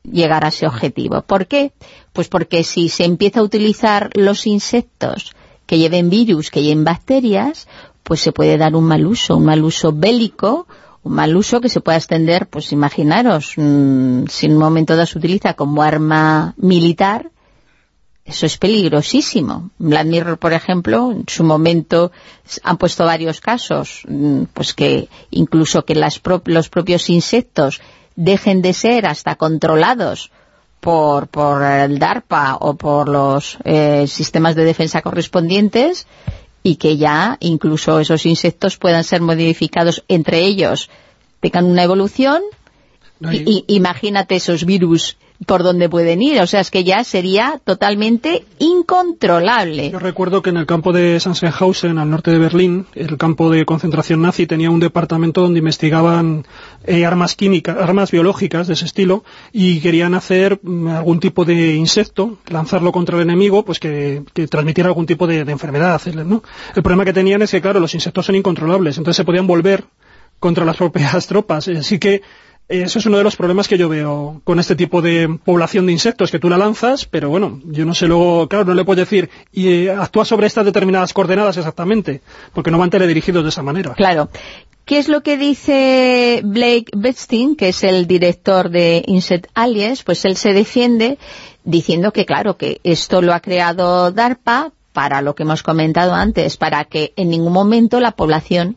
llegar 0.03 0.45
a 0.45 0.49
ese 0.49 0.67
objetivo. 0.67 1.21
¿Por 1.21 1.47
qué? 1.47 1.71
Pues 2.11 2.27
porque 2.27 2.63
si 2.63 2.89
se 2.89 3.05
empieza 3.05 3.39
a 3.39 3.43
utilizar 3.43 4.09
los 4.13 4.45
insectos 4.45 5.33
que 5.65 5.79
lleven 5.79 6.09
virus, 6.09 6.51
que 6.51 6.61
lleven 6.61 6.83
bacterias, 6.83 7.67
pues 8.03 8.19
se 8.21 8.31
puede 8.31 8.57
dar 8.57 8.75
un 8.75 8.83
mal 8.83 9.05
uso, 9.05 9.37
un 9.37 9.45
mal 9.45 9.63
uso 9.63 9.93
bélico, 9.93 10.67
un 11.03 11.13
mal 11.13 11.35
uso 11.35 11.61
que 11.61 11.69
se 11.69 11.81
pueda 11.81 11.97
extender, 11.97 12.47
pues 12.47 12.71
imaginaros, 12.71 13.53
mmm, 13.57 14.25
si 14.29 14.45
en 14.45 14.53
un 14.53 14.59
momento 14.59 14.95
dado 14.95 15.05
se 15.05 15.17
utiliza 15.17 15.53
como 15.53 15.81
arma 15.81 16.53
militar, 16.57 17.31
eso 18.25 18.45
es 18.45 18.57
peligrosísimo. 18.57 19.71
Mirror, 19.79 20.37
por 20.37 20.53
ejemplo, 20.53 21.11
en 21.11 21.25
su 21.27 21.43
momento 21.43 22.13
han 22.63 22.77
puesto 22.77 23.05
varios 23.05 23.41
casos, 23.41 24.03
mmm, 24.07 24.43
pues 24.53 24.73
que 24.73 25.09
incluso 25.31 25.83
que 25.83 25.95
las 25.95 26.19
pro 26.19 26.41
los 26.45 26.69
propios 26.69 27.09
insectos 27.09 27.81
dejen 28.15 28.61
de 28.61 28.73
ser 28.73 29.05
hasta 29.05 29.35
controlados 29.35 30.31
por, 30.79 31.27
por 31.27 31.63
el 31.63 31.97
DARPA 31.99 32.55
o 32.59 32.75
por 32.75 33.07
los 33.09 33.57
eh, 33.63 34.05
sistemas 34.07 34.55
de 34.55 34.65
defensa 34.65 35.01
correspondientes 35.01 36.07
y 36.61 36.75
que 36.75 36.97
ya 36.97 37.37
incluso 37.39 37.99
esos 37.99 38.25
insectos 38.25 38.77
puedan 38.77 39.03
ser 39.03 39.21
modificados 39.21 40.03
entre 40.07 40.39
ellos, 40.41 40.89
tengan 41.39 41.65
una 41.65 41.83
evolución 41.83 42.41
No 43.19 43.29
hay- 43.29 43.43
y, 43.45 43.65
y- 43.67 43.75
imagínate 43.75 44.35
esos 44.35 44.65
virus 44.65 45.17
por 45.45 45.63
dónde 45.63 45.89
pueden 45.89 46.21
ir, 46.21 46.39
o 46.41 46.47
sea, 46.47 46.59
es 46.59 46.71
que 46.71 46.83
ya 46.83 47.03
sería 47.03 47.59
totalmente 47.63 48.45
incontrolable. 48.59 49.91
Yo 49.91 49.99
recuerdo 49.99 50.41
que 50.41 50.49
en 50.49 50.57
el 50.57 50.65
campo 50.65 50.93
de 50.93 51.19
Sachsenhausen, 51.19 51.97
al 51.97 52.09
norte 52.09 52.31
de 52.31 52.39
Berlín, 52.39 52.85
el 52.95 53.17
campo 53.17 53.49
de 53.49 53.65
concentración 53.65 54.21
nazi 54.21 54.47
tenía 54.47 54.69
un 54.69 54.79
departamento 54.79 55.41
donde 55.41 55.59
investigaban 55.59 56.45
eh, 56.85 57.05
armas 57.05 57.35
químicas, 57.35 57.77
armas 57.77 58.11
biológicas 58.11 58.67
de 58.67 58.73
ese 58.73 58.85
estilo, 58.85 59.23
y 59.51 59.79
querían 59.81 60.13
hacer 60.13 60.59
mm, 60.61 60.87
algún 60.87 61.19
tipo 61.19 61.45
de 61.45 61.75
insecto, 61.75 62.37
lanzarlo 62.47 62.91
contra 62.91 63.17
el 63.17 63.23
enemigo, 63.23 63.63
pues 63.65 63.79
que, 63.79 64.23
que 64.33 64.47
transmitiera 64.47 64.89
algún 64.89 65.05
tipo 65.05 65.27
de, 65.27 65.45
de 65.45 65.51
enfermedad. 65.51 66.01
¿no? 66.25 66.43
El 66.75 66.83
problema 66.83 67.05
que 67.05 67.13
tenían 67.13 67.41
es 67.41 67.51
que, 67.51 67.61
claro, 67.61 67.79
los 67.79 67.93
insectos 67.93 68.25
son 68.25 68.35
incontrolables, 68.35 68.97
entonces 68.97 69.17
se 69.17 69.25
podían 69.25 69.47
volver 69.47 69.85
contra 70.39 70.65
las 70.65 70.77
propias 70.77 71.27
tropas. 71.27 71.67
Así 71.67 71.99
que 71.99 72.21
Eso 72.69 72.99
es 72.99 73.05
uno 73.05 73.17
de 73.17 73.23
los 73.23 73.35
problemas 73.35 73.67
que 73.67 73.77
yo 73.77 73.89
veo 73.89 74.41
con 74.43 74.59
este 74.59 74.75
tipo 74.75 75.01
de 75.01 75.37
población 75.43 75.85
de 75.85 75.91
insectos, 75.91 76.31
que 76.31 76.39
tú 76.39 76.49
la 76.49 76.57
lanzas, 76.57 77.05
pero 77.05 77.29
bueno, 77.29 77.59
yo 77.65 77.85
no 77.85 77.93
sé 77.93 78.07
luego, 78.07 78.47
claro, 78.47 78.65
no 78.65 78.73
le 78.73 78.85
puedo 78.85 79.01
decir, 79.01 79.29
y 79.51 79.67
eh, 79.67 79.91
actúa 79.91 80.23
sobre 80.23 80.47
estas 80.47 80.65
determinadas 80.65 81.13
coordenadas 81.13 81.57
exactamente, 81.57 82.21
porque 82.53 82.71
no 82.71 82.77
van 82.77 82.89
teledirigidos 82.89 83.43
de 83.43 83.49
esa 83.49 83.63
manera. 83.63 83.93
Claro. 83.93 84.29
¿Qué 84.85 84.97
es 84.97 85.07
lo 85.07 85.23
que 85.23 85.37
dice 85.37 86.41
Blake 86.43 86.87
Bedstein, 86.93 87.55
que 87.55 87.69
es 87.69 87.83
el 87.83 88.05
director 88.05 88.69
de 88.69 89.03
Insect 89.07 89.47
Allies? 89.53 90.03
Pues 90.03 90.25
él 90.25 90.35
se 90.35 90.53
defiende 90.53 91.17
diciendo 91.63 92.11
que, 92.11 92.25
claro, 92.25 92.57
que 92.57 92.81
esto 92.83 93.21
lo 93.21 93.33
ha 93.33 93.39
creado 93.39 94.11
DARPA 94.11 94.71
para 94.91 95.21
lo 95.21 95.35
que 95.35 95.43
hemos 95.43 95.63
comentado 95.63 96.13
antes, 96.13 96.57
para 96.57 96.83
que 96.85 97.13
en 97.15 97.29
ningún 97.29 97.53
momento 97.53 97.99
la 97.99 98.11
población 98.11 98.75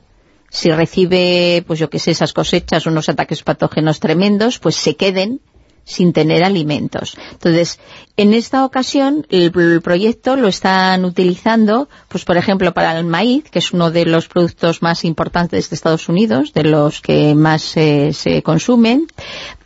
si 0.56 0.70
recibe, 0.70 1.62
pues 1.66 1.78
yo 1.78 1.90
que 1.90 1.98
sé, 1.98 2.12
esas 2.12 2.32
cosechas, 2.32 2.86
unos 2.86 3.10
ataques 3.10 3.42
patógenos 3.42 4.00
tremendos, 4.00 4.58
pues 4.58 4.74
se 4.76 4.96
queden 4.96 5.40
sin 5.84 6.14
tener 6.14 6.42
alimentos. 6.42 7.14
Entonces, 7.30 7.78
en 8.16 8.32
esta 8.32 8.64
ocasión, 8.64 9.26
el, 9.28 9.52
proyecto 9.82 10.34
lo 10.34 10.48
están 10.48 11.04
utilizando, 11.04 11.90
pues 12.08 12.24
por 12.24 12.38
ejemplo, 12.38 12.72
para 12.72 12.98
el 12.98 13.04
maíz, 13.04 13.44
que 13.50 13.58
es 13.58 13.72
uno 13.72 13.90
de 13.90 14.06
los 14.06 14.28
productos 14.28 14.80
más 14.80 15.04
importantes 15.04 15.68
de 15.68 15.76
Estados 15.76 16.08
Unidos, 16.08 16.54
de 16.54 16.64
los 16.64 17.02
que 17.02 17.34
más 17.34 17.62
se 17.62 18.42
consumen, 18.42 19.08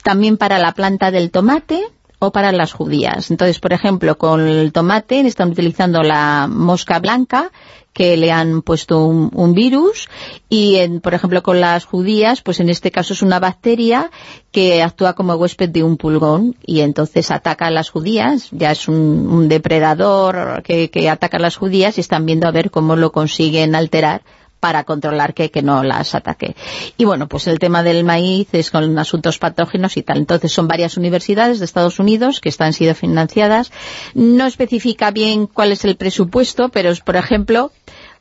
también 0.03 0.37
para 0.37 0.59
la 0.59 0.73
planta 0.73 1.13
del 1.13 1.31
tomate, 1.31 1.85
o 2.21 2.31
para 2.31 2.53
las 2.53 2.73
judías. 2.73 3.31
Entonces, 3.31 3.59
por 3.59 3.73
ejemplo, 3.73 4.17
con 4.17 4.47
el 4.47 4.73
tomate 4.73 5.21
están 5.21 5.51
utilizando 5.51 6.03
la 6.03 6.47
mosca 6.49 7.01
blanca, 7.01 7.51
que 7.93 8.17
le 8.17 8.31
han 8.31 8.63
puesto 8.63 9.05
un, 9.05 9.53
virus 9.53 10.09
y, 10.49 10.77
en, 10.77 11.01
por 11.01 11.15
ejemplo, 11.15 11.43
con 11.43 11.61
las 11.61 11.85
judías, 11.85 12.41
pues 12.41 12.61
en 12.61 12.69
este 12.69 12.93
caso 12.93 13.15
es 13.15 13.23
una 13.23 13.41
bacteria 13.41 14.11
que 14.53 14.83
actúa 14.83 15.15
como 15.15 15.35
huésped 15.35 15.71
de 15.71 15.83
un 15.83 15.97
pulgón 15.97 16.57
y 16.65 16.81
entonces 16.81 17.31
ataca 17.33 17.67
a 17.67 17.71
las 17.71 17.91
judías, 17.91 18.49
ya 18.53 18.71
es 18.71 18.87
un, 18.87 19.49
depredador 19.49 20.63
que, 20.63 20.91
que 20.91 21.09
ataca 21.09 21.39
a 21.39 21.41
las 21.41 21.57
judías 21.57 21.99
y 21.99 22.01
están 22.01 22.27
viendo 22.27 22.47
a 22.47 22.53
ver 22.53 22.71
cómo 22.71 22.95
lo 22.95 23.11
consiguen 23.11 23.75
alterar 23.75 24.23
para 24.61 24.85
controlar 24.85 25.35
que, 25.35 25.51
que 25.51 25.63
no 25.63 25.83
las 25.83 26.15
ataque. 26.15 26.55
Y 26.97 27.07
bueno, 27.07 27.29
pues 27.29 27.47
el 27.47 27.59
tema 27.59 27.83
del 27.83 28.05
maíz 28.05 28.49
es 28.53 28.71
con 28.71 28.99
asuntos 28.99 29.39
patógenos 29.39 29.97
y 29.97 30.03
tal. 30.03 30.19
Entonces 30.19 30.53
son 30.53 30.69
varias 30.69 30.97
universidades 30.97 31.59
de 31.59 31.65
Estados 31.65 31.99
Unidos 31.99 32.41
que 32.41 32.51
están 32.51 32.73
siendo 32.73 32.95
financiadas. 32.95 33.73
No 34.15 34.47
especifica 34.47 35.11
bien 35.11 35.47
cuál 35.47 35.73
es 35.73 35.85
el 35.85 35.97
presupuesto, 35.97 36.69
pero 36.69 36.91
es, 36.91 37.01
por 37.01 37.17
ejemplo, 37.17 37.73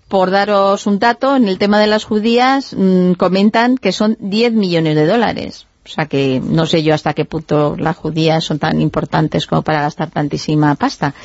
por 0.08 0.32
daros 0.32 0.88
un 0.88 0.98
dato, 0.98 1.36
en 1.36 1.48
el 1.48 1.60
tema 1.60 1.80
de 1.80 1.88
las 1.88 2.04
judías 2.04 2.74
mmm, 2.76 3.14
comentan 3.14 3.78
que 3.78 3.92
son 3.92 4.18
10 4.20 4.54
millones 4.54 4.96
de 4.96 5.06
dólares. 5.06 5.69
O 5.90 5.92
sea 5.92 6.06
que 6.06 6.40
no 6.40 6.68
sé 6.68 6.84
yo 6.84 6.94
hasta 6.94 7.16
qué 7.16 7.26
punto 7.26 7.76
las 7.76 7.98
judías 7.98 8.44
son 8.44 8.60
tan 8.60 8.80
importantes 8.80 9.48
como 9.48 9.64
para 9.64 9.82
gastar 9.82 10.12
tantísima 10.12 10.76
pasta. 10.76 11.16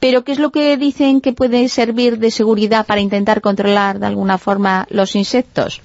Pero 0.00 0.24
¿qué 0.24 0.32
es 0.32 0.38
lo 0.38 0.50
que 0.50 0.78
dicen 0.78 1.20
que 1.20 1.34
puede 1.34 1.68
servir 1.68 2.18
de 2.18 2.30
seguridad 2.30 2.86
para 2.86 3.02
intentar 3.02 3.42
controlar 3.42 3.98
de 3.98 4.06
alguna 4.06 4.38
forma 4.38 4.86
los 4.88 5.14
insectos? 5.14 5.82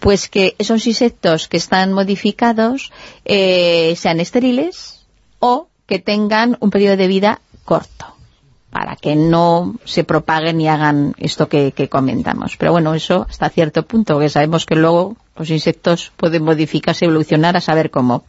Pues 0.00 0.30
que 0.30 0.56
esos 0.58 0.86
insectos 0.86 1.46
que 1.46 1.58
están 1.58 1.92
modificados 1.92 2.90
eh, 3.26 3.94
sean 3.96 4.18
estériles 4.18 5.04
o 5.38 5.68
que 5.86 5.98
tengan 5.98 6.56
un 6.60 6.70
periodo 6.70 6.96
de 6.96 7.06
vida 7.06 7.40
corto 7.64 8.21
para 8.72 8.96
que 8.96 9.14
no 9.14 9.74
se 9.84 10.02
propaguen 10.02 10.58
y 10.58 10.66
hagan 10.66 11.14
esto 11.18 11.46
que, 11.46 11.72
comentamos. 11.90 12.56
Pero 12.56 12.72
bueno, 12.72 12.94
eso 12.94 13.26
hasta 13.28 13.50
cierto 13.50 13.82
punto, 13.84 14.18
que 14.18 14.30
sabemos 14.30 14.64
que 14.64 14.76
luego 14.76 15.14
los 15.36 15.50
insectos 15.50 16.10
pueden 16.16 16.42
modificarse, 16.42 17.04
evolucionar, 17.04 17.54
a 17.54 17.60
saber 17.60 17.90
cómo. 17.90 18.24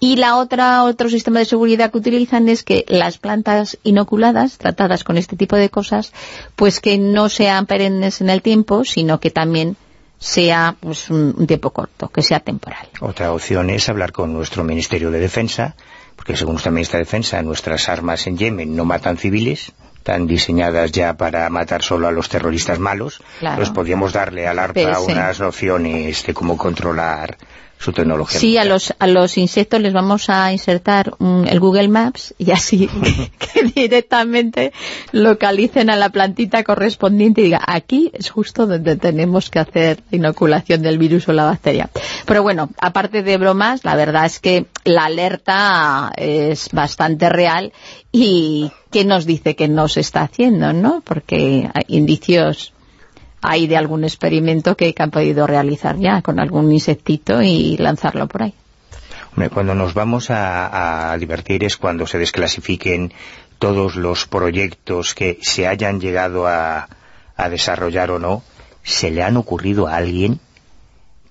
Y 0.00 0.16
la 0.16 0.36
otra 0.36 0.82
otro 0.82 1.08
sistema 1.08 1.38
de 1.38 1.44
seguridad 1.44 1.92
que 1.92 1.98
utilizan 1.98 2.48
es 2.48 2.64
que 2.64 2.84
las 2.88 3.18
plantas 3.18 3.78
inoculadas, 3.84 4.58
tratadas 4.58 5.04
con 5.04 5.16
este 5.16 5.36
tipo 5.36 5.54
de 5.54 5.70
cosas, 5.70 6.12
pues 6.56 6.80
que 6.80 6.98
no 6.98 7.28
sean 7.28 7.66
perennes 7.66 8.20
en 8.20 8.30
el 8.30 8.42
tiempo, 8.42 8.84
sino 8.84 9.20
que 9.20 9.30
también 9.30 9.76
sea 10.18 10.74
pues, 10.80 11.08
un 11.08 11.46
tiempo 11.46 11.70
corto, 11.70 12.08
que 12.08 12.22
sea 12.22 12.40
temporal. 12.40 12.88
Otra 13.00 13.32
opción 13.32 13.70
es 13.70 13.88
hablar 13.88 14.10
con 14.10 14.32
nuestro 14.32 14.64
Ministerio 14.64 15.12
de 15.12 15.20
Defensa, 15.20 15.76
porque 16.24 16.38
según 16.38 16.54
nuestra 16.54 16.72
ministra 16.72 16.98
de 16.98 17.04
Defensa, 17.04 17.42
nuestras 17.42 17.86
armas 17.90 18.26
en 18.26 18.38
Yemen 18.38 18.74
no 18.74 18.86
matan 18.86 19.18
civiles, 19.18 19.72
están 19.98 20.26
diseñadas 20.26 20.90
ya 20.90 21.18
para 21.18 21.50
matar 21.50 21.82
solo 21.82 22.08
a 22.08 22.12
los 22.12 22.30
terroristas 22.30 22.78
malos, 22.78 23.20
pues 23.56 23.68
podríamos 23.68 24.14
darle 24.14 24.46
al 24.46 24.58
ARPA 24.58 25.00
unas 25.00 25.38
nociones 25.38 26.24
de 26.24 26.32
cómo 26.32 26.56
controlar 26.56 27.36
su 27.84 27.92
tecnología. 27.92 28.40
Sí, 28.40 28.56
a 28.56 28.64
los, 28.64 28.94
a 28.98 29.06
los 29.06 29.36
insectos 29.36 29.80
les 29.80 29.92
vamos 29.92 30.30
a 30.30 30.52
insertar 30.52 31.14
el 31.46 31.60
Google 31.60 31.88
Maps 31.88 32.34
y 32.38 32.50
así 32.50 32.88
que 33.38 33.62
directamente 33.74 34.72
localicen 35.12 35.90
a 35.90 35.96
la 35.96 36.08
plantita 36.08 36.64
correspondiente 36.64 37.42
y 37.42 37.44
diga, 37.44 37.60
aquí 37.66 38.10
es 38.14 38.30
justo 38.30 38.66
donde 38.66 38.96
tenemos 38.96 39.50
que 39.50 39.58
hacer 39.58 40.02
inoculación 40.10 40.82
del 40.82 40.98
virus 40.98 41.28
o 41.28 41.32
la 41.32 41.44
bacteria. 41.44 41.90
Pero 42.24 42.42
bueno, 42.42 42.70
aparte 42.78 43.22
de 43.22 43.36
bromas, 43.36 43.84
la 43.84 43.96
verdad 43.96 44.26
es 44.26 44.40
que 44.40 44.66
la 44.84 45.04
alerta 45.04 46.12
es 46.16 46.70
bastante 46.72 47.28
real 47.28 47.72
y 48.10 48.70
¿qué 48.90 49.04
nos 49.04 49.26
dice 49.26 49.56
que 49.56 49.68
no 49.68 49.88
se 49.88 50.00
está 50.00 50.22
haciendo, 50.22 50.72
no? 50.72 51.02
Porque 51.04 51.68
hay 51.74 51.84
indicios 51.88 52.73
hay 53.44 53.66
de 53.66 53.76
algún 53.76 54.04
experimento 54.04 54.76
que, 54.76 54.94
han 54.98 55.10
podido 55.10 55.46
realizar 55.46 55.98
ya 55.98 56.22
con 56.22 56.40
algún 56.40 56.72
insectito 56.72 57.42
y 57.42 57.76
lanzarlo 57.76 58.26
por 58.26 58.44
ahí. 58.44 58.54
cuando 59.52 59.74
nos 59.74 59.92
vamos 59.92 60.28
a, 60.30 61.14
divertir 61.18 61.62
es 61.62 61.76
cuando 61.76 62.06
se 62.06 62.18
desclasifiquen 62.18 63.12
todos 63.58 63.96
los 63.96 64.26
proyectos 64.26 65.14
que 65.14 65.38
se 65.42 65.66
hayan 65.66 66.00
llegado 66.00 66.46
a, 66.46 66.88
desarrollar 67.50 68.10
o 68.12 68.18
no, 68.18 68.42
¿se 68.82 69.10
le 69.10 69.22
han 69.22 69.36
ocurrido 69.36 69.88
a 69.88 69.96
alguien 69.96 70.40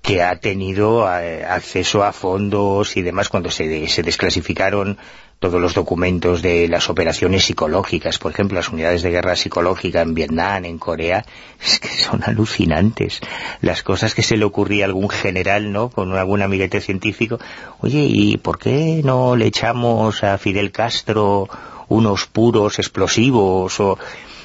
que 0.02 0.22
ha 0.22 0.36
tenido 0.36 1.10
eh, 1.18 1.46
acceso 1.46 2.04
a 2.04 2.12
fondos 2.12 2.98
y 2.98 3.02
demás 3.02 3.30
cuando 3.30 3.50
se 3.50 3.68
desclasificaron 4.04 4.98
todos 5.44 5.60
los 5.60 5.74
documentos 5.74 6.42
de 6.42 6.70
las 6.70 6.90
operaciones 6.90 7.44
psicológicas, 7.44 8.18
por 8.18 8.32
ejemplo, 8.32 8.56
las 8.56 8.70
unidades 8.70 9.02
de 9.02 9.12
guerra 9.12 9.36
psicológica 9.36 10.02
en 10.02 10.14
Vietnam, 10.14 10.64
en 10.64 10.78
Corea, 10.78 11.26
es 11.62 11.82
que 11.82 11.90
son 11.90 12.24
alucinantes. 12.24 13.20
Las 13.60 13.84
cosas 13.84 14.16
que 14.16 14.24
se 14.24 14.38
le 14.38 14.46
ocurría 14.46 14.86
a 14.86 14.88
algún 14.88 15.10
general, 15.10 15.74
¿no?, 15.74 15.90
con 15.90 16.16
algún 16.16 16.42
amiguete 16.42 16.80
científico, 16.80 17.40
oye, 17.82 18.08
¿y 18.10 18.38
por 18.38 18.58
qué 18.58 19.02
no 19.04 19.36
le 19.36 19.48
echamos 19.48 20.24
a 20.24 20.38
Fidel 20.38 20.72
Castro 20.72 21.50
unos 21.90 22.26
puros 22.26 22.80
explosivos 22.80 23.78
o 23.82 24.00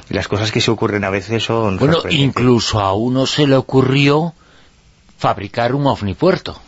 las 0.09 0.27
cosas 0.27 0.51
que 0.51 0.61
se 0.61 0.73
ocurren 0.73 1.05
a 1.05 1.11
veces 1.11 1.45
son... 1.45 1.79
Bueno, 1.79 1.99
incluso 2.11 2.81
a 2.81 2.93
uno 2.93 3.25
se 3.25 3.47
le 3.47 3.55
ocurrió 3.55 4.35
fabricar 5.17 5.77
un 5.77 5.87
ovnipuerto. 5.87 6.61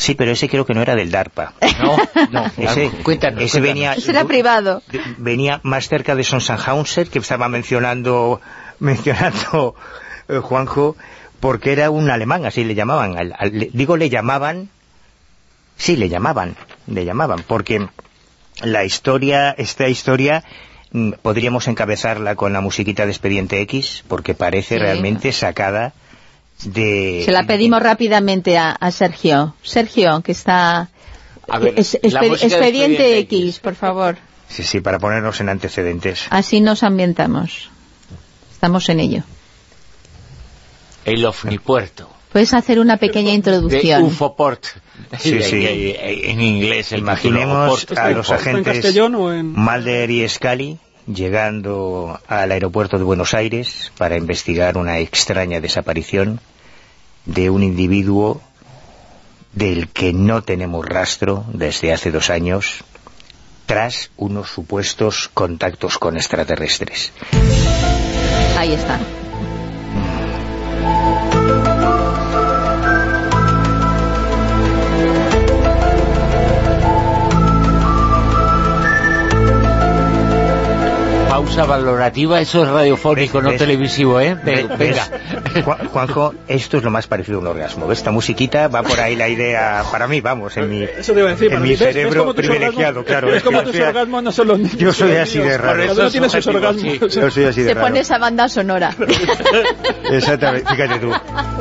Sí, 0.00 0.14
pero 0.14 0.30
ese 0.30 0.48
creo 0.48 0.64
que 0.64 0.72
no 0.72 0.80
era 0.80 0.96
del 0.96 1.10
DARPA. 1.10 1.52
No, 1.80 1.96
no, 2.30 2.46
ese, 2.56 2.90
ese 3.38 3.60
venía... 3.60 3.94
era 3.94 4.24
privado. 4.24 4.82
Venía 5.18 5.60
más 5.62 5.88
cerca 5.88 6.14
de 6.14 6.24
Sonsonhauser, 6.24 7.08
que 7.08 7.18
estaba 7.18 7.48
mencionando, 7.48 8.40
mencionando 8.78 9.74
eh, 10.28 10.38
Juanjo, 10.38 10.96
porque 11.38 11.72
era 11.72 11.90
un 11.90 12.10
alemán, 12.10 12.46
así 12.46 12.64
le 12.64 12.74
llamaban. 12.74 13.14
digo, 13.72 13.98
le 13.98 14.08
llamaban... 14.08 14.70
Sí, 15.76 15.96
le 15.96 16.08
llamaban, 16.08 16.56
le 16.86 17.04
llamaban, 17.04 17.42
porque 17.46 17.86
la 18.62 18.84
historia, 18.84 19.50
esta 19.50 19.88
historia 19.88 20.44
mm, 20.92 21.12
podríamos 21.22 21.68
encabezarla 21.68 22.36
con 22.36 22.54
la 22.54 22.62
musiquita 22.62 23.04
de 23.04 23.12
Expediente 23.12 23.60
X, 23.62 24.04
porque 24.08 24.34
parece 24.34 24.78
realmente 24.78 25.32
sacada 25.32 25.92
se 26.60 27.32
la 27.32 27.46
pedimos 27.46 27.82
rápidamente 27.82 28.58
a, 28.58 28.90
Sergio. 28.90 29.54
Sergio, 29.62 30.20
que 30.22 30.32
está... 30.32 30.88
expediente, 31.48 33.18
X, 33.18 33.60
por 33.60 33.74
favor. 33.74 34.16
Sí, 34.48 34.64
sí, 34.64 34.80
para 34.80 34.98
ponernos 34.98 35.40
en 35.40 35.48
antecedentes. 35.48 36.26
Así 36.30 36.60
nos 36.60 36.82
ambientamos. 36.82 37.70
Estamos 38.52 38.88
en 38.88 39.00
ello. 39.00 39.22
El 41.04 41.24
ofnipuerto. 41.24 42.10
Puedes 42.32 42.52
hacer 42.52 42.78
una 42.78 42.96
pequeña 42.96 43.32
introducción. 43.32 44.04
Ufoport. 44.04 44.64
Sí, 45.18 45.42
sí. 45.42 45.94
En 45.98 46.40
inglés. 46.40 46.92
El 46.92 47.00
Imaginemos 47.00 47.86
a 47.96 48.10
los 48.10 48.30
agentes 48.30 48.94
Malder 49.42 50.10
y 50.10 50.28
Scali 50.28 50.78
llegando 51.06 52.20
al 52.28 52.52
aeropuerto 52.52 52.98
de 52.98 53.04
Buenos 53.04 53.34
Aires 53.34 53.92
para 53.96 54.16
investigar 54.16 54.76
una 54.76 54.98
extraña 54.98 55.60
desaparición 55.60 56.40
de 57.26 57.50
un 57.50 57.62
individuo 57.62 58.40
del 59.52 59.88
que 59.88 60.12
no 60.12 60.42
tenemos 60.42 60.86
rastro 60.86 61.44
desde 61.52 61.92
hace 61.92 62.10
dos 62.10 62.30
años 62.30 62.84
tras 63.66 64.10
unos 64.16 64.50
supuestos 64.50 65.30
contactos 65.32 65.98
con 65.98 66.16
extraterrestres. 66.16 67.12
Ahí 68.56 68.72
está. 68.72 68.98
Pausa 81.40 81.64
valorativa, 81.64 82.38
eso 82.40 82.62
es 82.64 82.68
radiofónico, 82.68 83.40
no 83.40 83.48
¿Ves? 83.48 83.58
televisivo, 83.58 84.20
¿eh? 84.20 84.36
¿Ves? 84.44 84.66
Venga. 84.78 85.08
Ju- 85.64 85.88
Juanjo, 85.88 86.34
esto 86.48 86.76
es 86.76 86.82
lo 86.84 86.90
más 86.90 87.06
parecido 87.06 87.38
a 87.38 87.40
un 87.40 87.46
orgasmo. 87.46 87.86
¿Ves? 87.88 87.98
Esta 87.98 88.10
musiquita 88.10 88.68
va 88.68 88.82
por 88.82 89.00
ahí 89.00 89.16
la 89.16 89.26
idea, 89.26 89.82
para 89.90 90.06
mí, 90.06 90.20
vamos, 90.20 90.54
en 90.58 90.68
mi, 90.68 90.82
Eso 90.82 91.14
te 91.14 91.20
iba 91.20 91.30
a 91.30 91.32
decir. 91.32 91.50
en 91.52 91.62
mi 91.62 91.70
mí, 91.70 91.76
¿ves? 91.76 91.80
¿Ves 91.80 91.94
cerebro 91.94 92.34
privilegiado, 92.34 93.00
orgasmos- 93.00 93.06
claro. 93.06 93.26
¿Ves 93.28 93.36
es 93.38 93.42
que 93.42 93.48
tus 93.50 93.64
yo 93.64 93.72
soy- 93.72 93.80
orgasmos 93.80 94.22
no 94.22 94.32
son 94.32 94.48
los 94.48 94.58
niños? 94.58 94.76
Yo 94.76 94.92
soy 94.92 95.12
así 95.16 95.38
de 95.38 95.56
raro. 95.56 95.80
Cada 95.86 96.02
uno 96.02 96.10
tiene 96.10 96.28
sus 96.28 96.46
orgasmos. 96.46 96.98
Yo 97.14 97.30
soy 97.30 97.44
así 97.44 97.62
de 97.62 97.68
Se 97.68 97.74
raro. 97.74 97.86
pone 97.86 98.00
esa 98.00 98.18
banda 98.18 98.48
sonora. 98.50 98.94
Exactamente, 100.10 100.68
fíjate 100.70 100.98
tú, 100.98 101.10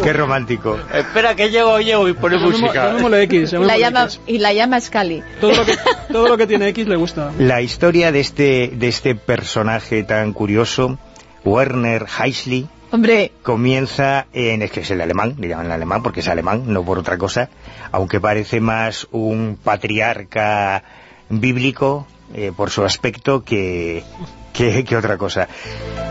qué 0.03 0.11
romántico. 0.14 0.77
Espera 0.93 1.35
que 1.35 1.49
llego 1.51 1.80
yo 1.80 2.06
y 2.07 2.14
pone 2.14 2.38
música. 2.38 2.73
llamémosle 2.88 3.23
X, 3.23 3.53
La 3.53 3.77
llama, 3.77 4.03
X. 4.03 4.19
y 4.27 4.39
la 4.39 4.51
llama 4.53 4.81
Scali. 4.81 5.23
Todo 5.39 5.53
lo, 5.53 5.65
que, 5.65 5.77
todo 6.11 6.27
lo 6.27 6.38
que 6.38 6.47
tiene 6.47 6.68
X 6.69 6.88
le 6.88 6.95
gusta. 6.97 7.31
La 7.39 7.61
historia 7.61 8.11
de 8.11 8.19
este, 8.19 8.72
de 8.73 8.88
este 8.89 9.15
personaje 9.15 9.68
tan 10.07 10.33
curioso, 10.33 10.97
Werner 11.43 12.05
Heisley, 12.05 12.69
Hombre, 12.91 13.33
comienza 13.43 14.25
en, 14.33 14.63
es 14.63 14.71
que 14.71 14.79
es 14.79 14.89
el 14.89 14.99
alemán, 14.99 15.35
le 15.37 15.47
llaman 15.47 15.67
el 15.67 15.73
alemán 15.73 16.01
porque 16.01 16.21
es 16.21 16.27
alemán, 16.27 16.63
no 16.65 16.83
por 16.83 16.97
otra 16.97 17.19
cosa, 17.19 17.49
aunque 17.91 18.19
parece 18.19 18.61
más 18.61 19.07
un 19.11 19.59
patriarca 19.63 20.83
bíblico 21.29 22.07
eh, 22.33 22.51
por 22.55 22.71
su 22.71 22.83
aspecto 22.83 23.43
que, 23.43 24.03
que, 24.53 24.83
que 24.83 24.97
otra 24.97 25.17
cosa. 25.17 25.47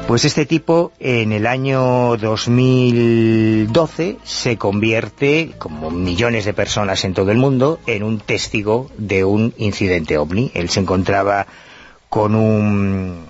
Pues 0.07 0.25
este 0.25 0.47
tipo 0.47 0.93
en 1.01 1.33
el 1.33 1.49
año 1.49 2.17
2012 2.17 4.19
se 4.23 4.57
convierte, 4.57 5.55
como 5.59 5.91
millones 5.91 6.45
de 6.45 6.55
personas 6.55 7.05
en 7.05 7.13
todo 7.13 7.33
el 7.33 7.39
mundo, 7.39 7.81
en 7.87 8.05
un 8.05 8.21
testigo 8.21 8.89
de 8.97 9.25
un 9.25 9.53
incidente 9.59 10.17
ovni. 10.17 10.53
Él 10.55 10.71
se 10.71 10.79
encontraba 10.79 11.49
con 12.09 12.37
un 12.37 13.27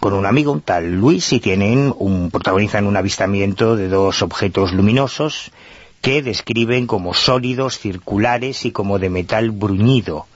con 0.00 0.14
un 0.14 0.26
amigo, 0.26 0.52
un 0.52 0.60
tal 0.60 0.96
Luis, 0.96 1.32
y 1.32 1.40
tienen 1.40 1.94
un, 1.98 2.30
protagonizan 2.30 2.86
un 2.86 2.96
avistamiento 2.96 3.76
de 3.76 3.88
dos 3.88 4.22
objetos 4.22 4.72
luminosos 4.72 5.52
que 6.00 6.22
describen 6.22 6.86
como 6.86 7.14
sólidos, 7.14 7.78
circulares 7.78 8.64
y 8.64 8.72
como 8.72 8.98
de 8.98 9.10
metal 9.10 9.50
bruñido. 9.50 10.26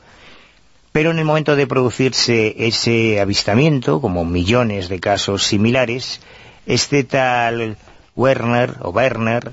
Pero 0.92 1.12
en 1.12 1.18
el 1.18 1.24
momento 1.24 1.54
de 1.54 1.66
producirse 1.66 2.54
ese 2.66 3.20
avistamiento, 3.20 4.00
como 4.00 4.24
millones 4.24 4.88
de 4.88 4.98
casos 4.98 5.44
similares, 5.44 6.20
este 6.66 7.04
tal 7.04 7.76
Werner 8.16 8.74
o 8.80 8.90
Werner 8.90 9.52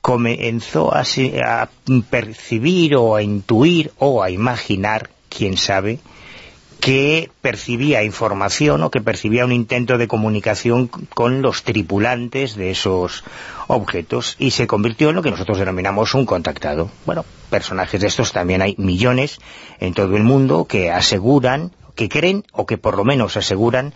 comenzó 0.00 0.92
a, 0.92 1.04
a 1.46 1.68
percibir 2.10 2.96
o 2.96 3.14
a 3.14 3.22
intuir 3.22 3.92
o 3.98 4.22
a 4.22 4.30
imaginar, 4.30 5.10
quién 5.28 5.56
sabe, 5.56 6.00
que 6.82 7.30
percibía 7.40 8.02
información 8.02 8.82
o 8.82 8.90
que 8.90 9.00
percibía 9.00 9.44
un 9.46 9.52
intento 9.52 9.98
de 9.98 10.08
comunicación 10.08 10.88
con 10.88 11.40
los 11.40 11.62
tripulantes 11.62 12.56
de 12.56 12.72
esos 12.72 13.22
objetos 13.68 14.34
y 14.40 14.50
se 14.50 14.66
convirtió 14.66 15.10
en 15.10 15.14
lo 15.14 15.22
que 15.22 15.30
nosotros 15.30 15.58
denominamos 15.58 16.12
un 16.14 16.26
contactado. 16.26 16.90
Bueno, 17.06 17.24
personajes 17.50 18.00
de 18.00 18.08
estos 18.08 18.32
también 18.32 18.62
hay 18.62 18.74
millones 18.78 19.38
en 19.78 19.94
todo 19.94 20.16
el 20.16 20.24
mundo 20.24 20.64
que 20.64 20.90
aseguran, 20.90 21.70
que 21.94 22.08
creen 22.08 22.42
o 22.50 22.66
que 22.66 22.78
por 22.78 22.96
lo 22.96 23.04
menos 23.04 23.36
aseguran 23.36 23.94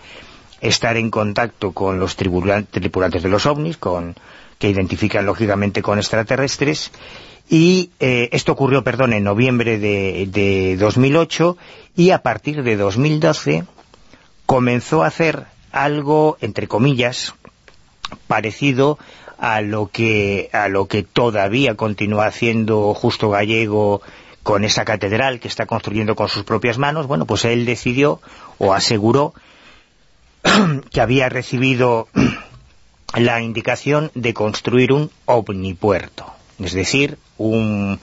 estar 0.60 0.96
en 0.96 1.10
contacto 1.10 1.72
con 1.72 1.98
los 1.98 2.16
tripulan- 2.16 2.68
tripulantes 2.70 3.24
de 3.24 3.28
los 3.28 3.46
ovnis, 3.46 3.78
con 3.78 4.14
que 4.60 4.70
identifican 4.70 5.26
lógicamente 5.26 5.82
con 5.82 5.98
extraterrestres 5.98 6.92
y 7.48 7.90
eh, 8.00 8.28
esto 8.32 8.52
ocurrió, 8.52 8.82
perdón, 8.82 9.12
en 9.12 9.24
noviembre 9.24 9.78
de, 9.78 10.28
de 10.30 10.76
2008 10.76 11.56
y 11.96 12.10
a 12.10 12.22
partir 12.22 12.62
de 12.62 12.76
2012 12.76 13.64
comenzó 14.46 15.02
a 15.02 15.08
hacer 15.08 15.46
algo, 15.72 16.38
entre 16.40 16.68
comillas, 16.68 17.34
parecido 18.26 18.98
a 19.38 19.60
lo 19.60 19.88
que, 19.88 20.48
a 20.52 20.68
lo 20.68 20.86
que 20.86 21.02
todavía 21.02 21.74
continúa 21.74 22.26
haciendo 22.26 22.94
Justo 22.94 23.30
Gallego 23.30 24.00
con 24.42 24.64
esa 24.64 24.84
catedral 24.84 25.40
que 25.40 25.48
está 25.48 25.66
construyendo 25.66 26.14
con 26.16 26.28
sus 26.28 26.44
propias 26.44 26.78
manos. 26.78 27.06
Bueno, 27.06 27.26
pues 27.26 27.44
él 27.44 27.66
decidió 27.66 28.20
o 28.58 28.72
aseguró 28.72 29.34
que 30.90 31.00
había 31.00 31.28
recibido 31.28 32.08
la 33.14 33.42
indicación 33.42 34.10
de 34.14 34.34
construir 34.34 34.92
un 34.92 35.10
omnipuerto, 35.26 36.32
es 36.58 36.72
decir, 36.72 37.18
un, 37.38 37.98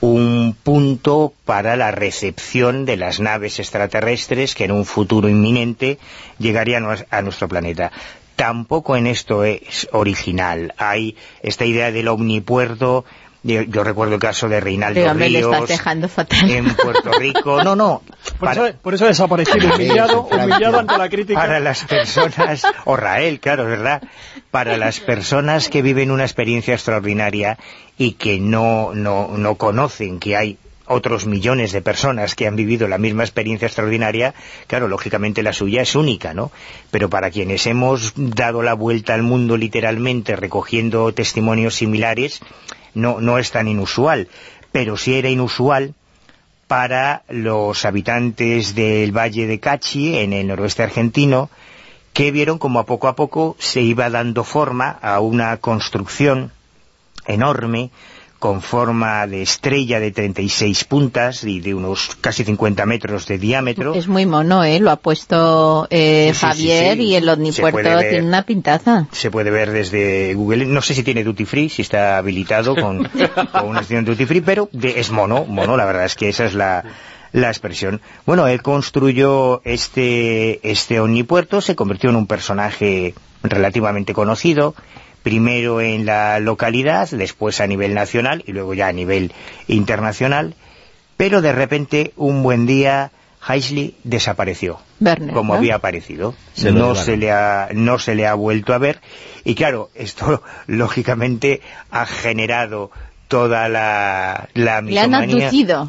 un 0.00 0.56
punto 0.62 1.32
para 1.44 1.76
la 1.76 1.90
recepción 1.90 2.84
de 2.84 2.96
las 2.96 3.20
naves 3.20 3.58
extraterrestres 3.58 4.54
que 4.54 4.64
en 4.64 4.72
un 4.72 4.84
futuro 4.84 5.28
inminente 5.28 5.98
llegarían 6.38 6.86
a- 7.10 7.22
nuestro 7.22 7.48
planeta. 7.48 7.90
Tampoco 8.36 8.96
en 8.96 9.06
esto 9.06 9.44
es 9.44 9.88
original. 9.92 10.74
Hay 10.76 11.16
esta 11.42 11.64
idea 11.64 11.92
del 11.92 12.08
omnipuerto, 12.08 13.04
yo, 13.44 13.62
yo 13.62 13.84
recuerdo 13.84 14.14
el 14.14 14.20
caso 14.20 14.48
de 14.48 14.58
Reinaldo 14.60 15.00
Ríos 15.14 15.52
estás 15.54 15.68
dejando 15.68 16.08
fatal. 16.08 16.50
en 16.50 16.74
Puerto 16.74 17.12
Rico. 17.12 17.62
No, 17.62 17.76
no, 17.76 18.02
Por, 18.38 18.48
para- 18.48 18.68
eso, 18.68 18.78
por 18.82 18.94
eso 18.94 19.04
ha 19.04 19.08
desaparecido, 19.08 19.74
humillado, 19.74 20.22
humillado 20.22 20.78
ante 20.80 20.98
la 20.98 21.08
crítica. 21.08 21.38
para 21.40 21.60
las 21.60 21.84
personas, 21.84 22.62
o 22.84 22.96
Rael, 22.96 23.40
claro, 23.40 23.64
¿verdad? 23.64 24.02
Para 24.50 24.76
las 24.76 25.00
personas 25.00 25.68
que 25.68 25.82
viven 25.82 26.10
una 26.10 26.24
experiencia 26.24 26.74
extraordinaria 26.74 27.58
y 27.96 28.12
que 28.12 28.38
no, 28.40 28.92
no, 28.94 29.28
no 29.38 29.54
conocen 29.54 30.18
que 30.18 30.36
hay 30.36 30.58
otros 30.86 31.24
millones 31.26 31.72
de 31.72 31.80
personas 31.80 32.34
que 32.34 32.46
han 32.46 32.56
vivido 32.56 32.88
la 32.88 32.98
misma 32.98 33.22
experiencia 33.24 33.66
extraordinaria, 33.66 34.34
claro, 34.66 34.86
lógicamente 34.88 35.42
la 35.42 35.52
suya 35.54 35.80
es 35.82 35.94
única, 35.94 36.34
¿no? 36.34 36.52
Pero 36.90 37.08
para 37.08 37.30
quienes 37.30 37.66
hemos 37.66 38.12
dado 38.16 38.62
la 38.62 38.74
vuelta 38.74 39.14
al 39.14 39.22
mundo 39.22 39.56
literalmente 39.56 40.36
recogiendo 40.36 41.12
testimonios 41.14 41.74
similares, 41.76 42.40
no, 42.92 43.20
no 43.20 43.38
es 43.38 43.50
tan 43.50 43.66
inusual. 43.68 44.28
Pero 44.72 44.96
sí 44.96 45.14
era 45.16 45.30
inusual 45.30 45.94
para 46.66 47.22
los 47.28 47.84
habitantes 47.84 48.74
del 48.74 49.16
Valle 49.16 49.46
de 49.46 49.60
Cachi, 49.60 50.18
en 50.18 50.32
el 50.32 50.46
noroeste 50.46 50.82
argentino, 50.82 51.50
que 52.12 52.30
vieron 52.30 52.58
como 52.58 52.78
a 52.78 52.86
poco 52.86 53.08
a 53.08 53.16
poco 53.16 53.56
se 53.58 53.80
iba 53.82 54.08
dando 54.08 54.44
forma 54.44 54.88
a 54.88 55.20
una 55.20 55.56
construcción 55.58 56.52
enorme, 57.26 57.90
con 58.44 58.60
forma 58.60 59.26
de 59.26 59.40
estrella 59.40 59.98
de 60.00 60.10
36 60.12 60.84
puntas 60.84 61.44
y 61.44 61.60
de 61.60 61.72
unos 61.72 62.14
casi 62.20 62.44
50 62.44 62.84
metros 62.84 63.26
de 63.26 63.38
diámetro. 63.38 63.94
Es 63.94 64.06
muy 64.06 64.26
mono, 64.26 64.62
¿eh? 64.64 64.80
Lo 64.80 64.90
ha 64.90 64.96
puesto 64.96 65.86
eh, 65.88 66.30
Sí, 66.34 66.40
Javier 66.40 66.96
sí. 66.98 67.02
y 67.04 67.14
el 67.14 67.26
omnipuerto 67.26 67.78
ver. 67.78 68.10
tiene 68.10 68.26
una 68.28 68.42
pintaza. 68.42 69.06
se 69.12 69.30
puede 69.30 69.50
ver 69.50 69.70
desde 69.70 70.34
Google, 70.34 70.66
no 70.66 70.82
sé 70.82 70.92
si 70.92 71.02
tiene 71.02 71.24
duty 71.24 71.46
free, 71.46 71.70
si 71.70 71.80
está 71.80 72.18
habilitado 72.18 72.76
con, 72.76 73.04
con 73.52 73.66
una 73.66 73.80
estación 73.80 74.04
duty 74.04 74.26
free, 74.26 74.42
pero 74.42 74.68
de- 74.72 75.00
es 75.00 75.10
mono, 75.10 75.46
mono, 75.46 75.78
la 75.78 75.86
verdad 75.86 76.04
es 76.04 76.14
que 76.14 76.28
esa 76.28 76.44
es 76.44 76.52
la, 76.52 76.84
la 77.32 77.48
expresión. 77.48 78.02
Bueno, 78.26 78.46
él 78.46 78.60
construyó 78.60 79.62
este, 79.64 80.70
este 80.70 81.00
omnipuerto, 81.00 81.62
se 81.62 81.74
convirtió 81.74 82.10
en 82.10 82.16
un 82.16 82.26
personaje 82.26 83.14
relativamente 83.42 84.12
conocido, 84.12 84.74
primero 85.24 85.80
en 85.80 86.06
la 86.06 86.38
localidad, 86.38 87.08
después 87.10 87.60
a 87.60 87.66
nivel 87.66 87.94
nacional 87.94 88.44
y 88.46 88.52
luego 88.52 88.74
ya 88.74 88.86
a 88.86 88.92
nivel 88.92 89.32
internacional, 89.66 90.54
pero 91.16 91.42
de 91.42 91.52
repente 91.52 92.12
un 92.16 92.44
buen 92.44 92.66
día 92.66 93.10
Heisley 93.46 93.96
desapareció 94.04 94.78
como 95.32 95.54
¿no? 95.54 95.58
había 95.58 95.76
aparecido. 95.76 96.34
Se 96.52 96.72
no 96.72 96.94
se 96.94 97.16
le 97.16 97.32
ha 97.32 97.70
no 97.72 97.98
se 97.98 98.14
le 98.14 98.26
ha 98.26 98.34
vuelto 98.34 98.74
a 98.74 98.78
ver 98.78 99.00
y 99.44 99.54
claro, 99.54 99.90
esto 99.94 100.42
lógicamente 100.66 101.60
ha 101.90 102.06
generado 102.06 102.90
toda 103.28 103.68
la, 103.68 104.48
la 104.52 104.82
Le 104.82 105.00
han. 105.00 105.14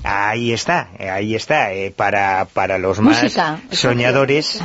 Ahí 0.03 0.53
está, 0.53 0.89
ahí 0.97 1.35
está, 1.35 1.73
eh, 1.73 1.93
para, 1.95 2.47
para 2.53 2.77
los 2.77 2.99
más 2.99 3.37
soñadores. 3.71 4.61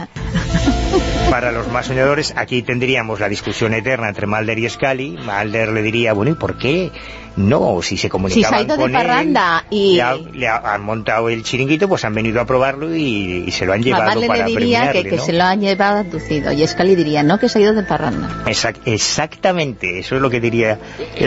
Para 1.31 1.52
los 1.52 1.69
más 1.70 1.86
soñadores, 1.86 2.35
aquí 2.36 2.62
tendríamos 2.62 3.20
la 3.20 3.28
discusión 3.28 3.73
eterna 3.74 4.09
entre 4.09 4.27
Mulder 4.27 4.59
y 4.59 4.69
Scully. 4.69 5.16
Mulder 5.24 5.69
le 5.73 5.82
diría, 5.82 6.12
bueno, 6.12 6.32
¿y 6.32 6.35
por 6.35 6.59
qué 6.59 6.90
no? 7.36 7.81
Si 7.82 7.90
se 7.90 7.97
Si 7.97 7.98
se 8.01 8.07
ha 8.09 8.11
comunicaban 8.11 8.65
ido 8.65 8.77
de 8.77 8.82
con 8.82 8.90
él, 8.90 8.97
parranda 8.97 9.65
y... 9.70 9.94
le, 9.94 10.02
ha- 10.02 10.16
le 10.16 10.48
ha- 10.48 10.74
han 10.74 10.82
montado 10.82 11.28
el 11.28 11.43
chiringuito, 11.44 11.89
pues 11.89 12.05
han 12.05 12.15
venido 12.15 12.40
a 12.40 12.44
probarlo 12.47 12.94
y, 12.94 13.44
y 13.47 13.51
se 13.52 13.65
lo 13.65 13.73
han 13.73 13.82
llevado 13.82 14.05
Mamá 14.07 14.16
le 14.20 14.27
para 14.27 14.44
diría 14.44 14.57
que, 14.57 15.01
premiarle, 15.01 15.05
que 15.11 15.16
¿no? 15.16 15.23
se 15.23 15.32
lo 15.32 15.44
han 15.44 15.61
llevado 15.61 15.98
abducido 16.01 16.52
y 16.52 16.66
Scully 16.66 16.97
diría, 16.97 17.23
no, 17.23 17.39
que 17.39 17.48
se 17.48 17.59
ha 17.59 17.62
ido 17.62 17.73
de 17.74 17.85
parranda. 17.85 18.28
Exact- 18.47 18.81
exactamente, 18.85 20.01
eso 20.01 20.16
es 20.16 20.23
lo 20.23 20.28
que 20.31 20.40
diría 20.40 20.78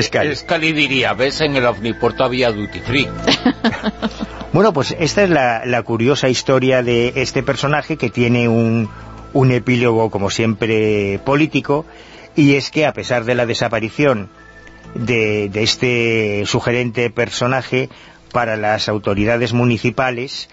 Scully. 0.02 0.36
Scully 0.36 0.74
diría, 0.74 1.14
ves, 1.14 1.40
en 1.42 1.56
el 1.56 1.66
omnipuerto 1.66 2.24
había 2.26 2.52
duty 2.52 2.80
free. 2.80 3.08
Bueno, 4.54 4.72
pues 4.72 4.96
esta 5.00 5.24
es 5.24 5.32
la, 5.32 5.66
la 5.66 5.82
curiosa 5.82 6.30
historia 6.30 6.84
de 6.84 7.12
este 7.16 7.42
personaje 7.42 7.98
que 7.98 8.12
tiene 8.12 8.48
un, 8.48 8.88
un 9.34 9.52
epílogo, 9.52 10.10
como 10.10 10.30
siempre, 10.30 11.20
político, 11.26 11.86
y 12.36 12.56
es 12.56 12.72
que 12.72 12.86
a 12.86 12.94
pesar 12.94 13.26
de 13.26 13.36
la 13.36 13.46
desaparición 13.46 14.30
de, 14.96 15.50
este 15.54 16.44
sugerente 16.46 17.10
personaje 17.10 17.90
para 18.32 18.58
las 18.58 18.90
autoridades 18.90 19.54
municipales, 19.54 20.50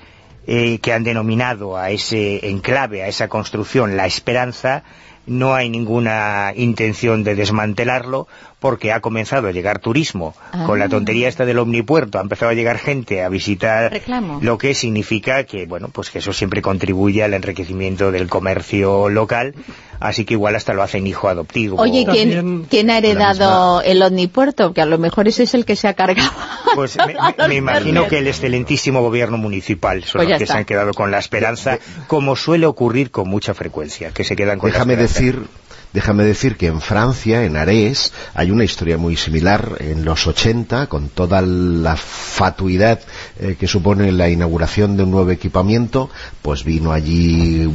eh, 0.47 0.78
que 0.78 0.93
han 0.93 1.05
denominado 1.05 1.77
a 1.77 1.90
ese 1.90 2.48
enclave, 2.48 3.02
a 3.02 3.09
esa 3.09 3.28
construcción, 3.28 3.97
La 3.97 4.07
Esperanza, 4.07 4.82
no 5.27 5.55
hay 5.55 5.69
ninguna 5.69 6.52
intención 6.57 7.23
de 7.23 7.35
desmantelarlo 7.35 8.27
porque 8.60 8.92
ha 8.92 9.00
comenzado 9.00 9.48
a 9.48 9.52
llegar 9.52 9.78
turismo. 9.80 10.34
Con 10.66 10.78
la 10.78 10.84
Ah. 10.84 10.88
tontería 10.88 11.28
esta 11.28 11.44
del 11.44 11.58
omnipuerto 11.58 12.18
ha 12.18 12.22
empezado 12.22 12.50
a 12.50 12.54
llegar 12.54 12.78
gente 12.78 13.22
a 13.22 13.28
visitar 13.28 13.90
Reclamo. 13.90 14.38
lo 14.42 14.58
que 14.58 14.74
significa 14.74 15.44
que, 15.44 15.66
bueno, 15.66 15.88
pues 15.92 16.10
que 16.10 16.18
eso 16.20 16.32
siempre 16.32 16.62
contribuye 16.62 17.24
al 17.24 17.34
enriquecimiento 17.34 18.12
del 18.12 18.28
comercio 18.28 19.08
local, 19.08 19.54
así 19.98 20.24
que 20.24 20.34
igual 20.34 20.54
hasta 20.56 20.74
lo 20.74 20.82
hacen 20.82 21.06
hijo 21.06 21.28
adoptivo. 21.28 21.80
Oye, 21.80 22.04
¿quién, 22.10 22.66
quién 22.68 22.90
ha 22.90 22.98
heredado 22.98 23.82
el 23.82 24.02
omnipuerto? 24.02 24.72
Que 24.74 24.82
a 24.82 24.86
lo 24.86 24.98
mejor 24.98 25.26
ese 25.28 25.44
es 25.44 25.54
el 25.54 25.64
que 25.64 25.74
se 25.76 25.88
ha 25.88 25.94
cargado. 25.94 26.30
Pues 26.74 26.96
me, 27.06 27.14
me- 27.14 27.48
me 27.48 27.54
imagino 27.56 28.06
que 28.08 28.18
el 28.18 28.26
excelentísimo 28.28 29.00
gobierno 29.00 29.38
municipal 29.38 30.04
son 30.04 30.18
Pues 30.20 30.28
los 30.28 30.38
que 30.38 30.44
está. 30.44 30.54
se 30.54 30.58
han 30.60 30.64
quedado 30.66 30.92
con 30.92 31.10
la 31.10 31.18
esperanza, 31.18 31.78
como 32.06 32.36
suele 32.36 32.66
ocurrir 32.66 33.10
con 33.10 33.28
mucha 33.28 33.54
frecuencia, 33.54 34.10
que 34.12 34.24
se 34.24 34.36
quedan 34.36 34.58
con 34.58 34.70
Déjame 34.70 34.96
la 34.96 35.04
esperanza. 35.04 35.38
decir, 35.38 35.48
déjame 35.92 36.24
decir 36.24 36.56
que 36.56 36.66
en 36.66 36.80
Francia, 36.80 37.44
en 37.44 37.56
Arés, 37.56 38.12
hay 38.34 38.50
una 38.50 38.64
historia 38.64 38.98
muy 38.98 39.16
similar 39.16 39.76
en 39.80 40.04
los 40.04 40.26
80, 40.26 40.86
con 40.88 41.08
toda 41.08 41.42
la 41.42 41.96
fatuidad 41.96 43.00
eh, 43.42 43.56
que 43.58 43.66
supone 43.66 44.12
la 44.12 44.28
inauguración 44.28 44.98
de 44.98 45.04
un 45.04 45.12
nuevo 45.12 45.30
equipamiento, 45.30 46.10
pues 46.42 46.62
vino 46.62 46.92
allí 46.92 47.66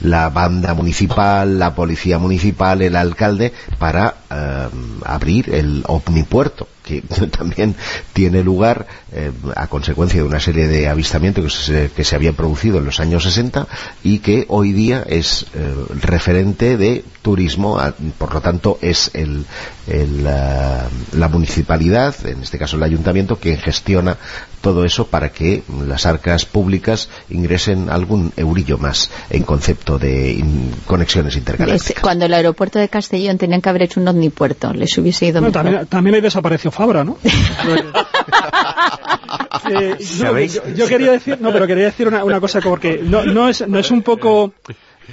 la 0.00 0.28
banda 0.28 0.74
municipal, 0.74 1.56
la 1.56 1.72
policía 1.72 2.18
municipal, 2.18 2.82
el 2.82 2.96
alcalde, 2.96 3.52
para 3.78 4.16
eh, 4.28 4.68
abrir 5.04 5.54
el 5.54 5.84
omnipuerto 5.86 6.66
que 6.82 7.00
también 7.38 7.76
tiene 8.12 8.42
lugar 8.42 8.88
eh, 9.12 9.30
a 9.54 9.68
consecuencia 9.68 10.20
de 10.20 10.26
una 10.26 10.40
serie 10.40 10.66
de 10.66 10.88
avistamientos 10.88 11.44
que 11.44 11.50
se, 11.50 11.90
que 11.90 12.16
habían 12.16 12.34
producido 12.34 12.78
en 12.78 12.84
los 12.84 12.98
años 12.98 13.22
60 13.22 13.68
y 14.02 14.18
que 14.18 14.46
hoy 14.48 14.72
día 14.72 15.04
es 15.08 15.46
referente 16.02 16.76
de 16.76 17.04
turismo, 17.22 17.80
por 18.18 18.34
lo 18.34 18.40
tanto 18.42 18.78
es 18.82 19.10
ah, 20.26 20.88
la 21.12 21.28
municipalidad, 21.28 22.14
en 22.26 22.42
este 22.42 22.58
caso 22.58 22.76
el 22.76 22.82
ayuntamiento, 22.82 23.36
quien 23.36 23.58
gestiona 23.58 24.18
todo 24.60 24.84
eso 24.84 25.03
para 25.04 25.30
que 25.30 25.62
las 25.86 26.06
arcas 26.06 26.44
públicas 26.46 27.08
ingresen 27.30 27.88
algún 27.90 28.32
eurillo 28.36 28.78
más 28.78 29.10
en 29.30 29.42
concepto 29.42 29.98
de 29.98 30.32
in- 30.32 30.70
conexiones 30.86 31.34
Es- 31.34 31.38
intergalácticas. 31.38 32.02
Cuando 32.02 32.24
el 32.26 32.34
aeropuerto 32.34 32.78
de 32.78 32.88
Castellón 32.88 33.38
tenían 33.38 33.60
que 33.60 33.68
haber 33.68 33.82
hecho 33.82 34.00
un 34.00 34.08
omnipuerto, 34.08 34.72
les 34.72 34.96
hubiese 34.98 35.26
ido 35.26 35.40
Bueno, 35.40 35.48
mejor. 35.52 35.62
también, 35.64 35.86
también 35.86 36.14
ahí 36.16 36.20
desapareció 36.20 36.70
Fabra, 36.70 37.04
¿no? 37.04 37.16
Eh, 39.70 39.96
yo, 40.18 40.36
yo 40.74 40.86
quería 40.86 41.12
decir, 41.12 41.38
no, 41.40 41.50
pero 41.52 41.66
quería 41.66 41.84
decir 41.84 42.06
una, 42.06 42.22
una 42.24 42.40
cosa 42.40 42.60
porque 42.60 43.00
no, 43.02 43.24
no 43.24 43.48
es, 43.48 43.66
no 43.66 43.78
es 43.78 43.90
un 43.90 44.02
poco 44.02 44.52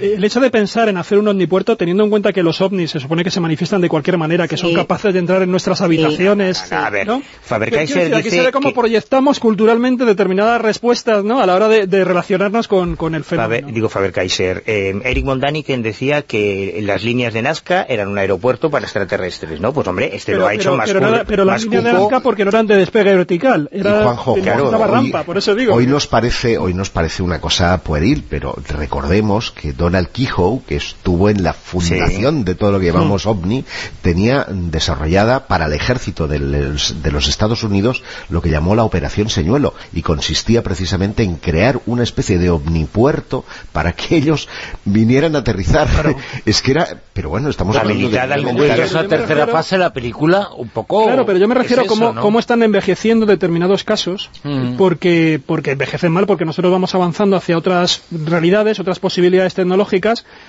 el 0.00 0.22
hecho 0.24 0.40
de 0.40 0.50
pensar 0.50 0.88
en 0.88 0.96
hacer 0.96 1.18
un 1.18 1.28
omnipuerto 1.28 1.76
teniendo 1.76 2.04
en 2.04 2.10
cuenta 2.10 2.32
que 2.32 2.42
los 2.42 2.60
ovnis 2.60 2.90
se 2.90 3.00
supone 3.00 3.22
que 3.24 3.30
se 3.30 3.40
manifiestan 3.40 3.80
de 3.80 3.88
cualquier 3.88 4.18
manera, 4.18 4.48
que 4.48 4.56
son 4.56 4.70
Sí. 4.70 4.76
capaces 4.76 5.12
de 5.12 5.18
entrar 5.18 5.42
en 5.42 5.50
nuestras 5.50 5.80
habitaciones, 5.82 6.72
a 6.72 6.90
ver, 6.90 7.06
¿no? 7.06 7.22
Decir, 7.60 8.14
aquí 8.14 8.22
dice 8.24 8.36
se 8.36 8.42
ve 8.46 8.52
cómo 8.52 8.68
que- 8.70 8.74
proyectamos 8.74 9.38
culturalmente 9.38 10.04
determinadas 10.04 10.60
respuestas, 10.60 11.24
¿no? 11.24 11.40
A 11.40 11.46
la 11.46 11.54
hora 11.54 11.68
de, 11.68 11.86
de 11.86 12.04
relacionarnos 12.04 12.68
con, 12.68 12.96
con 12.96 13.14
el 13.14 13.22
Faber- 13.24 13.48
fenómeno. 13.60 13.68
digo 13.72 13.88
Faber-Kaiser. 13.88 14.62
Eh, 14.66 15.00
Eric 15.04 15.24
Mondani 15.24 15.62
quien 15.62 15.82
decía 15.82 16.22
que 16.22 16.80
las 16.82 17.02
líneas 17.04 17.34
de 17.34 17.42
Nazca 17.42 17.82
eran 17.88 18.08
un 18.08 18.18
aeropuerto 18.18 18.70
para 18.70 18.84
extraterrestres, 18.84 19.60
¿no? 19.60 19.72
Pues 19.72 19.86
hombre, 19.88 20.10
este 20.14 20.34
lo 20.34 20.46
ha 20.46 20.54
hecho 20.54 20.76
más 20.76 20.88
pero, 20.88 21.00
cool- 21.00 21.14
era- 21.14 21.24
pero 21.24 21.44
la 21.44 21.52
más 21.52 21.62
línea 21.64 21.80
de. 21.82 21.92
Nazca 21.92 22.20
porque 22.20 22.44
no 22.44 22.50
eran 22.50 22.66
de 22.66 22.76
despegue 22.76 23.14
vertical, 23.14 23.68
era 23.72 24.02
Juanjo, 24.02 24.36
necesitaba 24.36 24.86
hoy- 24.86 24.90
rampa, 24.90 25.22
por 25.24 25.36
eso 25.38 25.54
digo. 25.54 25.74
Hoy 25.74 25.86
nos 25.86 26.06
parece, 26.06 26.58
hoy 26.58 26.74
nos 26.74 26.90
parece 26.90 27.22
una 27.22 27.40
cosa 27.40 27.76
pueril, 27.82 28.24
pero 28.28 28.56
recordemos 28.68 29.50
que 29.50 29.72
Donald 29.82 30.08
Kehoe, 30.08 30.60
que 30.66 30.76
estuvo 30.76 31.28
en 31.28 31.42
la 31.42 31.52
fundación 31.52 32.44
de 32.44 32.54
todo 32.54 32.72
lo 32.72 32.80
que 32.80 32.86
llamamos 32.86 33.26
OVNI, 33.26 33.64
tenía 34.00 34.46
desarrollada 34.48 35.46
para 35.46 35.66
el 35.66 35.72
ejército 35.74 36.26
de 36.28 36.38
los, 36.38 37.02
de 37.02 37.10
los 37.12 37.28
Estados 37.28 37.62
Unidos 37.62 38.02
lo 38.30 38.40
que 38.42 38.50
llamó 38.50 38.74
la 38.74 38.84
Operación 38.84 39.28
Señuelo, 39.28 39.74
y 39.92 40.02
consistía 40.02 40.62
precisamente 40.62 41.22
en 41.22 41.36
crear 41.36 41.80
una 41.86 42.02
especie 42.02 42.38
de 42.38 42.50
omnipuerto 42.50 43.44
para 43.72 43.92
que 43.92 44.16
ellos 44.16 44.48
vinieran 44.84 45.36
a 45.36 45.40
aterrizar. 45.40 45.88
es 46.46 46.62
que 46.62 46.70
era, 46.72 46.86
pero 47.12 47.28
bueno, 47.30 47.48
estamos 47.50 47.76
hablando 47.76 48.08
de... 48.08 48.52
Me 48.52 48.68
tercera 49.08 49.18
refiero- 49.18 49.52
fase 49.52 49.74
de 49.76 49.80
la 49.80 49.92
película, 49.92 50.48
un 50.56 50.68
poco... 50.68 51.04
Claro, 51.06 51.26
pero 51.26 51.38
yo 51.38 51.48
me 51.48 51.54
refiero 51.54 51.82
a 51.82 51.84
es 51.84 51.88
cómo, 51.88 52.12
¿no? 52.12 52.20
cómo 52.20 52.38
están 52.38 52.62
envejeciendo 52.62 53.26
determinados 53.26 53.84
casos, 53.84 54.30
Mm. 54.44 54.76
porque, 54.76 55.40
porque 55.44 55.72
envejecen 55.72 56.10
mal, 56.12 56.26
porque 56.26 56.44
nosotros 56.44 56.72
vamos 56.72 56.94
avanzando 56.94 57.36
hacia 57.36 57.56
otras 57.56 58.02
realidades, 58.10 58.78
otras 58.80 58.98
posibilidades 58.98 59.54
tecnológicas, 59.54 59.71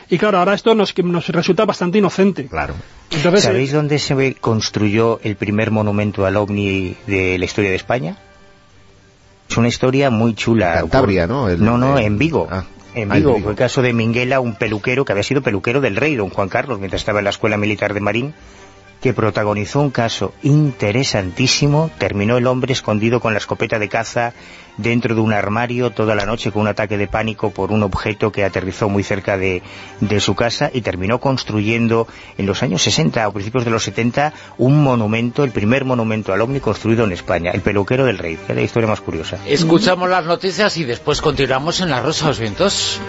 y 0.10 0.18
claro, 0.18 0.40
ahora 0.40 0.54
esto 0.54 0.74
nos, 0.76 0.98
nos 0.98 1.28
resulta 1.30 1.66
bastante 1.66 1.98
inocente. 1.98 2.48
Claro. 2.48 2.74
Entonces, 3.12 3.44
¿Sabéis 3.44 3.72
eh, 3.72 3.76
dónde 3.76 4.00
se 4.00 4.36
construyó 4.36 5.20
el 5.24 5.36
primer 5.36 5.72
monumento 5.72 6.26
al 6.26 6.36
ovni 6.38 6.96
de 7.08 7.38
la 7.38 7.46
historia 7.46 7.70
de 7.70 7.76
España? 7.76 8.18
Es 9.50 9.58
una 9.58 9.68
historia 9.68 10.10
muy 10.10 10.34
chula. 10.34 10.74
Cantabria, 10.76 11.28
¿no? 11.28 11.50
El- 11.50 11.64
no, 11.64 11.78
no, 11.78 11.98
el- 11.98 12.06
en 12.06 12.18
Vigo. 12.18 12.48
ah. 12.52 12.66
En 12.96 13.12
Ah, 13.12 13.16
en 13.18 13.22
Vigo, 13.24 13.34
Vigo. 13.36 13.44
fue 13.44 13.52
el 13.54 13.58
caso 13.58 13.82
de 13.82 13.92
Minguela, 13.94 14.40
un 14.40 14.56
peluquero 14.56 15.04
que 15.06 15.12
había 15.12 15.24
sido 15.24 15.42
peluquero 15.42 15.82
del 15.82 15.96
rey, 15.96 16.16
don 16.16 16.30
Juan 16.30 16.50
Carlos, 16.50 16.80
mientras 16.80 17.02
estaba 17.02 17.20
en 17.20 17.26
la 17.26 17.32
Escuela 17.32 17.58
Militar 17.58 17.94
de 17.94 18.00
Marín, 18.00 18.34
que 19.04 19.14
protagonizó 19.14 19.82
un 19.82 19.92
caso 19.92 20.34
interesantísimo. 20.44 21.92
Terminó 21.98 22.38
el 22.38 22.48
hombre 22.48 22.72
escondido 22.72 23.20
con 23.20 23.34
la 23.34 23.40
escopeta 23.40 23.78
de 23.78 23.90
caza 23.90 24.32
dentro 24.78 25.14
de 25.14 25.20
un 25.20 25.34
armario 25.34 25.92
toda 25.92 26.16
la 26.16 26.26
noche 26.26 26.54
con 26.54 26.62
un 26.62 26.70
ataque 26.70 26.98
de 26.98 27.08
pánico 27.08 27.52
por 27.52 27.74
un 27.74 27.84
objeto 27.84 28.32
que 28.32 28.46
aterrizó 28.46 28.88
muy 28.88 29.04
cerca 29.04 29.38
de, 29.38 29.62
de 30.00 30.20
su 30.22 30.36
casa 30.36 30.72
y 30.74 30.80
terminó 30.80 31.20
construyendo 31.20 32.08
en 32.38 32.46
los 32.46 32.64
años 32.64 32.82
60 32.82 33.28
o 33.28 33.34
principios 33.34 33.66
de 33.66 33.72
los 33.72 33.84
70 33.84 34.32
un 34.58 34.82
monumento, 34.82 35.44
el 35.44 35.52
primer 35.52 35.84
monumento 35.84 36.32
al 36.32 36.40
ovni 36.40 36.62
construido 36.62 37.04
en 37.04 37.12
España, 37.12 37.52
el 37.52 37.60
peluquero 37.60 38.06
del 38.06 38.18
rey. 38.18 38.40
Es 38.48 38.56
la 38.56 38.62
historia 38.62 38.88
más 38.88 39.02
curiosa. 39.02 39.38
Escuchamos 39.46 40.10
las 40.10 40.24
noticias 40.24 40.78
y 40.78 40.86
después 40.86 41.22
continuamos 41.22 41.82
en 41.82 41.90
La 41.90 42.00
Rosa 42.00 42.24
de 42.24 42.30
los 42.30 42.40
Vientos. 42.40 43.02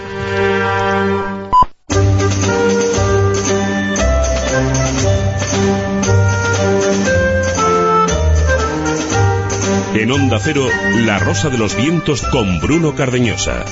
En 10.05 10.11
Onda 10.11 10.37
Cero, 10.39 10.67
La 10.97 11.17
Rosa 11.17 11.49
de 11.49 11.57
los 11.57 11.75
Vientos 11.75 12.21
con 12.21 12.59
Bruno 12.59 12.93
Cardeñosa. 12.93 13.65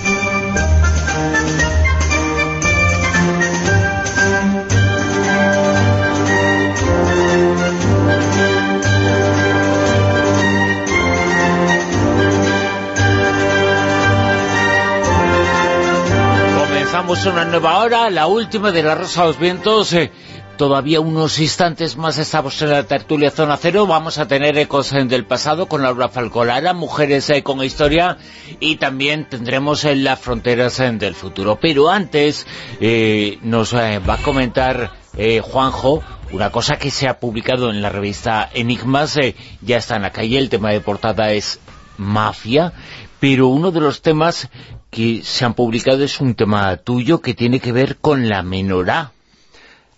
Comenzamos 16.58 17.26
una 17.28 17.46
nueva 17.46 17.78
hora, 17.78 18.10
la 18.10 18.26
última 18.26 18.72
de 18.72 18.82
La 18.82 18.96
Rosa 18.96 19.22
de 19.22 19.28
los 19.28 19.38
Vientos. 19.38 19.94
eh, 19.94 20.12
todavía 20.58 21.00
unos 21.02 21.40
instantes 21.40 21.98
más 21.98 22.18
estamos 22.18 22.62
en 22.62 22.70
la 22.70 22.84
tertulia 22.84 23.32
Zona 23.32 23.58
Cero. 23.58 23.88
Vamos 23.88 24.18
a 24.18 24.28
tener 24.28 24.58
ecos 24.58 24.92
eh, 24.94 25.04
del 25.06 25.26
pasado 25.26 25.68
con 25.68 25.82
Laura 25.82 26.10
Falcolara, 26.10 26.74
Mujeres 26.74 27.30
eh, 27.30 27.44
con 27.44 27.64
Historia, 27.64 28.18
y 28.60 28.78
también 28.78 29.28
tendremos 29.30 29.86
en 29.86 30.04
las 30.04 30.20
fronteras 30.20 30.80
eh, 30.80 30.92
del 30.92 31.16
futuro. 31.16 31.58
Pero 31.62 31.90
antes 31.90 32.46
eh, 32.80 33.40
nos 33.42 33.74
eh, 33.74 34.00
va 34.00 34.16
a 34.16 34.22
comentar 34.22 34.92
eh, 35.18 35.42
Juanjo 35.42 36.04
una 36.32 36.52
cosa 36.52 36.78
que 36.78 36.90
se 36.92 37.08
ha 37.08 37.20
publicado 37.20 37.70
en 37.70 37.82
la 37.82 37.90
revista 37.90 38.50
Enigmas. 38.54 39.18
eh, 39.18 39.36
ya 39.62 39.78
está 39.78 39.96
en 39.96 40.02
la 40.02 40.12
calle, 40.12 40.38
el 40.38 40.50
tema 40.50 40.72
de 40.72 40.82
portada 40.82 41.32
es 41.32 41.60
mafia, 41.98 42.74
pero 43.20 43.48
uno 43.48 43.72
de 43.72 43.80
los 43.80 44.02
temas 44.02 44.50
que 44.90 45.22
se 45.24 45.46
han 45.46 45.54
publicado 45.54 46.04
es 46.04 46.20
un 46.20 46.36
tema 46.36 46.76
tuyo 46.78 47.22
que 47.22 47.34
tiene 47.34 47.60
que 47.60 47.72
ver 47.72 47.98
con 47.98 48.30
la 48.30 48.44
menorá, 48.44 49.13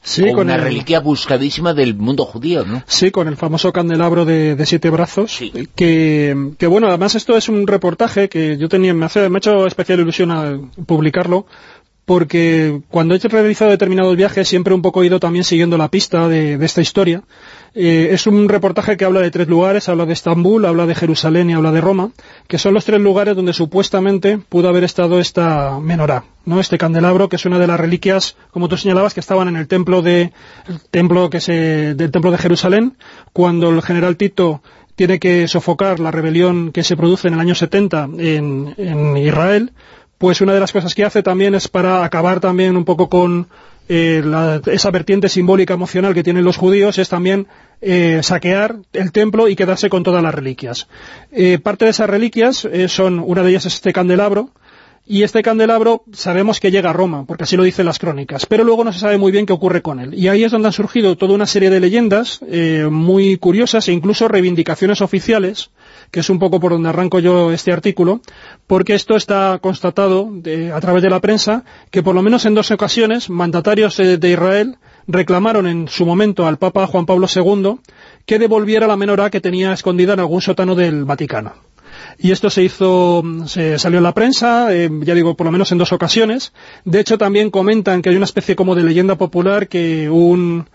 sí, 0.06 0.32
con 0.32 0.46
una 0.48 0.56
el- 0.56 0.62
reliquia 0.62 1.00
buscadísima 1.02 1.74
del 1.74 1.96
mundo 1.96 2.24
judío, 2.26 2.64
¿no? 2.66 2.82
Sí, 2.88 3.12
con 3.12 3.28
el 3.28 3.36
famoso 3.36 3.74
candelabro 3.74 4.24
de, 4.24 4.56
de 4.56 4.66
siete 4.66 4.90
brazos, 4.90 5.32
Sí. 5.36 5.52
que, 5.76 6.52
que 6.58 6.68
bueno, 6.68 6.88
además 6.88 7.16
esto 7.16 7.36
es 7.36 7.50
un 7.50 7.68
reportaje 7.68 8.30
que 8.30 8.58
yo 8.58 8.70
tenía, 8.70 8.94
me, 8.94 9.06
hace, 9.06 9.28
me 9.30 9.38
ha 9.38 9.40
hecho 9.40 9.68
especial 9.68 10.00
ilusión 10.00 10.32
al 10.32 10.70
publicarlo, 10.86 11.46
porque 12.06 12.82
cuando 12.90 13.16
he 13.16 13.18
realizado 13.20 13.72
determinados 13.72 14.16
viajes 14.16 14.48
siempre 14.48 14.74
un 14.76 14.82
poco 14.84 15.02
he 15.02 15.08
ido 15.08 15.20
también 15.20 15.44
siguiendo 15.44 15.76
la 15.78 15.90
pista 15.90 16.28
de, 16.28 16.58
de 16.58 16.66
esta 16.66 16.82
historia. 16.82 17.24
Eh, 17.78 18.14
es 18.14 18.26
un 18.26 18.48
reportaje 18.48 18.96
que 18.96 19.04
habla 19.04 19.20
de 19.20 19.32
tres 19.32 19.50
lugares, 19.50 19.90
habla 19.90 20.06
de 20.06 20.14
Estambul, 20.14 20.66
habla 20.66 20.86
de 20.86 20.96
Jerusalén 20.96 21.50
y 21.50 21.54
habla 21.54 21.74
de 21.74 21.82
Roma, 21.82 22.12
que 22.48 22.58
son 22.58 22.74
los 22.74 22.86
tres 22.86 23.02
lugares 23.02 23.36
donde 23.36 23.52
supuestamente 23.52 24.38
pudo 24.38 24.70
haber 24.70 24.86
estado 24.86 25.20
esta 25.20 25.78
menorá, 25.82 26.24
¿no? 26.46 26.62
Este 26.62 26.78
candelabro, 26.78 27.28
que 27.28 27.36
es 27.36 27.46
una 27.46 27.60
de 27.60 27.68
las 27.68 27.78
reliquias, 27.78 28.38
como 28.52 28.70
tú 28.70 28.78
señalabas, 28.78 29.14
que 29.14 29.20
estaban 29.20 29.50
en 29.50 29.58
el 29.58 29.68
templo 29.68 30.02
de, 30.02 30.32
el 30.70 30.80
templo 30.90 31.30
que 31.30 31.42
se, 31.42 31.96
del 31.96 32.12
templo 32.12 32.32
de 32.32 32.38
Jerusalén, 32.38 32.98
cuando 33.34 33.70
el 33.70 33.82
general 33.82 34.16
Tito 34.16 34.62
tiene 34.96 35.20
que 35.20 35.48
sofocar 35.50 36.00
la 36.00 36.12
rebelión 36.12 36.72
que 36.72 36.84
se 36.84 36.96
produce 36.96 37.28
en 37.28 37.34
el 37.34 37.42
año 37.42 37.56
70 37.56 38.10
en, 38.18 39.18
Israel, 39.18 39.74
pues 40.18 40.40
una 40.40 40.54
de 40.54 40.62
las 40.62 40.72
cosas 40.72 40.96
que 40.96 41.04
hace 41.04 41.22
también 41.24 41.56
es 41.56 41.68
para 41.68 42.06
acabar 42.06 42.40
también 42.40 42.78
un 42.78 42.86
poco 42.86 43.10
con 43.10 43.50
eh, 43.88 44.24
esa 44.66 44.92
vertiente 44.92 45.30
simbólica 45.30 45.74
emocional 45.74 46.14
que 46.14 46.24
tienen 46.24 46.44
los 46.44 46.58
judíos, 46.58 46.98
es 46.98 47.10
también 47.10 47.48
eh, 47.82 48.20
saquear 48.24 48.78
el 48.94 49.12
templo 49.12 49.48
y 49.48 49.56
quedarse 49.56 49.90
con 49.90 50.04
todas 50.04 50.24
las 50.24 50.34
reliquias. 50.34 50.88
Eh, 51.32 51.60
parte 51.60 51.86
de 51.86 51.92
esas 51.92 52.10
reliquias 52.10 52.68
son, 52.88 53.20
una 53.20 53.44
de 53.44 53.52
ellas 53.52 53.66
es 53.66 53.76
este 53.76 53.94
candelabro, 53.94 54.50
y 55.08 55.22
este 55.22 55.44
candelabro 55.44 56.04
sabemos 56.14 56.60
que 56.60 56.72
llega 56.72 56.90
a 56.90 56.94
Roma, 56.94 57.26
porque 57.28 57.44
así 57.44 57.56
lo 57.56 57.62
dicen 57.62 57.86
las 57.86 58.00
crónicas, 58.00 58.48
pero 58.48 58.64
luego 58.64 58.84
no 58.84 58.92
se 58.92 58.98
sabe 58.98 59.20
muy 59.20 59.32
bien 59.32 59.46
qué 59.46 59.54
ocurre 59.54 59.84
con 59.84 60.00
él. 60.00 60.16
Y 60.16 60.30
ahí 60.30 60.44
es 60.44 60.52
donde 60.52 60.70
han 60.70 60.74
surgido 60.74 61.16
toda 61.16 61.36
una 61.36 61.46
serie 61.46 61.70
de 61.70 61.80
leyendas 61.80 62.40
muy 62.90 63.38
curiosas 63.38 63.88
e 63.88 63.92
incluso 63.92 64.28
reivindicaciones 64.28 65.02
oficiales, 65.02 65.70
que 66.16 66.22
es 66.22 66.30
un 66.30 66.40
poco 66.40 66.62
por 66.62 66.72
donde 66.72 66.88
arranco 66.88 67.20
yo 67.20 67.52
este 67.52 67.74
artículo, 67.74 68.22
porque 68.68 68.94
esto 68.94 69.18
está 69.18 69.60
constatado 69.62 70.32
a 70.74 70.80
través 70.80 71.04
de 71.04 71.10
la 71.10 71.20
prensa, 71.20 71.66
que 71.92 72.04
por 72.04 72.16
lo 72.16 72.22
menos 72.22 72.46
en 72.46 72.54
dos 72.54 72.72
ocasiones 72.72 73.30
mandatarios 73.30 73.98
de 73.98 74.30
Israel 74.30 74.78
reclamaron 75.08 75.68
en 75.68 75.90
su 75.90 76.06
momento 76.06 76.48
al 76.48 76.58
Papa 76.58 76.88
Juan 76.88 77.06
Pablo 77.06 77.28
II 77.28 77.80
que 78.26 78.40
devolviera 78.40 78.88
la 78.88 78.96
menorá 78.96 79.30
que 79.30 79.42
tenía 79.42 79.74
escondida 79.74 80.14
en 80.14 80.22
algún 80.22 80.42
sótano 80.42 80.74
del 80.74 81.04
Vaticano 81.04 81.52
y 82.18 82.32
esto 82.32 82.50
se 82.50 82.64
hizo, 82.64 83.22
se 83.46 83.78
salió 83.78 83.98
en 83.98 84.04
la 84.04 84.14
prensa, 84.14 84.74
eh, 84.74 84.90
ya 85.02 85.16
digo, 85.16 85.36
por 85.36 85.46
lo 85.46 85.52
menos 85.52 85.72
en 85.72 85.78
dos 85.78 85.92
ocasiones. 85.92 86.54
De 86.86 87.00
hecho, 87.00 87.18
también 87.18 87.52
comentan 87.52 88.02
que 88.02 88.10
hay 88.10 88.16
una 88.16 88.26
especie 88.26 88.56
como 88.56 88.76
de 88.76 88.84
leyenda 88.84 89.16
popular 89.16 89.68
que 89.68 90.10
un 90.10 90.68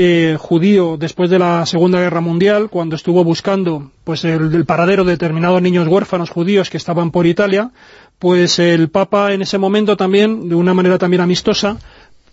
eh, 0.00 0.36
judío, 0.38 0.96
después 0.96 1.28
de 1.28 1.40
la 1.40 1.66
Segunda 1.66 1.98
Guerra 1.98 2.20
Mundial, 2.20 2.70
cuando 2.70 2.94
estuvo 2.94 3.24
buscando 3.24 3.90
pues 4.04 4.24
el, 4.24 4.64
paradero 4.64 5.02
de 5.02 5.10
determinados 5.10 5.60
niños 5.60 5.88
huérfanos 5.88 6.30
judíos 6.30 6.70
que 6.70 6.76
estaban 6.76 7.10
por 7.10 7.26
Italia, 7.26 7.72
pues 8.20 8.60
el 8.60 8.90
Papa 8.90 9.32
en 9.32 9.42
ese 9.42 9.58
momento 9.58 9.96
también, 9.96 10.48
de 10.48 10.54
una 10.54 10.72
manera 10.72 10.98
también 10.98 11.20
amistosa, 11.20 11.78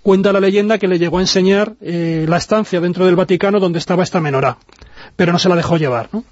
cuenta 0.03 0.31
la 0.31 0.39
leyenda 0.39 0.77
que 0.77 0.87
le 0.87 0.99
llegó 0.99 1.17
a 1.17 1.21
enseñar 1.21 1.73
eh, 1.81 2.27
la 2.29 2.37
estancia 2.37 2.79
dentro 2.79 3.07
del 3.07 3.15
Vaticano 3.15 3.59
donde 3.59 3.79
estaba 3.79 4.03
esta 4.03 4.21
menorá, 4.21 4.59
pero 5.15 5.31
no 5.31 5.39
se 5.39 5.49
la 5.49 5.55
dejó 5.55 5.77
llevar, 5.77 6.09
¿no? 6.11 6.23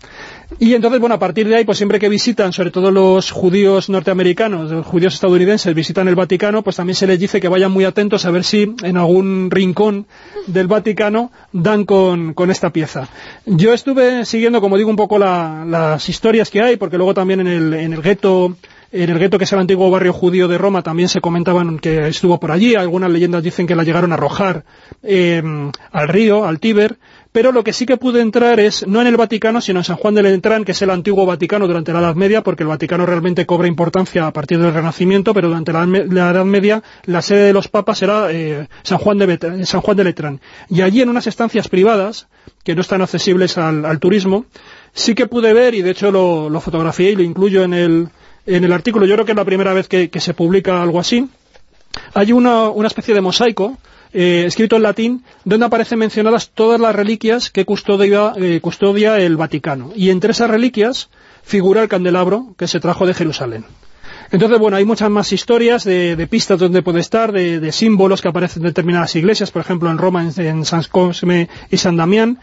Y 0.60 0.74
entonces, 0.74 1.00
bueno, 1.00 1.16
a 1.16 1.20
partir 1.20 1.48
de 1.48 1.56
ahí, 1.56 1.66
pues 1.66 1.78
siempre 1.78 2.00
que 2.00 2.10
visitan, 2.10 2.54
sobre 2.54 2.72
todo 2.72 2.92
los 2.92 3.32
judíos 3.32 3.90
norteamericanos, 3.90 4.72
los 4.72 4.86
judíos 4.86 5.14
estadounidenses, 5.14 5.74
visitan 5.74 6.08
el 6.08 6.16
Vaticano, 6.16 6.64
pues 6.64 6.76
también 6.76 6.96
se 6.96 7.08
les 7.08 7.20
dice 7.20 7.42
que 7.42 7.48
vayan 7.48 7.72
muy 7.72 7.86
atentos 7.86 8.26
a 8.26 8.32
ver 8.32 8.44
si 8.44 8.76
en 8.84 8.98
algún 8.98 9.50
rincón 9.50 10.06
del 10.48 10.68
Vaticano 10.68 11.32
dan 11.52 11.86
con, 11.86 12.34
esta 12.50 12.72
pieza. 12.72 13.08
Yo 13.46 13.74
estuve 13.74 14.26
siguiendo, 14.26 14.62
como 14.62 14.78
digo, 14.78 14.90
un 14.90 14.96
poco 14.96 15.18
las 15.18 16.10
historias 16.10 16.50
que 16.50 16.62
hay, 16.62 16.78
porque 16.78 16.98
luego 16.98 17.14
también 17.14 17.40
en 17.42 17.48
el, 17.48 17.74
en 17.74 17.94
el 17.94 18.02
gueto 18.02 18.56
en 18.94 19.10
el 19.10 19.18
gueto 19.18 19.40
que 19.40 19.46
es 19.46 19.52
el 19.52 19.58
antiguo 19.58 19.90
barrio 19.90 20.14
judío 20.14 20.48
de 20.48 20.60
Roma 20.60 20.84
también 20.84 21.10
se 21.10 21.20
comentaban 21.20 21.80
que 21.80 22.10
estuvo 22.10 22.40
por 22.40 22.52
allí, 22.52 22.76
algunas 22.76 23.10
leyendas 23.10 23.42
dicen 23.42 23.66
que 23.66 23.76
la 23.76 23.84
llegaron 23.84 24.12
a 24.12 24.16
arrojar 24.16 24.66
eh, 25.02 25.42
al 25.92 26.08
río, 26.08 26.46
al 26.46 26.60
Tíber, 26.60 27.00
pero 27.34 27.52
lo 27.52 27.64
que 27.64 27.74
sí 27.74 27.88
que 27.88 27.98
pude 27.98 28.22
entrar 28.22 28.60
es, 28.60 28.88
no 28.88 29.02
en 29.02 29.08
el 29.08 29.18
Vaticano, 29.18 29.60
sino 29.60 29.80
en 29.80 29.84
San 29.84 29.98
Juan 29.98 30.14
de 30.14 30.22
Letrán, 30.22 30.64
que 30.64 30.72
es 30.72 30.82
el 30.84 30.92
antiguo 30.92 31.26
Vaticano 31.26 31.68
durante 31.68 31.92
la 31.92 32.00
Edad 32.00 32.16
Media, 32.16 32.44
porque 32.44 32.62
el 32.62 32.70
Vaticano 32.70 33.08
realmente 33.08 33.48
cobra 33.48 33.68
importancia 33.68 34.28
a 34.28 34.32
partir 34.32 34.60
del 34.60 34.72
Renacimiento, 34.72 35.34
pero 35.34 35.48
durante 35.48 35.74
la, 35.74 35.84
Edad 35.84 36.46
Media 36.46 36.84
la 37.06 37.24
sede 37.24 37.48
de 37.48 37.54
los 37.54 37.68
papas 37.68 38.04
era 38.04 38.32
eh, 38.32 38.68
San, 38.84 39.00
Juan 39.00 39.18
de 39.18 39.66
San 39.66 39.82
Juan 39.82 39.98
de 39.98 40.04
Letrán. 40.04 40.42
Y 40.70 40.82
allí 40.82 41.02
en 41.02 41.10
unas 41.10 41.26
estancias 41.26 41.68
privadas, 41.70 42.28
que 42.64 42.76
no 42.76 42.82
están 42.82 43.02
accesibles 43.02 43.58
al, 43.58 44.00
turismo, 44.00 44.46
sí 44.94 45.16
que 45.16 45.26
pude 45.26 45.54
ver, 45.54 45.74
y 45.74 45.82
de 45.82 45.90
hecho 45.90 46.12
lo, 46.12 46.62
fotografié 46.62 47.12
y 47.12 47.16
lo 47.16 47.24
incluyo 47.24 47.64
en 47.64 47.74
el, 47.74 48.72
artículo, 48.72 49.08
yo 49.08 49.16
creo 49.16 49.26
que 49.26 49.32
es 49.32 49.38
la 49.38 49.46
primera 49.46 49.74
vez 49.74 49.88
que, 49.88 50.20
se 50.20 50.36
publica 50.36 50.84
algo 50.84 51.00
así, 51.00 51.28
hay 52.14 52.32
una, 52.32 52.70
una 52.70 52.88
especie 52.88 53.16
de 53.16 53.22
mosaico 53.22 53.80
eh, 54.14 54.44
escrito 54.46 54.76
en 54.76 54.84
latín, 54.84 55.24
donde 55.44 55.66
aparecen 55.66 56.00
mencionadas 56.00 56.50
todas 56.50 56.80
las 56.80 56.96
reliquias 56.96 57.50
que 57.50 57.66
custodia, 57.66 58.34
eh, 58.36 58.60
custodia 58.62 59.20
el 59.20 59.38
Vaticano. 59.38 59.92
Y 59.96 60.10
entre 60.10 60.32
esas 60.32 60.50
reliquias 60.50 61.10
figura 61.44 61.82
el 61.82 61.90
candelabro 61.90 62.54
que 62.58 62.68
se 62.68 62.80
trajo 62.80 63.06
de 63.06 63.14
Jerusalén. 63.14 63.66
Entonces, 64.32 64.58
bueno, 64.58 64.78
hay 64.78 64.86
muchas 64.86 65.12
más 65.12 65.32
historias 65.32 65.84
de, 65.84 66.28
pistas 66.30 66.58
donde 66.58 66.82
puede 66.82 67.00
estar, 67.00 67.32
de, 67.32 67.72
símbolos 67.72 68.22
que 68.22 68.30
aparecen 68.30 68.64
en 68.64 68.70
determinadas 68.70 69.16
iglesias, 69.16 69.52
por 69.52 69.62
ejemplo 69.62 69.92
en 69.92 70.00
Roma, 70.00 70.24
en, 70.24 70.66
San 70.66 70.84
Cosme 70.90 71.50
y 71.70 71.78
San 71.78 71.98
Damián, 71.98 72.40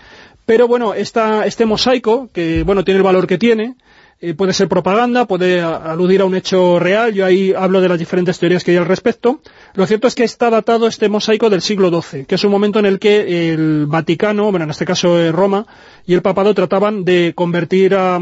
pero 0.47 0.69
bueno, 0.69 0.95
este 0.95 1.67
mosaico, 1.67 2.29
que 2.33 2.63
bueno 2.63 2.85
tiene 2.85 2.99
el 2.99 3.05
valor 3.05 3.27
que 3.27 3.39
tiene, 3.39 3.75
eh, 4.23 4.35
puede 4.35 4.53
ser 4.53 4.69
propaganda, 4.69 5.25
puede 5.25 5.63
aludir 5.63 6.21
a 6.21 6.27
un 6.27 6.35
hecho 6.35 6.79
real, 6.79 7.15
yo 7.15 7.25
ahí 7.25 7.55
hablo 7.57 7.81
de 7.81 7.89
las 7.89 7.99
diferentes 7.99 8.39
teorías 8.39 8.63
que 8.63 8.73
hay 8.73 8.77
al 8.77 8.85
respecto. 8.85 9.41
Lo 9.73 9.87
cierto 9.87 10.09
es 10.09 10.15
que 10.15 10.25
está 10.25 10.51
datado 10.51 10.87
este 10.87 11.09
mosaico 11.09 11.49
del 11.49 11.63
siglo 11.63 11.89
XII, 11.89 12.27
que 12.27 12.35
es 12.35 12.45
un 12.45 12.51
momento 12.51 12.79
en 12.79 12.85
el 12.85 12.99
que 12.99 13.51
el 13.51 13.87
Vaticano, 13.87 14.51
bueno, 14.51 14.65
en 14.65 14.71
este 14.71 14.85
caso 14.85 15.19
eh, 15.19 15.33
Roma, 15.33 15.67
y 16.07 16.13
el 16.13 16.21
Papado 16.21 16.53
trataban 16.53 17.03
de 17.03 17.33
convertir 17.35 17.95
a, 17.95 18.21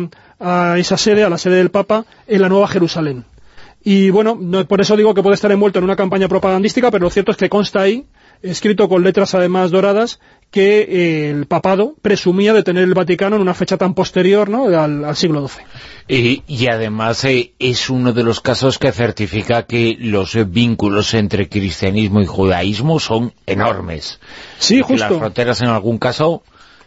esa 0.78 0.96
sede, 0.96 1.24
a 1.24 1.30
la 1.30 1.36
sede 1.36 1.56
del 1.56 1.72
Papa, 1.72 2.04
en 2.28 2.42
la 2.42 2.48
Nueva 2.48 2.68
Jerusalén. 2.68 3.24
Y 3.82 4.10
bueno, 4.10 4.38
por 4.68 4.80
eso 4.80 4.96
digo 4.96 5.14
que 5.14 5.22
puede 5.22 5.34
estar 5.34 5.50
envuelto 5.50 5.80
en 5.80 5.84
una 5.84 5.96
campaña 5.96 6.28
propagandística, 6.28 6.92
pero 6.92 7.04
lo 7.04 7.10
cierto 7.10 7.32
es 7.32 7.36
que 7.36 7.48
consta 7.48 7.80
ahí, 7.80 8.06
escrito 8.42 8.88
con 8.88 9.02
letras 9.02 9.34
además 9.34 9.70
doradas, 9.70 10.20
que 10.50 10.80
eh, 10.80 11.30
el 11.30 11.46
papado 11.46 11.94
presumía 12.00 12.54
de 12.54 12.62
tener 12.62 12.84
el 12.84 12.94
Vaticano 12.94 13.36
en 13.36 13.42
una 13.42 13.54
fecha 13.54 13.76
tan 13.76 13.94
posterior 13.94 14.48
¿no? 14.48 14.66
al, 14.66 15.14
siglo 15.16 15.46
XII. 15.46 16.42
Y, 16.46 16.66
además 16.68 17.24
eh, 17.24 17.52
es 17.58 17.90
uno 17.90 18.12
de 18.12 18.22
los 18.22 18.40
casos 18.40 18.78
que 18.78 18.92
certifica 18.92 19.64
que 19.64 19.96
los 20.00 20.36
vínculos 20.50 21.12
entre 21.12 21.48
cristianismo 21.48 22.22
y 22.22 22.26
judaísmo 22.26 22.98
son 22.98 23.34
enormes. 23.46 24.20
Sí, 24.58 24.80
justo. 24.80 25.08
las 25.08 25.18
fronteras 25.18 25.60
en 25.60 25.68
algún 25.68 25.98
caso 25.98 26.42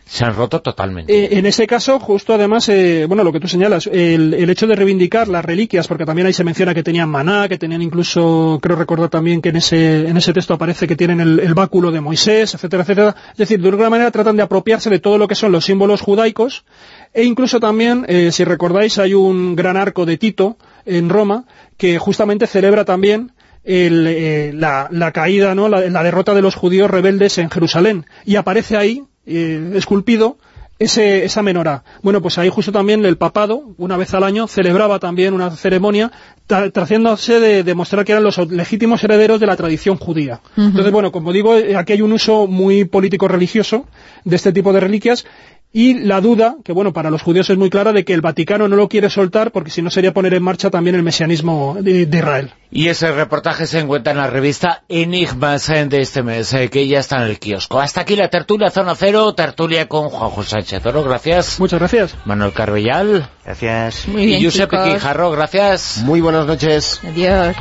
se 0.06 0.26
han 0.26 0.36
roto 0.36 0.62
totalmente. 0.62 1.14
Eh, 1.14 1.38
en 1.38 1.46
ese 1.46 1.66
caso, 1.66 2.00
justo 2.00 2.34
además, 2.34 2.68
eh, 2.70 3.06
bueno, 3.08 3.24
lo 3.24 3.32
que 3.32 3.40
tú 3.40 3.48
señalas, 3.48 3.88
el, 3.88 4.50
hecho 4.50 4.68
de 4.68 4.76
reivindicar 4.76 5.30
las 5.30 5.46
reliquias, 5.46 5.88
porque 5.88 6.06
también 6.06 6.28
ahí 6.28 6.34
se 6.34 6.44
menciona 6.44 6.74
que 6.74 6.84
tenían 6.84 7.10
maná, 7.10 7.48
que 7.48 7.58
tenían 7.58 7.82
incluso, 7.82 8.60
creo 8.62 8.76
recordar 8.76 9.10
también 9.10 9.42
que 9.42 9.50
en 9.50 9.58
ese, 9.58 10.10
en 10.10 10.18
ese 10.18 10.34
texto 10.34 10.54
aparece 10.54 10.86
que 10.86 10.98
tienen 10.98 11.22
el, 11.22 11.54
báculo 11.54 11.92
de 11.92 12.02
Moisés, 12.02 12.54
etcétera, 12.54 12.84
etcétera. 12.84 13.16
Es 13.32 13.38
decir, 13.38 13.62
de 13.62 13.70
alguna 13.70 13.90
manera 13.90 14.12
tratan 14.12 14.36
de 14.36 14.44
apropiarse 14.44 14.90
de 14.90 15.00
todo 15.00 15.18
lo 15.18 15.28
que 15.28 15.36
son 15.36 15.54
los 15.54 15.64
símbolos 15.64 16.02
judaicos, 16.02 16.66
e 17.14 17.24
incluso 17.24 17.60
también, 17.60 18.06
eh, 18.10 18.32
si 18.34 18.44
recordáis, 18.44 18.98
hay 18.98 19.14
un 19.14 19.56
gran 19.56 19.78
arco 19.78 20.06
de 20.06 20.18
Tito 20.18 20.58
en 20.86 21.08
Roma, 21.08 21.46
que 21.78 22.00
justamente 22.00 22.48
celebra 22.48 22.84
también 22.84 23.32
la, 23.64 25.12
caída, 25.14 25.56
¿no? 25.56 25.70
la, 25.70 26.04
derrota 26.04 26.34
de 26.34 26.42
los 26.42 26.56
judíos 26.56 26.92
rebeldes 26.92 27.38
en 27.38 27.50
Jerusalén. 27.50 28.06
Y 28.26 28.36
aparece 28.36 28.76
ahí 28.76 29.04
eh, 29.26 29.72
esculpido 29.76 30.38
ese, 30.82 31.26
esa 31.26 31.44
menorá. 31.44 31.84
Bueno, 32.02 32.22
pues 32.22 32.38
ahí 32.40 32.50
justo 32.50 32.72
también 32.72 33.06
el 33.06 33.18
papado, 33.18 33.76
una 33.78 33.98
vez 33.98 34.14
al 34.16 34.24
año, 34.24 34.48
celebraba 34.48 34.98
también 34.98 35.34
una 35.34 35.52
ceremonia 35.52 36.12
tratando-se 36.48 37.40
de 37.40 37.64
demostrar 37.64 38.04
que 38.04 38.14
eran 38.14 38.24
los 38.24 38.38
legítimos 38.52 39.04
herederos 39.04 39.40
de 39.40 39.46
la 39.46 39.56
tradición 39.56 39.98
judía. 39.98 40.42
Entonces, 40.58 40.92
bueno, 40.92 41.12
como 41.12 41.32
digo, 41.32 41.56
eh, 41.56 41.78
aquí 41.78 41.94
hay 41.94 42.02
un 42.02 42.12
uso 42.14 42.48
muy 42.48 42.84
político-religioso 42.86 43.86
de 44.26 44.36
este 44.36 44.52
tipo 44.52 44.74
de 44.74 44.80
reliquias 44.80 45.26
y 45.74 45.94
la 45.94 46.20
duda, 46.20 46.58
que 46.66 46.74
bueno, 46.74 46.92
para 46.92 47.10
los 47.10 47.22
judíos 47.22 47.50
es 47.50 47.58
muy 47.58 47.70
clara, 47.70 47.94
de 47.94 48.04
que 48.04 48.14
el 48.14 48.20
Vaticano 48.20 48.68
no 48.68 48.76
lo 48.76 48.90
quiere 48.90 49.10
soltar 49.10 49.52
porque 49.52 49.72
si 49.72 49.82
no 49.82 49.90
sería 49.90 50.14
poner 50.14 50.34
en 50.34 50.44
marcha 50.44 50.70
también 50.70 50.98
el 50.98 51.04
mesianismo 51.04 51.78
de, 51.80 52.02
Israel. 52.02 52.52
Y 52.72 52.90
ese 52.90 53.12
reportaje 53.12 53.66
se 53.68 53.80
encuentra 53.80 54.12
en 54.12 54.18
la 54.18 54.28
revista 54.28 54.84
Enigmas 54.90 55.68
de 55.68 56.02
este 56.02 56.24
mes, 56.24 56.54
eh, 56.54 56.70
que 56.70 56.88
ya 56.88 57.00
está 57.00 57.18
en 57.18 57.30
el 57.30 57.40
kiosco. 57.40 57.80
Hasta 57.80 58.02
aquí 58.02 58.18
la 58.18 58.30
tertulia 58.30 58.70
Zona 58.70 58.96
Cero, 58.96 59.34
tertulia 59.34 59.88
con 59.88 60.10
Juan 60.10 60.32
José 60.32 60.50
Sánchez 60.52 60.86
Oro, 60.86 61.04
gracias. 61.04 61.60
Muchas 61.60 61.80
gracias. 61.80 62.16
Manuel 62.26 62.52
Carbellal. 62.52 63.30
Gracias. 63.46 64.08
Muy 64.10 64.26
bien, 64.26 64.40
Y 64.40 64.42
Giuseppe 64.42 64.78
Quijarro, 64.84 65.32
gracias. 65.32 66.02
Muy 66.04 66.20
buenas 66.20 66.46
noches. 66.46 67.00
Adiós. 67.08 67.56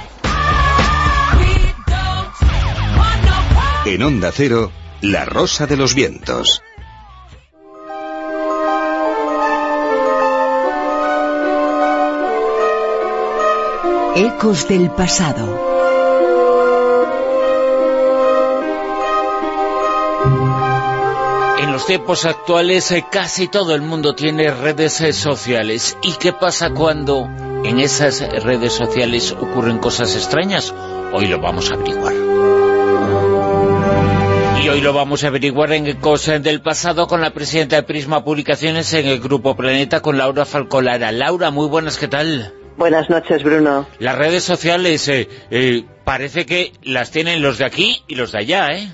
En 3.86 4.02
Onda 4.02 4.30
Cero, 4.32 4.72
La 5.00 5.24
Rosa 5.24 5.66
de 5.66 5.76
los 5.76 5.94
Vientos. 5.94 6.60
Ecos 14.16 14.66
del 14.66 14.90
pasado. 14.90 15.68
En 21.60 21.72
los 21.72 21.86
tiempos 21.86 22.24
actuales 22.24 22.90
eh, 22.90 23.04
casi 23.08 23.46
todo 23.46 23.72
el 23.72 23.82
mundo 23.82 24.16
tiene 24.16 24.50
redes 24.50 25.00
eh, 25.00 25.12
sociales. 25.12 25.96
¿Y 26.02 26.14
qué 26.14 26.32
pasa 26.32 26.70
cuando 26.70 27.28
en 27.64 27.78
esas 27.78 28.20
redes 28.42 28.72
sociales 28.72 29.30
ocurren 29.30 29.78
cosas 29.78 30.16
extrañas? 30.16 30.74
Hoy 31.12 31.26
lo 31.26 31.40
vamos 31.40 31.70
a 31.70 31.74
averiguar. 31.74 32.14
Y 34.64 34.68
hoy 34.68 34.80
lo 34.80 34.92
vamos 34.92 35.22
a 35.22 35.28
averiguar 35.28 35.72
en 35.72 35.86
Ecos 35.86 36.26
del 36.26 36.60
Pasado 36.60 37.06
con 37.06 37.20
la 37.20 37.30
presidenta 37.30 37.76
de 37.76 37.84
Prisma 37.84 38.24
Publicaciones 38.24 38.92
en 38.92 39.06
el 39.06 39.20
Grupo 39.20 39.56
Planeta, 39.56 40.02
con 40.02 40.18
Laura 40.18 40.44
Falcolara. 40.44 41.12
Laura, 41.12 41.52
muy 41.52 41.68
buenas, 41.68 41.96
¿qué 41.96 42.08
tal? 42.08 42.59
Buenas 42.76 43.10
noches, 43.10 43.42
Bruno. 43.42 43.86
Las 43.98 44.16
redes 44.16 44.44
sociales 44.44 45.06
eh, 45.08 45.28
eh, 45.50 45.84
parece 46.04 46.46
que 46.46 46.72
las 46.82 47.10
tienen 47.10 47.42
los 47.42 47.58
de 47.58 47.66
aquí 47.66 48.02
y 48.08 48.14
los 48.14 48.32
de 48.32 48.38
allá, 48.38 48.68
¿eh? 48.68 48.88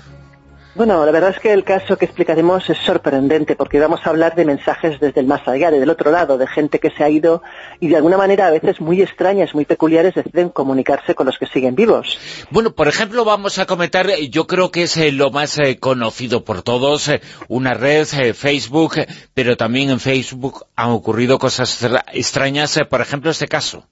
Bueno, 0.77 1.03
la 1.07 1.11
verdad 1.11 1.31
es 1.31 1.39
que 1.39 1.51
el 1.51 1.63
caso 1.63 1.97
que 1.97 2.05
explicaremos 2.05 2.69
es 2.69 2.77
sorprendente 2.77 3.55
porque 3.55 3.79
vamos 3.79 3.99
a 4.03 4.11
hablar 4.11 4.35
de 4.35 4.45
mensajes 4.45 4.99
desde 4.99 5.21
el 5.21 5.25
más 5.25 5.41
allá, 5.47 5.71
desde 5.71 5.85
el 5.85 5.89
otro 5.89 6.11
lado, 6.11 6.37
de 6.37 6.45
gente 6.45 6.77
que 6.77 6.91
se 6.91 7.03
ha 7.03 7.09
ido 7.09 7.41
y 7.79 7.87
de 7.87 7.95
alguna 7.95 8.15
manera 8.15 8.45
a 8.45 8.51
veces 8.51 8.79
muy 8.79 9.01
extrañas, 9.01 9.55
muy 9.55 9.65
peculiares 9.65 10.13
deciden 10.13 10.49
comunicarse 10.49 11.15
con 11.15 11.25
los 11.25 11.39
que 11.39 11.47
siguen 11.47 11.73
vivos. 11.73 12.19
Bueno, 12.51 12.75
por 12.75 12.87
ejemplo, 12.87 13.25
vamos 13.25 13.57
a 13.57 13.65
comentar, 13.65 14.07
yo 14.29 14.45
creo 14.45 14.69
que 14.69 14.83
es 14.83 14.97
eh, 14.97 15.11
lo 15.11 15.31
más 15.31 15.57
eh, 15.57 15.79
conocido 15.79 16.45
por 16.45 16.61
todos, 16.61 17.07
eh, 17.07 17.21
una 17.47 17.73
red, 17.73 18.05
Facebook, 18.35 18.97
pero 19.33 19.57
también 19.57 19.89
en 19.89 19.99
Facebook 19.99 20.67
han 20.75 20.91
ocurrido 20.91 21.39
cosas 21.39 21.83
extrañas, 22.13 22.79
por 22.87 23.01
ejemplo, 23.01 23.31
este 23.31 23.47
caso. 23.47 23.87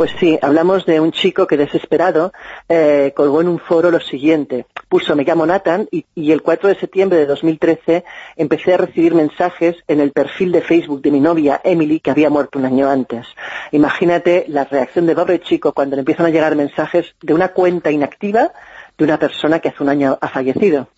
Pues 0.00 0.12
sí, 0.18 0.38
hablamos 0.40 0.86
de 0.86 0.98
un 0.98 1.12
chico 1.12 1.46
que 1.46 1.58
desesperado 1.58 2.32
eh, 2.70 3.12
colgó 3.14 3.42
en 3.42 3.48
un 3.48 3.58
foro 3.58 3.90
lo 3.90 4.00
siguiente. 4.00 4.64
Puso, 4.88 5.14
me 5.14 5.24
llamo 5.24 5.44
Nathan 5.44 5.88
y, 5.90 6.32
el 6.32 6.40
4 6.40 6.70
de 6.70 6.74
septiembre 6.76 7.18
de 7.18 7.26
2013 7.26 8.04
empecé 8.36 8.72
a 8.72 8.78
recibir 8.78 9.14
mensajes 9.14 9.76
en 9.88 10.00
el 10.00 10.12
perfil 10.12 10.52
de 10.52 10.62
Facebook 10.62 11.02
de 11.02 11.10
mi 11.10 11.20
novia 11.20 11.60
Emily 11.62 12.00
que 12.00 12.10
había 12.10 12.30
muerto 12.30 12.58
un 12.58 12.64
año 12.64 12.88
antes. 12.88 13.26
Imagínate 13.72 14.46
la 14.48 14.64
reacción 14.64 15.04
de 15.04 15.14
pobre 15.14 15.40
chico 15.40 15.74
cuando 15.74 15.96
le 15.96 16.00
empiezan 16.00 16.24
a 16.24 16.30
llegar 16.30 16.56
mensajes 16.56 17.14
de 17.20 17.34
una 17.34 17.48
cuenta 17.48 17.90
inactiva 17.90 18.52
de 18.96 19.04
una 19.04 19.18
persona 19.18 19.58
que 19.58 19.68
hace 19.68 19.82
un 19.82 19.90
año 19.90 20.18
ha 20.20 20.28
fallecido. 20.28 20.88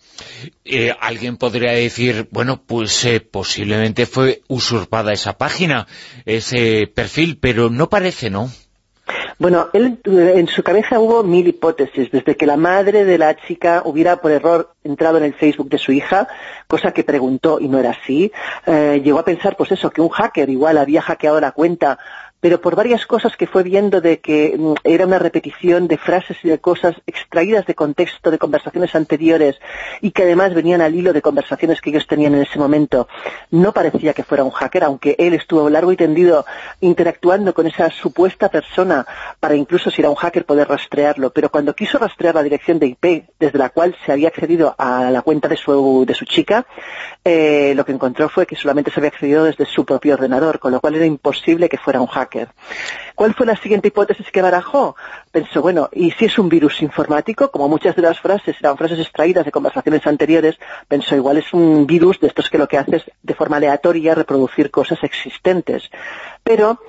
Eh, 0.65 0.93
alguien 0.99 1.37
podría 1.37 1.71
decir, 1.71 2.27
bueno, 2.31 2.61
pues 2.65 3.05
eh, 3.05 3.19
posiblemente 3.19 4.05
fue 4.05 4.41
usurpada 4.47 5.11
esa 5.11 5.37
página, 5.37 5.87
ese 6.25 6.87
perfil, 6.87 7.37
pero 7.39 7.69
no 7.69 7.89
parece, 7.89 8.29
¿no? 8.29 8.49
Bueno, 9.39 9.69
él, 9.73 9.99
en 10.05 10.47
su 10.47 10.63
cabeza 10.63 10.99
hubo 10.99 11.23
mil 11.23 11.47
hipótesis, 11.47 12.09
desde 12.11 12.35
que 12.35 12.45
la 12.45 12.55
madre 12.55 13.03
de 13.03 13.17
la 13.17 13.35
chica 13.35 13.81
hubiera 13.83 14.17
por 14.17 14.31
error 14.31 14.73
entrado 14.83 15.17
en 15.17 15.25
el 15.25 15.33
Facebook 15.33 15.69
de 15.69 15.77
su 15.77 15.91
hija, 15.91 16.27
cosa 16.67 16.91
que 16.91 17.03
preguntó 17.03 17.59
y 17.59 17.67
no 17.67 17.79
era 17.79 17.91
así, 17.91 18.31
eh, 18.65 19.01
llegó 19.03 19.19
a 19.19 19.25
pensar, 19.25 19.57
pues 19.57 19.71
eso, 19.71 19.89
que 19.89 20.01
un 20.01 20.09
hacker 20.09 20.49
igual 20.49 20.77
había 20.77 21.01
hackeado 21.01 21.41
la 21.41 21.51
cuenta 21.51 21.99
pero 22.43 22.59
por 22.59 22.75
varias 22.75 23.05
cosas 23.05 23.37
que 23.37 23.47
fue 23.47 23.63
viendo 23.63 24.01
de 24.01 24.19
que 24.19 24.57
mm, 24.59 24.73
era 24.83 25.05
una 25.05 25.17
repetición 25.17 25.87
de 25.87 25.97
frases 25.97 26.35
y 26.43 26.49
de 26.49 26.59
cosas 26.59 26.93
extraídas 27.07 27.65
de 27.65 27.73
contexto 27.73 28.31
de 28.31 28.37
conversaciones 28.37 28.95
anteriores 28.95 29.61
y 30.01 30.11
que 30.11 30.23
además 30.23 30.53
venían 30.53 30.81
al 30.81 30.93
hilo 30.93 31.13
de 31.13 31.21
conversaciones 31.21 31.79
que 31.79 31.91
ellos 31.91 32.05
tenían 32.05 32.35
en 32.35 32.41
ese 32.41 32.59
momento, 32.59 33.07
no 33.49 33.71
parecía 33.71 34.13
que 34.13 34.25
fuera 34.25 34.43
un 34.43 34.51
hacker, 34.51 34.83
aunque 34.83 35.15
él 35.19 35.33
estuvo 35.35 35.69
largo 35.69 35.93
y 35.93 35.95
tendido 35.95 36.45
interactuando 36.81 37.53
con 37.53 37.65
esa 37.65 37.89
supuesta 37.91 38.49
persona 38.49 39.07
para 39.39 39.55
incluso 39.55 39.89
si 39.89 40.01
era 40.01 40.09
un 40.09 40.17
hacker 40.17 40.45
poder 40.45 40.67
rastrearlo, 40.67 41.31
pero 41.31 41.49
cuando 41.49 41.73
quiso 41.73 41.97
rastrear 41.97 42.35
la 42.35 42.43
dirección 42.43 42.77
de 42.77 42.87
IP 42.87 43.23
desde 43.39 43.57
la 43.57 43.69
cual 43.69 43.95
se 44.05 44.11
había 44.11 44.27
accedido 44.27 44.75
a 44.77 45.11
la 45.11 45.21
cuenta 45.21 45.47
de 45.47 45.55
su, 45.55 46.03
de 46.05 46.13
su 46.13 46.25
chica, 46.25 46.65
eh, 47.23 47.71
lo 47.73 47.85
que 47.85 47.93
encontró 47.93 48.27
fue 48.27 48.45
que 48.45 48.57
solamente 48.57 48.91
se 48.91 48.99
había 48.99 49.11
accedido 49.11 49.45
desde 49.45 49.65
su 49.65 49.85
propio 49.85 50.15
ordenador, 50.15 50.59
con 50.59 50.73
lo 50.73 50.81
cual 50.81 50.95
era 50.95 51.05
imposible 51.05 51.69
que 51.69 51.77
fuera 51.77 52.01
un 52.01 52.07
hacker. 52.07 52.32
¿Cuál 53.15 53.33
fue 53.33 53.45
la 53.45 53.55
siguiente 53.55 53.89
hipótesis 53.89 54.31
que 54.31 54.41
barajó? 54.41 54.95
Pensó, 55.31 55.61
bueno, 55.61 55.89
¿y 55.91 56.11
si 56.11 56.25
es 56.25 56.39
un 56.39 56.49
virus 56.49 56.81
informático? 56.81 57.51
Como 57.51 57.69
muchas 57.69 57.95
de 57.95 58.01
las 58.01 58.19
frases 58.19 58.55
eran 58.59 58.77
frases 58.77 58.99
extraídas 58.99 59.45
de 59.45 59.51
conversaciones 59.51 60.05
anteriores, 60.07 60.57
pensó, 60.87 61.15
igual 61.15 61.37
es 61.37 61.53
un 61.53 61.85
virus 61.85 62.19
de 62.19 62.27
estos 62.27 62.49
que 62.49 62.57
lo 62.57 62.67
que 62.67 62.77
hace 62.77 62.97
es 62.97 63.03
de 63.21 63.33
forma 63.35 63.57
aleatoria 63.57 64.15
reproducir 64.15 64.71
cosas 64.71 65.03
existentes. 65.03 65.89
Pero, 66.43 66.79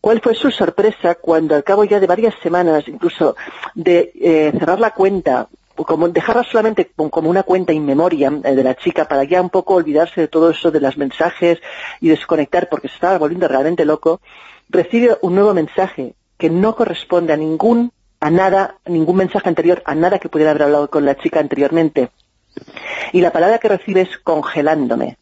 ¿cuál 0.00 0.20
fue 0.20 0.34
su 0.34 0.50
sorpresa 0.50 1.16
cuando 1.16 1.54
al 1.54 1.64
cabo 1.64 1.84
ya 1.84 2.00
de 2.00 2.06
varias 2.06 2.34
semanas, 2.42 2.84
incluso 2.88 3.36
de 3.74 4.12
eh, 4.14 4.52
cerrar 4.58 4.80
la 4.80 4.90
cuenta 4.92 5.48
como 5.74 6.08
dejarla 6.08 6.44
solamente 6.44 6.92
como 6.94 7.28
una 7.28 7.42
cuenta 7.42 7.72
in 7.72 7.84
memoria 7.84 8.32
eh, 8.44 8.54
de 8.54 8.62
la 8.62 8.76
chica 8.76 9.06
para 9.06 9.24
ya 9.24 9.40
un 9.40 9.50
poco 9.50 9.74
olvidarse 9.74 10.20
de 10.20 10.28
todo 10.28 10.50
eso 10.50 10.70
de 10.70 10.80
los 10.80 10.96
mensajes 10.96 11.58
y 12.00 12.08
desconectar 12.08 12.68
porque 12.68 12.88
se 12.88 12.94
estaba 12.94 13.18
volviendo 13.18 13.48
realmente 13.48 13.84
loco, 13.84 14.20
recibe 14.68 15.18
un 15.22 15.34
nuevo 15.34 15.54
mensaje 15.54 16.14
que 16.38 16.50
no 16.50 16.74
corresponde 16.74 17.32
a 17.32 17.36
ningún, 17.36 17.92
a 18.20 18.30
nada, 18.30 18.76
ningún 18.86 19.16
mensaje 19.16 19.48
anterior, 19.48 19.82
a 19.86 19.94
nada 19.94 20.18
que 20.18 20.28
pudiera 20.28 20.50
haber 20.50 20.64
hablado 20.64 20.90
con 20.90 21.04
la 21.04 21.16
chica 21.16 21.40
anteriormente. 21.40 22.10
Y 23.12 23.20
la 23.20 23.32
palabra 23.32 23.58
que 23.58 23.68
recibe 23.68 24.02
es 24.02 24.18
congelándome, 24.18 25.18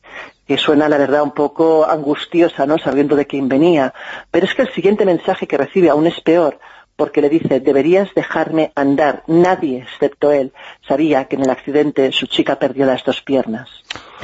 que 0.47 0.59
suena, 0.59 0.89
la 0.89 0.99
verdad, 0.99 1.23
un 1.23 1.33
poco 1.33 1.89
angustiosa, 1.89 2.67
¿no?, 2.67 2.79
sabiendo 2.79 3.17
de 3.17 3.27
quién 3.27 3.49
venía. 3.49 3.95
Pero 4.31 4.47
es 4.47 4.55
que 4.55 4.63
el 4.63 4.73
siguiente 4.73 5.05
mensaje 5.05 5.47
que 5.47 5.57
recibe 5.57 5.91
aún 5.91 6.07
es 6.07 6.21
peor, 6.21 6.59
porque 6.97 7.21
le 7.21 7.29
dice, 7.29 7.61
deberías 7.61 8.09
dejarme 8.15 8.73
andar. 8.75 9.25
Nadie, 9.27 9.79
excepto 9.79 10.33
él, 10.33 10.53
sabía 10.87 11.25
que 11.25 11.37
en 11.37 11.43
el 11.43 11.51
accidente 11.51 12.13
su 12.13 12.27
chica 12.27 12.59
perdió 12.59 12.87
las 12.87 13.05
dos 13.05 13.23
piernas. 13.23 13.69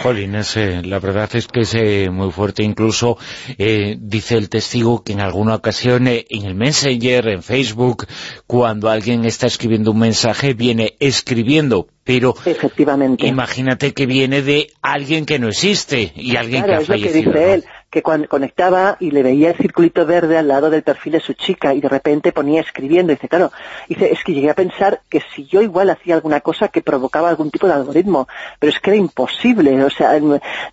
Jolín, 0.03 0.37
la 0.85 0.99
verdad 1.01 1.29
es 1.35 1.49
que 1.49 1.61
es 1.61 1.75
eh, 1.75 2.09
muy 2.11 2.31
fuerte. 2.31 2.63
Incluso 2.63 3.19
eh, 3.59 3.97
dice 3.99 4.37
el 4.37 4.49
testigo 4.49 5.03
que 5.03 5.13
en 5.13 5.21
alguna 5.21 5.57
ocasión 5.57 6.07
eh, 6.07 6.25
en 6.31 6.45
el 6.47 6.55
Messenger, 6.55 7.29
en 7.29 7.43
Facebook, 7.43 8.07
cuando 8.47 8.91
alguien 8.91 9.25
está 9.25 9.47
escribiendo 9.47 9.91
un 9.91 9.99
mensaje, 9.99 10.55
viene 10.55 10.95
escribiendo, 11.01 11.89
pero 12.05 12.35
Efectivamente. 12.45 13.27
imagínate 13.27 13.93
que 13.93 14.07
viene 14.07 14.43
de 14.43 14.69
alguien 14.83 15.27
que 15.27 15.39
no 15.39 15.49
existe 15.49 16.13
y 16.15 16.37
alguien 16.37 16.65
que 16.65 16.75
ha 16.75 16.81
fallecido. 16.81 17.33
que 17.33 17.39
dice 17.41 17.55
él 17.55 17.65
que 17.91 18.03
cuando 18.03 18.29
conectaba 18.29 18.97
y 19.01 19.11
le 19.11 19.23
veía 19.23 19.51
el 19.51 19.57
circulito 19.57 20.05
verde 20.05 20.37
al 20.37 20.49
lado 20.49 20.69
del 20.69 20.83
perfil 20.83 21.15
de 21.15 21.21
su 21.21 21.33
chica 21.33 21.73
y 21.73 21.81
de 21.81 21.89
repente 21.89 22.33
ponía 22.33 22.61
escribiendo, 22.61 23.13
y 23.13 23.17
dice, 23.17 23.29
claro, 23.29 23.51
dice, 23.89 24.13
es 24.13 24.23
que 24.25 24.35
llegué 24.35 24.51
a 24.51 24.55
pensar 24.55 25.01
que 25.09 25.23
si 25.35 25.47
yo 25.47 25.63
igual 25.63 25.89
hacía 25.91 26.15
alguna 26.15 26.41
cosa 26.41 26.69
que 26.69 26.83
provocaba 26.83 27.31
algún 27.31 27.51
tipo 27.51 27.67
de 27.67 27.73
algoritmo, 27.73 28.29
pero 28.59 28.73
es 28.73 28.81
que 28.81 28.91
era 28.91 28.99
imposible, 28.99 29.83
o 29.83 29.91
sea, 29.91 30.19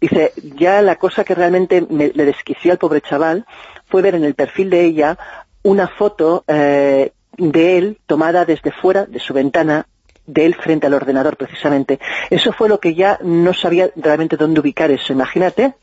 dice, 0.01 0.33
ya 0.55 0.81
la 0.81 0.97
cosa 0.97 1.23
que 1.23 1.35
realmente 1.35 1.85
le 1.89 2.25
desquició 2.25 2.73
al 2.73 2.77
pobre 2.77 3.01
chaval 3.01 3.45
fue 3.87 4.01
ver 4.01 4.15
en 4.15 4.25
el 4.25 4.35
perfil 4.35 4.69
de 4.69 4.83
ella 4.83 5.17
una 5.63 5.87
foto 5.87 6.43
eh, 6.47 7.11
de 7.37 7.77
él 7.77 7.97
tomada 8.05 8.45
desde 8.45 8.71
fuera 8.71 9.05
de 9.05 9.19
su 9.19 9.33
ventana 9.33 9.87
de 10.27 10.45
él 10.45 10.55
frente 10.55 10.87
al 10.87 10.93
ordenador 10.93 11.37
precisamente. 11.37 11.99
Eso 12.29 12.51
fue 12.51 12.69
lo 12.69 12.79
que 12.79 12.95
ya 12.95 13.19
no 13.21 13.53
sabía 13.53 13.89
realmente 13.95 14.37
dónde 14.37 14.59
ubicar 14.59 14.91
eso, 14.91 15.13
imagínate. 15.13 15.75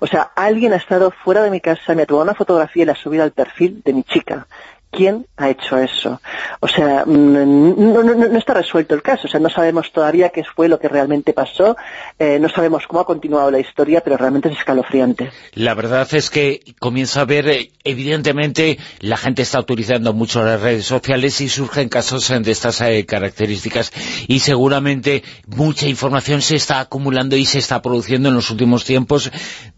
O 0.00 0.06
sea, 0.06 0.30
alguien 0.34 0.72
ha 0.72 0.76
estado 0.76 1.10
fuera 1.10 1.42
de 1.42 1.50
mi 1.50 1.60
casa, 1.60 1.94
me 1.94 2.02
ha 2.02 2.06
tomado 2.06 2.24
una 2.24 2.34
fotografía 2.34 2.82
y 2.82 2.86
la 2.86 2.92
ha 2.92 2.96
subido 2.96 3.24
al 3.24 3.32
perfil 3.32 3.82
de 3.84 3.92
mi 3.92 4.04
chica. 4.04 4.46
¿Quién 4.90 5.26
ha 5.36 5.50
hecho 5.50 5.78
eso? 5.78 6.20
O 6.60 6.68
sea, 6.68 7.04
mm, 7.04 7.92
no, 7.92 8.38
está 8.38 8.54
resuelto 8.54 8.94
el 8.94 9.02
caso, 9.02 9.26
o 9.26 9.30
sea, 9.30 9.38
no 9.38 9.50
sabemos 9.50 9.92
todavía 9.92 10.30
qué 10.30 10.42
fue 10.44 10.68
lo 10.68 10.78
que 10.78 10.88
realmente 10.88 11.32
pasó, 11.34 11.76
eh, 12.18 12.38
no 12.40 12.48
sabemos 12.48 12.86
cómo 12.86 13.00
ha 13.00 13.06
continuado 13.06 13.50
la 13.50 13.58
historia, 13.58 14.00
pero 14.00 14.16
realmente 14.16 14.48
es 14.48 14.56
escalofriante. 14.56 15.30
La 15.52 15.74
verdad 15.74 16.08
es 16.12 16.30
que 16.30 16.60
comienza 16.78 17.20
a 17.20 17.24
ver, 17.26 17.48
eh, 17.48 17.70
evidentemente, 17.84 18.78
la 19.00 19.16
gente 19.18 19.42
está 19.42 19.60
utilizando 19.60 20.12
mucho 20.14 20.42
las 20.42 20.60
redes 20.60 20.86
sociales 20.86 21.40
y 21.42 21.48
surgen 21.48 21.88
casos 21.88 22.28
de 22.28 22.50
estas 22.50 22.80
eh, 22.80 23.04
características 23.06 23.92
y 24.26 24.40
seguramente 24.40 25.22
mucha 25.46 25.86
información 25.86 26.40
se 26.40 26.56
está 26.56 26.80
acumulando 26.80 27.36
y 27.36 27.44
se 27.44 27.58
está 27.58 27.82
produciendo 27.82 28.30
en 28.30 28.34
los 28.34 28.50
últimos 28.50 28.84
tiempos 28.84 29.30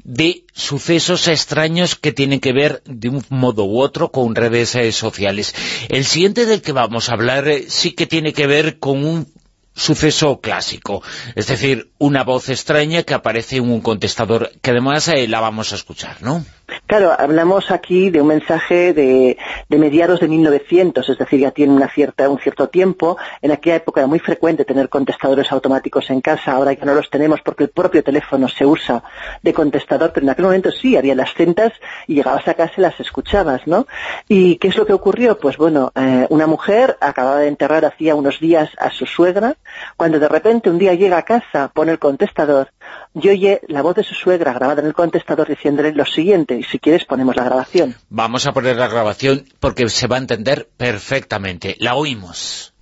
de 0.04 0.44
sucesos 0.52 1.28
extraños 1.28 1.94
que 1.94 2.12
tienen 2.12 2.40
que 2.40 2.52
ver 2.52 2.82
de 2.84 3.08
un 3.08 3.24
modo 3.28 3.64
u 3.64 3.80
otro 3.80 4.10
con 4.10 4.34
redes 4.34 4.74
eh, 4.74 4.92
sociales. 4.92 5.54
El 5.88 6.04
siguiente 6.04 6.46
del 6.46 6.62
que 6.62 6.72
vamos 6.72 7.08
a 7.08 7.14
hablar 7.14 7.48
eh, 7.48 7.66
sí 7.68 7.92
que 7.92 8.06
tiene 8.06 8.32
que 8.32 8.46
ver 8.46 8.78
con 8.78 9.04
un 9.04 9.26
suceso 9.74 10.40
clásico, 10.40 11.02
es 11.36 11.46
decir, 11.46 11.90
una 11.98 12.24
voz 12.24 12.48
extraña 12.48 13.02
que 13.02 13.14
aparece 13.14 13.56
en 13.56 13.70
un 13.70 13.80
contestador, 13.80 14.52
que 14.60 14.72
además 14.72 15.08
eh, 15.08 15.26
la 15.28 15.40
vamos 15.40 15.72
a 15.72 15.76
escuchar, 15.76 16.22
¿no? 16.22 16.44
Claro, 16.86 17.14
hablamos 17.16 17.70
aquí 17.70 18.10
de 18.10 18.20
un 18.20 18.28
mensaje 18.28 18.92
de, 18.92 19.38
mediados 19.68 20.20
de 20.20 20.28
1900, 20.28 21.08
es 21.08 21.18
decir, 21.18 21.40
ya 21.40 21.50
tiene 21.50 21.72
una 21.72 21.88
cierta, 21.88 22.28
un 22.28 22.38
cierto 22.38 22.68
tiempo. 22.68 23.16
En 23.42 23.52
aquella 23.52 23.76
época 23.76 24.00
era 24.00 24.08
muy 24.08 24.18
frecuente 24.18 24.64
tener 24.64 24.88
contestadores 24.88 25.50
automáticos 25.52 26.10
en 26.10 26.20
casa, 26.20 26.52
ahora 26.52 26.72
ya 26.72 26.84
no 26.84 26.94
los 26.94 27.10
tenemos 27.10 27.40
porque 27.42 27.64
el 27.64 27.70
propio 27.70 28.02
teléfono 28.02 28.48
se 28.48 28.66
usa 28.66 29.02
de 29.42 29.52
contestador, 29.52 30.12
pero 30.12 30.24
en 30.24 30.30
aquel 30.30 30.44
momento 30.46 30.70
sí, 30.70 30.96
había 30.96 31.14
las 31.14 31.34
cintas 31.34 31.72
y 32.06 32.14
llegabas 32.14 32.46
a 32.48 32.54
casa 32.54 32.74
y 32.76 32.80
las 32.80 32.98
escuchabas, 33.00 33.66
¿no? 33.66 33.86
¿Y 34.28 34.56
qué 34.56 34.68
es 34.68 34.76
lo 34.76 34.86
que 34.86 34.92
ocurrió? 34.92 35.38
Pues 35.38 35.56
bueno, 35.56 35.92
eh, 35.94 36.26
una 36.30 36.46
mujer 36.46 36.96
acababa 37.00 37.38
de 37.38 37.48
enterrar 37.48 37.84
hacía 37.84 38.14
unos 38.14 38.40
días 38.40 38.70
a 38.78 38.90
su 38.90 39.06
suegra, 39.06 39.56
cuando 39.96 40.18
de 40.18 40.28
repente 40.28 40.70
un 40.70 40.78
día 40.78 40.94
llega 40.94 41.18
a 41.18 41.22
casa, 41.22 41.70
pone 41.72 41.92
el 41.92 41.98
contestador, 41.98 42.70
y 43.14 43.28
oye 43.28 43.60
la 43.68 43.82
voz 43.82 43.96
de 43.96 44.04
su 44.04 44.14
suegra 44.14 44.52
grabada 44.52 44.80
en 44.80 44.86
el 44.86 44.94
contestador 44.94 45.48
diciéndole 45.48 45.92
lo 45.92 46.04
siguiente, 46.06 46.56
y 46.56 46.62
si 46.62 46.78
quieres 46.78 47.04
ponemos 47.04 47.36
la 47.36 47.44
grabación. 47.44 47.94
Vamos 48.08 48.46
a 48.46 48.52
poner 48.52 48.76
la 48.76 48.88
grabación 48.88 49.44
porque 49.58 49.88
se 49.88 50.06
va 50.06 50.16
a 50.16 50.20
entender 50.20 50.68
perfectamente. 50.76 51.76
La 51.78 51.94
oímos. 51.94 52.72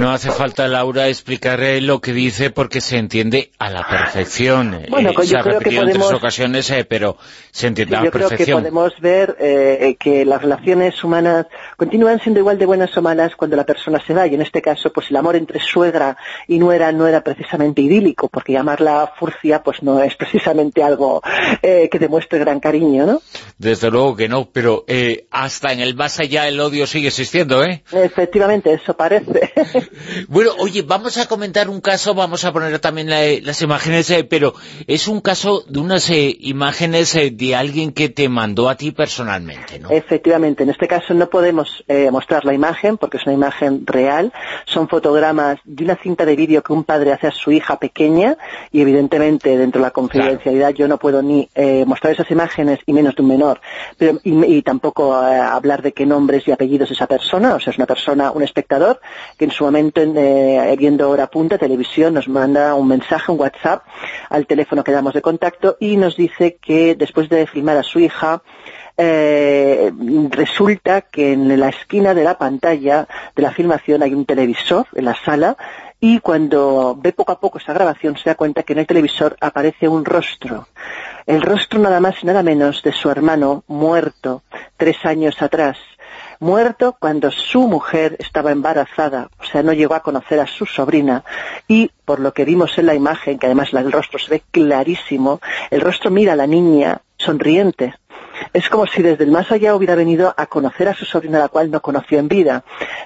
No 0.00 0.12
hace 0.12 0.30
falta, 0.30 0.66
Laura, 0.66 1.08
explicaré 1.08 1.78
lo 1.82 2.00
que 2.00 2.14
dice 2.14 2.48
porque 2.48 2.80
se 2.80 2.96
entiende 2.96 3.50
a 3.58 3.68
la 3.68 3.86
perfección. 3.86 4.86
Bueno, 4.88 5.10
Eh, 5.10 5.12
pues 5.14 5.28
se 5.28 5.34
yo 5.34 5.40
ha 5.40 5.42
repetido 5.42 5.82
en 5.82 5.90
tres 5.90 6.12
ocasiones, 6.12 6.70
eh, 6.70 6.86
pero 6.86 7.18
se 7.50 7.66
entiende 7.66 7.96
a 7.96 7.98
Yo 7.98 8.04
la 8.06 8.10
creo 8.10 8.24
que 8.24 8.28
perfección. 8.30 8.60
podemos 8.62 8.94
ver 9.02 9.36
eh, 9.38 9.78
eh, 9.82 9.96
que 9.96 10.24
las 10.24 10.40
relaciones 10.40 11.04
humanas 11.04 11.48
continúan 11.76 12.18
siendo 12.18 12.40
igual 12.40 12.58
de 12.58 12.64
buenas 12.64 12.96
o 12.96 13.02
malas 13.02 13.36
cuando 13.36 13.56
la 13.56 13.64
persona 13.64 14.02
se 14.06 14.14
va, 14.14 14.26
y 14.26 14.34
en 14.34 14.40
este 14.40 14.62
caso, 14.62 14.90
pues 14.90 15.10
el 15.10 15.16
amor 15.16 15.36
entre 15.36 15.60
suegra 15.60 16.16
y 16.48 16.58
nuera 16.58 16.92
no 16.92 17.06
era 17.06 17.20
precisamente 17.20 17.82
idílico, 17.82 18.30
porque 18.30 18.54
llamarla 18.54 19.12
furcia, 19.18 19.62
pues 19.62 19.82
no 19.82 20.02
es 20.02 20.16
precisamente 20.16 20.82
algo 20.82 21.20
eh, 21.60 21.90
que 21.92 21.98
demuestre 21.98 22.38
gran 22.38 22.58
cariño, 22.58 23.04
¿no? 23.04 23.20
Desde 23.58 23.90
luego 23.90 24.16
que 24.16 24.30
no, 24.30 24.48
pero 24.50 24.84
eh, 24.88 25.26
hasta 25.30 25.74
en 25.74 25.80
el 25.80 25.94
más 25.94 26.18
allá 26.20 26.48
el 26.48 26.58
odio 26.58 26.86
sigue 26.86 27.08
existiendo, 27.08 27.62
¿eh? 27.62 27.82
Efectivamente, 27.92 28.72
eso 28.72 28.96
parece. 28.96 29.52
Bueno, 30.28 30.52
oye, 30.58 30.82
vamos 30.82 31.18
a 31.18 31.26
comentar 31.26 31.68
un 31.68 31.80
caso, 31.80 32.14
vamos 32.14 32.44
a 32.44 32.52
poner 32.52 32.78
también 32.78 33.10
la- 33.10 33.24
las 33.42 33.60
imágenes, 33.62 34.08
eh, 34.10 34.22
pero 34.24 34.54
es 34.86 35.08
un 35.08 35.20
caso 35.20 35.64
de 35.68 35.80
unas 35.80 36.08
eh, 36.10 36.36
imágenes 36.40 37.14
eh, 37.16 37.30
de 37.32 37.56
alguien 37.56 37.92
que 37.92 38.08
te 38.08 38.28
mandó 38.28 38.68
a 38.68 38.76
ti 38.76 38.92
personalmente, 38.92 39.80
¿no? 39.80 39.90
Efectivamente, 39.90 40.62
en 40.62 40.70
este 40.70 40.86
caso 40.86 41.12
no 41.14 41.28
podemos 41.28 41.82
eh, 41.88 42.08
mostrar 42.12 42.44
la 42.44 42.54
imagen 42.54 42.98
porque 42.98 43.16
es 43.16 43.24
una 43.26 43.34
imagen 43.34 43.84
real, 43.86 44.32
son 44.66 44.88
fotogramas 44.88 45.58
de 45.64 45.84
una 45.84 45.96
cinta 45.96 46.24
de 46.24 46.36
vídeo 46.36 46.62
que 46.62 46.72
un 46.72 46.84
padre 46.84 47.12
hace 47.12 47.26
a 47.26 47.32
su 47.32 47.50
hija 47.50 47.78
pequeña 47.80 48.36
y 48.70 48.80
evidentemente 48.82 49.58
dentro 49.58 49.80
de 49.80 49.86
la 49.86 49.90
confidencialidad 49.90 50.70
yo 50.70 50.86
no 50.86 50.98
puedo 50.98 51.20
ni 51.20 51.48
eh, 51.56 51.84
mostrar 51.84 52.12
esas 52.12 52.30
imágenes 52.30 52.78
y 52.86 52.92
menos 52.92 53.16
de 53.16 53.22
un 53.22 53.28
menor, 53.28 53.60
pero, 53.98 54.20
y, 54.22 54.44
y 54.58 54.62
tampoco 54.62 55.14
hablar 55.14 55.82
de 55.82 55.92
qué 55.92 56.06
nombres 56.06 56.46
y 56.46 56.52
apellidos 56.52 56.90
esa 56.92 57.08
persona, 57.08 57.56
o 57.56 57.60
sea, 57.60 57.72
es 57.72 57.76
una 57.78 57.86
persona, 57.86 58.30
un 58.30 58.42
espectador 58.44 59.00
que 59.36 59.46
en 59.46 59.50
su 59.50 59.64
momento 59.64 59.79
en, 59.80 59.92
eh, 60.16 60.74
viendo 60.78 61.10
hora 61.10 61.26
punta, 61.26 61.58
televisión, 61.58 62.14
nos 62.14 62.28
manda 62.28 62.74
un 62.74 62.88
mensaje, 62.88 63.32
un 63.32 63.40
WhatsApp 63.40 63.82
al 64.28 64.46
teléfono 64.46 64.84
que 64.84 64.92
damos 64.92 65.14
de 65.14 65.22
contacto 65.22 65.76
y 65.80 65.96
nos 65.96 66.16
dice 66.16 66.56
que 66.60 66.94
después 66.94 67.28
de 67.28 67.46
filmar 67.46 67.76
a 67.76 67.82
su 67.82 67.98
hija 67.98 68.42
eh, 68.96 69.90
resulta 70.30 71.00
que 71.00 71.32
en 71.32 71.58
la 71.58 71.70
esquina 71.70 72.12
de 72.12 72.24
la 72.24 72.36
pantalla 72.36 73.08
de 73.34 73.42
la 73.42 73.50
filmación 73.50 74.02
hay 74.02 74.14
un 74.14 74.26
televisor 74.26 74.86
en 74.94 75.06
la 75.06 75.16
sala 75.16 75.56
y 76.00 76.20
cuando 76.20 76.96
ve 76.98 77.12
poco 77.12 77.32
a 77.32 77.40
poco 77.40 77.58
esa 77.58 77.74
grabación 77.74 78.16
se 78.16 78.30
da 78.30 78.34
cuenta 78.34 78.62
que 78.62 78.72
en 78.72 78.80
el 78.80 78.86
televisor 78.86 79.36
aparece 79.40 79.86
un 79.88 80.04
rostro. 80.04 80.66
El 81.26 81.42
rostro 81.42 81.78
nada 81.78 82.00
más 82.00 82.22
y 82.22 82.26
nada 82.26 82.42
menos 82.42 82.82
de 82.82 82.92
su 82.92 83.10
hermano 83.10 83.64
muerto 83.68 84.42
tres 84.76 84.96
años 85.04 85.40
atrás. 85.42 85.78
Muerto 86.40 86.96
cuando 86.98 87.30
su 87.30 87.68
mujer 87.68 88.16
estaba 88.18 88.50
embarazada, 88.50 89.28
o 89.38 89.44
sea, 89.44 89.62
no 89.62 89.74
llegó 89.74 89.94
a 89.94 90.00
conocer 90.02 90.40
a 90.40 90.46
su 90.46 90.64
sobrina 90.64 91.22
y 91.68 91.90
por 92.06 92.18
lo 92.18 92.32
que 92.32 92.46
vimos 92.46 92.78
en 92.78 92.86
la 92.86 92.94
imagen, 92.94 93.38
que 93.38 93.44
además 93.44 93.74
el 93.74 93.92
rostro 93.92 94.18
se 94.18 94.30
ve 94.30 94.42
clarísimo, 94.50 95.40
el 95.70 95.82
rostro 95.82 96.10
mira 96.10 96.32
a 96.32 96.36
la 96.36 96.46
niña 96.46 97.02
sonriente, 97.18 97.94
es 98.54 98.70
como 98.70 98.86
si 98.86 99.02
desde 99.02 99.24
el 99.24 99.30
más 99.32 99.52
allá 99.52 99.74
hubiera 99.74 99.94
venido 99.94 100.32
a 100.34 100.46
conocer 100.46 100.88
a 100.88 100.94
su 100.94 101.04
sobrina, 101.04 101.38
la 101.38 101.48
cual 101.48 101.70
no 101.70 101.82
conoció 101.82 102.18
en 102.18 102.28
vida. 102.28 102.64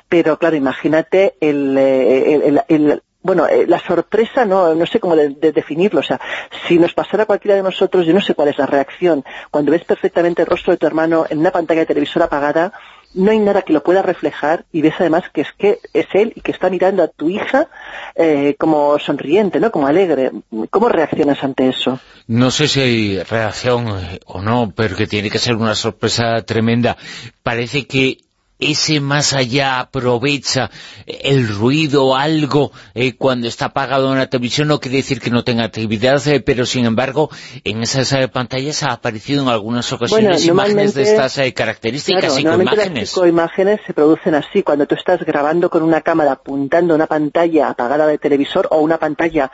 Pero 0.09 0.39
claro, 0.39 0.55
imagínate 0.55 1.35
el, 1.40 1.77
eh, 1.77 2.35
el- 2.36 2.43
el- 2.43 2.62
el- 2.69 3.02
bueno, 3.20 3.48
eh, 3.48 3.65
la 3.66 3.81
sorpresa 3.81 4.44
no, 4.44 4.74
no 4.77 4.86
sé 4.86 5.01
cómo 5.01 5.16
de- 5.16 5.31
de 5.31 5.51
definirlo. 5.51 6.01
O 6.01 6.02
sea, 6.05 6.20
si 6.69 6.78
nos 6.78 6.93
pasara 6.94 7.24
cualquiera 7.27 7.56
de 7.56 7.62
nosotros, 7.65 8.06
yo 8.06 8.12
no 8.12 8.20
sé 8.20 8.35
cuál 8.35 8.48
es 8.48 8.59
la 8.59 8.66
reacción. 8.66 9.24
Cuando 9.51 9.73
ves 9.73 9.82
perfectamente 9.82 10.43
el 10.43 10.47
rostro 10.47 10.73
de 10.73 10.77
tu 10.77 10.86
hermano 10.86 11.24
en 11.28 11.39
una 11.39 11.51
pantalla 11.51 11.81
de 11.81 11.86
televisor 11.86 12.23
apagada, 12.23 12.73
no 13.15 13.31
hay 13.31 13.39
nada 13.39 13.62
que 13.62 13.73
lo 13.73 13.82
pueda 13.82 14.03
reflejar 14.03 14.65
y 14.73 14.82
ves 14.82 14.95
además 14.99 15.24
que 15.32 15.43
es 15.43 15.49
que 15.57 15.78
es 15.93 16.07
él 16.15 16.32
y 16.35 16.41
que 16.41 16.53
está 16.53 16.69
mirando 16.69 17.03
a 17.03 17.09
tu 17.09 17.31
hija 17.31 17.69
eh, 18.15 18.57
como 18.59 18.99
sonriente, 18.99 19.61
¿no? 19.61 19.70
Como 19.70 19.86
alegre. 19.86 20.32
¿Cómo 20.70 20.89
reaccionas 20.89 21.43
ante 21.43 21.69
eso? 21.69 21.99
No 22.27 22.51
sé 22.51 22.69
si 22.69 22.81
hay 22.81 23.23
reacción 23.23 23.86
o 24.27 24.43
no, 24.43 24.73
pero 24.74 24.97
que 24.97 25.07
tiene 25.07 25.31
que 25.31 25.39
ser 25.39 25.57
una 25.57 25.74
sorpresa 25.74 26.43
tremenda. 26.43 26.97
Parece 27.43 27.86
que 27.86 28.19
ese 28.59 29.01
más 29.01 29.32
allá 29.32 29.81
aprovecha 29.81 30.70
el 31.06 31.48
ruido, 31.48 32.16
algo, 32.16 32.72
eh, 32.94 33.16
cuando 33.16 33.48
está 33.48 33.66
apagado 33.66 34.12
en 34.12 34.18
la 34.18 34.28
televisión, 34.28 34.68
no 34.68 34.81
quiere 34.81 34.98
decir 34.98 35.20
que 35.20 35.31
no 35.31 35.44
tenga 35.44 35.64
actividad, 35.64 36.26
eh, 36.28 36.40
pero 36.40 36.64
sin 36.64 36.86
embargo, 36.86 37.31
en 37.64 37.82
esas 37.82 38.12
eh, 38.12 38.28
pantallas 38.28 38.82
ha 38.82 38.93
aparecido 38.93 39.43
en 39.43 39.48
algunas 39.48 39.93
ocasiones 39.93 40.47
Bueno, 40.47 40.52
imágenes 40.52 40.94
de 40.94 41.02
estas 41.02 41.39
eh, 41.39 41.52
características, 41.52 42.35
Claro, 42.35 42.56
normalmente 42.56 43.01
las 43.01 43.09
psicoimágenes 43.10 43.81
se 43.86 43.93
producen 43.93 44.35
así, 44.35 44.62
cuando 44.62 44.86
tú 44.86 44.94
estás 44.94 45.20
grabando 45.20 45.68
con 45.68 45.82
una 45.82 46.01
cámara 46.01 46.32
apuntando 46.32 46.94
a 46.94 46.97
una 46.97 47.06
pantalla 47.06 47.70
apagada 47.70 48.06
de 48.06 48.18
televisor 48.18 48.68
o 48.70 48.78
una 48.78 48.98
pantalla 48.98 49.51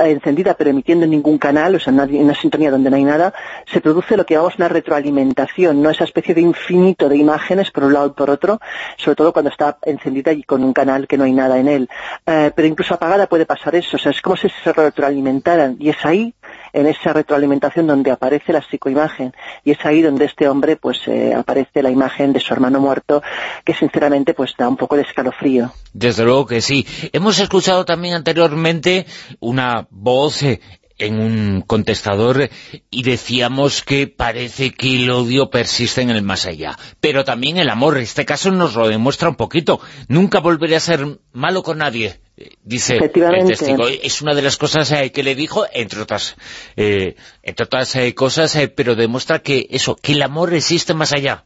encendida 0.00 0.54
pero 0.54 0.70
emitiendo 0.70 1.04
en 1.04 1.10
ningún 1.10 1.38
canal, 1.38 1.74
o 1.74 1.80
sea, 1.80 1.92
en 1.92 2.22
una 2.22 2.34
sintonía 2.34 2.70
donde 2.70 2.90
no 2.90 2.96
hay 2.96 3.04
nada, 3.04 3.32
se 3.66 3.80
produce 3.80 4.16
lo 4.16 4.26
que 4.26 4.34
llamamos 4.34 4.56
una 4.56 4.68
retroalimentación, 4.68 5.80
no 5.82 5.90
esa 5.90 6.04
especie 6.04 6.34
de 6.34 6.40
infinito 6.40 7.08
de 7.08 7.16
imágenes 7.16 7.70
por 7.70 7.84
un 7.84 7.92
lado 7.92 8.08
y 8.08 8.10
por 8.10 8.30
otro, 8.30 8.60
sobre 8.96 9.16
todo 9.16 9.32
cuando 9.32 9.50
está 9.50 9.78
encendida 9.82 10.32
y 10.32 10.42
con 10.42 10.64
un 10.64 10.72
canal 10.72 11.06
que 11.06 11.16
no 11.16 11.24
hay 11.24 11.32
nada 11.32 11.58
en 11.58 11.68
él. 11.68 11.88
Eh, 12.26 12.50
pero 12.54 12.66
incluso 12.66 12.94
apagada 12.94 13.26
puede 13.26 13.46
pasar 13.46 13.74
eso, 13.74 13.96
o 13.96 14.00
sea, 14.00 14.12
es 14.12 14.20
como 14.20 14.36
si 14.36 14.48
se 14.48 14.72
retroalimentaran 14.72 15.76
y 15.78 15.90
es 15.90 16.04
ahí 16.04 16.34
en 16.72 16.86
esa 16.86 17.12
retroalimentación 17.12 17.86
donde 17.86 18.10
aparece 18.10 18.52
la 18.52 18.62
psicoimagen 18.62 19.32
y 19.64 19.72
es 19.72 19.78
ahí 19.84 20.02
donde 20.02 20.24
este 20.24 20.48
hombre 20.48 20.76
pues 20.76 20.98
eh, 21.06 21.34
aparece 21.34 21.82
la 21.82 21.90
imagen 21.90 22.32
de 22.32 22.40
su 22.40 22.52
hermano 22.52 22.80
muerto 22.80 23.22
que 23.64 23.74
sinceramente 23.74 24.34
pues 24.34 24.54
da 24.56 24.68
un 24.68 24.76
poco 24.76 24.96
de 24.96 25.02
escalofrío. 25.02 25.72
Desde 25.92 26.24
luego 26.24 26.46
que 26.46 26.60
sí. 26.60 26.86
Hemos 27.12 27.38
escuchado 27.38 27.84
también 27.84 28.14
anteriormente 28.14 29.06
una 29.40 29.86
voz 29.90 30.42
eh, 30.42 30.60
en 31.00 31.18
un 31.18 31.62
contestador 31.62 32.50
y 32.90 33.02
decíamos 33.02 33.82
que 33.82 34.06
parece 34.06 34.72
que 34.72 34.96
el 34.96 35.10
odio 35.10 35.50
persiste 35.50 36.02
en 36.02 36.10
el 36.10 36.22
más 36.22 36.46
allá. 36.46 36.78
Pero 37.00 37.24
también 37.24 37.56
el 37.56 37.70
amor, 37.70 37.98
este 37.98 38.24
caso 38.24 38.50
nos 38.50 38.76
lo 38.76 38.86
demuestra 38.86 39.30
un 39.30 39.34
poquito. 39.34 39.80
Nunca 40.08 40.40
volveré 40.40 40.76
a 40.76 40.80
ser 40.80 41.18
malo 41.32 41.62
con 41.62 41.78
nadie, 41.78 42.20
dice 42.62 42.96
el 42.96 43.46
testigo. 43.46 43.86
Es 43.88 44.22
una 44.22 44.34
de 44.34 44.42
las 44.42 44.56
cosas 44.56 44.90
eh, 44.92 45.12
que 45.12 45.22
le 45.22 45.34
dijo, 45.34 45.66
entre 45.72 46.00
otras, 46.00 46.36
eh, 46.76 47.16
entre 47.42 47.64
otras 47.64 47.96
eh, 47.96 48.14
cosas, 48.14 48.54
eh, 48.56 48.68
pero 48.68 48.94
demuestra 48.94 49.40
que 49.40 49.66
eso, 49.70 49.96
que 49.96 50.12
el 50.12 50.22
amor 50.22 50.54
existe 50.54 50.94
más 50.94 51.12
allá. 51.12 51.44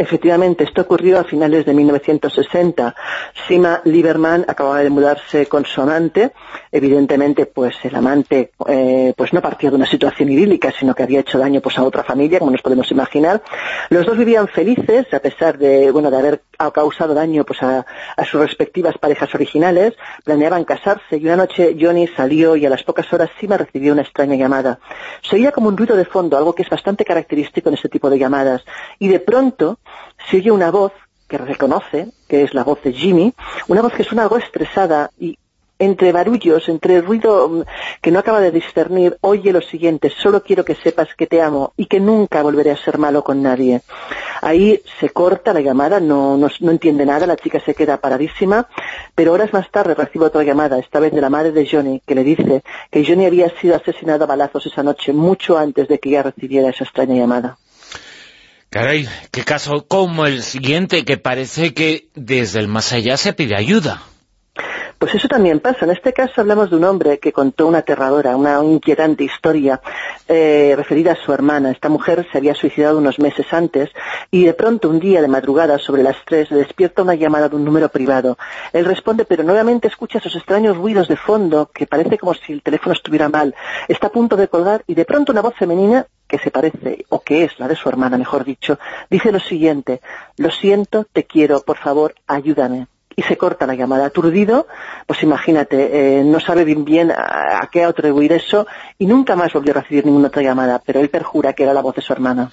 Efectivamente, 0.00 0.62
esto 0.62 0.82
ocurrió 0.82 1.18
a 1.18 1.24
finales 1.24 1.66
de 1.66 1.74
1960. 1.74 2.94
Sima 3.48 3.80
Lieberman 3.84 4.44
acababa 4.46 4.78
de 4.78 4.90
mudarse 4.90 5.46
con 5.46 5.64
su 5.64 5.82
amante. 5.82 6.30
Evidentemente, 6.70 7.46
pues 7.46 7.74
el 7.82 7.96
amante 7.96 8.52
eh, 8.68 9.12
pues 9.16 9.32
no 9.32 9.42
partió 9.42 9.70
de 9.70 9.76
una 9.76 9.86
situación 9.86 10.30
idílica, 10.30 10.70
sino 10.70 10.94
que 10.94 11.02
había 11.02 11.18
hecho 11.18 11.36
daño 11.36 11.60
pues 11.60 11.78
a 11.78 11.82
otra 11.82 12.04
familia, 12.04 12.38
como 12.38 12.52
nos 12.52 12.62
podemos 12.62 12.88
imaginar. 12.92 13.42
Los 13.90 14.06
dos 14.06 14.16
vivían 14.16 14.46
felices, 14.46 15.12
a 15.12 15.18
pesar 15.18 15.58
de 15.58 15.90
bueno 15.90 16.12
de 16.12 16.16
haber 16.16 16.42
causado 16.72 17.12
daño 17.12 17.42
pues 17.44 17.60
a, 17.64 17.84
a 18.16 18.24
sus 18.24 18.40
respectivas 18.40 18.98
parejas 18.98 19.34
originales. 19.34 19.94
Planeaban 20.22 20.62
casarse 20.62 21.16
y 21.16 21.24
una 21.24 21.34
noche 21.34 21.76
Johnny 21.76 22.06
salió 22.06 22.54
y 22.54 22.64
a 22.64 22.70
las 22.70 22.84
pocas 22.84 23.12
horas 23.12 23.30
Sima 23.40 23.56
recibió 23.56 23.94
una 23.94 24.02
extraña 24.02 24.36
llamada. 24.36 24.78
Se 25.22 25.34
oía 25.34 25.50
como 25.50 25.66
un 25.66 25.76
ruido 25.76 25.96
de 25.96 26.04
fondo, 26.04 26.38
algo 26.38 26.54
que 26.54 26.62
es 26.62 26.70
bastante 26.70 27.04
característico 27.04 27.68
en 27.68 27.74
este 27.74 27.88
tipo 27.88 28.08
de 28.08 28.18
llamadas. 28.20 28.64
Y 29.00 29.08
de 29.08 29.18
pronto 29.18 29.80
se 30.30 30.38
oye 30.38 30.50
una 30.50 30.70
voz 30.70 30.92
que 31.28 31.38
reconoce, 31.38 32.08
que 32.26 32.42
es 32.42 32.54
la 32.54 32.64
voz 32.64 32.82
de 32.82 32.92
Jimmy, 32.92 33.34
una 33.68 33.82
voz 33.82 33.92
que 33.92 34.04
suena 34.04 34.22
algo 34.22 34.38
estresada 34.38 35.10
y 35.18 35.38
entre 35.78 36.10
barullos, 36.10 36.68
entre 36.68 37.00
ruido 37.00 37.48
mm, 37.48 37.62
que 38.02 38.10
no 38.10 38.18
acaba 38.18 38.40
de 38.40 38.50
discernir, 38.50 39.16
oye 39.20 39.52
lo 39.52 39.60
siguiente, 39.60 40.10
solo 40.10 40.42
quiero 40.42 40.64
que 40.64 40.74
sepas 40.74 41.14
que 41.16 41.26
te 41.26 41.40
amo 41.40 41.72
y 41.76 41.86
que 41.86 42.00
nunca 42.00 42.42
volveré 42.42 42.72
a 42.72 42.76
ser 42.76 42.98
malo 42.98 43.22
con 43.22 43.42
nadie. 43.42 43.82
Ahí 44.40 44.82
se 44.98 45.10
corta 45.10 45.52
la 45.52 45.60
llamada, 45.60 46.00
no, 46.00 46.36
no, 46.36 46.48
no 46.60 46.70
entiende 46.70 47.06
nada, 47.06 47.26
la 47.26 47.36
chica 47.36 47.60
se 47.60 47.74
queda 47.74 47.98
paradísima, 47.98 48.68
pero 49.14 49.32
horas 49.32 49.52
más 49.52 49.70
tarde 49.70 49.94
recibe 49.94 50.26
otra 50.26 50.42
llamada, 50.42 50.78
esta 50.78 51.00
vez 51.00 51.12
de 51.12 51.20
la 51.20 51.30
madre 51.30 51.52
de 51.52 51.68
Johnny, 51.70 52.02
que 52.04 52.14
le 52.14 52.24
dice 52.24 52.62
que 52.90 53.04
Johnny 53.04 53.26
había 53.26 53.48
sido 53.60 53.76
asesinado 53.76 54.24
a 54.24 54.28
balazos 54.28 54.66
esa 54.66 54.82
noche, 54.82 55.12
mucho 55.12 55.58
antes 55.58 55.88
de 55.88 55.98
que 55.98 56.08
ella 56.08 56.24
recibiera 56.24 56.70
esa 56.70 56.84
extraña 56.84 57.14
llamada. 57.14 57.58
Caray, 58.70 59.08
qué 59.30 59.44
caso 59.44 59.86
como 59.88 60.26
el 60.26 60.42
siguiente, 60.42 61.06
que 61.06 61.16
parece 61.16 61.72
que 61.72 62.08
desde 62.14 62.60
el 62.60 62.68
más 62.68 62.92
allá 62.92 63.16
se 63.16 63.32
pide 63.32 63.56
ayuda. 63.56 64.02
Pues 64.98 65.14
eso 65.14 65.28
también 65.28 65.60
pasa. 65.60 65.84
En 65.84 65.92
este 65.92 66.12
caso 66.12 66.40
hablamos 66.40 66.68
de 66.68 66.76
un 66.76 66.84
hombre 66.84 67.18
que 67.18 67.32
contó 67.32 67.66
una 67.66 67.78
aterradora, 67.78 68.36
una 68.36 68.62
inquietante 68.62 69.24
historia 69.24 69.80
eh, 70.26 70.74
referida 70.76 71.12
a 71.12 71.24
su 71.24 71.32
hermana. 71.32 71.70
Esta 71.70 71.88
mujer 71.88 72.26
se 72.30 72.36
había 72.36 72.54
suicidado 72.54 72.98
unos 72.98 73.20
meses 73.20 73.46
antes 73.52 73.90
y 74.32 74.44
de 74.44 74.54
pronto 74.54 74.90
un 74.90 74.98
día 74.98 75.22
de 75.22 75.28
madrugada 75.28 75.78
sobre 75.78 76.02
las 76.02 76.16
tres 76.26 76.50
despierta 76.50 77.02
una 77.02 77.14
llamada 77.14 77.48
de 77.48 77.54
un 77.56 77.64
número 77.64 77.88
privado. 77.88 78.36
Él 78.72 78.84
responde 78.84 79.24
pero 79.24 79.44
nuevamente 79.44 79.86
escucha 79.86 80.18
esos 80.18 80.34
extraños 80.34 80.76
ruidos 80.76 81.06
de 81.06 81.16
fondo 81.16 81.70
que 81.72 81.86
parece 81.86 82.18
como 82.18 82.34
si 82.34 82.52
el 82.52 82.62
teléfono 82.62 82.92
estuviera 82.92 83.28
mal. 83.28 83.54
Está 83.86 84.08
a 84.08 84.12
punto 84.12 84.36
de 84.36 84.48
colgar 84.48 84.82
y 84.88 84.94
de 84.94 85.04
pronto 85.04 85.30
una 85.30 85.42
voz 85.42 85.54
femenina 85.54 86.06
que 86.28 86.38
se 86.38 86.50
parece, 86.50 87.04
o 87.08 87.20
que 87.20 87.44
es 87.44 87.58
la 87.58 87.66
de 87.66 87.76
su 87.76 87.88
hermana, 87.88 88.18
mejor 88.18 88.44
dicho, 88.44 88.78
dice 89.10 89.32
lo 89.32 89.40
siguiente, 89.40 90.00
lo 90.36 90.50
siento, 90.50 91.06
te 91.12 91.24
quiero, 91.24 91.62
por 91.62 91.78
favor, 91.78 92.14
ayúdame 92.26 92.86
y 93.18 93.22
se 93.22 93.36
corta 93.36 93.66
la 93.66 93.74
llamada. 93.74 94.06
Aturdido, 94.06 94.68
pues 95.04 95.24
imagínate, 95.24 96.20
eh, 96.20 96.24
no 96.24 96.38
sabe 96.38 96.64
bien 96.64 96.84
bien 96.84 97.10
a, 97.10 97.68
qué 97.72 97.82
atribuir 97.82 98.32
eso 98.32 98.68
y 98.96 99.06
nunca 99.06 99.34
más 99.34 99.52
volvió 99.52 99.72
a 99.72 99.80
recibir 99.80 100.06
ninguna 100.06 100.28
otra 100.28 100.40
llamada, 100.40 100.80
pero 100.86 101.00
él 101.00 101.10
perjura 101.10 101.52
que 101.52 101.64
era 101.64 101.74
la 101.74 101.82
voz 101.82 101.96
de 101.96 102.02
su 102.02 102.12
hermana. 102.12 102.52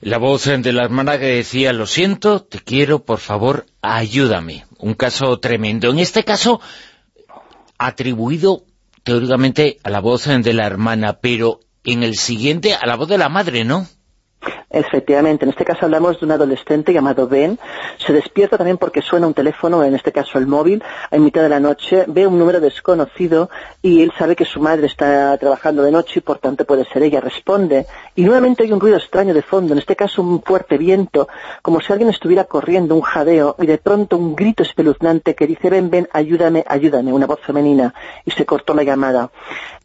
La 0.00 0.16
voz 0.16 0.46
de 0.46 0.72
la 0.72 0.84
hermana 0.84 1.18
que 1.18 1.26
decía, 1.26 1.74
lo 1.74 1.84
siento, 1.84 2.42
te 2.42 2.60
quiero, 2.60 3.04
por 3.04 3.18
favor, 3.18 3.66
ayúdame. 3.82 4.64
Un 4.78 4.94
caso 4.94 5.38
tremendo. 5.38 5.90
En 5.90 5.98
este 5.98 6.24
caso, 6.24 6.62
atribuido 7.76 8.62
teóricamente 9.02 9.76
a 9.82 9.90
la 9.90 10.00
voz 10.00 10.24
de 10.24 10.52
la 10.54 10.66
hermana, 10.66 11.18
pero 11.20 11.60
en 11.86 12.02
el 12.02 12.16
siguiente 12.16 12.74
a 12.74 12.86
la 12.86 12.96
voz 12.96 13.08
de 13.08 13.18
la 13.18 13.28
madre, 13.28 13.64
¿no? 13.64 13.86
Efectivamente, 14.76 15.46
en 15.46 15.52
este 15.52 15.64
caso 15.64 15.86
hablamos 15.86 16.20
de 16.20 16.26
un 16.26 16.32
adolescente 16.32 16.92
llamado 16.92 17.26
Ben. 17.26 17.58
Se 17.96 18.12
despierta 18.12 18.58
también 18.58 18.76
porque 18.76 19.00
suena 19.00 19.26
un 19.26 19.32
teléfono, 19.32 19.82
en 19.82 19.94
este 19.94 20.12
caso 20.12 20.36
el 20.36 20.46
móvil, 20.46 20.84
a 21.10 21.16
mitad 21.16 21.40
de 21.40 21.48
la 21.48 21.60
noche, 21.60 22.04
ve 22.08 22.26
un 22.26 22.38
número 22.38 22.60
desconocido 22.60 23.48
y 23.80 24.02
él 24.02 24.12
sabe 24.18 24.36
que 24.36 24.44
su 24.44 24.60
madre 24.60 24.86
está 24.86 25.34
trabajando 25.38 25.82
de 25.82 25.90
noche 25.90 26.18
y 26.18 26.20
por 26.20 26.40
tanto 26.40 26.66
puede 26.66 26.84
ser 26.84 27.02
ella. 27.04 27.22
Responde 27.22 27.86
y 28.14 28.24
nuevamente 28.24 28.64
hay 28.64 28.72
un 28.72 28.78
ruido 28.78 28.98
extraño 28.98 29.32
de 29.32 29.40
fondo, 29.40 29.72
en 29.72 29.78
este 29.78 29.96
caso 29.96 30.20
un 30.20 30.42
fuerte 30.42 30.76
viento, 30.76 31.26
como 31.62 31.80
si 31.80 31.90
alguien 31.90 32.10
estuviera 32.10 32.44
corriendo, 32.44 32.94
un 32.94 33.00
jadeo 33.00 33.56
y 33.58 33.64
de 33.64 33.78
pronto 33.78 34.18
un 34.18 34.36
grito 34.36 34.62
espeluznante 34.62 35.34
que 35.34 35.46
dice 35.46 35.70
Ben, 35.70 35.88
Ben, 35.88 36.06
ayúdame, 36.12 36.64
ayúdame, 36.68 37.14
una 37.14 37.24
voz 37.24 37.40
femenina 37.40 37.94
y 38.26 38.30
se 38.30 38.44
cortó 38.44 38.74
la 38.74 38.82
llamada. 38.82 39.30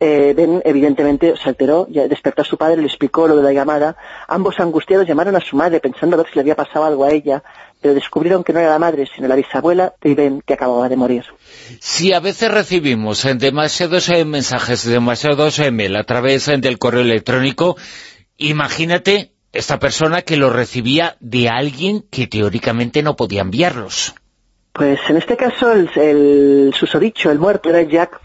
Eh, 0.01 0.33
ben 0.35 0.61
evidentemente 0.65 1.35
se 1.37 1.47
alteró, 1.47 1.87
ya 1.89 2.09
despertó 2.09 2.41
a 2.41 2.45
su 2.45 2.57
padre, 2.57 2.81
le 2.81 2.87
explicó 2.87 3.25
lo 3.25 3.37
de 3.37 3.43
la 3.43 3.53
llamada, 3.53 3.95
ambos 4.27 4.59
angustiados 4.59 4.80
llamaron 4.87 5.35
a 5.35 5.39
su 5.39 5.55
madre 5.55 5.79
pensando 5.79 6.15
a 6.15 6.17
ver 6.17 6.27
si 6.27 6.35
le 6.35 6.41
había 6.41 6.55
pasado 6.55 6.85
algo 6.85 7.05
a 7.05 7.11
ella, 7.11 7.43
pero 7.81 7.93
descubrieron 7.93 8.43
que 8.43 8.53
no 8.53 8.59
era 8.59 8.69
la 8.69 8.79
madre, 8.79 9.07
sino 9.13 9.27
la 9.27 9.35
bisabuela 9.35 9.93
de 10.01 10.15
Ben, 10.15 10.41
que 10.45 10.53
acababa 10.53 10.87
de 10.89 10.95
morir. 10.95 11.25
Si 11.79 12.13
a 12.13 12.19
veces 12.19 12.51
recibimos 12.51 13.27
demasiados 13.37 14.09
eh, 14.09 14.25
mensajes, 14.25 14.85
demasiados 14.85 15.59
email 15.59 15.95
a 15.95 16.03
través 16.03 16.47
eh, 16.47 16.57
del 16.57 16.77
correo 16.77 17.01
electrónico, 17.01 17.77
imagínate 18.37 19.31
esta 19.51 19.79
persona 19.79 20.21
que 20.21 20.37
lo 20.37 20.49
recibía 20.49 21.17
de 21.19 21.49
alguien 21.49 22.05
que 22.09 22.27
teóricamente 22.27 23.03
no 23.03 23.15
podía 23.15 23.41
enviarlos. 23.41 24.15
Pues 24.73 24.99
en 25.09 25.17
este 25.17 25.35
caso 25.35 25.73
el, 25.73 25.89
el 25.95 26.73
susodicho, 26.73 27.29
el 27.29 27.39
muerto, 27.39 27.69
era 27.69 27.81
Jack 27.81 28.21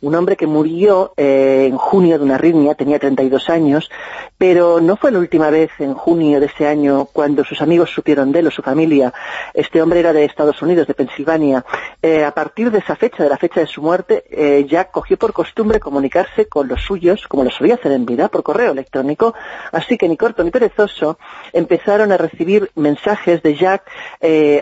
Un 0.00 0.14
hombre 0.14 0.36
que 0.36 0.46
murió 0.46 1.12
eh, 1.16 1.66
en 1.68 1.76
junio 1.76 2.16
de 2.16 2.24
una 2.24 2.36
arritmia, 2.36 2.76
tenía 2.76 3.00
32 3.00 3.50
años, 3.50 3.90
pero 4.38 4.80
no 4.80 4.96
fue 4.96 5.10
la 5.10 5.18
última 5.18 5.50
vez 5.50 5.70
en 5.80 5.94
junio 5.94 6.38
de 6.38 6.46
ese 6.46 6.68
año 6.68 7.06
cuando 7.12 7.44
sus 7.44 7.60
amigos 7.60 7.90
supieron 7.90 8.30
de 8.30 8.38
él 8.38 8.46
o 8.46 8.50
su 8.52 8.62
familia. 8.62 9.12
Este 9.52 9.82
hombre 9.82 9.98
era 9.98 10.12
de 10.12 10.24
Estados 10.24 10.62
Unidos, 10.62 10.86
de 10.86 10.94
Pensilvania. 10.94 11.64
Eh, 12.00 12.24
a 12.24 12.32
partir 12.32 12.70
de 12.70 12.78
esa 12.78 12.94
fecha, 12.94 13.24
de 13.24 13.28
la 13.28 13.36
fecha 13.36 13.60
de 13.60 13.66
su 13.66 13.82
muerte, 13.82 14.24
eh, 14.30 14.64
Jack 14.68 14.92
cogió 14.92 15.16
por 15.16 15.32
costumbre 15.32 15.80
comunicarse 15.80 16.46
con 16.46 16.68
los 16.68 16.80
suyos, 16.80 17.26
como 17.26 17.42
lo 17.42 17.50
solía 17.50 17.74
hacer 17.74 17.92
en 17.92 18.06
vida, 18.06 18.28
por 18.28 18.44
correo 18.44 18.70
electrónico, 18.70 19.34
así 19.72 19.98
que 19.98 20.08
ni 20.08 20.16
corto 20.16 20.44
ni 20.44 20.52
perezoso 20.52 21.18
empezaron 21.52 22.12
a 22.12 22.16
recibir 22.16 22.70
mensajes 22.76 23.42
de 23.42 23.56
Jack 23.56 23.90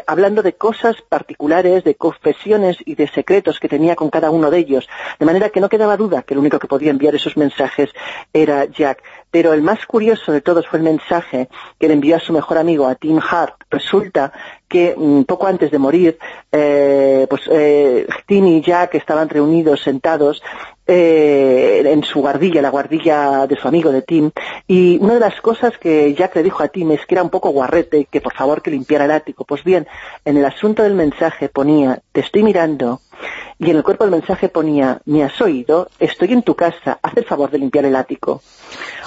hablando 0.06 0.42
de 0.42 0.54
cosas 0.54 0.96
particulares, 1.02 1.84
de 1.84 1.94
confesiones 1.96 2.78
y 2.84 2.94
de 2.94 3.08
secretos 3.08 3.60
que 3.60 3.68
tenía 3.68 3.94
con 3.94 4.10
cada 4.10 4.30
uno 4.30 4.37
de 4.50 4.58
ellos. 4.58 4.88
De 5.18 5.26
manera 5.26 5.50
que 5.50 5.60
no 5.60 5.68
quedaba 5.68 5.96
duda 5.96 6.22
que 6.22 6.34
el 6.34 6.40
único 6.40 6.58
que 6.58 6.68
podía 6.68 6.90
enviar 6.90 7.14
esos 7.14 7.36
mensajes 7.36 7.90
era 8.32 8.64
Jack. 8.66 9.02
Pero 9.30 9.52
el 9.52 9.62
más 9.62 9.84
curioso 9.86 10.32
de 10.32 10.40
todos 10.40 10.66
fue 10.66 10.78
el 10.78 10.84
mensaje 10.84 11.48
que 11.78 11.88
le 11.88 11.94
envió 11.94 12.16
a 12.16 12.20
su 12.20 12.32
mejor 12.32 12.56
amigo, 12.56 12.86
a 12.86 12.94
Tim 12.94 13.18
Hart. 13.18 13.56
Resulta 13.70 14.32
que 14.68 14.94
mm, 14.96 15.22
poco 15.22 15.46
antes 15.46 15.70
de 15.70 15.78
morir, 15.78 16.18
eh, 16.52 17.26
pues 17.28 17.42
eh, 17.50 18.06
Tim 18.26 18.46
y 18.46 18.62
Jack 18.62 18.94
estaban 18.94 19.28
reunidos, 19.28 19.82
sentados, 19.82 20.42
eh, 20.90 21.82
en 21.84 22.02
su 22.02 22.20
guardilla, 22.20 22.62
la 22.62 22.70
guardilla 22.70 23.46
de 23.46 23.56
su 23.56 23.68
amigo 23.68 23.92
de 23.92 24.00
Tim, 24.00 24.30
y 24.66 24.96
una 24.98 25.14
de 25.14 25.20
las 25.20 25.38
cosas 25.42 25.76
que 25.76 26.14
Jack 26.14 26.36
le 26.36 26.42
dijo 26.42 26.62
a 26.62 26.68
Tim 26.68 26.92
es 26.92 27.04
que 27.04 27.14
era 27.14 27.22
un 27.22 27.28
poco 27.28 27.50
guarrete, 27.50 28.06
que 28.10 28.22
por 28.22 28.32
favor 28.32 28.62
que 28.62 28.70
limpiara 28.70 29.04
el 29.04 29.10
ático. 29.10 29.44
Pues 29.44 29.62
bien, 29.64 29.86
en 30.24 30.38
el 30.38 30.44
asunto 30.46 30.82
del 30.82 30.94
mensaje 30.94 31.50
ponía, 31.50 32.00
te 32.12 32.20
estoy 32.20 32.42
mirando, 32.42 33.02
y 33.60 33.70
en 33.70 33.76
el 33.76 33.82
cuerpo 33.82 34.04
del 34.04 34.12
mensaje 34.12 34.48
ponía, 34.48 35.00
me 35.04 35.24
has 35.24 35.40
oído, 35.40 35.90
estoy 35.98 36.32
en 36.32 36.42
tu 36.42 36.54
casa, 36.54 37.00
haz 37.02 37.16
el 37.16 37.24
favor 37.24 37.50
de 37.50 37.58
limpiar 37.58 37.84
el 37.86 37.96
ático. 37.96 38.40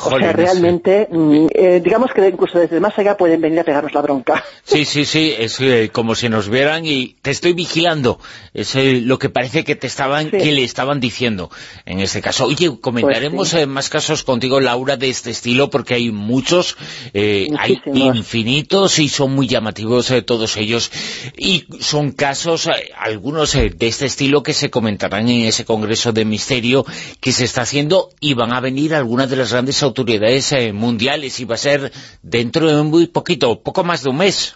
o 0.03 0.17
sea, 0.17 0.33
realmente, 0.33 1.07
mm, 1.09 1.47
eh, 1.53 1.81
digamos 1.81 2.11
que 2.11 2.27
incluso 2.27 2.59
desde 2.59 2.79
más 2.81 2.97
allá 2.99 3.15
pueden 3.15 3.39
venir 3.39 3.61
a 3.61 3.63
pegarnos 3.63 3.93
la 3.93 4.01
bronca. 4.01 4.43
Sí, 4.63 4.85
sí, 4.85 5.05
sí, 5.05 5.33
es 5.37 5.59
eh, 5.59 5.89
como 5.91 6.15
si 6.15 6.29
nos 6.29 6.47
vieran 6.47 6.85
y 6.85 7.15
te 7.21 7.31
estoy 7.31 7.53
vigilando. 7.53 8.19
Es 8.53 8.75
eh, 8.75 9.01
lo 9.01 9.19
que 9.19 9.29
parece 9.29 9.63
que 9.63 9.75
te 9.75 9.87
estaban, 9.87 10.29
que 10.29 10.51
le 10.51 10.63
estaban 10.63 10.99
diciendo 10.99 11.49
en 11.85 11.99
este 11.99 12.21
caso. 12.21 12.45
Oye, 12.45 12.79
comentaremos 12.79 13.51
pues 13.51 13.67
más 13.67 13.89
casos 13.89 14.23
contigo, 14.23 14.61
Laura, 14.61 14.97
de 14.97 15.09
este 15.09 15.31
estilo, 15.31 15.69
porque 15.69 15.95
hay 15.95 16.11
muchos, 16.11 16.77
hay 17.13 17.81
infinitos 17.85 18.99
y 18.99 19.09
son 19.09 19.33
muy 19.33 19.47
llamativos 19.47 20.13
todos 20.25 20.55
ellos. 20.57 20.91
Y 21.35 21.65
son 21.79 22.11
casos, 22.11 22.69
algunos 22.97 23.53
de 23.53 23.75
este 23.79 24.05
estilo 24.05 24.40
que 24.43 24.53
se 24.53 24.69
comentarán 24.69 25.27
en 25.29 25.43
ese 25.45 25.65
Congreso 25.65 26.11
de 26.11 26.25
Misterio 26.25 26.85
que 27.19 27.31
se 27.31 27.45
está 27.45 27.61
haciendo 27.61 28.09
y 28.19 28.33
van 28.33 28.53
a 28.53 28.59
venir 28.59 28.93
algunas 28.93 29.29
de 29.29 29.37
las 29.37 29.51
grandes 29.51 29.81
autoridades 29.83 30.51
eh, 30.51 30.73
mundiales 30.73 31.39
y 31.39 31.45
va 31.45 31.55
a 31.55 31.57
ser 31.57 31.91
dentro 32.21 32.67
de 32.67 32.83
muy 32.83 33.07
poquito, 33.07 33.61
poco 33.61 33.83
más 33.83 34.03
de 34.03 34.09
un 34.09 34.17
mes. 34.17 34.55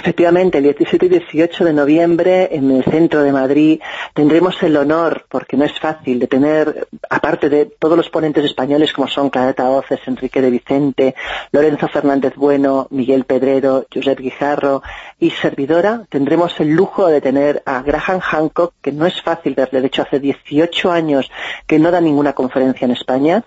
Efectivamente, 0.00 0.56
el 0.56 0.64
17 0.64 1.04
y 1.04 1.08
18 1.10 1.62
de 1.62 1.74
noviembre 1.74 2.48
en 2.52 2.70
el 2.70 2.82
centro 2.84 3.22
de 3.22 3.32
Madrid 3.32 3.82
tendremos 4.14 4.62
el 4.62 4.74
honor, 4.78 5.26
porque 5.28 5.58
no 5.58 5.66
es 5.66 5.78
fácil, 5.78 6.18
de 6.18 6.26
tener, 6.26 6.88
aparte 7.10 7.50
de 7.50 7.66
todos 7.66 7.98
los 7.98 8.08
ponentes 8.08 8.46
españoles 8.46 8.94
como 8.94 9.08
son 9.08 9.28
Clareta 9.28 9.68
Oces, 9.68 10.00
Enrique 10.06 10.40
de 10.40 10.48
Vicente, 10.48 11.14
Lorenzo 11.52 11.86
Fernández 11.88 12.32
Bueno, 12.34 12.86
Miguel 12.88 13.26
Pedrero, 13.26 13.84
Josep 13.92 14.20
Guijarro 14.20 14.82
y 15.18 15.32
servidora, 15.32 16.06
tendremos 16.08 16.58
el 16.60 16.70
lujo 16.70 17.08
de 17.08 17.20
tener 17.20 17.62
a 17.66 17.82
Graham 17.82 18.20
Hancock, 18.20 18.72
que 18.80 18.92
no 18.92 19.04
es 19.04 19.20
fácil 19.20 19.54
verle, 19.54 19.82
de 19.82 19.88
hecho 19.88 20.00
hace 20.00 20.18
18 20.18 20.90
años 20.90 21.30
que 21.66 21.78
no 21.78 21.90
da 21.90 22.00
ninguna 22.00 22.32
conferencia 22.32 22.86
en 22.86 22.92
España, 22.92 23.44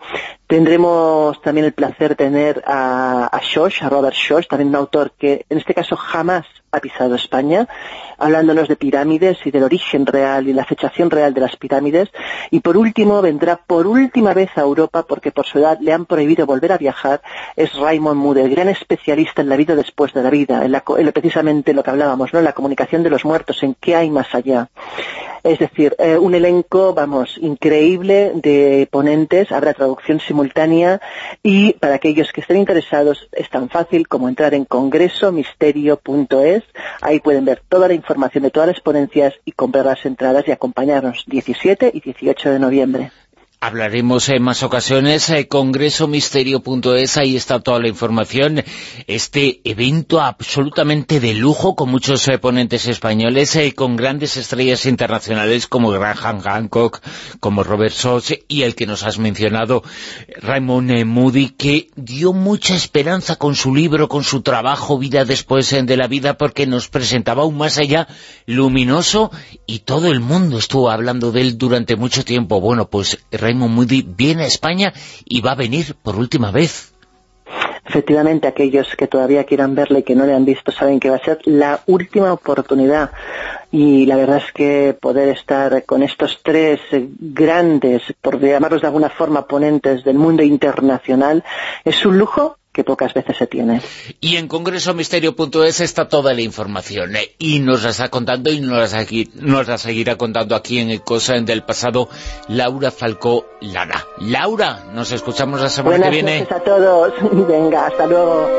Tendremos 0.47 1.41
también 1.41 1.65
el 1.65 1.73
placer 1.73 2.09
de 2.09 2.15
tener 2.15 2.63
a, 2.65 3.25
a 3.25 3.39
a 3.39 3.89
Robert 3.89 4.15
Schoch, 4.15 4.47
también 4.47 4.69
un 4.69 4.75
autor 4.75 5.11
que 5.17 5.45
en 5.49 5.57
este 5.57 5.73
caso 5.73 5.95
jamás 5.95 6.45
ha 6.73 6.79
pisado 6.79 7.15
España, 7.15 7.67
hablándonos 8.17 8.67
de 8.67 8.75
pirámides 8.75 9.37
y 9.45 9.51
del 9.51 9.63
origen 9.63 10.05
real 10.05 10.47
y 10.47 10.53
la 10.53 10.65
fechación 10.65 11.11
real 11.11 11.33
de 11.33 11.41
las 11.41 11.55
pirámides. 11.55 12.09
Y 12.49 12.61
por 12.61 12.77
último, 12.77 13.21
vendrá 13.21 13.57
por 13.57 13.85
última 13.85 14.33
vez 14.33 14.49
a 14.55 14.61
Europa, 14.61 15.03
porque 15.03 15.31
por 15.31 15.45
su 15.45 15.59
edad 15.59 15.77
le 15.79 15.93
han 15.93 16.05
prohibido 16.05 16.45
volver 16.45 16.71
a 16.71 16.77
viajar, 16.77 17.21
es 17.55 17.73
Raymond 17.75 18.19
Moody, 18.19 18.41
el 18.41 18.49
gran 18.49 18.69
especialista 18.69 19.41
en 19.41 19.49
la 19.49 19.55
vida 19.55 19.75
después 19.75 20.13
de 20.13 20.23
la 20.23 20.31
vida, 20.31 20.65
en, 20.65 20.71
la, 20.71 20.83
precisamente 21.13 21.73
lo 21.73 21.83
que 21.83 21.91
hablábamos, 21.91 22.33
¿no? 22.33 22.39
en 22.39 22.45
la 22.45 22.53
comunicación 22.53 23.03
de 23.03 23.11
los 23.11 23.23
muertos, 23.23 23.61
en 23.61 23.75
qué 23.79 23.95
hay 23.95 24.09
más 24.09 24.33
allá. 24.33 24.69
Es 25.43 25.59
decir, 25.59 25.95
eh, 25.99 26.17
un 26.17 26.33
elenco, 26.35 26.93
vamos, 26.93 27.37
increíble 27.41 28.31
de 28.33 28.87
ponentes, 28.89 29.51
habrá 29.51 29.73
traducción 29.73 30.21
simultánea 30.21 31.01
y 31.43 31.73
para 31.73 31.95
aquellos 31.95 32.31
que 32.31 32.39
estén 32.39 32.55
interesados 32.57 33.27
es 33.33 33.49
tan 33.49 33.67
fácil 33.67 34.07
como 34.07 34.29
entrar 34.29 34.53
en 34.53 34.63
congresomisterio.es, 34.63 36.62
ahí 37.01 37.19
pueden 37.19 37.45
ver 37.45 37.61
toda 37.67 37.87
la 37.87 37.93
información 37.93 38.43
de 38.43 38.51
todas 38.51 38.67
las 38.67 38.81
ponencias 38.81 39.33
y 39.45 39.51
comprar 39.51 39.85
las 39.85 40.05
entradas 40.05 40.47
y 40.47 40.51
acompañarnos 40.51 41.25
17 41.27 41.91
y 41.93 41.99
18 41.99 42.51
de 42.51 42.59
noviembre 42.59 43.11
hablaremos 43.63 44.27
en 44.27 44.43
más 44.43 44.61
ocasiones, 44.61 45.29
eh, 45.29 45.47
congresomisterio.es, 45.47 47.17
ahí 47.17 47.37
está 47.37 47.61
toda 47.61 47.79
la 47.79 47.87
información, 47.87 48.61
este 49.07 49.61
evento 49.63 50.19
absolutamente 50.19 51.21
de 51.21 51.33
lujo, 51.33 51.73
con 51.73 51.89
muchos 51.89 52.27
eh, 52.27 52.39
ponentes 52.39 52.87
españoles, 52.87 53.55
eh, 53.55 53.73
con 53.73 53.95
grandes 53.95 54.35
estrellas 54.35 54.85
internacionales 54.85 55.67
como 55.67 55.91
Graham 55.91 56.41
Hancock, 56.41 57.01
como 57.39 57.63
Robert 57.63 57.93
Soch, 57.93 58.33
y 58.49 58.63
el 58.63 58.75
que 58.75 58.85
nos 58.85 59.03
has 59.03 59.17
mencionado, 59.17 59.81
Raymond 60.41 61.05
Moody, 61.05 61.49
que 61.49 61.87
dio 61.95 62.33
mucha 62.33 62.75
esperanza 62.75 63.37
con 63.37 63.55
su 63.55 63.73
libro, 63.73 64.09
con 64.09 64.25
su 64.25 64.41
trabajo, 64.41 64.97
Vida 64.97 65.23
después 65.23 65.69
de 65.69 65.97
la 65.97 66.07
vida, 66.07 66.37
porque 66.37 66.67
nos 66.67 66.89
presentaba 66.89 67.45
un 67.45 67.57
más 67.57 67.77
allá 67.77 68.09
luminoso, 68.45 69.31
y 69.65 69.79
todo 69.79 70.11
el 70.11 70.19
mundo 70.19 70.57
estuvo 70.57 70.89
hablando 70.89 71.31
de 71.31 71.41
él 71.41 71.57
durante 71.57 71.95
mucho 71.95 72.25
tiempo. 72.25 72.59
Bueno, 72.59 72.89
pues 72.89 73.19
Raymond 73.53 73.75
Moody 73.75 74.01
viene 74.01 74.43
a 74.43 74.47
España 74.47 74.93
y 75.25 75.41
va 75.41 75.51
a 75.51 75.55
venir 75.55 75.95
por 76.01 76.15
última 76.15 76.51
vez. 76.51 76.93
Efectivamente, 77.85 78.47
aquellos 78.47 78.87
que 78.97 79.07
todavía 79.07 79.43
quieran 79.43 79.75
verle 79.75 79.99
y 79.99 80.03
que 80.03 80.15
no 80.15 80.25
le 80.25 80.33
han 80.33 80.45
visto 80.45 80.71
saben 80.71 80.99
que 80.99 81.09
va 81.09 81.17
a 81.17 81.23
ser 81.23 81.39
la 81.45 81.81
última 81.85 82.33
oportunidad. 82.33 83.11
Y 83.71 84.05
la 84.05 84.15
verdad 84.15 84.37
es 84.37 84.51
que 84.53 84.97
poder 84.99 85.29
estar 85.29 85.83
con 85.85 86.01
estos 86.01 86.39
tres 86.41 86.79
grandes, 86.91 88.01
por 88.21 88.39
llamarlos 88.39 88.81
de 88.81 88.87
alguna 88.87 89.09
forma, 89.09 89.45
ponentes 89.45 90.03
del 90.03 90.17
mundo 90.17 90.43
internacional, 90.43 91.43
es 91.83 92.05
un 92.05 92.17
lujo 92.17 92.57
que 92.73 92.83
pocas 92.83 93.13
veces 93.13 93.37
se 93.37 93.47
tiene. 93.47 93.81
Y 94.19 94.37
en 94.37 94.47
congresomisterio.es 94.47 95.79
está 95.79 96.07
toda 96.07 96.33
la 96.33 96.41
información 96.41 97.15
¿eh? 97.15 97.35
y 97.37 97.59
nos 97.59 97.83
la 97.83 97.91
está 97.91 98.09
contando 98.09 98.51
y 98.51 98.59
nos 98.59 98.91
la, 98.91 99.05
nos 99.35 99.67
la 99.67 99.77
seguirá 99.77 100.17
contando 100.17 100.55
aquí 100.55 100.79
en 100.79 100.97
Cosa 100.99 101.33
del 101.33 101.63
Pasado 101.63 102.09
Laura 102.49 102.89
Falcó 102.91 103.45
Lara. 103.61 104.05
Laura, 104.17 104.85
nos 104.91 105.11
escuchamos 105.11 105.61
la 105.61 105.69
semana 105.69 106.05
que 106.05 106.09
viene. 106.09 106.45
Buenas 106.45 106.49
noches 106.49 106.61
a 106.61 106.63
todos. 106.63 107.13
Venga, 107.47 107.85
hasta 107.87 108.07
luego. 108.07 108.49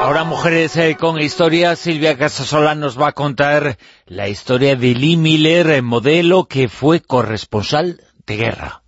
Ahora 0.00 0.24
Mujeres 0.24 0.76
eh, 0.76 0.96
con 1.00 1.18
Historia, 1.18 1.74
Silvia 1.74 2.16
Casasola 2.16 2.74
nos 2.74 3.00
va 3.00 3.08
a 3.08 3.12
contar 3.12 3.78
la 4.06 4.28
historia 4.28 4.76
de 4.76 4.94
Lee 4.94 5.16
Miller, 5.16 5.82
modelo 5.82 6.44
que 6.44 6.68
fue 6.68 7.00
corresponsal 7.00 8.00
de 8.26 8.36
guerra. 8.36 8.83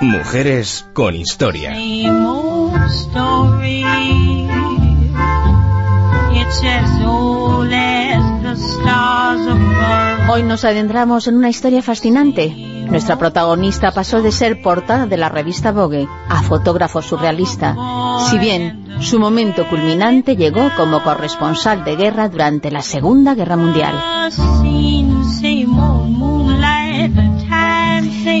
Mujeres 0.00 0.86
con 0.94 1.14
historia. 1.14 1.72
Hoy 10.30 10.42
nos 10.42 10.64
adentramos 10.64 11.28
en 11.28 11.36
una 11.36 11.50
historia 11.50 11.82
fascinante. 11.82 12.48
Nuestra 12.88 13.18
protagonista 13.18 13.92
pasó 13.92 14.22
de 14.22 14.32
ser 14.32 14.62
portada 14.62 15.06
de 15.06 15.18
la 15.18 15.28
revista 15.28 15.70
Vogue 15.70 16.08
a 16.30 16.42
fotógrafo 16.42 17.02
surrealista, 17.02 17.76
si 18.30 18.38
bien 18.38 18.86
su 19.00 19.18
momento 19.18 19.68
culminante 19.68 20.34
llegó 20.34 20.70
como 20.78 21.02
corresponsal 21.02 21.84
de 21.84 21.96
guerra 21.96 22.30
durante 22.30 22.70
la 22.70 22.80
Segunda 22.80 23.34
Guerra 23.34 23.56
Mundial. 23.56 23.94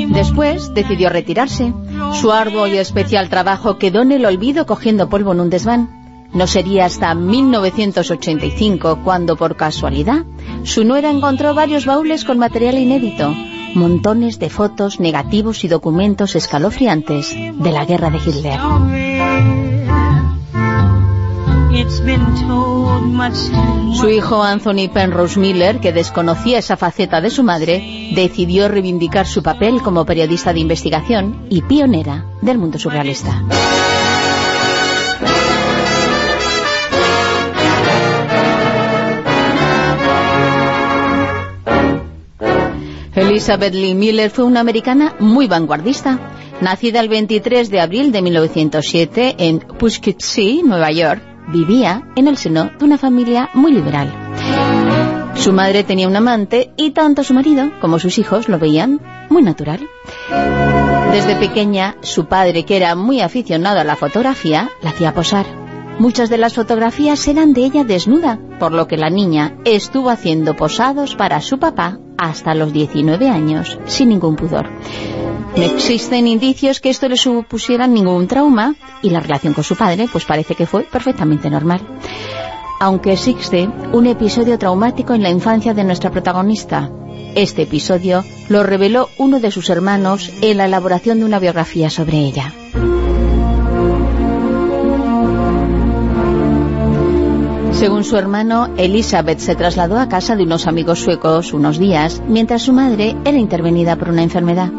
Después 0.08 0.74
decidió 0.74 1.08
retirarse. 1.08 1.72
Su 2.20 2.32
arduo 2.32 2.66
y 2.66 2.76
especial 2.76 3.28
trabajo 3.28 3.78
quedó 3.78 4.02
en 4.02 4.12
el 4.12 4.26
olvido 4.26 4.66
cogiendo 4.66 5.08
polvo 5.08 5.32
en 5.32 5.40
un 5.40 5.50
desván. 5.50 6.00
No 6.32 6.46
sería 6.46 6.84
hasta 6.84 7.14
1985 7.14 9.00
cuando, 9.02 9.36
por 9.36 9.56
casualidad, 9.56 10.24
su 10.62 10.84
nuera 10.84 11.10
encontró 11.10 11.54
varios 11.54 11.86
baúles 11.86 12.24
con 12.24 12.38
material 12.38 12.78
inédito, 12.78 13.34
montones 13.74 14.38
de 14.38 14.48
fotos, 14.48 15.00
negativos 15.00 15.64
y 15.64 15.68
documentos 15.68 16.36
escalofriantes 16.36 17.34
de 17.34 17.72
la 17.72 17.84
guerra 17.84 18.10
de 18.10 18.18
Hitler. 18.18 19.79
Su 23.94 24.08
hijo 24.08 24.42
Anthony 24.42 24.88
Penrose 24.92 25.38
Miller, 25.38 25.78
que 25.78 25.92
desconocía 25.92 26.58
esa 26.58 26.76
faceta 26.76 27.20
de 27.20 27.30
su 27.30 27.44
madre, 27.44 28.10
decidió 28.14 28.68
reivindicar 28.68 29.26
su 29.26 29.42
papel 29.42 29.80
como 29.80 30.04
periodista 30.04 30.52
de 30.52 30.60
investigación 30.60 31.46
y 31.48 31.62
pionera 31.62 32.26
del 32.42 32.58
mundo 32.58 32.78
surrealista. 32.78 33.44
Elizabeth 43.14 43.74
Lee 43.74 43.94
Miller 43.94 44.30
fue 44.30 44.44
una 44.44 44.60
americana 44.60 45.14
muy 45.20 45.46
vanguardista. 45.46 46.18
Nacida 46.60 47.00
el 47.00 47.08
23 47.08 47.70
de 47.70 47.80
abril 47.80 48.12
de 48.12 48.22
1907 48.22 49.36
en 49.38 49.60
Poughkeepsie, 49.60 50.62
Nueva 50.62 50.90
York, 50.90 51.29
vivía 51.52 52.02
en 52.16 52.28
el 52.28 52.36
seno 52.36 52.70
de 52.78 52.84
una 52.84 52.98
familia 52.98 53.50
muy 53.54 53.72
liberal. 53.72 54.12
Su 55.34 55.52
madre 55.52 55.84
tenía 55.84 56.08
un 56.08 56.16
amante 56.16 56.72
y 56.76 56.90
tanto 56.90 57.24
su 57.24 57.32
marido 57.32 57.70
como 57.80 57.98
sus 57.98 58.18
hijos 58.18 58.48
lo 58.48 58.58
veían 58.58 59.00
muy 59.30 59.42
natural. 59.42 59.80
Desde 61.12 61.34
pequeña, 61.36 61.96
su 62.02 62.26
padre, 62.26 62.64
que 62.64 62.76
era 62.76 62.94
muy 62.94 63.20
aficionado 63.20 63.80
a 63.80 63.84
la 63.84 63.96
fotografía, 63.96 64.70
la 64.82 64.90
hacía 64.90 65.14
posar. 65.14 65.46
Muchas 65.98 66.30
de 66.30 66.38
las 66.38 66.54
fotografías 66.54 67.26
eran 67.26 67.52
de 67.52 67.64
ella 67.64 67.84
desnuda, 67.84 68.38
por 68.58 68.72
lo 68.72 68.86
que 68.86 68.96
la 68.96 69.10
niña 69.10 69.56
estuvo 69.64 70.10
haciendo 70.10 70.56
posados 70.56 71.16
para 71.16 71.40
su 71.40 71.58
papá 71.58 71.98
hasta 72.20 72.54
los 72.54 72.72
19 72.72 73.28
años, 73.28 73.78
sin 73.86 74.10
ningún 74.10 74.36
pudor. 74.36 74.68
No 75.56 75.62
existen 75.64 76.26
indicios 76.26 76.78
que 76.78 76.90
esto 76.90 77.08
le 77.08 77.16
supusiera 77.16 77.86
ningún 77.86 78.28
trauma 78.28 78.76
y 79.02 79.10
la 79.10 79.20
relación 79.20 79.54
con 79.54 79.64
su 79.64 79.74
padre 79.74 80.06
pues 80.12 80.24
parece 80.26 80.54
que 80.54 80.66
fue 80.66 80.84
perfectamente 80.84 81.50
normal. 81.50 81.80
Aunque 82.78 83.12
existe 83.12 83.68
un 83.92 84.06
episodio 84.06 84.58
traumático 84.58 85.14
en 85.14 85.22
la 85.22 85.30
infancia 85.30 85.74
de 85.74 85.84
nuestra 85.84 86.10
protagonista. 86.10 86.90
Este 87.34 87.62
episodio 87.62 88.24
lo 88.48 88.62
reveló 88.62 89.08
uno 89.16 89.40
de 89.40 89.50
sus 89.50 89.70
hermanos 89.70 90.30
en 90.42 90.58
la 90.58 90.66
elaboración 90.66 91.20
de 91.20 91.24
una 91.24 91.38
biografía 91.38 91.90
sobre 91.90 92.18
ella. 92.18 92.52
Según 97.80 98.04
su 98.04 98.18
hermano, 98.18 98.68
Elizabeth 98.76 99.38
se 99.38 99.54
trasladó 99.54 99.98
a 99.98 100.06
casa 100.06 100.36
de 100.36 100.42
unos 100.42 100.66
amigos 100.66 100.98
suecos 100.98 101.54
unos 101.54 101.78
días, 101.78 102.20
mientras 102.28 102.60
su 102.60 102.74
madre 102.74 103.16
era 103.24 103.38
intervenida 103.38 103.96
por 103.96 104.10
una 104.10 104.22
enfermedad. 104.22 104.70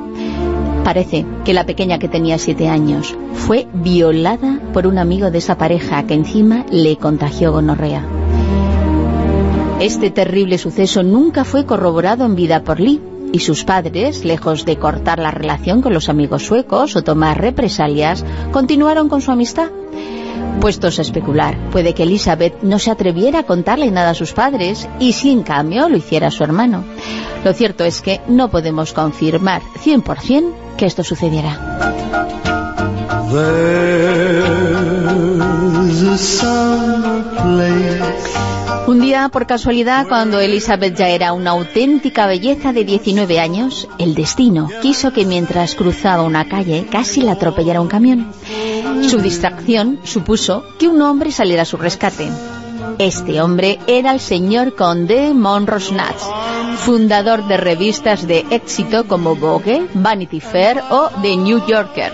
Parece 0.84 1.26
que 1.44 1.56
la 1.56 1.65
pequeña 1.65 1.98
que 1.98 2.07
tenía 2.07 2.38
siete 2.38 2.68
años 2.68 3.15
fue 3.34 3.68
violada 3.73 4.60
por 4.72 4.86
un 4.86 4.99
amigo 4.99 5.32
de 5.32 5.40
esa 5.40 5.57
pareja 5.57 6.03
que 6.03 6.14
encima 6.14 6.64
le 6.69 6.95
contagió 6.98 7.52
gonorrea. 7.52 8.06
Este 9.80 10.11
terrible 10.11 10.60
suceso 10.60 11.02
nunca 11.02 11.44
fue 11.44 11.65
corroborado 11.65 12.23
en 12.23 12.36
vida 12.36 12.64
por 12.64 12.80
Lee, 12.80 13.02
y 13.34 13.40
sus 13.40 13.64
padres, 13.64 14.26
lejos 14.26 14.64
de 14.64 14.78
cortar 14.78 15.18
la 15.18 15.32
relación 15.32 15.82
con 15.82 15.91
los 15.91 16.07
amigos 16.07 16.45
suecos 16.45 16.95
o 16.95 17.02
tomar 17.02 17.41
represalias, 17.41 18.23
continuaron 18.52 19.10
con 19.10 19.22
su 19.22 19.32
amistad 19.32 19.72
Puestos 20.60 20.99
a 20.99 21.02
especular, 21.02 21.57
puede 21.72 21.94
que 21.94 22.03
Elizabeth 22.03 22.61
no 22.61 22.78
se 22.78 22.91
atreviera 22.91 23.40
a 23.40 23.44
contarle 23.44 23.90
nada 23.90 24.11
a 24.11 24.15
sus 24.15 24.34
padres 24.34 24.88
y 24.99 25.14
si 25.14 25.32
en 25.32 25.44
cambio 25.44 25.90
lo 25.90 25.98
hiciera 25.98 26.32
su 26.32 26.44
hermano. 26.44 26.84
Lo 27.44 27.53
cierto 27.53 27.84
es 27.84 28.02
que 28.02 28.22
no 28.28 28.52
podemos 28.52 28.94
confirmar 28.94 29.61
100% 29.84 30.53
que 30.78 30.86
esto 30.86 31.03
sucediera. 31.03 31.60
Un 38.88 38.99
día, 38.99 39.30
por 39.30 39.48
casualidad, 39.48 40.07
cuando 40.07 40.40
Elizabeth 40.40 40.98
ya 40.98 41.07
era 41.07 41.32
una 41.32 41.52
auténtica 41.52 42.28
belleza 42.28 42.73
de 42.73 42.84
19 42.84 43.40
años, 43.40 43.88
el 43.99 44.15
destino 44.15 44.69
quiso 44.82 45.14
que 45.14 45.26
mientras 45.26 45.76
cruzaba 45.76 46.23
una 46.23 46.49
calle 46.49 46.88
casi 46.91 47.22
la 47.22 47.34
atropellara 47.34 47.80
un 47.80 47.88
camión. 47.88 48.34
Su 49.07 49.18
distracción 49.19 49.99
supuso 50.03 50.63
que 50.80 50.88
un 50.88 51.01
hombre 51.01 51.31
saliera 51.31 51.63
a 51.63 51.65
su 51.65 51.77
rescate. 51.77 52.30
Este 52.97 53.41
hombre 53.41 53.80
era 53.88 54.13
el 54.13 54.19
señor 54.19 54.76
Conde 54.76 55.34
Monrosnatz, 55.34 56.23
fundador 56.77 57.47
de 57.47 57.57
revistas 57.57 58.27
de 58.27 58.45
éxito 58.49 59.07
como 59.07 59.35
Vogue, 59.35 59.88
Vanity 59.93 60.39
Fair 60.39 60.81
o 60.89 61.09
The 61.22 61.38
New 61.38 61.65
Yorker. 61.65 62.11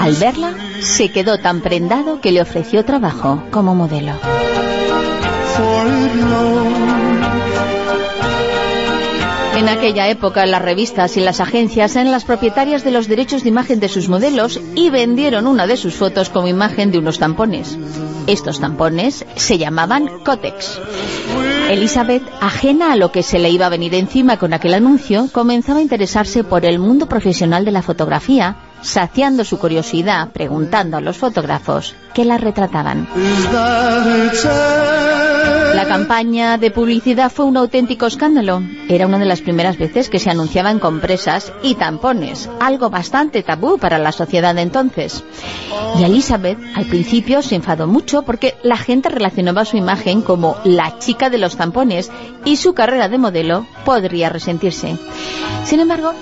Al 0.00 0.14
verla, 0.14 0.54
se 0.80 1.10
quedó 1.10 1.38
tan 1.38 1.60
prendado 1.60 2.20
que 2.20 2.32
le 2.32 2.42
ofreció 2.42 2.84
trabajo 2.84 3.42
como 3.50 3.74
modelo. 3.74 4.12
En 9.58 9.68
aquella 9.68 10.06
época 10.08 10.46
las 10.46 10.62
revistas 10.62 11.16
y 11.16 11.20
las 11.20 11.40
agencias 11.40 11.96
eran 11.96 12.12
las 12.12 12.24
propietarias 12.24 12.84
de 12.84 12.92
los 12.92 13.08
derechos 13.08 13.42
de 13.42 13.48
imagen 13.48 13.80
de 13.80 13.88
sus 13.88 14.08
modelos 14.08 14.60
y 14.76 14.88
vendieron 14.88 15.48
una 15.48 15.66
de 15.66 15.76
sus 15.76 15.96
fotos 15.96 16.30
como 16.30 16.46
imagen 16.46 16.92
de 16.92 16.98
unos 16.98 17.18
tampones. 17.18 17.76
Estos 18.28 18.60
tampones 18.60 19.26
se 19.34 19.58
llamaban 19.58 20.22
Cotex. 20.24 20.80
Elizabeth, 21.70 22.22
ajena 22.40 22.92
a 22.92 22.96
lo 22.96 23.10
que 23.10 23.24
se 23.24 23.40
le 23.40 23.50
iba 23.50 23.66
a 23.66 23.70
venir 23.70 23.96
encima 23.96 24.36
con 24.36 24.52
aquel 24.52 24.74
anuncio, 24.74 25.28
comenzaba 25.32 25.80
a 25.80 25.82
interesarse 25.82 26.44
por 26.44 26.64
el 26.64 26.78
mundo 26.78 27.08
profesional 27.08 27.64
de 27.64 27.72
la 27.72 27.82
fotografía, 27.82 28.67
saciando 28.82 29.44
su 29.44 29.58
curiosidad 29.58 30.30
preguntando 30.30 30.96
a 30.96 31.00
los 31.00 31.16
fotógrafos 31.16 31.94
que 32.14 32.24
la 32.24 32.38
retrataban. 32.38 33.08
La 35.74 35.86
campaña 35.86 36.58
de 36.58 36.70
publicidad 36.70 37.30
fue 37.30 37.44
un 37.44 37.56
auténtico 37.56 38.06
escándalo. 38.06 38.62
Era 38.88 39.06
una 39.06 39.18
de 39.18 39.26
las 39.26 39.42
primeras 39.42 39.78
veces 39.78 40.08
que 40.08 40.18
se 40.18 40.30
anunciaban 40.30 40.78
compresas 40.78 41.52
y 41.62 41.74
tampones, 41.74 42.48
algo 42.58 42.90
bastante 42.90 43.42
tabú 43.42 43.78
para 43.78 43.98
la 43.98 44.10
sociedad 44.10 44.54
de 44.54 44.62
entonces. 44.62 45.22
Y 45.98 46.04
Elizabeth 46.04 46.58
al 46.74 46.86
principio 46.86 47.42
se 47.42 47.54
enfadó 47.54 47.86
mucho 47.86 48.22
porque 48.22 48.56
la 48.62 48.76
gente 48.76 49.08
relacionaba 49.08 49.64
su 49.64 49.76
imagen 49.76 50.22
como 50.22 50.56
la 50.64 50.98
chica 50.98 51.30
de 51.30 51.38
los 51.38 51.56
tampones 51.56 52.10
y 52.44 52.56
su 52.56 52.74
carrera 52.74 53.08
de 53.08 53.18
modelo 53.18 53.66
podría 53.84 54.30
resentirse. 54.30 54.96
Sin 55.64 55.80
embargo, 55.80 56.12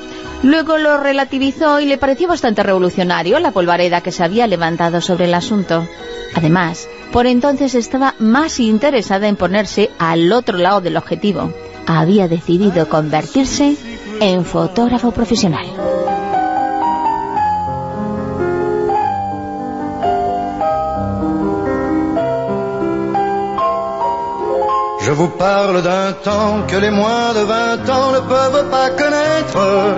Luego 0.42 0.78
lo 0.78 0.98
relativizó 0.98 1.80
y 1.80 1.86
le 1.86 1.98
pareció 1.98 2.28
bastante 2.28 2.62
revolucionario 2.62 3.38
la 3.40 3.50
polvareda 3.50 4.00
que 4.00 4.12
se 4.12 4.22
había 4.22 4.46
levantado 4.46 5.00
sobre 5.00 5.24
el 5.24 5.34
asunto. 5.34 5.88
Además, 6.34 6.88
por 7.12 7.26
entonces 7.26 7.74
estaba 7.74 8.14
más 8.18 8.60
interesada 8.60 9.28
en 9.28 9.36
ponerse 9.36 9.90
al 9.98 10.32
otro 10.32 10.58
lado 10.58 10.80
del 10.80 10.96
objetivo. 10.96 11.52
Había 11.86 12.28
decidido 12.28 12.88
convertirse 12.88 13.76
en 14.20 14.44
fotógrafo 14.44 15.12
profesional. 15.12 15.66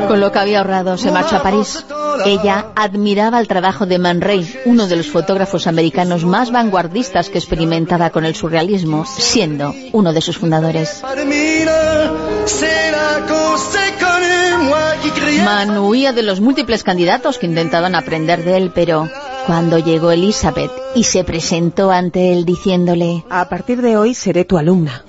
Con 0.07 0.21
lo 0.21 0.33
que 0.33 0.39
había 0.39 0.59
ahorrado 0.59 0.99
se 0.99 1.11
marchó 1.11 1.37
a 1.37 1.43
París. 1.43 1.83
Ella 2.27 2.67
admiraba 2.77 3.41
el 3.41 3.49
trabajo 3.49 3.87
de 3.87 3.99
Man 3.99 4.21
Ray, 4.21 4.61
uno 4.67 4.87
de 4.87 4.97
los 4.97 5.07
fotógrafos 5.07 5.67
americanos 5.67 6.27
más 6.27 6.51
vanguardistas 6.51 7.31
que 7.31 7.39
experimentaba 7.39 8.11
con 8.11 8.27
el 8.27 8.35
surrealismo, 8.35 9.07
siendo 9.07 9.75
uno 9.93 10.13
de 10.13 10.21
sus 10.21 10.37
fundadores. 10.37 11.03
Man 15.45 15.79
huía 15.79 16.13
de 16.13 16.23
los 16.23 16.41
múltiples 16.41 16.83
candidatos 16.83 17.39
que 17.39 17.47
intentaban 17.47 17.95
aprender 17.95 18.45
de 18.45 18.59
él, 18.59 18.73
pero 18.75 19.09
cuando 19.49 19.79
llegó 19.79 20.11
Elizabeth 20.11 20.71
y 20.95 21.05
se 21.05 21.25
presentó 21.25 21.91
ante 21.91 22.35
él 22.35 22.45
diciéndole 22.45 23.25
A 23.31 23.49
partir 23.49 23.81
de 23.81 23.97
hoy 23.97 24.13
seré 24.13 24.45
tu 24.45 24.59
alumna. 24.59 25.05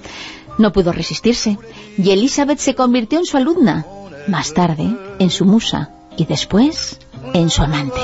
No 0.57 0.71
pudo 0.71 0.93
resistirse 0.93 1.57
y 1.97 2.11
Elizabeth 2.11 2.59
se 2.59 2.73
convirtió 2.73 3.19
en 3.19 3.25
su 3.25 3.35
alumna, 3.35 3.85
más 4.29 4.53
tarde 4.53 4.95
en 5.19 5.29
su 5.29 5.43
musa 5.43 5.89
y 6.15 6.23
después 6.23 7.01
en 7.33 7.49
su 7.49 7.63
amante. 7.63 7.99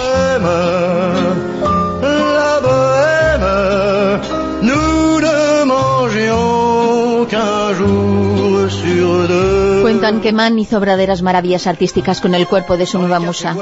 Cuentan 9.86 10.20
que 10.20 10.34
Mann 10.34 10.58
hizo 10.58 10.80
verdaderas 10.80 11.22
maravillas 11.22 11.68
artísticas 11.68 12.20
con 12.20 12.34
el 12.34 12.48
cuerpo 12.48 12.76
de 12.76 12.88
su 12.88 12.98
nueva 12.98 13.20
musa. 13.20 13.56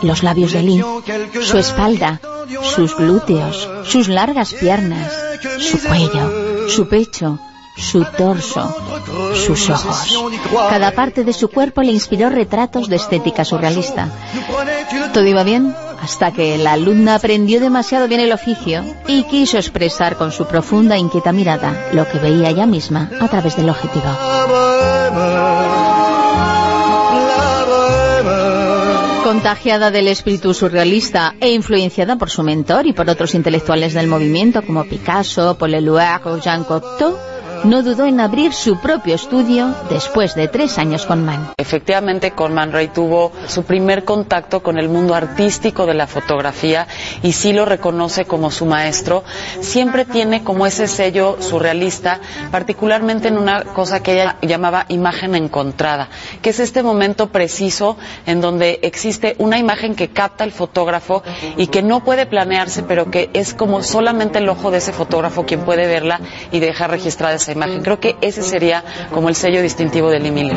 Los 0.00 0.22
labios 0.22 0.52
de 0.52 0.62
Lee, 0.62 0.82
su 1.42 1.58
espalda, 1.58 2.18
sus 2.62 2.96
glúteos, 2.96 3.68
sus 3.84 4.08
largas 4.08 4.54
piernas, 4.54 5.12
su 5.58 5.78
cuello, 5.86 6.70
su 6.70 6.88
pecho, 6.88 7.38
su 7.76 8.06
torso, 8.16 8.74
sus 9.34 9.68
ojos. 9.68 10.18
Cada 10.70 10.92
parte 10.92 11.24
de 11.24 11.34
su 11.34 11.48
cuerpo 11.48 11.82
le 11.82 11.92
inspiró 11.92 12.30
retratos 12.30 12.88
de 12.88 12.96
estética 12.96 13.44
surrealista. 13.44 14.08
Todo 15.12 15.26
iba 15.26 15.42
bien 15.42 15.76
hasta 16.00 16.32
que 16.32 16.58
la 16.58 16.72
alumna 16.72 17.16
aprendió 17.16 17.60
demasiado 17.60 18.08
bien 18.08 18.20
el 18.20 18.32
oficio 18.32 18.84
y 19.06 19.24
quiso 19.24 19.56
expresar 19.56 20.16
con 20.16 20.32
su 20.32 20.46
profunda 20.46 20.96
e 20.96 20.98
inquieta 20.98 21.32
mirada 21.32 21.88
lo 21.92 22.08
que 22.08 22.18
veía 22.18 22.50
ella 22.50 22.66
misma 22.66 23.10
a 23.20 23.28
través 23.28 23.56
del 23.56 23.70
objetivo. 23.70 24.04
Contagiada 29.24 29.90
del 29.90 30.08
espíritu 30.08 30.54
surrealista 30.54 31.34
e 31.40 31.52
influenciada 31.52 32.16
por 32.16 32.30
su 32.30 32.42
mentor 32.42 32.86
y 32.86 32.92
por 32.92 33.10
otros 33.10 33.34
intelectuales 33.34 33.92
del 33.92 34.06
movimiento 34.06 34.62
como 34.62 34.84
Picasso, 34.84 35.58
Paul 35.58 35.74
Eluard 35.74 36.26
o 36.26 36.38
Jean 36.38 36.64
Cocteau, 36.64 37.18
no 37.64 37.82
dudó 37.82 38.06
en 38.06 38.20
abrir 38.20 38.52
su 38.52 38.78
propio 38.78 39.14
estudio 39.14 39.74
después 39.88 40.34
de 40.34 40.48
tres 40.48 40.78
años 40.78 41.06
con 41.06 41.24
Man. 41.24 41.52
Efectivamente, 41.56 42.32
con 42.32 42.54
Man 42.54 42.72
Ray 42.72 42.88
tuvo 42.88 43.32
su 43.46 43.64
primer 43.64 44.04
contacto 44.04 44.62
con 44.62 44.78
el 44.78 44.88
mundo 44.88 45.14
artístico 45.14 45.86
de 45.86 45.94
la 45.94 46.06
fotografía 46.06 46.86
y 47.22 47.32
sí 47.32 47.52
lo 47.52 47.64
reconoce 47.64 48.24
como 48.24 48.50
su 48.50 48.66
maestro. 48.66 49.24
Siempre 49.60 50.04
tiene 50.04 50.44
como 50.44 50.66
ese 50.66 50.86
sello 50.86 51.36
surrealista, 51.40 52.20
particularmente 52.50 53.28
en 53.28 53.38
una 53.38 53.64
cosa 53.64 54.02
que 54.02 54.14
ella 54.14 54.36
llamaba 54.42 54.86
imagen 54.88 55.34
encontrada, 55.34 56.08
que 56.42 56.50
es 56.50 56.60
este 56.60 56.82
momento 56.82 57.28
preciso 57.28 57.96
en 58.26 58.40
donde 58.40 58.80
existe 58.82 59.36
una 59.38 59.58
imagen 59.58 59.94
que 59.94 60.08
capta 60.08 60.44
el 60.44 60.52
fotógrafo 60.52 61.22
y 61.56 61.68
que 61.68 61.82
no 61.82 62.04
puede 62.04 62.26
planearse, 62.26 62.82
pero 62.82 63.10
que 63.10 63.30
es 63.32 63.54
como 63.54 63.82
solamente 63.82 64.38
el 64.38 64.48
ojo 64.48 64.70
de 64.70 64.78
ese 64.78 64.92
fotógrafo 64.92 65.46
quien 65.46 65.60
puede 65.60 65.86
verla 65.86 66.20
y 66.52 66.60
dejar 66.60 66.90
registrada 66.90 67.34
esa 67.46 67.52
imagen. 67.52 67.82
Creo 67.82 68.00
que 68.00 68.16
ese 68.20 68.42
sería 68.42 68.82
como 69.12 69.28
el 69.28 69.36
sello 69.36 69.62
distintivo 69.62 70.10
de 70.10 70.20
Lee 70.20 70.30
Miller. 70.32 70.56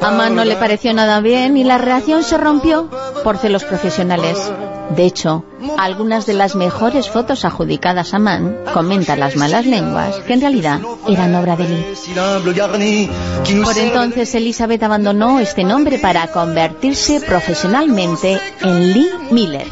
A 0.00 0.10
Man 0.12 0.34
no 0.34 0.44
le 0.44 0.56
pareció 0.56 0.94
nada 0.94 1.20
bien 1.20 1.56
y 1.56 1.64
la 1.64 1.78
reacción 1.78 2.22
se 2.22 2.38
rompió 2.38 2.88
por 3.22 3.36
celos 3.36 3.64
profesionales. 3.64 4.50
De 4.90 5.04
hecho, 5.04 5.44
algunas 5.76 6.24
de 6.26 6.34
las 6.34 6.54
mejores 6.54 7.10
fotos 7.10 7.44
adjudicadas 7.44 8.14
a 8.14 8.18
Mann 8.18 8.56
comentan 8.72 9.20
las 9.20 9.36
malas 9.36 9.66
lenguas 9.66 10.16
que 10.20 10.32
en 10.32 10.40
realidad 10.40 10.80
eran 11.06 11.34
obra 11.34 11.56
de 11.56 11.68
Lee. 11.68 13.10
Por 13.62 13.78
entonces 13.78 14.34
Elizabeth 14.34 14.82
abandonó 14.82 15.40
este 15.40 15.64
nombre 15.64 15.98
para 15.98 16.26
convertirse 16.28 17.20
profesionalmente 17.20 18.40
en 18.62 18.92
Lee 18.92 19.10
Miller. 19.30 19.66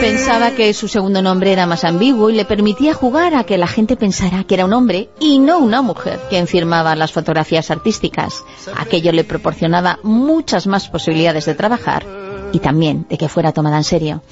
Pensaba 0.00 0.50
que 0.52 0.74
su 0.74 0.88
segundo 0.88 1.22
nombre 1.22 1.52
era 1.52 1.66
más 1.66 1.84
ambiguo 1.84 2.30
y 2.30 2.34
le 2.34 2.44
permitía 2.44 2.94
jugar 2.94 3.34
a 3.34 3.44
que 3.44 3.58
la 3.58 3.66
gente 3.66 3.96
pensara 3.96 4.44
que 4.44 4.54
era 4.54 4.64
un 4.64 4.72
hombre 4.72 5.10
y 5.20 5.38
no 5.38 5.58
una 5.58 5.82
mujer 5.82 6.20
quien 6.28 6.46
firmaba 6.46 6.96
las 6.96 7.12
fotografías 7.12 7.70
artísticas. 7.70 8.42
Aquello 8.76 9.12
le 9.12 9.24
proporcionaba 9.24 9.98
muchas 10.02 10.66
más 10.66 10.88
posibilidades 10.88 11.46
de 11.46 11.54
trabajar 11.54 12.04
y 12.52 12.58
también 12.58 13.06
de 13.08 13.18
que 13.18 13.28
fuera 13.28 13.52
tomada 13.52 13.78
en 13.78 13.84
serio. 13.84 14.22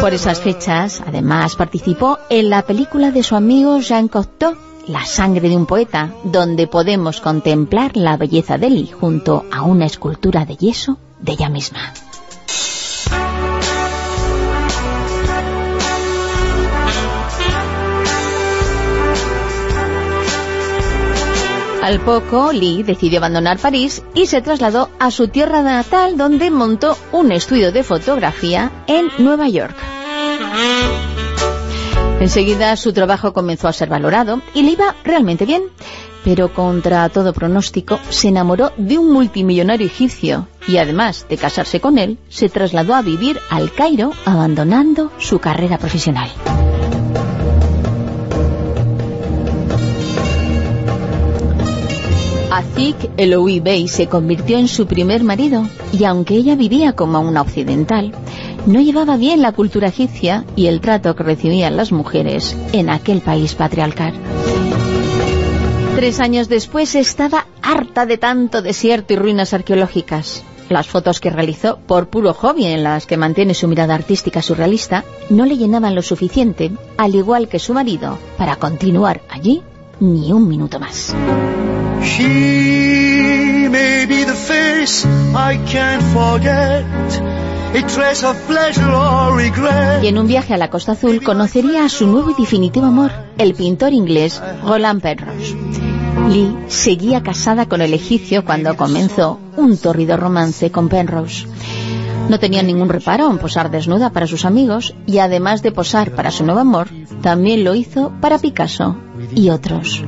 Por 0.00 0.12
esas 0.12 0.40
fechas, 0.40 1.02
además, 1.06 1.56
participó 1.56 2.18
en 2.28 2.50
la 2.50 2.62
película 2.62 3.10
de 3.10 3.22
su 3.22 3.36
amigo 3.36 3.78
Jean 3.78 4.08
Cocteau, 4.08 4.56
La 4.86 5.06
sangre 5.06 5.48
de 5.48 5.56
un 5.56 5.64
poeta, 5.64 6.12
donde 6.24 6.66
podemos 6.66 7.22
contemplar 7.22 7.96
la 7.96 8.18
belleza 8.18 8.58
de 8.58 8.68
Lee 8.68 8.90
junto 9.00 9.44
a 9.50 9.62
una 9.62 9.86
escultura 9.86 10.44
de 10.44 10.56
yeso 10.56 10.98
de 11.20 11.32
ella 11.32 11.48
misma. 11.48 11.94
Al 21.84 22.00
poco, 22.00 22.50
Lee 22.50 22.82
decidió 22.82 23.18
abandonar 23.18 23.58
París 23.58 24.02
y 24.14 24.24
se 24.24 24.40
trasladó 24.40 24.88
a 24.98 25.10
su 25.10 25.28
tierra 25.28 25.60
natal 25.60 26.16
donde 26.16 26.50
montó 26.50 26.96
un 27.12 27.30
estudio 27.30 27.72
de 27.72 27.82
fotografía 27.82 28.72
en 28.86 29.10
Nueva 29.18 29.50
York. 29.50 29.76
Enseguida 32.20 32.74
su 32.78 32.94
trabajo 32.94 33.34
comenzó 33.34 33.68
a 33.68 33.74
ser 33.74 33.90
valorado 33.90 34.40
y 34.54 34.62
le 34.62 34.70
iba 34.70 34.96
realmente 35.04 35.44
bien, 35.44 35.64
pero 36.24 36.54
contra 36.54 37.06
todo 37.10 37.34
pronóstico 37.34 38.00
se 38.08 38.28
enamoró 38.28 38.72
de 38.78 38.96
un 38.96 39.12
multimillonario 39.12 39.86
egipcio 39.86 40.48
y 40.66 40.78
además 40.78 41.26
de 41.28 41.36
casarse 41.36 41.80
con 41.80 41.98
él, 41.98 42.16
se 42.30 42.48
trasladó 42.48 42.94
a 42.94 43.02
vivir 43.02 43.38
al 43.50 43.70
Cairo 43.70 44.12
abandonando 44.24 45.12
su 45.18 45.38
carrera 45.38 45.76
profesional. 45.76 46.30
Azik 52.54 53.10
Eloui 53.16 53.58
Bey 53.58 53.88
se 53.88 54.06
convirtió 54.06 54.56
en 54.56 54.68
su 54.68 54.86
primer 54.86 55.24
marido 55.24 55.68
y 55.92 56.04
aunque 56.04 56.34
ella 56.34 56.54
vivía 56.54 56.92
como 56.92 57.18
una 57.18 57.42
occidental, 57.42 58.12
no 58.66 58.80
llevaba 58.80 59.16
bien 59.16 59.42
la 59.42 59.50
cultura 59.50 59.88
egipcia 59.88 60.44
y 60.54 60.68
el 60.68 60.80
trato 60.80 61.16
que 61.16 61.24
recibían 61.24 61.76
las 61.76 61.90
mujeres 61.90 62.56
en 62.72 62.90
aquel 62.90 63.22
país 63.22 63.56
patriarcal. 63.56 64.14
Tres 65.96 66.20
años 66.20 66.48
después 66.48 66.94
estaba 66.94 67.48
harta 67.60 68.06
de 68.06 68.18
tanto 68.18 68.62
desierto 68.62 69.14
y 69.14 69.16
ruinas 69.16 69.52
arqueológicas. 69.52 70.44
las 70.68 70.86
fotos 70.86 71.18
que 71.18 71.30
realizó 71.30 71.78
por 71.78 72.06
puro 72.06 72.34
hobby 72.34 72.66
en 72.66 72.84
las 72.84 73.06
que 73.06 73.16
mantiene 73.16 73.54
su 73.54 73.66
mirada 73.66 73.96
artística 73.96 74.40
surrealista, 74.42 75.04
no 75.28 75.44
le 75.44 75.56
llenaban 75.56 75.96
lo 75.96 76.02
suficiente, 76.02 76.70
al 76.98 77.16
igual 77.16 77.48
que 77.48 77.58
su 77.58 77.74
marido, 77.74 78.16
para 78.38 78.56
continuar 78.56 79.22
allí 79.28 79.62
ni 79.98 80.32
un 80.32 80.48
minuto 80.48 80.78
más. 80.78 81.14
Y 90.02 90.08
en 90.08 90.18
un 90.18 90.26
viaje 90.26 90.54
a 90.54 90.58
la 90.58 90.70
Costa 90.70 90.92
Azul 90.92 91.22
conocería 91.22 91.84
a 91.84 91.88
su 91.88 92.06
nuevo 92.06 92.30
y 92.30 92.34
definitivo 92.34 92.86
amor, 92.86 93.10
el 93.38 93.54
pintor 93.54 93.92
inglés 93.92 94.42
Roland 94.64 95.00
Penrose. 95.00 95.56
Lee 96.28 96.54
seguía 96.68 97.22
casada 97.22 97.66
con 97.66 97.80
el 97.80 97.94
egipcio 97.94 98.44
cuando 98.44 98.76
comenzó 98.76 99.40
un 99.56 99.76
torrido 99.78 100.16
romance 100.16 100.70
con 100.70 100.88
Penrose. 100.88 101.46
No 102.28 102.38
tenía 102.38 102.62
ningún 102.62 102.88
reparo 102.88 103.30
en 103.30 103.38
posar 103.38 103.70
desnuda 103.70 104.10
para 104.10 104.26
sus 104.26 104.44
amigos 104.44 104.94
y 105.06 105.18
además 105.18 105.62
de 105.62 105.72
posar 105.72 106.12
para 106.12 106.30
su 106.30 106.44
nuevo 106.44 106.60
amor, 106.60 106.88
también 107.22 107.64
lo 107.64 107.74
hizo 107.74 108.12
para 108.20 108.38
Picasso 108.38 108.96
y 109.34 109.50
otros. 109.50 110.02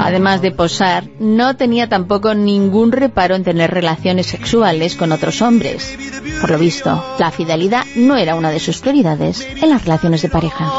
Además 0.00 0.40
de 0.40 0.52
posar, 0.52 1.04
no 1.18 1.56
tenía 1.56 1.88
tampoco 1.88 2.34
ningún 2.34 2.92
reparo 2.92 3.34
en 3.34 3.44
tener 3.44 3.70
relaciones 3.70 4.26
sexuales 4.26 4.96
con 4.96 5.12
otros 5.12 5.42
hombres. 5.42 5.98
Por 6.40 6.50
lo 6.50 6.58
visto, 6.58 7.04
la 7.18 7.30
fidelidad 7.30 7.84
no 7.96 8.16
era 8.16 8.34
una 8.34 8.50
de 8.50 8.60
sus 8.60 8.78
prioridades 8.78 9.46
en 9.60 9.70
las 9.70 9.84
relaciones 9.84 10.22
de 10.22 10.28
pareja. 10.28 10.70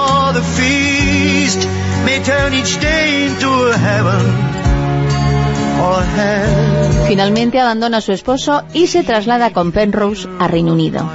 Finalmente 7.07 7.59
abandona 7.59 7.97
a 7.97 8.01
su 8.01 8.11
esposo 8.11 8.63
y 8.73 8.87
se 8.87 9.03
traslada 9.03 9.51
con 9.51 9.71
Penrose 9.71 10.27
a 10.39 10.47
Reino 10.47 10.73
Unido. 10.73 11.09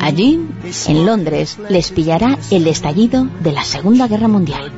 Allí, 0.00 0.40
en 0.86 1.06
Londres, 1.06 1.58
les 1.68 1.90
pillará 1.90 2.38
el 2.50 2.66
estallido 2.66 3.28
de 3.40 3.52
la 3.52 3.64
Segunda 3.64 4.08
Guerra 4.08 4.28
Mundial. 4.28 4.72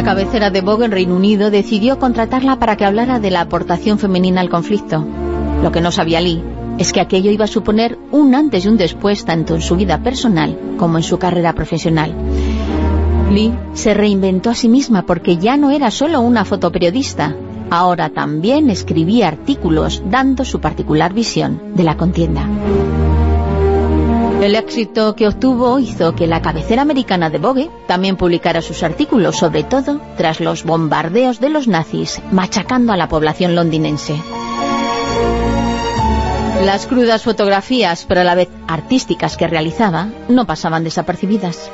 La 0.00 0.14
cabecera 0.14 0.48
de 0.48 0.62
Vogue 0.62 0.86
en 0.86 0.92
Reino 0.92 1.14
Unido 1.14 1.50
decidió 1.50 1.98
contratarla 1.98 2.58
para 2.58 2.74
que 2.74 2.86
hablara 2.86 3.20
de 3.20 3.30
la 3.30 3.42
aportación 3.42 3.98
femenina 3.98 4.40
al 4.40 4.48
conflicto. 4.48 5.06
Lo 5.62 5.70
que 5.72 5.82
no 5.82 5.92
sabía 5.92 6.22
Lee 6.22 6.42
es 6.78 6.94
que 6.94 7.02
aquello 7.02 7.30
iba 7.30 7.44
a 7.44 7.48
suponer 7.48 7.98
un 8.10 8.34
antes 8.34 8.64
y 8.64 8.68
un 8.68 8.78
después 8.78 9.26
tanto 9.26 9.56
en 9.56 9.60
su 9.60 9.76
vida 9.76 10.02
personal 10.02 10.58
como 10.78 10.96
en 10.96 11.02
su 11.02 11.18
carrera 11.18 11.52
profesional. 11.52 12.14
Lee 13.30 13.52
se 13.74 13.92
reinventó 13.92 14.48
a 14.48 14.54
sí 14.54 14.70
misma 14.70 15.04
porque 15.04 15.36
ya 15.36 15.58
no 15.58 15.70
era 15.70 15.90
solo 15.90 16.22
una 16.22 16.46
fotoperiodista, 16.46 17.36
ahora 17.68 18.08
también 18.08 18.70
escribía 18.70 19.28
artículos 19.28 20.02
dando 20.06 20.46
su 20.46 20.62
particular 20.62 21.12
visión 21.12 21.60
de 21.74 21.84
la 21.84 21.98
contienda. 21.98 22.48
El 24.40 24.54
éxito 24.54 25.14
que 25.14 25.28
obtuvo 25.28 25.78
hizo 25.78 26.14
que 26.14 26.26
la 26.26 26.40
cabecera 26.40 26.80
americana 26.80 27.28
de 27.28 27.36
Vogue 27.36 27.70
también 27.86 28.16
publicara 28.16 28.62
sus 28.62 28.82
artículos, 28.82 29.36
sobre 29.36 29.64
todo 29.64 30.00
tras 30.16 30.40
los 30.40 30.64
bombardeos 30.64 31.40
de 31.40 31.50
los 31.50 31.68
nazis 31.68 32.22
machacando 32.32 32.94
a 32.94 32.96
la 32.96 33.08
población 33.08 33.54
londinense. 33.54 34.16
Las 36.64 36.86
crudas 36.86 37.22
fotografías, 37.22 38.06
pero 38.08 38.22
a 38.22 38.24
la 38.24 38.34
vez 38.34 38.48
artísticas 38.66 39.36
que 39.36 39.46
realizaba, 39.46 40.08
no 40.28 40.46
pasaban 40.46 40.84
desapercibidas. 40.84 41.70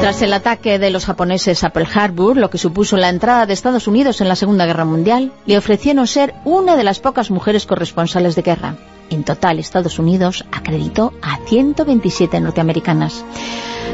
Tras 0.00 0.22
el 0.22 0.32
ataque 0.32 0.78
de 0.78 0.88
los 0.88 1.04
japoneses 1.04 1.62
a 1.62 1.70
Pearl 1.70 1.86
Harbor, 1.94 2.36
lo 2.38 2.48
que 2.48 2.56
supuso 2.56 2.96
la 2.96 3.10
entrada 3.10 3.44
de 3.44 3.52
Estados 3.52 3.86
Unidos 3.86 4.22
en 4.22 4.28
la 4.28 4.34
Segunda 4.34 4.64
Guerra 4.64 4.86
Mundial, 4.86 5.30
le 5.44 5.58
ofrecieron 5.58 6.06
ser 6.06 6.34
una 6.46 6.74
de 6.74 6.84
las 6.84 7.00
pocas 7.00 7.30
mujeres 7.30 7.66
corresponsales 7.66 8.34
de 8.34 8.40
guerra. 8.40 8.76
En 9.10 9.24
total, 9.24 9.58
Estados 9.58 9.98
Unidos 9.98 10.46
acreditó 10.52 11.12
a 11.20 11.36
127 11.46 12.40
norteamericanas. 12.40 13.24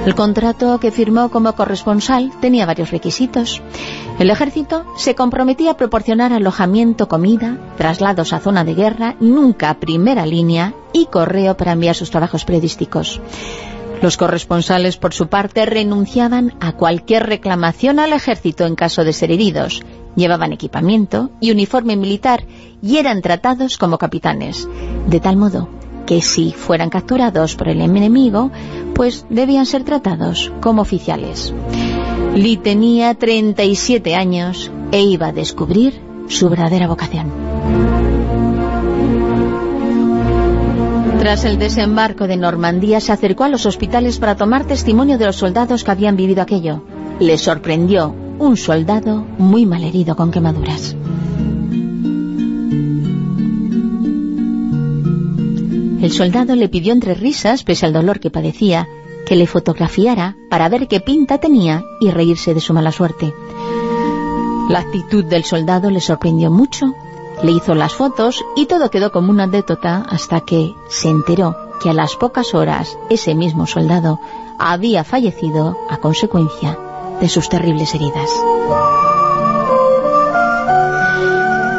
El 0.04 0.14
contrato 0.14 0.78
que 0.78 0.92
firmó 0.92 1.28
como 1.30 1.54
corresponsal 1.54 2.30
tenía 2.40 2.66
varios 2.66 2.92
requisitos. 2.92 3.60
El 4.20 4.30
ejército 4.30 4.84
se 4.96 5.16
comprometía 5.16 5.72
a 5.72 5.76
proporcionar 5.76 6.32
alojamiento, 6.32 7.08
comida, 7.08 7.58
traslados 7.76 8.32
a 8.32 8.38
zona 8.38 8.62
de 8.62 8.74
guerra, 8.74 9.16
nunca 9.18 9.70
a 9.70 9.80
primera 9.80 10.24
línea 10.24 10.72
y 10.92 11.06
correo 11.06 11.56
para 11.56 11.72
enviar 11.72 11.96
sus 11.96 12.12
trabajos 12.12 12.44
periodísticos. 12.44 13.20
Los 14.02 14.16
corresponsales, 14.16 14.96
por 14.96 15.14
su 15.14 15.28
parte, 15.28 15.64
renunciaban 15.66 16.54
a 16.60 16.72
cualquier 16.72 17.26
reclamación 17.26 17.98
al 17.98 18.12
ejército 18.12 18.66
en 18.66 18.74
caso 18.74 19.04
de 19.04 19.12
ser 19.12 19.30
heridos. 19.30 19.82
Llevaban 20.16 20.52
equipamiento 20.52 21.30
y 21.40 21.50
uniforme 21.50 21.96
militar 21.96 22.44
y 22.82 22.98
eran 22.98 23.22
tratados 23.22 23.78
como 23.78 23.98
capitanes, 23.98 24.68
de 25.08 25.20
tal 25.20 25.36
modo 25.36 25.68
que 26.06 26.22
si 26.22 26.52
fueran 26.52 26.88
capturados 26.88 27.56
por 27.56 27.68
el 27.68 27.80
enemigo, 27.80 28.50
pues 28.94 29.26
debían 29.28 29.66
ser 29.66 29.82
tratados 29.82 30.52
como 30.62 30.82
oficiales. 30.82 31.52
Lee 32.34 32.56
tenía 32.56 33.14
37 33.14 34.14
años 34.14 34.70
e 34.92 35.02
iba 35.02 35.28
a 35.28 35.32
descubrir 35.32 36.00
su 36.28 36.48
verdadera 36.48 36.86
vocación. 36.86 38.05
Tras 41.26 41.44
el 41.44 41.58
desembarco 41.58 42.28
de 42.28 42.36
Normandía 42.36 43.00
se 43.00 43.10
acercó 43.10 43.42
a 43.42 43.48
los 43.48 43.66
hospitales 43.66 44.18
para 44.18 44.36
tomar 44.36 44.64
testimonio 44.64 45.18
de 45.18 45.26
los 45.26 45.34
soldados 45.34 45.82
que 45.82 45.90
habían 45.90 46.14
vivido 46.14 46.40
aquello. 46.40 46.84
Le 47.18 47.36
sorprendió 47.36 48.14
un 48.38 48.56
soldado 48.56 49.26
muy 49.36 49.66
malherido 49.66 50.14
con 50.14 50.30
quemaduras. 50.30 50.94
El 56.00 56.12
soldado 56.12 56.54
le 56.54 56.68
pidió 56.68 56.92
entre 56.92 57.14
risas, 57.14 57.64
pese 57.64 57.86
al 57.86 57.92
dolor 57.92 58.20
que 58.20 58.30
padecía, 58.30 58.86
que 59.26 59.34
le 59.34 59.48
fotografiara 59.48 60.36
para 60.48 60.68
ver 60.68 60.86
qué 60.86 61.00
pinta 61.00 61.38
tenía 61.38 61.82
y 62.00 62.12
reírse 62.12 62.54
de 62.54 62.60
su 62.60 62.72
mala 62.72 62.92
suerte. 62.92 63.34
La 64.70 64.78
actitud 64.78 65.24
del 65.24 65.42
soldado 65.42 65.90
le 65.90 66.00
sorprendió 66.00 66.52
mucho, 66.52 66.94
le 67.42 67.52
hizo 67.52 67.74
las 67.74 67.94
fotos 67.94 68.44
y 68.54 68.66
todo 68.66 68.90
quedó 68.90 69.12
como 69.12 69.30
una 69.30 69.44
anécdota 69.44 70.04
hasta 70.08 70.40
que 70.40 70.74
se 70.88 71.08
enteró 71.08 71.56
que 71.80 71.90
a 71.90 71.94
las 71.94 72.16
pocas 72.16 72.54
horas 72.54 72.98
ese 73.10 73.34
mismo 73.34 73.66
soldado 73.66 74.18
había 74.58 75.04
fallecido 75.04 75.76
a 75.90 75.98
consecuencia 75.98 76.78
de 77.20 77.28
sus 77.28 77.48
terribles 77.48 77.94
heridas. 77.94 78.30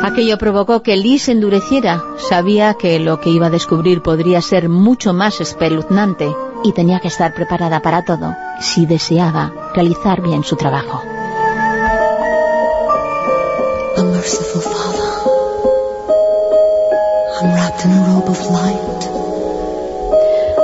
Aquello 0.03 0.37
provocó 0.37 0.81
que 0.83 0.95
Lee 0.95 1.19
se 1.19 1.33
endureciera. 1.33 2.01
Sabía 2.17 2.75
que 2.75 2.97
lo 2.99 3.19
que 3.19 3.29
iba 3.29 3.47
a 3.47 3.51
descubrir 3.51 4.01
podría 4.01 4.41
ser 4.41 4.69
mucho 4.69 5.13
más 5.13 5.41
espeluznante 5.41 6.33
y 6.63 6.71
tenía 6.71 6.99
que 6.99 7.09
estar 7.09 7.33
preparada 7.33 7.81
para 7.81 8.03
todo 8.03 8.33
si 8.59 8.85
deseaba 8.85 9.51
realizar 9.75 10.21
bien 10.21 10.43
su 10.43 10.55
trabajo. 10.55 11.03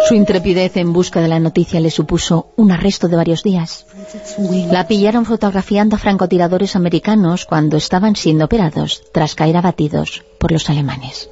Su 0.07 0.15
intrepidez 0.15 0.75
en 0.77 0.91
busca 0.91 1.21
de 1.21 1.27
la 1.29 1.39
noticia 1.39 1.79
le 1.79 1.89
supuso 1.89 2.47
un 2.57 2.71
arresto 2.71 3.07
de 3.07 3.15
varios 3.15 3.41
días. 3.41 3.85
La 4.69 4.85
pillaron 4.85 5.25
fotografiando 5.25 5.95
a 5.95 5.99
francotiradores 5.99 6.75
americanos 6.75 7.45
cuando 7.45 7.77
estaban 7.77 8.15
siendo 8.15 8.45
operados, 8.45 9.01
tras 9.13 9.33
caer 9.33 9.57
abatidos 9.57 10.23
por 10.39 10.51
los 10.51 10.69
alemanes. 10.69 11.29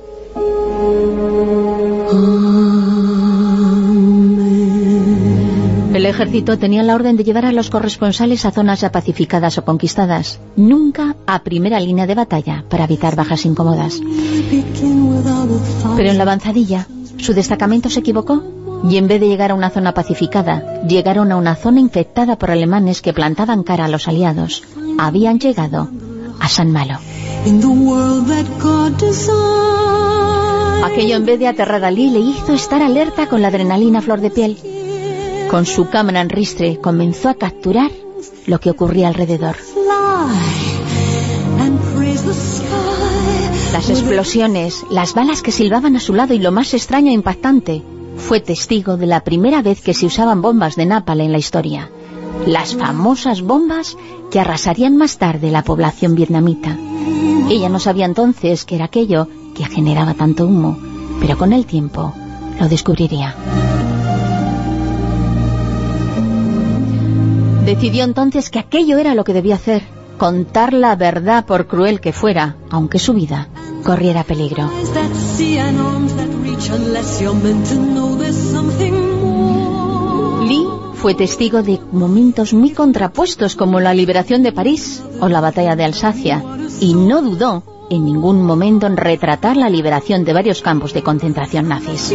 El 5.93 6.05
ejército 6.05 6.57
tenía 6.57 6.83
la 6.83 6.95
orden 6.95 7.17
de 7.17 7.25
llevar 7.25 7.45
a 7.45 7.51
los 7.51 7.69
corresponsales 7.69 8.45
a 8.45 8.51
zonas 8.51 8.79
ya 8.79 8.93
pacificadas 8.93 9.57
o 9.57 9.65
conquistadas, 9.65 10.39
nunca 10.55 11.17
a 11.27 11.43
primera 11.43 11.81
línea 11.81 12.07
de 12.07 12.15
batalla 12.15 12.63
para 12.69 12.85
evitar 12.85 13.17
bajas 13.17 13.45
incómodas. 13.45 13.99
Pero 15.97 16.09
en 16.09 16.17
la 16.17 16.23
avanzadilla, 16.23 16.87
su 17.17 17.33
destacamento 17.33 17.89
se 17.89 17.99
equivocó 17.99 18.41
y 18.89 18.97
en 18.97 19.07
vez 19.09 19.19
de 19.19 19.27
llegar 19.27 19.51
a 19.51 19.55
una 19.55 19.69
zona 19.69 19.93
pacificada, 19.93 20.81
llegaron 20.87 21.31
a 21.31 21.35
una 21.35 21.55
zona 21.55 21.81
infectada 21.81 22.37
por 22.37 22.51
alemanes 22.51 23.01
que 23.01 23.13
plantaban 23.13 23.63
cara 23.63 23.85
a 23.85 23.89
los 23.89 24.07
aliados. 24.07 24.63
Habían 24.97 25.39
llegado 25.39 25.89
a 26.39 26.47
San 26.47 26.71
Malo. 26.71 26.99
Aquello 30.83 31.15
en 31.15 31.25
vez 31.25 31.39
de 31.39 31.47
aterrar 31.47 31.83
a 31.83 31.91
Lee 31.91 32.09
le 32.09 32.19
hizo 32.19 32.53
estar 32.53 32.81
alerta 32.81 33.27
con 33.27 33.41
la 33.41 33.49
adrenalina 33.49 34.01
flor 34.01 34.21
de 34.21 34.31
piel. 34.31 34.57
Con 35.51 35.65
su 35.65 35.89
cámara 35.89 36.21
en 36.21 36.29
ristre 36.29 36.79
comenzó 36.79 37.27
a 37.27 37.33
capturar 37.33 37.91
lo 38.47 38.59
que 38.61 38.69
ocurría 38.69 39.09
alrededor. 39.09 39.57
Las 43.73 43.89
explosiones, 43.89 44.85
las 44.89 45.13
balas 45.13 45.41
que 45.41 45.51
silbaban 45.51 45.97
a 45.97 45.99
su 45.99 46.13
lado 46.13 46.33
y 46.33 46.39
lo 46.39 46.53
más 46.53 46.73
extraño 46.73 47.09
e 47.11 47.13
impactante, 47.13 47.83
fue 48.15 48.39
testigo 48.39 48.95
de 48.95 49.07
la 49.07 49.25
primera 49.25 49.61
vez 49.61 49.81
que 49.81 49.93
se 49.93 50.05
usaban 50.05 50.41
bombas 50.41 50.77
de 50.77 50.85
napalm 50.85 51.19
en 51.19 51.31
la 51.33 51.37
historia. 51.37 51.89
las 52.45 52.75
famosas 52.75 53.41
bombas 53.41 53.97
que 54.31 54.39
arrasarían 54.39 54.97
más 54.97 55.17
tarde 55.17 55.51
la 55.51 55.63
población 55.63 56.15
vietnamita. 56.15 56.77
Ella 57.49 57.69
no 57.69 57.79
sabía 57.79 58.05
entonces 58.05 58.65
que 58.65 58.75
era 58.75 58.85
aquello 58.85 59.27
que 59.53 59.65
generaba 59.65 60.13
tanto 60.13 60.47
humo, 60.47 60.79
pero 61.19 61.37
con 61.37 61.53
el 61.53 61.65
tiempo 61.65 62.13
lo 62.59 62.69
descubriría. 62.69 63.35
Decidió 67.71 68.03
entonces 68.03 68.49
que 68.49 68.59
aquello 68.59 68.97
era 68.97 69.15
lo 69.15 69.23
que 69.23 69.31
debía 69.31 69.55
hacer, 69.55 69.83
contar 70.17 70.73
la 70.73 70.93
verdad 70.97 71.45
por 71.45 71.67
cruel 71.67 72.01
que 72.01 72.11
fuera, 72.11 72.57
aunque 72.69 72.99
su 72.99 73.13
vida 73.13 73.47
corriera 73.85 74.25
peligro. 74.25 74.69
Lee 80.43 80.67
fue 80.95 81.15
testigo 81.15 81.63
de 81.63 81.79
momentos 81.93 82.51
muy 82.51 82.71
contrapuestos 82.71 83.55
como 83.55 83.79
la 83.79 83.93
liberación 83.93 84.43
de 84.43 84.51
París 84.51 85.01
o 85.21 85.29
la 85.29 85.39
batalla 85.39 85.77
de 85.77 85.85
Alsacia 85.85 86.43
y 86.81 86.93
no 86.93 87.21
dudó 87.21 87.87
en 87.89 88.03
ningún 88.03 88.45
momento 88.45 88.85
en 88.85 88.97
retratar 88.97 89.55
la 89.55 89.69
liberación 89.69 90.25
de 90.25 90.33
varios 90.33 90.61
campos 90.61 90.93
de 90.93 91.03
concentración 91.03 91.69
nazis. 91.69 92.13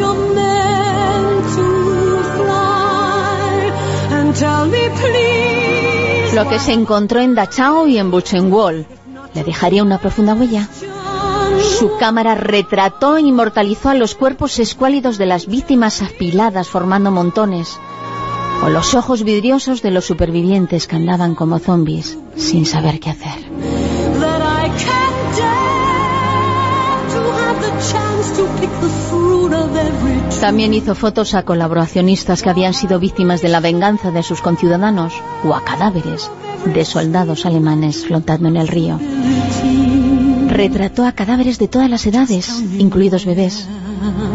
Lo 6.37 6.47
que 6.51 6.59
se 6.59 6.75
encontró 6.75 7.23
en 7.23 7.35
Dachau 7.35 7.87
y 7.87 7.97
en 7.97 8.11
Buchenwald 8.11 8.85
le 9.33 9.43
dejaría 9.43 9.83
una 9.83 9.97
profunda 9.97 10.35
huella. 10.35 10.69
Su 11.79 11.97
cámara 11.99 12.35
retrató 12.35 13.17
e 13.17 13.23
inmortalizó 13.23 13.89
a 13.89 13.95
los 13.95 14.15
cuerpos 14.15 14.59
escuálidos 14.59 15.17
de 15.17 15.25
las 15.25 15.47
víctimas 15.47 16.03
apiladas 16.03 16.69
formando 16.69 17.11
montones, 17.11 17.79
o 18.63 18.69
los 18.69 18.95
ojos 18.95 19.23
vidriosos 19.23 19.81
de 19.81 19.93
los 19.93 20.05
supervivientes 20.05 20.87
que 20.87 20.97
andaban 20.97 21.35
como 21.35 21.59
zombies 21.59 22.19
sin 22.37 22.67
saber 22.67 23.01
qué 23.01 23.09
hacer. 23.09 23.39
También 30.41 30.75
hizo 30.75 30.95
fotos 30.95 31.35
a 31.35 31.43
colaboracionistas 31.43 32.43
que 32.43 32.51
habían 32.51 32.75
sido 32.75 32.99
víctimas 32.99 33.43
de 33.43 33.49
la 33.49 33.61
venganza 33.61 34.11
de 34.11 34.23
sus 34.23 34.41
conciudadanos 34.41 35.13
o 35.45 35.55
a 35.55 35.65
cadáveres 35.65 36.31
de 36.65 36.85
soldados 36.85 37.47
alemanes 37.47 38.07
flotando 38.07 38.49
en 38.49 38.57
el 38.57 38.69
río. 38.69 39.01
Retrató 40.49 41.05
a 41.05 41.13
cadáveres 41.13 41.59
de 41.59 41.69
todas 41.69 41.91
las 41.91 42.07
edades, 42.07 42.63
incluidos 42.79 43.25
bebés. 43.25 43.67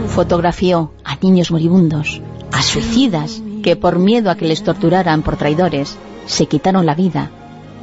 Fotografió 0.08 0.92
a 1.04 1.16
niños 1.16 1.52
moribundos, 1.52 2.22
a 2.52 2.62
suicidas 2.62 3.42
que 3.64 3.76
por 3.76 4.00
miedo 4.00 4.30
a 4.30 4.36
que 4.36 4.48
les 4.48 4.64
torturaran 4.64 5.22
por 5.22 5.38
traidores 5.38 5.98
se 6.26 6.48
quitaron 6.48 6.86
la 6.86 6.96
vida, 6.96 7.32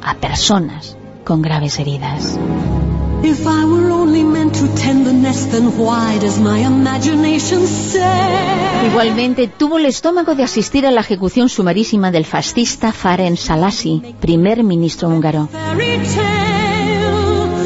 a 0.01 0.15
personas 0.15 0.97
con 1.23 1.41
graves 1.41 1.79
heridas. 1.79 2.39
Igualmente 8.87 9.47
tuvo 9.47 9.77
el 9.77 9.85
estómago 9.85 10.35
de 10.35 10.43
asistir 10.43 10.85
a 10.85 10.91
la 10.91 11.01
ejecución 11.01 11.49
sumarísima 11.49 12.11
del 12.11 12.25
fascista 12.25 12.91
Ferenc 12.93 13.37
Salasi, 13.37 14.15
primer 14.19 14.63
ministro 14.63 15.09
húngaro. 15.09 15.49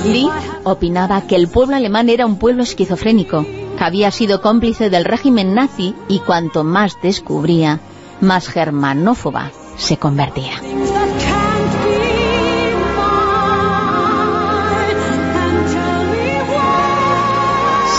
Lee 0.05 0.30
opinaba 0.63 1.21
que 1.27 1.35
el 1.35 1.47
pueblo 1.47 1.75
alemán 1.75 2.09
era 2.09 2.25
un 2.25 2.38
pueblo 2.38 2.63
esquizofrénico, 2.63 3.45
que 3.77 3.84
había 3.84 4.11
sido 4.11 4.41
cómplice 4.41 4.89
del 4.89 5.05
régimen 5.05 5.53
nazi 5.53 5.93
y 6.07 6.19
cuanto 6.19 6.63
más 6.63 6.97
descubría, 7.01 7.80
más 8.21 8.47
germanófoba 8.47 9.51
se 9.77 9.97
convertía. 9.97 10.53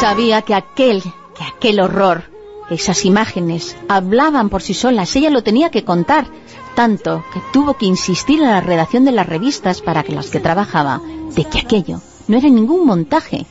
Sabía 0.01 0.43
que 0.43 0.55
aquel, 0.55 1.03
que 1.03 1.45
aquel 1.45 1.81
horror, 1.81 2.25
esas 2.69 3.05
imágenes, 3.05 3.77
hablaban 3.89 4.51
por 4.51 4.61
sí 4.63 4.75
solas. 4.75 5.15
Ella 5.17 5.31
lo 5.31 5.43
tenía 5.43 5.71
que 5.71 5.85
contar, 5.85 6.27
tanto 6.75 7.25
que 7.33 7.41
tuvo 7.53 7.75
que 7.75 7.87
insistir 7.87 8.43
en 8.43 8.51
la 8.51 8.61
redacción 8.61 9.05
de 9.05 9.13
las 9.13 9.27
revistas 9.27 9.81
para 9.81 10.03
que 10.03 10.13
las 10.13 10.31
que 10.31 10.41
trabajaba, 10.41 11.01
de 11.35 11.45
que 11.45 11.61
aquello 11.61 12.01
no 12.29 12.37
era 12.37 12.49
ningún 12.49 12.87
montaje. 12.87 13.47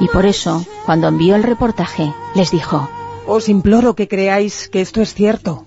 Y 0.00 0.08
por 0.08 0.26
eso, 0.26 0.64
cuando 0.86 1.08
envió 1.08 1.36
el 1.36 1.42
reportaje, 1.42 2.12
les 2.34 2.50
dijo... 2.50 2.88
Os 3.30 3.50
imploro 3.50 3.94
que 3.94 4.08
creáis 4.08 4.70
que 4.70 4.80
esto 4.80 5.02
es 5.02 5.12
cierto. 5.12 5.66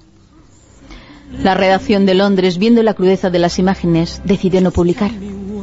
La 1.32 1.54
redacción 1.54 2.08
de 2.08 2.16
Londres, 2.16 2.58
viendo 2.58 2.82
la 2.82 2.96
crudeza 2.96 3.30
de 3.30 3.38
las 3.38 3.60
imágenes, 3.60 4.24
decidió 4.26 4.62
no 4.62 4.72
publicar. 4.72 5.12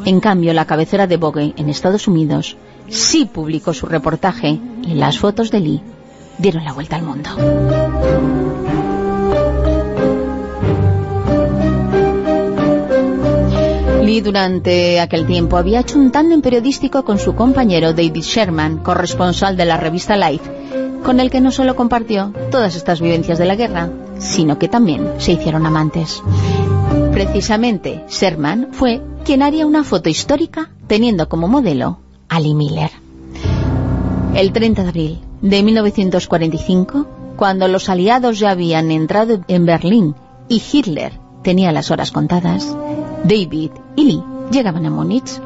En 0.05 0.21
cambio, 0.21 0.53
la 0.53 0.65
cabecera 0.65 1.09
de 1.09 1.17
Vogue 1.17 1.55
en 1.57 1.69
Estados 1.69 2.07
Unidos 2.07 2.57
sí 2.89 3.27
publicó 3.27 3.75
su 3.75 3.87
reportaje 3.87 4.59
y 4.83 4.95
las 4.95 5.19
fotos 5.19 5.51
de 5.51 5.61
Lee 5.61 5.83
dieron 6.39 6.65
la 6.65 6.73
vuelta 6.73 6.97
al 6.97 7.03
mundo. 7.03 7.31
Lee 14.03 14.21
durante 14.21 15.01
aquel 15.01 15.27
tiempo 15.27 15.57
había 15.57 15.81
hecho 15.81 15.99
un 15.99 16.11
tándem 16.11 16.41
periodístico 16.41 17.05
con 17.05 17.19
su 17.19 17.35
compañero 17.35 17.93
David 17.93 18.23
Sherman, 18.23 18.79
corresponsal 18.79 19.57
de 19.57 19.65
la 19.65 19.77
revista 19.77 20.17
Life, 20.17 20.51
con 21.05 21.21
el 21.21 21.31
que 21.31 21.41
no 21.41 21.51
solo 21.51 21.77
compartió 21.77 22.33
todas 22.51 22.77
estas 22.77 23.01
vivencias 23.01 23.39
de 23.39 23.45
la 23.45 23.57
guerra, 23.57 23.91
sino 24.19 24.59
que 24.59 24.69
también 24.69 25.13
se 25.19 25.33
hicieron 25.33 25.67
amantes. 25.67 26.23
Precisamente, 27.13 28.05
Sherman 28.09 28.69
fue 28.73 29.03
quien 29.25 29.43
haría 29.43 29.67
una 29.67 29.85
foto 29.85 30.09
histórica 30.09 30.71
teniendo 30.87 31.29
como 31.29 31.49
modelo 31.49 31.99
a 32.29 32.41
Lee 32.41 32.55
Miller. 32.55 32.91
El 34.35 34.53
30 34.53 34.83
de 34.83 34.89
abril 34.89 35.19
de 35.43 35.63
1945, 35.63 37.07
cuando 37.37 37.69
los 37.69 37.89
aliados 37.89 38.39
ya 38.39 38.51
habían 38.51 38.91
entrado 38.91 39.41
en 39.49 39.67
Berlín 39.67 40.15
y 40.49 40.63
Hitler 40.73 41.13
tenía 41.43 41.73
las 41.73 41.91
horas 41.91 42.13
contadas, 42.13 42.77
David 43.25 43.71
y 43.97 44.05
Lee 44.05 44.23
llegaban 44.51 44.87
a 44.87 44.91
Múnich. 44.91 45.41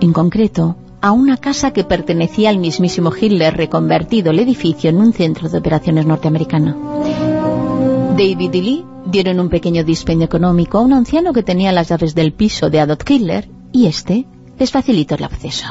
En 0.00 0.12
concreto, 0.12 0.76
a 1.00 1.12
una 1.12 1.36
casa 1.36 1.72
que 1.72 1.84
pertenecía 1.84 2.48
al 2.48 2.58
mismísimo 2.58 3.12
Hitler 3.14 3.54
reconvertido 3.56 4.30
el 4.30 4.38
edificio 4.38 4.90
en 4.90 4.98
un 4.98 5.12
centro 5.12 5.48
de 5.48 5.58
operaciones 5.58 6.06
norteamericano. 6.06 7.02
David 8.16 8.54
y 8.54 8.62
Lee 8.62 8.84
dieron 9.06 9.40
un 9.40 9.50
pequeño 9.50 9.84
dispendio 9.84 10.24
económico 10.24 10.78
a 10.78 10.80
un 10.80 10.92
anciano 10.92 11.32
que 11.32 11.42
tenía 11.42 11.72
las 11.72 11.88
llaves 11.88 12.14
del 12.14 12.32
piso 12.32 12.70
de 12.70 12.80
Adolf 12.80 13.02
Hitler 13.08 13.48
y 13.72 13.86
este 13.86 14.26
les 14.58 14.70
facilitó 14.70 15.14
el 15.14 15.24
acceso. 15.24 15.66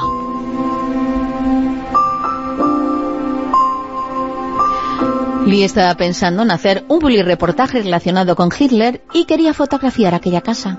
Lee 5.46 5.62
estaba 5.62 5.94
pensando 5.94 6.42
en 6.42 6.50
hacer 6.50 6.84
un 6.88 7.00
reportaje 7.00 7.82
relacionado 7.82 8.34
con 8.34 8.48
Hitler 8.58 9.02
y 9.12 9.26
quería 9.26 9.52
fotografiar 9.52 10.14
aquella 10.14 10.40
casa. 10.40 10.78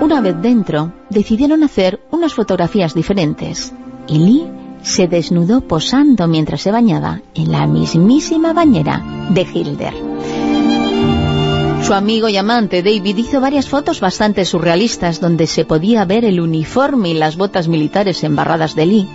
Una 0.00 0.20
vez 0.20 0.40
dentro, 0.40 0.92
decidieron 1.10 1.62
hacer 1.62 2.00
unas 2.10 2.32
fotografías 2.32 2.94
diferentes 2.94 3.72
y 4.08 4.18
Lee 4.18 4.50
se 4.82 5.06
desnudó 5.08 5.60
posando 5.60 6.26
mientras 6.26 6.62
se 6.62 6.72
bañaba 6.72 7.20
en 7.34 7.52
la 7.52 7.66
mismísima 7.66 8.52
bañera 8.52 9.02
de 9.30 9.42
Hitler. 9.42 9.94
Su 11.82 11.94
amigo 11.94 12.28
y 12.28 12.36
amante 12.36 12.82
David 12.82 13.16
hizo 13.16 13.40
varias 13.40 13.68
fotos 13.68 14.00
bastante 14.00 14.44
surrealistas 14.44 15.20
donde 15.20 15.48
se 15.48 15.64
podía 15.64 16.04
ver 16.04 16.24
el 16.24 16.40
uniforme 16.40 17.10
y 17.10 17.14
las 17.14 17.36
botas 17.36 17.66
militares 17.66 18.22
embarradas 18.22 18.76
de 18.76 18.86
Lee, 18.86 19.08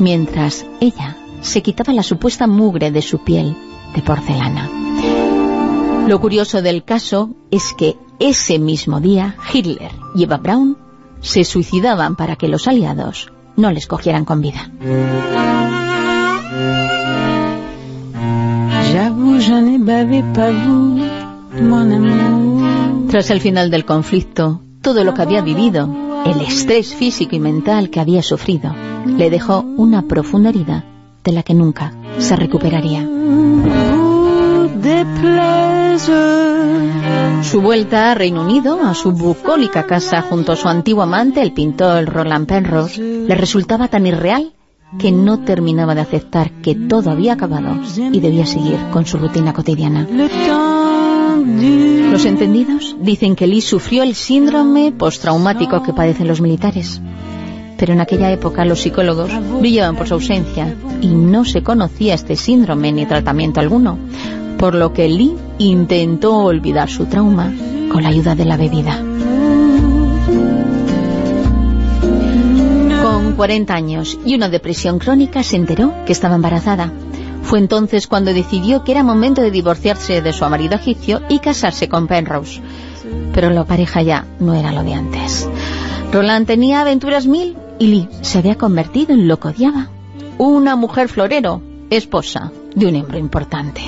mientras 0.00 0.66
ella 0.80 1.16
se 1.40 1.62
quitaba 1.62 1.92
la 1.92 2.02
supuesta 2.02 2.48
mugre 2.48 2.90
de 2.90 3.00
su 3.00 3.20
piel 3.20 3.56
de 3.94 4.02
porcelana. 4.02 4.68
Lo 6.08 6.20
curioso 6.20 6.62
del 6.62 6.82
caso 6.82 7.30
es 7.52 7.74
que 7.78 7.96
ese 8.18 8.58
mismo 8.58 9.00
día 9.00 9.36
Hitler 9.52 9.92
y 10.16 10.24
Eva 10.24 10.38
Braun 10.38 10.76
se 11.20 11.44
suicidaban 11.44 12.16
para 12.16 12.34
que 12.34 12.48
los 12.48 12.66
aliados 12.66 13.32
no 13.56 13.70
les 13.70 13.86
cogieran 13.86 14.24
con 14.24 14.40
vida. 14.40 14.68
Tras 23.08 23.30
el 23.30 23.40
final 23.40 23.70
del 23.70 23.84
conflicto, 23.84 24.60
todo 24.82 25.02
lo 25.04 25.14
que 25.14 25.22
había 25.22 25.42
vivido, 25.42 25.88
el 26.24 26.40
estrés 26.40 26.94
físico 26.94 27.34
y 27.34 27.40
mental 27.40 27.90
que 27.90 28.00
había 28.00 28.22
sufrido, 28.22 28.74
le 29.04 29.30
dejó 29.30 29.60
una 29.76 30.02
profunda 30.02 30.50
herida 30.50 30.84
de 31.24 31.32
la 31.32 31.42
que 31.42 31.54
nunca 31.54 31.92
se 32.18 32.36
recuperaría. 32.36 33.06
Su 37.42 37.60
vuelta 37.60 38.12
a 38.12 38.14
Reino 38.14 38.42
Unido, 38.42 38.80
a 38.82 38.94
su 38.94 39.12
bucólica 39.12 39.86
casa 39.86 40.22
junto 40.22 40.52
a 40.52 40.56
su 40.56 40.68
antiguo 40.68 41.02
amante, 41.02 41.42
el 41.42 41.52
pintor 41.52 42.04
Roland 42.06 42.46
Penrose, 42.46 43.02
le 43.02 43.34
resultaba 43.34 43.88
tan 43.88 44.06
irreal 44.06 44.52
que 44.98 45.10
no 45.10 45.40
terminaba 45.40 45.94
de 45.94 46.00
aceptar 46.02 46.50
que 46.62 46.74
todo 46.74 47.10
había 47.10 47.32
acabado 47.32 47.76
y 47.96 48.20
debía 48.20 48.46
seguir 48.46 48.78
con 48.92 49.06
su 49.06 49.18
rutina 49.18 49.52
cotidiana. 49.52 50.06
Los 51.60 52.24
entendidos 52.24 52.96
dicen 53.00 53.36
que 53.36 53.46
Lee 53.46 53.60
sufrió 53.60 54.02
el 54.02 54.14
síndrome 54.14 54.92
postraumático 54.92 55.82
que 55.82 55.92
padecen 55.92 56.26
los 56.26 56.40
militares. 56.40 57.00
Pero 57.76 57.92
en 57.92 58.00
aquella 58.00 58.32
época 58.32 58.64
los 58.64 58.80
psicólogos 58.80 59.30
brillaban 59.60 59.96
por 59.96 60.08
su 60.08 60.14
ausencia 60.14 60.74
y 61.00 61.08
no 61.08 61.44
se 61.44 61.62
conocía 61.62 62.14
este 62.14 62.36
síndrome 62.36 62.92
ni 62.92 63.04
tratamiento 63.04 63.60
alguno, 63.60 63.98
por 64.58 64.74
lo 64.74 64.92
que 64.92 65.08
Lee 65.08 65.34
intentó 65.58 66.36
olvidar 66.38 66.88
su 66.88 67.06
trauma 67.06 67.52
con 67.92 68.02
la 68.02 68.08
ayuda 68.08 68.34
de 68.34 68.44
la 68.44 68.56
bebida. 68.56 69.02
Con 73.02 73.32
40 73.36 73.74
años 73.74 74.18
y 74.24 74.34
una 74.34 74.48
depresión 74.48 74.98
crónica 74.98 75.42
se 75.42 75.56
enteró 75.56 75.92
que 76.06 76.12
estaba 76.12 76.36
embarazada. 76.36 76.92
Fue 77.50 77.58
entonces 77.58 78.06
cuando 78.06 78.32
decidió 78.32 78.84
que 78.84 78.92
era 78.92 79.02
momento 79.02 79.42
de 79.42 79.50
divorciarse 79.50 80.22
de 80.22 80.32
su 80.32 80.48
marido 80.48 80.76
egipcio 80.76 81.20
y 81.28 81.40
casarse 81.40 81.88
con 81.88 82.06
Penrose. 82.06 82.62
Pero 83.34 83.50
la 83.50 83.64
pareja 83.64 84.02
ya 84.02 84.24
no 84.38 84.54
era 84.54 84.70
lo 84.70 84.84
de 84.84 84.94
antes. 84.94 85.48
Roland 86.12 86.46
tenía 86.46 86.80
aventuras 86.80 87.26
mil 87.26 87.56
y 87.80 87.88
Lee 87.88 88.08
se 88.20 88.38
había 88.38 88.54
convertido 88.54 89.14
en 89.14 89.26
lo 89.26 89.40
que 89.40 89.48
odiaba. 89.48 89.88
Una 90.38 90.76
mujer 90.76 91.08
florero, 91.08 91.60
esposa 91.90 92.52
de 92.76 92.86
un 92.86 92.94
hombre 92.94 93.18
importante. 93.18 93.80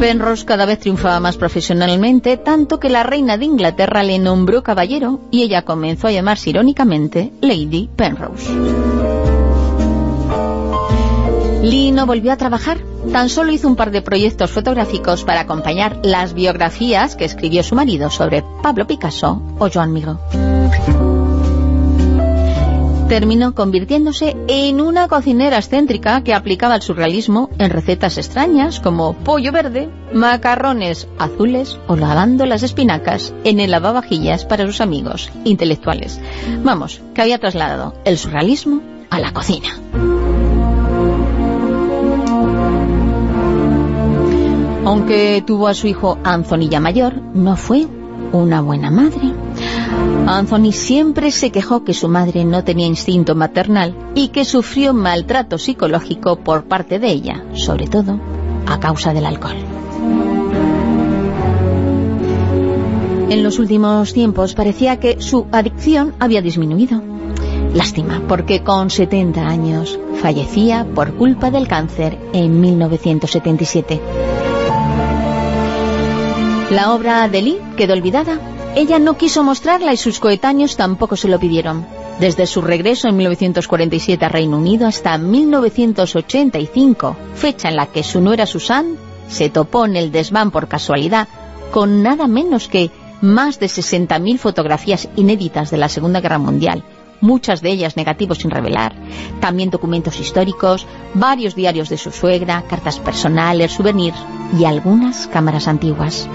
Penrose 0.00 0.46
cada 0.46 0.64
vez 0.64 0.78
triunfaba 0.78 1.20
más 1.20 1.36
profesionalmente, 1.36 2.38
tanto 2.38 2.80
que 2.80 2.88
la 2.88 3.02
reina 3.02 3.36
de 3.36 3.44
Inglaterra 3.44 4.02
le 4.02 4.18
nombró 4.18 4.62
caballero 4.62 5.20
y 5.30 5.42
ella 5.42 5.66
comenzó 5.66 6.06
a 6.06 6.12
llamarse 6.12 6.48
irónicamente 6.48 7.32
Lady 7.42 7.90
Penrose. 7.94 8.50
Lee 11.62 11.92
no 11.92 12.06
volvió 12.06 12.32
a 12.32 12.36
trabajar, 12.36 12.78
tan 13.12 13.28
solo 13.28 13.52
hizo 13.52 13.68
un 13.68 13.76
par 13.76 13.92
de 13.92 14.02
proyectos 14.02 14.50
fotográficos 14.50 15.22
para 15.22 15.42
acompañar 15.42 16.00
las 16.02 16.34
biografías 16.34 17.14
que 17.14 17.24
escribió 17.24 17.62
su 17.62 17.76
marido 17.76 18.10
sobre 18.10 18.44
Pablo 18.62 18.88
Picasso 18.88 19.40
o 19.60 19.68
Joan 19.72 19.92
Miró. 19.92 20.18
Terminó 23.08 23.54
convirtiéndose 23.54 24.36
en 24.48 24.80
una 24.80 25.06
cocinera 25.06 25.58
excéntrica 25.58 26.24
que 26.24 26.34
aplicaba 26.34 26.74
el 26.74 26.82
surrealismo 26.82 27.50
en 27.58 27.70
recetas 27.70 28.18
extrañas 28.18 28.80
como 28.80 29.12
pollo 29.12 29.52
verde, 29.52 29.88
macarrones 30.12 31.06
azules 31.18 31.78
o 31.86 31.94
lavando 31.94 32.44
las 32.44 32.64
espinacas 32.64 33.34
en 33.44 33.60
el 33.60 33.70
lavavajillas 33.70 34.46
para 34.46 34.66
sus 34.66 34.80
amigos 34.80 35.30
intelectuales. 35.44 36.20
Vamos, 36.64 37.00
que 37.14 37.22
había 37.22 37.38
trasladado 37.38 37.94
el 38.04 38.18
surrealismo 38.18 38.82
a 39.10 39.20
la 39.20 39.32
cocina. 39.32 39.68
Aunque 44.84 45.42
tuvo 45.46 45.68
a 45.68 45.74
su 45.74 45.86
hijo 45.86 46.18
Anthony 46.24 46.68
ya 46.68 46.80
mayor, 46.80 47.14
no 47.34 47.56
fue 47.56 47.86
una 48.32 48.60
buena 48.60 48.90
madre. 48.90 49.32
Anthony 50.26 50.72
siempre 50.72 51.30
se 51.30 51.50
quejó 51.50 51.84
que 51.84 51.94
su 51.94 52.08
madre 52.08 52.44
no 52.44 52.64
tenía 52.64 52.86
instinto 52.86 53.34
maternal 53.34 53.94
y 54.14 54.28
que 54.28 54.44
sufrió 54.44 54.92
maltrato 54.92 55.58
psicológico 55.58 56.36
por 56.36 56.64
parte 56.64 56.98
de 56.98 57.08
ella, 57.08 57.44
sobre 57.54 57.86
todo 57.86 58.18
a 58.66 58.80
causa 58.80 59.12
del 59.12 59.26
alcohol. 59.26 59.56
En 63.28 63.42
los 63.42 63.58
últimos 63.58 64.12
tiempos 64.12 64.54
parecía 64.54 64.98
que 65.00 65.20
su 65.20 65.46
adicción 65.52 66.14
había 66.18 66.42
disminuido. 66.42 67.02
Lástima, 67.72 68.20
porque 68.28 68.62
con 68.62 68.90
70 68.90 69.40
años 69.40 69.98
fallecía 70.20 70.86
por 70.94 71.14
culpa 71.14 71.50
del 71.50 71.66
cáncer 71.66 72.18
en 72.34 72.60
1977. 72.60 74.21
La 76.72 76.94
obra 76.94 77.28
de 77.28 77.42
Lee 77.42 77.58
quedó 77.76 77.92
olvidada. 77.92 78.40
Ella 78.74 78.98
no 78.98 79.18
quiso 79.18 79.44
mostrarla 79.44 79.92
y 79.92 79.98
sus 79.98 80.18
coetáneos 80.18 80.78
tampoco 80.78 81.16
se 81.16 81.28
lo 81.28 81.38
pidieron. 81.38 81.86
Desde 82.18 82.46
su 82.46 82.62
regreso 82.62 83.08
en 83.08 83.18
1947 83.18 84.24
a 84.24 84.30
Reino 84.30 84.56
Unido 84.56 84.86
hasta 84.86 85.18
1985, 85.18 87.14
fecha 87.34 87.68
en 87.68 87.76
la 87.76 87.88
que 87.88 88.02
su 88.02 88.22
nuera 88.22 88.46
Susan 88.46 88.96
se 89.28 89.50
topó 89.50 89.84
en 89.84 89.96
el 89.96 90.10
desván 90.12 90.50
por 90.50 90.66
casualidad 90.66 91.28
con 91.72 92.02
nada 92.02 92.26
menos 92.26 92.68
que 92.68 92.90
más 93.20 93.60
de 93.60 93.66
60.000 93.66 94.38
fotografías 94.38 95.10
inéditas 95.14 95.70
de 95.70 95.76
la 95.76 95.90
Segunda 95.90 96.22
Guerra 96.22 96.38
Mundial, 96.38 96.84
muchas 97.22 97.62
de 97.62 97.70
ellas 97.70 97.96
negativos 97.96 98.38
sin 98.38 98.50
revelar, 98.50 98.94
también 99.40 99.70
documentos 99.70 100.20
históricos, 100.20 100.86
varios 101.14 101.54
diarios 101.54 101.88
de 101.88 101.96
su 101.96 102.10
suegra, 102.10 102.64
cartas 102.68 102.98
personales, 102.98 103.72
souvenirs 103.72 104.18
y 104.58 104.66
algunas 104.66 105.26
cámaras 105.28 105.68
antiguas. 105.68 106.28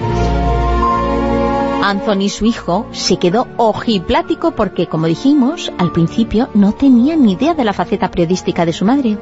Anthony, 1.83 2.27
su 2.27 2.45
hijo, 2.45 2.85
se 2.91 3.17
quedó 3.17 3.47
ojiplático 3.55 4.51
porque, 4.51 4.87
como 4.87 5.07
dijimos, 5.07 5.71
al 5.77 5.93
principio 5.93 6.49
no 6.53 6.73
tenía 6.73 7.15
ni 7.15 7.33
idea 7.33 7.53
de 7.53 7.63
la 7.63 7.71
faceta 7.71 8.11
periodística 8.11 8.65
de 8.65 8.73
su 8.73 8.83
madre. 8.83 9.17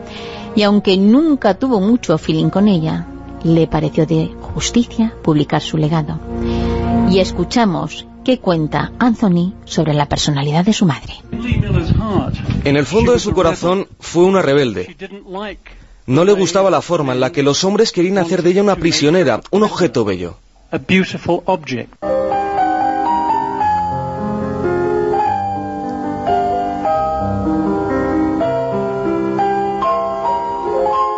Y 0.55 0.63
aunque 0.63 0.97
nunca 0.97 1.53
tuvo 1.53 1.79
mucho 1.79 2.17
feeling 2.17 2.49
con 2.49 2.67
ella, 2.67 3.05
le 3.43 3.67
pareció 3.67 4.07
de 4.07 4.33
justicia 4.41 5.13
publicar 5.21 5.61
su 5.61 5.77
legado. 5.77 6.19
Y 7.11 7.19
escuchamos 7.19 8.07
qué 8.25 8.39
cuenta 8.39 8.91
Anthony 8.99 9.53
sobre 9.63 9.93
la 9.93 10.07
personalidad 10.07 10.65
de 10.65 10.73
su 10.73 10.85
madre. 10.85 11.13
En 12.65 12.75
el 12.75 12.85
fondo 12.85 13.13
de 13.13 13.19
su 13.19 13.31
corazón 13.31 13.87
fue 13.99 14.25
una 14.25 14.41
rebelde. 14.41 14.97
No 16.07 16.25
le 16.25 16.33
gustaba 16.33 16.69
la 16.69 16.81
forma 16.81 17.13
en 17.13 17.21
la 17.21 17.31
que 17.31 17.43
los 17.43 17.63
hombres 17.63 17.93
querían 17.93 18.17
hacer 18.17 18.43
de 18.43 18.49
ella 18.49 18.63
una 18.63 18.75
prisionera, 18.75 19.41
un 19.51 19.63
objeto 19.63 20.03
bello. 20.03 20.37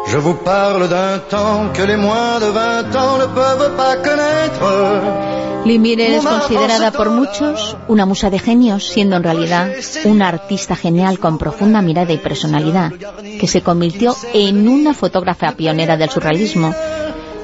Je 0.09 0.17
vous 0.17 0.35
parle 0.35 0.87
d'un 0.87 1.19
temps 1.29 1.69
que 1.73 1.83
les 1.83 1.97
moins 1.97 2.39
de 2.39 2.45
20 2.45 2.95
ans 2.95 3.17
ne 3.17 3.27
peuvent 3.27 3.75
pas 3.75 3.97
connaître. 3.97 5.36
Limire 5.67 6.15
es 6.15 6.25
considerada 6.25 6.91
por 6.91 7.09
muchos 7.09 7.75
una 7.89 8.05
musa 8.05 8.29
de 8.29 8.39
genios, 8.39 8.85
siendo 8.85 9.17
en 9.17 9.23
realidad 9.23 9.69
una 10.05 10.29
artista 10.29 10.77
genial 10.77 11.19
con 11.19 11.37
profunda 11.37 11.81
mirada 11.81 12.13
y 12.13 12.17
personalidad, 12.17 12.93
que 13.39 13.47
se 13.47 13.61
convirtió 13.61 14.15
en 14.33 14.69
una 14.69 14.93
fotógrafa 14.93 15.51
pionera 15.57 15.97
del 15.97 16.09
surrealismo, 16.09 16.73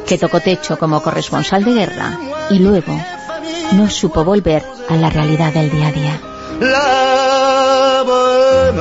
que 0.07 0.17
tocó 0.17 0.39
techo 0.39 0.79
como 0.79 1.01
corresponsal 1.01 1.65
de 1.65 1.73
guerra 1.73 2.17
y 2.49 2.59
luego 2.59 2.97
no 3.73 3.89
supo 3.89 4.23
volver 4.23 4.63
a 4.87 4.95
la 4.95 5.09
realidad 5.09 5.53
del 5.53 5.69
día 5.69 5.87
a 5.87 5.91
día. 5.91 6.21
La 6.61 8.03
bohème, 8.05 8.79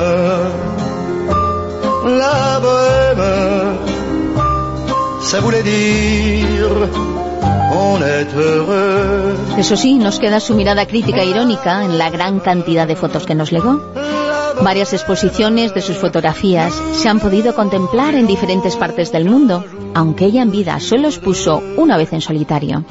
la 2.17 2.59
bohème, 2.59 3.23
ça 5.21 5.41
eso 9.57 9.77
sí, 9.77 9.95
nos 9.95 10.19
queda 10.19 10.39
su 10.39 10.55
mirada 10.55 10.85
crítica 10.85 11.21
e 11.21 11.27
irónica 11.27 11.83
en 11.83 11.97
la 11.97 12.09
gran 12.09 12.39
cantidad 12.39 12.87
de 12.87 12.95
fotos 12.95 13.25
que 13.25 13.35
nos 13.35 13.51
legó. 13.51 13.81
Varias 14.61 14.93
exposiciones 14.93 15.73
de 15.73 15.81
sus 15.81 15.97
fotografías 15.97 16.73
se 16.93 17.09
han 17.09 17.19
podido 17.19 17.55
contemplar 17.55 18.15
en 18.15 18.27
diferentes 18.27 18.75
partes 18.75 19.11
del 19.11 19.25
mundo, 19.25 19.63
aunque 19.93 20.25
ella 20.25 20.41
en 20.41 20.51
vida 20.51 20.79
solo 20.79 21.07
expuso 21.07 21.61
una 21.77 21.97
vez 21.97 22.13
en 22.13 22.21
solitario. 22.21 22.85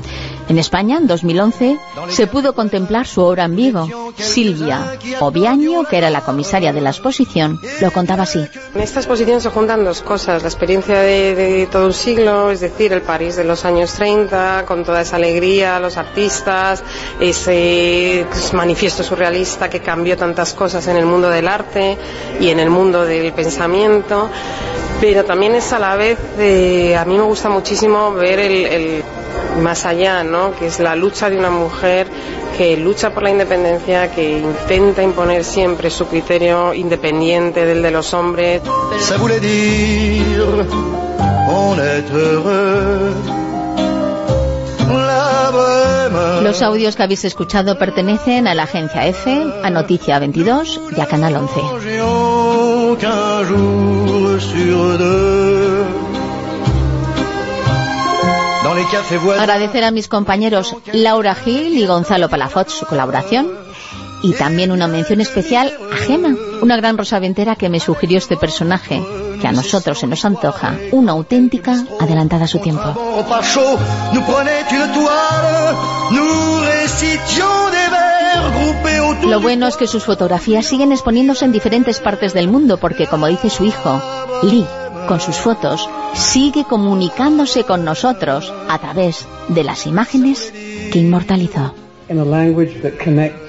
En 0.49 0.59
España, 0.59 0.99
en 0.99 1.07
2011, 1.07 1.79
se 2.09 2.27
pudo 2.27 2.55
contemplar 2.55 3.07
su 3.07 3.23
obra 3.23 3.45
en 3.45 3.57
vivo. 3.57 4.13
Silvia 4.17 4.99
Obiaño, 5.21 5.85
que 5.85 5.97
era 5.97 6.11
la 6.11 6.21
comisaria 6.21 6.73
de 6.73 6.81
la 6.81 6.91
exposición, 6.91 7.61
lo 7.81 7.91
contaba 7.91 8.25
así. 8.25 8.45
En 8.75 8.81
esta 8.81 9.01
exposición 9.01 9.41
se 9.41 9.51
juntan 9.51 9.85
dos 9.85 10.03
cosas, 10.03 10.43
la 10.43 10.49
experiencia 10.49 11.01
de, 11.01 11.69
todo 11.71 11.87
un 11.87 11.95
siglo, 11.95 12.51
es 12.51 12.61
decir, 12.61 12.93
el 12.93 13.03
París 13.03 13.37
de 13.37 13.45
los 13.45 13.65
años 13.65 13.93
30, 13.95 14.65
con 14.67 14.85
toda 14.85 15.01
esa 15.03 15.17
alegría, 15.17 15.79
los 15.79 15.97
artistas, 15.97 16.83
ese 17.21 18.27
manifiesto 18.53 19.03
surrealista 19.03 19.71
que 19.71 19.81
cambió 19.81 20.17
tantas 20.17 20.53
cosas 20.55 20.87
en 20.89 20.97
el 20.97 21.07
mundo 21.07 21.29
del 21.31 21.49
arte 21.49 21.97
y 22.41 22.49
en 22.51 22.61
el 22.61 22.71
mundo 22.71 23.05
del 23.05 23.33
pensamiento, 23.33 24.29
pero 25.01 25.25
también 25.25 25.55
es 25.55 25.73
a 25.73 25.79
la 25.79 25.97
vez, 25.97 26.19
eh, 26.39 26.97
a 26.97 27.05
mí 27.05 27.17
me 27.17 27.25
gusta 27.25 27.49
muchísimo 27.49 28.13
ver 28.13 28.39
el 28.41 29.03
más 29.61 29.85
allá, 29.85 30.25
¿no? 30.25 30.32
Que 30.59 30.67
es 30.67 30.81
la 30.81 30.97
lucha 30.97 31.29
de 31.29 31.39
una 31.39 31.51
mujer 31.51 32.07
que 32.57 32.77
lucha 32.77 33.13
por 33.13 33.23
la 33.23 33.31
independencia, 33.31 34.11
que 34.11 34.39
intenta 34.39 35.03
imponer 35.03 35.45
siempre 35.45 35.91
su 35.91 36.07
criterio 36.07 36.75
independiente 36.75 37.65
del 37.67 37.83
de 37.83 37.91
los 37.91 38.15
hombres. 38.15 38.63
Los 46.43 46.63
audios 46.63 46.97
que 46.97 47.03
habéis 47.03 47.25
escuchado 47.25 47.79
pertenecen 47.79 48.47
a 48.49 48.55
la 48.55 48.65
agencia 48.65 49.07
F, 49.07 49.31
a 49.63 49.71
Noticia 49.71 50.19
22 50.19 50.81
y 50.97 51.01
a 51.01 51.07
Canal 51.07 51.37
11. 51.37 51.61
Agradecer 59.39 59.85
a 59.85 59.91
mis 59.91 60.09
compañeros 60.09 60.77
Laura 60.93 61.35
Gil 61.35 61.77
y 61.77 61.87
Gonzalo 61.87 62.29
Palafot 62.29 62.69
su 62.69 62.87
colaboración 62.87 63.51
y 64.23 64.33
también 64.33 64.71
una 64.71 64.87
mención 64.87 65.21
especial 65.21 65.73
a 65.93 65.97
Gema, 65.97 66.35
una 66.61 66.77
gran 66.77 66.97
rosaventera 66.97 67.57
que 67.57 67.69
me 67.69 67.81
sugirió 67.81 68.19
este 68.19 68.37
personaje, 68.37 69.03
que 69.41 69.49
a 69.49 69.53
nosotros 69.53 69.99
se 69.99 70.07
nos 70.07 70.25
antoja 70.25 70.77
una 70.93 71.13
auténtica 71.13 71.85
adelantada 72.01 72.45
a 72.45 72.49
su 72.49 72.59
tiempo. 72.61 72.95
Lo 79.25 79.41
bueno 79.41 79.67
es 79.67 79.77
que 79.77 79.87
sus 79.87 80.05
fotografías 80.05 80.67
siguen 80.67 80.93
exponiéndose 80.93 81.45
en 81.45 81.53
diferentes 81.53 82.01
partes 82.01 82.33
del 82.33 82.49
mundo 82.49 82.79
porque, 82.79 83.07
como 83.07 83.27
dice 83.27 83.51
su 83.51 83.65
hijo, 83.65 84.01
Lee, 84.43 84.67
con 85.07 85.21
sus 85.21 85.37
fotos, 85.37 85.89
sigue 86.15 86.65
comunicándose 86.65 87.65
con 87.65 87.85
nosotros 87.85 88.53
a 88.69 88.79
través 88.79 89.27
de 89.49 89.65
las 89.65 89.87
imágenes 89.87 90.53
que 90.93 90.99
inmortalizó. 90.99 91.75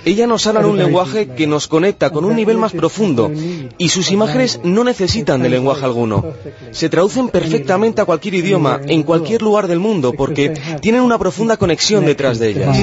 Ella 0.06 0.28
nos 0.28 0.48
habla 0.48 0.62
en 0.62 0.68
un 0.68 0.78
lenguaje 0.78 1.28
que 1.28 1.48
nos 1.48 1.68
conecta 1.68 2.12
con 2.12 2.24
un 2.24 2.36
nivel 2.36 2.58
más 2.58 2.72
profundo 2.72 3.32
y 3.78 3.90
sus 3.90 4.12
imágenes 4.12 4.60
no 4.64 4.84
necesitan 4.84 5.42
de 5.42 5.50
lenguaje 5.50 5.84
alguno. 5.84 6.24
Se 6.72 6.88
traducen 6.90 7.30
perfectamente 7.30 8.02
a 8.02 8.06
cualquier 8.06 8.36
idioma, 8.36 8.80
en 8.86 9.04
cualquier 9.04 9.42
lugar 9.42 9.68
del 9.68 9.80
mundo, 9.80 10.14
porque 10.14 10.54
tienen 10.82 11.02
una 11.02 11.18
profunda 11.18 11.58
conexión 11.58 12.06
detrás 12.06 12.40
de 12.40 12.50
ellas. 12.50 12.78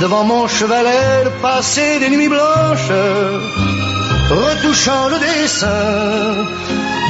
Devant 0.00 0.24
mon 0.24 0.46
chevalet 0.46 1.24
de 1.24 1.30
passer 1.40 1.98
des 2.00 2.10
nuits 2.10 2.28
blanches, 2.28 2.92
retouchant 4.30 5.08
le 5.08 5.18
dessin 5.18 6.44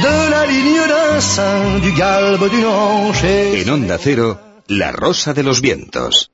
de 0.05 0.15
la 0.33 0.45
ligne 0.45 0.83
d'un 0.87 1.19
sein, 1.19 1.79
du 1.81 1.91
galbe 1.91 2.49
d'une 2.49 2.65
hanche. 2.65 3.23
et- 3.25 3.65
En 3.69 3.73
Onda 3.73 3.97
Cero, 3.97 4.37
La 4.69 4.91
Rosa 4.91 5.33
de 5.33 5.43
los 5.43 5.59
Vientos. 5.61 6.29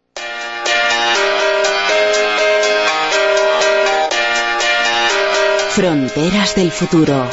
Fronteras 5.70 6.56
del 6.56 6.72
futuro. 6.72 7.28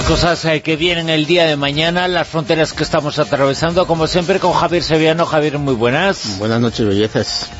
Las 0.00 0.08
cosas 0.08 0.44
eh, 0.46 0.62
que 0.62 0.76
vienen 0.76 1.10
el 1.10 1.26
día 1.26 1.44
de 1.44 1.56
mañana, 1.56 2.08
las 2.08 2.26
fronteras 2.26 2.72
que 2.72 2.82
estamos 2.84 3.18
atravesando, 3.18 3.86
como 3.86 4.06
siempre 4.06 4.40
con 4.40 4.52
Javier 4.52 4.82
Sevillano. 4.82 5.26
Javier, 5.26 5.58
muy 5.58 5.74
buenas. 5.74 6.38
Buenas 6.38 6.58
noches, 6.58 6.86
bellezas. 6.86 7.50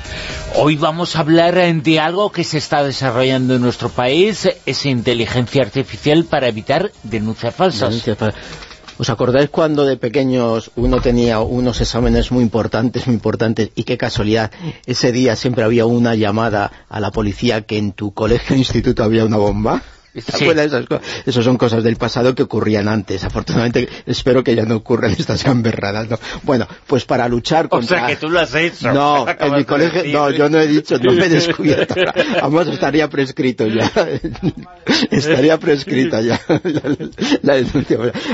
Hoy 0.57 0.77
vamos 0.77 1.17
a 1.17 1.21
hablar 1.21 1.59
eh, 1.59 1.71
de 1.75 2.01
algo 2.01 2.33
que 2.33 2.43
se 2.43 2.57
está 2.57 2.83
desarrollando 2.83 3.57
en 3.57 3.61
nuestro 3.61 3.91
país, 3.91 4.49
es 4.65 4.87
inteligencia 4.87 5.63
artificial 5.63 6.25
para 6.25 6.49
evitar 6.49 6.91
denuncias 7.03 7.55
falsas. 7.55 8.09
¿Os 8.97 9.11
acordáis 9.11 9.51
cuando 9.51 9.85
de 9.85 9.99
pequeños 9.99 10.71
uno 10.77 11.03
tenía 11.03 11.41
unos 11.41 11.83
exámenes 11.83 12.33
muy 12.33 12.43
importantes, 12.43 13.07
muy 13.07 13.15
importantes, 13.17 13.69
y 13.75 13.85
qué 13.85 13.99
casualidad, 13.99 14.51
ese 14.87 15.13
día 15.13 15.37
siempre 15.37 15.63
había 15.63 15.85
una 15.85 16.15
llamada 16.15 16.73
a 16.89 17.01
la 17.01 17.11
policía 17.11 17.61
que 17.61 17.77
en 17.77 17.93
tu 17.93 18.13
colegio 18.13 18.57
o 18.57 18.59
instituto 18.59 19.05
había 19.05 19.27
una 19.27 19.37
bomba? 19.37 19.83
¿Te 20.13 20.21
Sí. 20.23 20.45
esas 20.49 20.87
cosas? 20.87 21.03
Eso 21.25 21.43
son 21.43 21.57
cosas 21.57 21.85
del 21.85 21.97
pasado 21.97 22.35
que 22.35 22.43
ocurrían 22.43 22.89
antes. 22.89 23.23
Afortunadamente, 23.25 23.89
espero 24.07 24.43
que 24.43 24.55
ya 24.57 24.65
no 24.65 24.77
ocurran 24.77 25.13
estas 25.13 25.45
gamberradas. 25.45 26.11
¿no? 26.11 26.19
Bueno, 26.43 26.67
pues 26.87 27.05
para 27.05 27.29
luchar 27.29 27.67
O 27.67 27.69
contra... 27.71 27.99
sea, 28.01 28.07
que 28.09 28.17
tú 28.17 28.29
lo 28.29 28.41
has 28.41 28.55
hecho. 28.55 28.93
No, 28.93 29.27
en 29.39 29.53
mi 29.55 29.65
colegio, 29.65 30.03
no, 30.13 30.31
yo 30.31 30.49
no 30.51 30.59
he 30.59 30.67
dicho, 30.67 30.99
no 30.99 31.13
me 31.13 31.27
he 31.27 31.29
descubierto. 31.29 31.95
Vamos, 32.43 32.67
estaría 32.69 33.09
prescrito 33.09 33.67
ya. 33.69 33.91
estaría 35.11 35.59
prescrita 35.59 36.21
ya 36.21 36.41
la. 37.43 37.57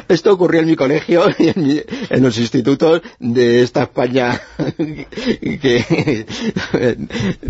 Esto 0.09 0.33
ocurrió 0.33 0.61
en 0.61 0.67
mi 0.67 0.77
colegio 0.77 1.25
y 1.39 1.49
en, 1.49 1.67
mi- 1.67 1.81
en 2.09 2.23
los 2.23 2.39
institutos 2.39 3.03
de 3.19 3.63
esta 3.63 3.83
España 3.83 4.41
que... 5.61 6.25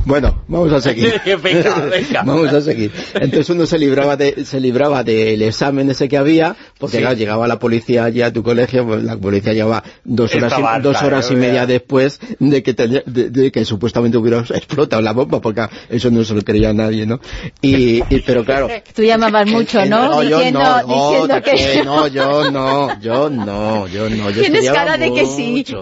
Bueno, 0.05 0.43
vamos 0.49 0.73
a 0.73 0.81
seguir. 0.81 1.21
Venga, 1.43 1.75
venga. 1.87 2.23
Vamos 2.23 2.53
a 2.53 2.61
seguir. 2.61 2.91
Entonces 3.15 3.51
uno 3.51 3.67
se 3.67 3.79
libraba 3.79 4.16
se 4.17 4.61
libraba 4.61 5.05
del 5.05 5.43
examen 5.43 5.91
ese 5.91 6.09
que 6.09 6.17
había, 6.17 6.57
porque 6.79 6.97
Sí. 6.97 7.03
claro, 7.03 7.17
llegaba 7.17 7.49
la 7.49 7.59
policía 7.59 8.05
allí 8.05 8.23
a 8.23 8.33
tu 8.33 8.43
colegio, 8.43 8.87
pues 8.87 9.03
la 9.03 9.17
policía 9.17 9.53
llevaba 9.55 9.83
dos 10.05 10.35
horas, 10.35 10.53
Estaba 10.53 10.79
y, 10.79 10.83
dos 10.83 11.03
horas 11.03 11.31
y 11.31 11.37
media 11.37 11.65
después 11.67 12.21
de 12.39 12.63
que, 12.63 12.75
tenía- 12.75 13.03
de, 13.07 13.31
de 13.31 13.51
que 13.51 13.65
supuestamente 13.65 14.19
hubiera 14.19 14.41
explotado 14.55 15.01
la 15.03 15.13
bomba, 15.13 15.41
porque 15.41 15.67
eso 15.89 16.11
no 16.11 16.23
se 16.25 16.35
lo 16.35 16.43
creía 16.43 16.73
nadie, 16.73 17.07
¿no? 17.07 17.21
Y, 17.63 18.03
y- 18.15 18.21
pero 18.27 18.45
claro... 18.45 18.69
Tú 18.95 19.03
llamabas 19.03 19.47
mucho, 19.51 19.85
¿no? 19.87 20.23
yo 20.23 20.37
diciendo 20.39 20.61
no, 20.61 20.83
no, 20.83 21.11
diciendo 21.11 21.35
¿de 21.35 21.43
que... 21.43 21.83
no, 21.85 22.07
yo 22.09 22.51
no, 22.51 23.01
yo 23.01 23.31
no, 23.31 23.87
yo 23.89 24.09
no. 24.11 24.31
Yo 24.31 24.43
Tienes 24.43 24.71
cara 24.71 24.97
de 24.99 25.13
que 25.13 25.27
sí. 25.27 25.65
mucho. 25.69 25.81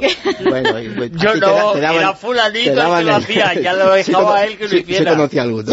Bueno, 0.49 0.81
y- 0.81 0.89
pues, 0.91 1.11
Yo 1.13 1.35
no, 1.37 1.75
daban- 1.75 1.95
era 1.97 2.15
fulanito 2.15 2.59
el 2.59 2.65
que 2.65 2.71
daban 2.75 3.07
lo 3.07 3.15
hacía, 3.17 3.55
ya 3.61 3.73
lo 3.73 3.93
dejaba 3.93 4.45
él 4.45 4.57
que 4.57 4.65
lo 4.65 4.71
sí, 4.71 4.77
hiciera. 4.79 5.11
Sí 5.13 5.17
conocía 5.17 5.43
alguno. 5.43 5.73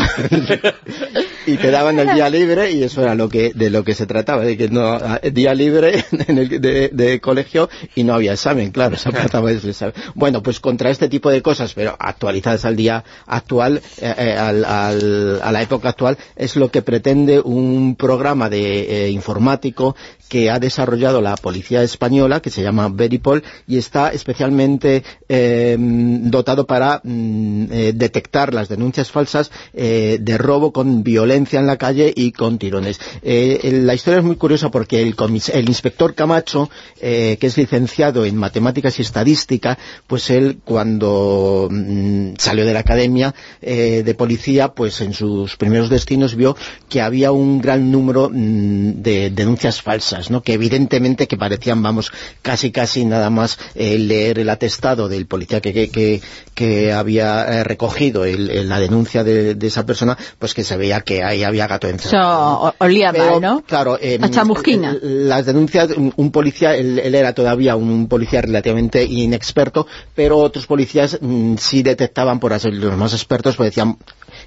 y 1.46 1.58
te 1.58 1.72
daban 1.72 2.00
el 2.00 2.14
día 2.14 2.30
libre 2.30 2.72
y 2.72 2.84
eso 2.84 3.02
era 3.02 3.16
lo 3.16 3.30
que 3.30 3.52
de 3.54 3.70
lo 3.70 3.84
que 3.84 3.94
se 3.94 4.06
trataba, 4.06 4.44
de 4.44 4.58
que 4.58 4.70
no 4.70 5.00
día 5.20 5.54
libre 5.54 6.06
en 6.28 6.38
el, 6.38 6.62
de, 6.62 6.90
de 6.90 7.20
colegio 7.20 7.70
y 7.96 8.04
no 8.04 8.14
había 8.14 8.34
examen, 8.34 8.72
claro, 8.72 8.98
se 8.98 9.10
examen. 9.10 9.94
Bueno, 10.16 10.44
pues 10.44 10.60
contra 10.60 10.90
este 10.90 11.10
tipo 11.10 11.30
de 11.30 11.42
cosas, 11.42 11.74
pero 11.74 11.96
actualizadas 12.00 12.66
al 12.66 12.76
día 12.76 13.04
actual, 13.26 13.82
eh, 14.02 14.14
eh, 14.18 14.36
al- 14.38 14.66
al- 14.66 15.42
a 15.42 15.52
la 15.52 15.62
época 15.62 15.90
actual, 15.90 16.18
es 16.36 16.56
lo 16.56 16.70
que 16.72 16.82
pretende 16.82 17.40
un 17.40 17.96
programa 17.96 18.50
de 18.50 19.06
eh, 19.06 19.10
informático 19.10 19.96
que 20.32 20.50
ha 20.50 20.60
desarrollado 20.60 21.20
la 21.20 21.36
policía 21.36 21.84
española, 21.84 22.40
que 22.40 22.50
se 22.50 22.64
llama 22.64 22.88
Veripol, 22.88 23.44
y 23.68 23.78
está 23.78 24.14
especialmente 24.14 25.04
eh, 25.28 25.76
dotado 25.78 26.66
para 26.66 27.02
mm, 27.04 27.66
eh, 27.70 27.92
detectar 27.94 28.54
las 28.54 28.70
denuncias 28.70 29.12
falsas 29.12 29.52
eh, 29.74 30.20
de 30.22 30.38
robo 30.38 30.72
con 30.72 31.04
violencia 31.04 31.60
en 31.60 31.68
la 31.68 31.76
calle 31.76 32.14
y 32.16 32.32
con 32.32 32.60
tirones. 32.60 32.98
Eh, 33.22 33.82
la 33.84 33.94
historia 33.94 34.20
es 34.20 34.24
muy 34.24 34.38
curiosa 34.38 34.72
porque 34.72 35.02
el, 35.02 35.68
inspector 35.68 36.16
Camacho, 36.16 36.70
que 36.98 37.38
es 37.42 37.58
licenciado 37.58 38.24
en 38.24 38.38
matemáticas 38.38 39.00
y 39.00 39.02
estadística, 39.02 39.78
pues 40.08 40.30
él 40.30 40.60
cuando 40.64 41.68
mm, 41.70 42.36
salió 42.38 42.66
de 42.66 42.74
la 42.74 42.80
academia 42.80 43.36
de 43.62 44.16
policía, 44.18 44.70
pues 44.70 45.02
en 45.02 45.14
sus 45.14 45.58
primeros 45.58 45.90
destinos 45.90 46.36
vio 46.36 46.56
que 46.88 47.02
había 47.02 47.34
un 47.34 47.60
gran 47.60 47.92
número 47.92 48.30
mm, 48.30 49.02
de 49.02 49.30
denuncias 49.30 49.82
falsas, 49.82 50.21
¿no? 50.30 50.42
que 50.44 50.54
evidentemente 50.54 51.28
que 51.28 51.38
parecían, 51.38 51.82
vamos, 51.82 52.12
casi 52.42 52.72
casi 52.72 53.06
nada 53.06 53.30
más 53.30 53.58
eh, 53.76 53.98
leer 53.98 54.40
el 54.40 54.50
atestado 54.50 55.10
del 55.10 55.26
policía 55.26 55.62
que, 55.62 55.74
que, 55.74 55.90
que, 55.90 56.22
que 56.54 56.92
había 56.94 57.46
eh, 57.46 57.64
recogido 57.64 58.26
el- 58.26 58.50
el- 58.52 58.70
la 58.70 58.80
denuncia 58.80 59.24
de, 59.24 59.56
de 59.56 59.68
esa 59.68 59.86
persona, 59.86 60.18
pues 60.38 60.54
que 60.54 60.64
se 60.64 60.78
veía 60.78 61.02
que 61.02 61.24
ahí 61.24 61.44
había 61.44 61.68
gato 61.68 61.88
encerrado. 61.88 62.70
Eso 62.70 62.76
olía 62.80 63.12
Pero, 63.12 63.40
mal, 63.40 63.42
¿no? 63.42 63.64
Claro, 63.64 63.98
eh, 64.00 64.20
chamusquina. 64.30 64.98
las 65.02 65.46
denuncias, 65.46 65.90
un, 66.16 66.32
policía, 66.32 66.76
él, 66.76 67.00
él 67.00 67.16
era 67.16 67.34
todavía 67.34 67.76
un 67.76 68.08
policía 68.08 68.42
relativamente 68.42 69.04
inexperto, 69.04 69.88
pero 70.16 70.38
otros 70.38 70.66
policías 70.68 71.18
mm, 71.22 71.56
sí 71.58 71.82
detectaban, 71.84 72.40
por 72.40 72.54
así 72.54 72.70
los 72.72 72.96
más 72.98 73.14
expertos, 73.14 73.56
pues 73.56 73.70
decían, 73.72 73.98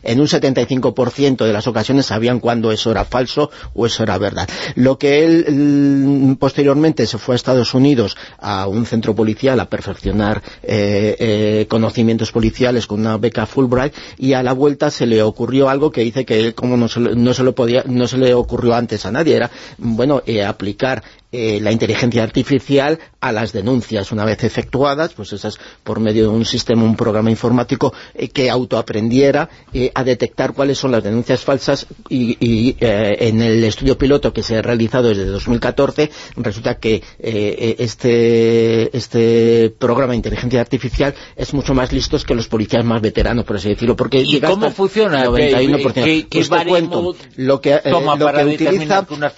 en 0.05 0.21
un 0.21 0.27
75% 0.27 1.45
de 1.45 1.53
las 1.53 1.67
ocasiones 1.67 2.07
sabían 2.07 2.41
cuándo 2.41 2.73
eso 2.73 2.91
era 2.91 3.05
falso 3.05 3.51
o 3.75 3.87
eso 3.87 4.03
era 4.03 4.19
verdad. 4.19 4.49
Lo 4.75 4.99
que 4.99 5.25
él 5.25 5.47
mm, 5.51 6.35
posteriormente 6.35 7.07
se 7.07 7.19
fue 7.19 7.35
a 7.35 7.37
Estados 7.37 7.75
Unidos 7.75 8.17
a 8.39 8.67
un 8.67 8.87
centro 8.87 9.15
policial 9.15 9.59
a 9.61 9.69
perfeccionar 9.69 10.43
eh, 10.63 11.17
eh, 11.19 11.67
conocimientos 11.69 12.33
policiales 12.33 12.87
con 12.87 13.01
una 13.01 13.17
beca 13.17 13.47
Fulbright 13.47 13.95
y 14.19 14.35
a 14.35 14.43
la 14.43 14.53
vuelta 14.53 14.91
se 14.91 15.07
le 15.07 15.23
ocurrió 15.23 15.69
algo 15.69 15.91
que 15.91 16.03
dice 16.03 16.25
que 16.25 16.39
él 16.39 16.55
como 16.55 16.77
no 16.77 16.89
se, 16.89 17.01
no 17.01 17.35
se 17.35 17.45
podía 17.53 17.85
no 17.87 18.07
se 18.07 18.19
le 18.19 18.35
ocurrió 18.35 18.75
antes 18.75 19.07
a 19.07 19.13
nadie 19.13 19.37
era 19.37 19.51
bueno 19.79 20.23
eh, 20.27 20.45
aplicar 20.45 21.03
eh, 21.37 21.61
la 21.61 21.71
inteligencia 21.73 22.23
artificial 22.23 22.99
a 23.21 23.33
las 23.33 23.53
denuncias 23.53 24.11
una 24.13 24.25
vez 24.25 24.43
efectuadas, 24.45 25.13
pues 25.15 25.33
esas 25.33 25.59
por 25.83 26.01
medio 26.01 26.23
de 26.25 26.29
un 26.29 26.45
sistema, 26.45 26.83
un 26.85 26.97
programa 26.97 27.31
informático 27.31 27.93
eh, 28.15 28.29
que 28.29 28.49
autoaprendiera 28.51 29.49
eh, 29.73 29.91
a 29.95 30.05
detectar 30.05 30.55
cuáles 30.55 30.79
son 30.79 30.93
las 30.93 31.03
denuncias 31.03 31.41
falsas 31.43 31.87
y, 32.09 32.37
y, 32.41 32.77
en 32.81 33.43
el 33.43 33.63
estudio 33.65 33.99
piloto 33.99 34.33
que 34.33 34.43
se 34.43 34.57
ha 34.57 34.63
realizado 34.63 35.09
desde 35.09 35.27
2014 35.27 36.11
resulta 36.37 36.77
que 36.77 37.03
este, 37.79 38.97
este 38.97 39.71
programa 39.79 40.13
de 40.13 40.17
inteligencia 40.17 40.61
artificial 40.61 41.15
es 41.37 41.53
mucho 41.55 41.75
más 41.75 41.93
listo 41.93 42.15
que 42.27 42.35
los 42.35 42.47
policías 42.49 42.85
más 42.85 43.01
veteranos, 43.01 43.45
por 43.45 43.57
así 43.57 43.71
decirlo, 43.71 43.97
porque 43.97 44.21
¿Y 44.21 44.41
cómo 44.41 44.71
funciona? 44.71 45.25
91%. 45.27 45.93
¿Qué- 45.93 46.27
qué 46.29 46.45
Pues 46.45 46.65
cuento, 46.67 47.17
lo 47.37 47.61
que, 47.61 47.81
lo 47.85 48.01
que 48.03 48.45
utiliza 48.45 49.05
que 49.07 49.15
una 49.15 49.33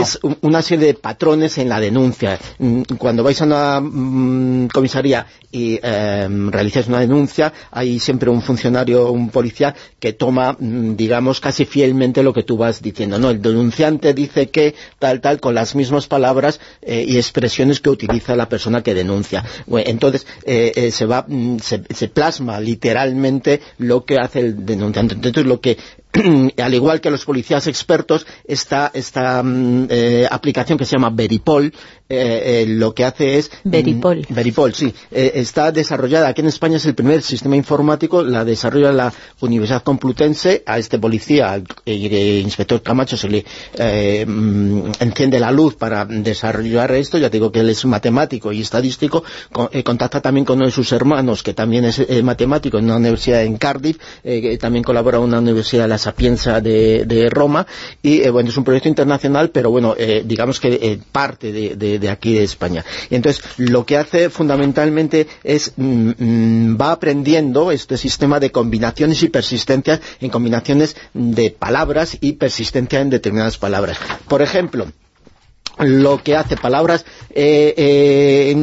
es 0.00 0.18
no? 0.22 0.36
una 0.40 0.62
serie 0.62 0.86
de 0.86 0.94
patrones 0.94 1.41
en 1.58 1.68
la 1.68 1.80
denuncia. 1.80 2.38
Mm, 2.58 2.82
Cuando 2.98 3.22
vais 3.22 3.40
a 3.40 3.44
una 3.44 3.80
mm, 3.80 4.68
comisaría 4.68 5.26
y 5.52 5.78
eh, 5.82 6.26
realizáis 6.50 6.88
una 6.88 7.00
denuncia, 7.00 7.52
hay 7.70 8.00
siempre 8.00 8.30
un 8.30 8.42
funcionario, 8.42 9.12
un 9.12 9.28
policía, 9.28 9.74
que 10.00 10.14
toma, 10.14 10.56
mm, 10.58 10.96
digamos, 10.96 11.40
casi 11.40 11.66
fielmente 11.66 12.22
lo 12.22 12.32
que 12.32 12.42
tú 12.42 12.56
vas 12.56 12.82
diciendo. 12.82 13.18
No, 13.18 13.30
el 13.30 13.40
denunciante 13.42 14.14
dice 14.14 14.48
que 14.48 14.74
tal, 14.98 15.20
tal, 15.20 15.38
con 15.40 15.54
las 15.54 15.74
mismas 15.74 16.06
palabras 16.06 16.58
eh, 16.80 17.04
y 17.06 17.18
expresiones 17.18 17.80
que 17.80 17.90
utiliza 17.90 18.34
la 18.34 18.48
persona 18.48 18.82
que 18.82 18.94
denuncia. 18.94 19.44
Entonces, 19.68 20.26
eh, 20.44 20.72
eh, 20.74 20.90
se 20.90 21.04
va, 21.04 21.24
mm, 21.28 21.58
se, 21.58 21.82
se 21.94 22.08
plasma 22.08 22.58
literalmente 22.58 23.60
lo 23.78 24.04
que 24.04 24.18
hace 24.18 24.40
el 24.40 24.64
denunciante. 24.64 25.14
Entonces, 25.14 25.44
lo 25.44 25.60
que 25.60 25.76
al 26.62 26.74
igual 26.74 27.00
que 27.00 27.10
los 27.10 27.24
policías 27.24 27.66
expertos, 27.66 28.26
esta, 28.44 28.90
esta 28.92 29.42
mm, 29.42 29.86
eh, 29.88 30.28
aplicación 30.30 30.76
que 30.76 30.84
se 30.84 30.96
llama 30.96 31.10
Veripol, 31.10 31.72
eh, 32.12 32.62
eh, 32.62 32.66
lo 32.68 32.94
que 32.94 33.04
hace 33.04 33.38
es... 33.38 33.50
Veripol. 33.64 34.26
mm, 34.28 34.34
Veripol, 34.34 34.74
sí. 34.74 34.92
Eh, 35.10 35.32
está 35.36 35.72
desarrollada, 35.72 36.28
aquí 36.28 36.40
en 36.42 36.48
España 36.48 36.76
es 36.76 36.86
el 36.86 36.94
primer 36.94 37.22
sistema 37.22 37.56
informático, 37.56 38.22
la 38.22 38.44
desarrolla 38.44 38.92
la 38.92 39.12
Universidad 39.40 39.82
Complutense, 39.82 40.62
a 40.66 40.78
este 40.78 40.98
policía, 40.98 41.52
al 41.52 41.64
inspector 41.86 42.82
Camacho, 42.82 43.16
se 43.16 43.28
le 43.28 43.44
eh, 43.78 44.24
mm, 44.26 44.92
enciende 45.00 45.40
la 45.40 45.50
luz 45.50 45.74
para 45.76 46.04
desarrollar 46.04 46.92
esto, 46.92 47.18
ya 47.18 47.30
te 47.30 47.36
digo 47.38 47.50
que 47.50 47.60
él 47.60 47.70
es 47.70 47.84
matemático 47.84 48.52
y 48.52 48.60
estadístico, 48.60 49.24
con- 49.52 49.68
contacta 49.82 50.20
también 50.20 50.44
con 50.44 50.56
uno 50.58 50.66
de 50.66 50.72
sus 50.72 50.92
hermanos, 50.92 51.42
que 51.42 51.54
también 51.54 51.84
es 51.84 52.00
matemático 52.22 52.78
en 52.78 52.84
una 52.86 52.96
universidad 52.96 53.42
en 53.42 53.56
Cardiff, 53.56 53.98
que 54.22 54.58
también 54.58 54.84
colabora 54.84 55.18
en 55.18 55.24
una 55.24 55.38
universidad 55.38 55.82
de 55.84 55.88
la 55.88 55.98
Sapienza 55.98 56.60
de, 56.60 57.04
de 57.06 57.30
Roma, 57.30 57.66
y 58.02 58.28
bueno, 58.28 58.50
es 58.50 58.56
un 58.56 58.64
proyecto 58.64 58.88
internacional, 58.88 59.50
pero 59.50 59.70
bueno, 59.70 59.94
digamos 60.24 60.60
que 60.60 60.98
parte 61.10 61.52
de, 61.52 61.76
de- 61.76 61.98
de 62.02 62.10
aquí 62.10 62.34
de 62.34 62.44
España. 62.44 62.84
Y 63.08 63.14
entonces, 63.14 63.42
lo 63.56 63.86
que 63.86 63.96
hace 63.96 64.28
fundamentalmente 64.28 65.26
es, 65.42 65.72
mm, 65.76 66.10
mm, 66.18 66.78
va 66.78 66.92
aprendiendo 66.92 67.72
este 67.72 67.96
sistema 67.96 68.38
de 68.40 68.50
combinaciones 68.50 69.22
y 69.22 69.30
persistencias 69.30 70.00
en 70.20 70.28
combinaciones 70.28 70.96
de 71.14 71.50
palabras 71.50 72.18
y 72.20 72.34
persistencia 72.34 73.00
en 73.00 73.08
determinadas 73.08 73.56
palabras. 73.56 73.96
Por 74.28 74.42
ejemplo, 74.42 74.86
lo 75.78 76.22
que 76.22 76.36
hace 76.36 76.56
palabras 76.56 77.04
eh, 77.34 77.74
eh, 77.76 78.54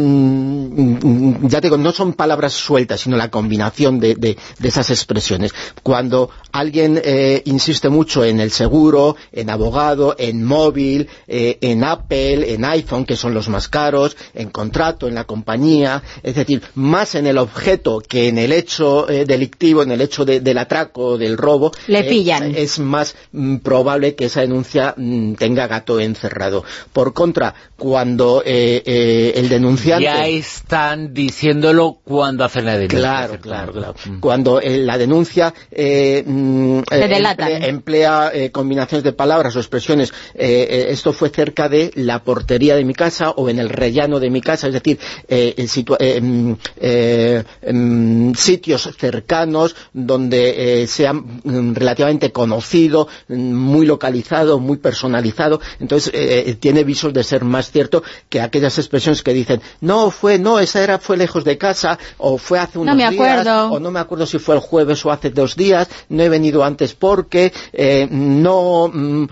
ya 1.44 1.62
te 1.62 1.68
digo, 1.68 1.78
no 1.78 1.92
son 1.92 2.14
palabras 2.14 2.54
sueltas 2.54 3.02
sino 3.02 3.18
la 3.18 3.30
combinación 3.30 4.00
de, 4.00 4.16
de- 4.16 4.38
de 4.60 4.68
esas 4.68 4.90
expresiones 4.90 5.54
cuando 5.84 6.30
alguien 6.52 7.02
eh, 7.04 7.42
insiste 7.46 7.90
mucho 7.90 8.24
en 8.26 8.40
el 8.40 8.52
seguro, 8.52 9.16
en 9.32 9.50
abogado 9.50 10.16
en 10.18 10.44
móvil, 10.44 11.08
en 11.28 11.84
Apple 11.84 12.54
en 12.54 12.66
iPhone 12.66 13.06
que 13.06 13.16
son 13.16 13.34
los 13.34 13.50
más 13.50 13.68
caros 13.68 14.16
en 14.34 14.50
contrato, 14.50 15.08
en 15.08 15.16
la 15.16 15.24
compañía 15.26 16.04
es 16.24 16.36
decir, 16.36 16.62
más 16.76 17.16
en 17.16 17.28
el 17.28 17.38
objeto 17.38 18.02
que 18.08 18.28
en 18.28 18.38
el 18.38 18.52
hecho 18.52 19.06
delictivo 19.08 19.84
en 19.84 19.92
el 19.92 20.02
hecho 20.02 20.26
de- 20.26 20.40
del 20.42 20.58
atraco, 20.58 21.18
del 21.18 21.38
robo 21.38 21.72
Le 21.88 22.04
pillan. 22.04 22.56
es 22.56 22.80
más 22.80 23.16
mm, 23.32 23.58
probable 23.58 24.16
que 24.16 24.26
esa 24.26 24.42
denuncia 24.42 24.94
mm, 24.96 25.34
tenga 25.34 25.68
gato 25.68 26.00
encerrado. 26.00 26.64
Por 27.00 27.14
contra, 27.14 27.54
cuando 27.78 28.44
eh, 28.46 28.84
eh, 28.86 29.32
el 29.38 29.48
denunciante... 29.48 30.04
Ya 30.04 30.28
están 30.28 31.14
diciéndolo 31.14 32.02
cuando 32.04 32.44
hacen 32.44 32.66
la 32.66 32.74
denuncia. 32.74 33.00
Claro, 33.00 33.40
claro, 33.40 33.72
claro. 33.72 33.96
Cuando 34.20 34.60
eh, 34.60 34.80
la 34.80 34.98
denuncia 34.98 35.54
eh, 35.72 36.22
mm, 36.28 36.80
eh, 36.80 36.84
emplea, 36.92 37.68
emplea, 37.68 38.32
eh, 38.34 38.52
combinaciones 38.52 39.06
de 39.06 39.14
palabras 39.14 39.56
o 39.56 39.60
expresiones, 39.60 40.12
eh, 40.34 40.68
eh, 40.70 40.86
esto 40.90 41.14
fue 41.14 41.30
cerca 41.30 41.70
de 41.70 41.92
la 41.96 42.22
portería 42.22 42.76
de 42.76 42.84
mi 42.84 42.94
casa 42.94 43.30
o 43.30 43.48
en 43.48 43.60
el 43.60 43.70
rellano 43.70 44.20
de 44.20 44.30
mi 44.30 44.42
casa, 44.42 44.68
es 44.68 44.74
decir, 44.74 45.00
eh, 45.30 45.54
en 45.56 45.68
situa- 45.68 45.96
eh, 46.02 46.20
mm, 46.20 46.54
eh, 46.82 47.44
mm, 47.72 48.34
sitios 48.34 48.90
cercanos 48.98 49.74
donde 49.94 50.82
eh, 50.82 50.88
sea 50.88 51.14
mm, 51.14 51.76
relativamente 51.76 52.34
conocido, 52.34 53.08
mm, 53.30 53.54
muy 53.54 53.86
localizado, 53.86 54.60
muy 54.60 54.76
personalizado, 54.80 55.62
entonces 55.80 56.12
tiene 56.60 56.89
visos 56.90 57.12
de 57.14 57.24
ser 57.24 57.44
más 57.44 57.66
cierto 57.72 58.02
que 58.30 58.42
aquellas 58.42 58.78
expresiones 58.78 59.22
que 59.24 59.34
dicen, 59.34 59.62
no, 59.82 60.10
fue, 60.12 60.40
no, 60.40 60.60
esa 60.60 60.84
era, 60.84 60.98
fue 61.00 61.16
lejos 61.18 61.44
de 61.44 61.58
casa, 61.58 61.98
o 62.18 62.38
fue 62.38 62.58
hace 62.60 62.80
unos 62.80 62.96
No 62.96 62.98
me 62.98 63.10
días, 63.10 63.14
acuerdo. 63.46 63.72
o 63.74 63.80
no 63.80 63.92
me 63.92 64.00
acuerdo 64.00 64.26
si 64.26 64.40
fue 64.40 64.56
el 64.56 64.62
jueves 64.62 65.06
o 65.06 65.12
hace 65.12 65.30
dos 65.30 65.56
días, 65.56 65.88
no 66.10 66.24
he 66.24 66.30
venido 66.30 66.64
antes 66.64 66.94
porque, 66.94 67.54
eh, 67.74 68.08
no, 68.10 68.90
mm, 68.94 69.26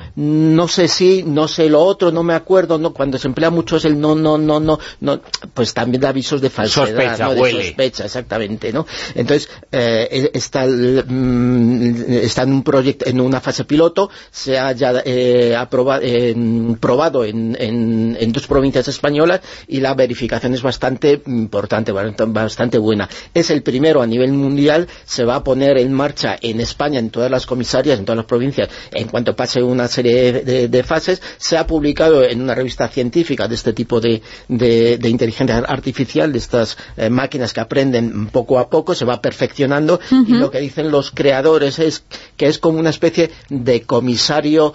no 0.58 0.68
sé 0.68 0.88
si, 0.88 1.24
no 1.24 1.48
sé 1.48 1.70
lo 1.70 1.82
otro, 1.82 2.12
no 2.12 2.24
me 2.24 2.34
acuerdo, 2.36 2.78
no, 2.78 2.94
cuando 2.94 3.18
se 3.18 3.28
emplea 3.28 3.50
mucho 3.50 3.78
es 3.78 3.86
el 3.86 4.00
no, 4.00 4.14
no, 4.16 4.38
no, 4.38 4.60
no, 4.60 4.80
no, 5.02 5.22
pues 5.54 5.74
también 5.74 6.02
da 6.02 6.12
visos 6.12 6.40
de 6.42 6.50
falsedad, 6.50 6.88
Sospecha, 6.88 7.26
¿no? 7.26 7.34
de 7.34 7.42
huele. 7.42 7.66
sospecha, 7.68 8.06
exactamente, 8.06 8.72
¿no? 8.72 8.86
Entonces, 9.16 9.50
eh, 9.72 10.30
está, 10.34 10.64
el, 10.66 11.04
mm, 11.08 12.14
está 12.24 12.44
en 12.44 12.54
un 12.54 12.64
proyecto, 12.64 13.06
en 13.08 13.20
una 13.22 13.40
fase 13.42 13.64
piloto, 13.66 14.10
se 14.32 14.58
ha 14.60 14.72
ya 14.74 15.02
eh, 15.06 15.56
aproba- 15.58 16.00
eh, 16.02 16.36
probado 16.80 17.24
en, 17.24 17.47
en, 17.60 18.18
en 18.20 18.32
dos 18.32 18.48
provincias 18.48 18.88
españolas 18.88 19.42
y 19.68 19.80
la 19.80 19.94
verificación 19.94 20.54
es 20.54 20.62
bastante 20.62 21.22
importante, 21.28 21.92
bastante 21.92 22.78
buena. 22.78 23.08
Es 23.34 23.50
el 23.50 23.62
primero 23.64 24.02
a 24.02 24.08
nivel 24.08 24.32
mundial, 24.34 24.88
se 25.06 25.24
va 25.24 25.36
a 25.36 25.44
poner 25.44 25.78
en 25.78 25.94
marcha 25.94 26.38
en 26.42 26.60
España, 26.60 27.00
en 27.00 27.10
todas 27.10 27.30
las 27.32 27.46
comisarias, 27.46 28.00
en 28.00 28.06
todas 28.06 28.18
las 28.18 28.26
provincias, 28.26 28.70
en 28.92 29.08
cuanto 29.08 29.36
pase 29.36 29.62
una 29.64 29.88
serie 29.88 30.32
de, 30.34 30.42
de- 30.44 30.68
de 30.68 30.84
fases, 30.84 31.22
se 31.38 31.58
ha 31.58 31.66
publicado 31.68 32.24
en 32.24 32.42
una 32.42 32.56
revista 32.56 32.88
científica 32.88 33.48
de 33.48 33.56
este 33.56 33.74
tipo 33.74 34.00
de, 34.02 34.22
de- 34.48 34.98
de 34.98 35.10
inteligencia 35.10 35.58
artificial, 35.60 36.32
de 36.32 36.40
estas 36.40 36.78
eh, 36.98 37.10
máquinas 37.10 37.54
que 37.54 37.60
aprenden 37.60 38.28
poco 38.28 38.60
a 38.60 38.70
poco, 38.70 38.96
se 38.96 39.06
va 39.06 39.22
perfeccionando 39.22 40.00
y 40.12 40.34
lo 40.40 40.52
que 40.52 40.60
dicen 40.60 40.92
los 40.92 41.12
creadores 41.12 41.80
es 41.80 42.04
que 42.36 42.48
es 42.48 42.60
como 42.60 42.80
una 42.80 42.90
especie 42.90 43.30
de 43.50 43.82
comisario 43.82 44.74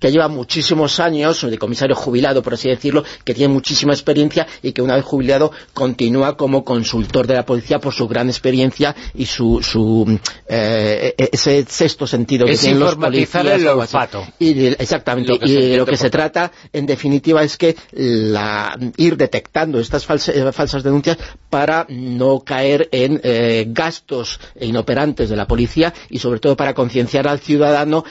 que 0.00 0.10
lleva 0.10 0.26
muchísimos 0.28 0.98
años, 0.98 1.48
de 1.48 1.58
comisario 1.58 1.94
jubilado, 1.94 2.42
por 2.42 2.54
así 2.54 2.68
decirlo, 2.68 3.04
que 3.24 3.34
tiene 3.34 3.52
muchísima 3.52 3.92
experiencia 3.92 4.46
y 4.62 4.72
que 4.72 4.82
una 4.82 4.96
vez 4.96 5.04
jubilado 5.04 5.52
continúa 5.74 6.36
como 6.36 6.64
consultor 6.64 7.26
de 7.26 7.34
la 7.34 7.44
policía 7.46 7.78
por 7.78 7.92
su 7.92 8.08
gran 8.08 8.28
experiencia 8.28 8.96
y 9.14 9.26
su, 9.26 9.62
su 9.62 10.18
eh, 10.48 11.14
ese 11.18 11.64
sexto 11.68 12.06
sentido 12.06 12.46
que 12.46 12.52
Es 12.52 12.60
tienen 12.60 12.80
los 12.80 12.96
policías. 12.96 13.44
el 13.44 13.68
algo 13.68 13.82
así. 13.82 13.96
olfato. 13.96 14.26
Y 14.38 14.54
de- 14.54 14.76
exactamente, 14.78 15.32
Lo 15.38 15.46
y 15.46 15.52
de 15.70 15.76
lo 15.76 15.86
que 15.86 15.96
se 15.96 16.10
trata, 16.10 16.50
en 16.72 16.86
definitiva, 16.86 17.42
es 17.42 17.56
que 17.56 17.76
la, 17.92 18.76
ir 18.96 19.16
detectando 19.16 19.78
estas 19.78 20.06
falsa- 20.08 20.32
eh, 20.32 20.52
falsas 20.52 20.82
denuncias 20.82 21.18
para 21.50 21.86
no 21.90 22.40
caer 22.40 22.88
en 22.92 23.20
eh, 23.22 23.66
gastos 23.68 24.40
inoperantes 24.60 25.28
de 25.28 25.36
la 25.36 25.46
policía 25.46 25.92
y 26.08 26.18
sobre 26.18 26.40
todo 26.40 26.56
para 26.56 26.72
concienciar 26.74 27.28
al 27.28 27.40
ciudadano 27.40 28.04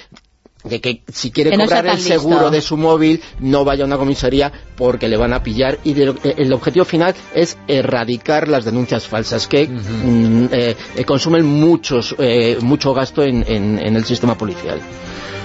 de 0.63 0.81
que 0.81 1.01
si 1.11 1.31
quiere 1.31 1.51
Que 1.51 1.57
cobrar 1.57 1.85
el 1.87 1.95
listo. 1.95 2.09
seguro 2.13 2.49
de 2.51 2.61
su 2.61 2.75
móvil 2.75 3.21
no 3.39 3.63
vaya 3.63 3.83
a 3.83 3.87
una 3.87 3.97
comisaría 3.97 4.51
porque 4.75 5.07
le 5.07 5.15
van 5.17 5.33
a 5.33 5.41
pillar. 5.41 5.79
Y 5.85 5.93
de 5.93 6.13
el 6.37 6.51
objetivo 6.53 6.83
final 6.85 7.15
es 7.33 7.57
erradicar 7.67 8.47
las 8.49 8.65
denuncias 8.65 9.07
falsas 9.07 9.47
que 9.47 9.67
mm, 9.67 10.45
eh, 10.51 10.75
eh, 10.97 11.05
consumen 11.05 11.45
muchos 11.45 12.13
eh, 12.19 12.57
mucho 12.61 12.93
gasto 12.93 13.23
en, 13.23 13.45
en- 13.47 13.79
en 13.79 13.95
el 13.95 14.03
sistema 14.05 14.37
policial 14.37 14.79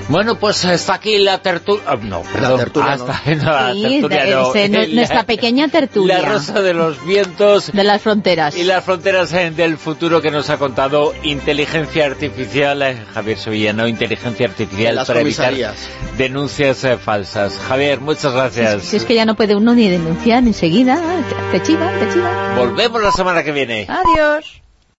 Bueno, 0.08 0.34
pues 0.36 0.64
hasta 0.64 0.94
aquí 0.94 1.18
la 1.18 1.38
tertulia... 1.38 1.82
no, 2.02 2.22
perdón. 2.22 2.58
tertulia, 2.58 2.92
hasta 2.92 3.06
la 3.34 3.72
Sí, 3.72 4.00
tertulia, 4.00 4.24
de- 4.24 4.30
no. 4.30 4.52
La- 4.84 4.86
nuestra 4.94 5.22
pequeña 5.24 5.68
tertulia. 5.68 6.20
La 6.20 6.28
rosa 6.28 6.60
de 6.62 6.74
los 6.74 7.04
vientos. 7.06 7.72
De 7.72 7.84
las 7.84 8.02
fronteras. 8.02 8.56
Y 8.56 8.64
las 8.64 8.84
fronteras 8.84 9.32
eh, 9.32 9.50
del 9.50 9.78
futuro 9.78 10.20
que 10.20 10.30
nos 10.30 10.50
ha 10.50 10.58
contado 10.58 11.14
inteligencia 11.22 12.06
artificial, 12.06 12.82
eh, 12.82 13.02
Javier 13.14 13.38
Sevillano, 13.38 13.88
inteligencia 13.88 14.46
artificial 14.46 15.00
para 15.06 15.20
evitar 15.20 15.54
denuncias 16.18 16.84
eh, 16.84 16.96
falsas. 16.98 17.58
Javier, 17.68 18.00
muchas 18.00 18.32
gracias. 18.32 18.82
Si 18.82 18.96
es 18.96 19.04
que 19.04 19.14
ya 19.14 19.24
no 19.24 19.34
puede 19.36 19.54
uno 19.56 19.74
ni 19.74 19.88
denunciar 19.88 20.42
enseguida, 20.44 21.00
te 21.50 21.62
chiva, 21.62 21.90
te 21.98 22.12
chiva. 22.12 22.54
Volvemos 22.56 23.02
la 23.02 23.10
semana 23.12 23.42
que 23.42 23.52
viene. 23.52 23.86
Adiós. 23.88 24.60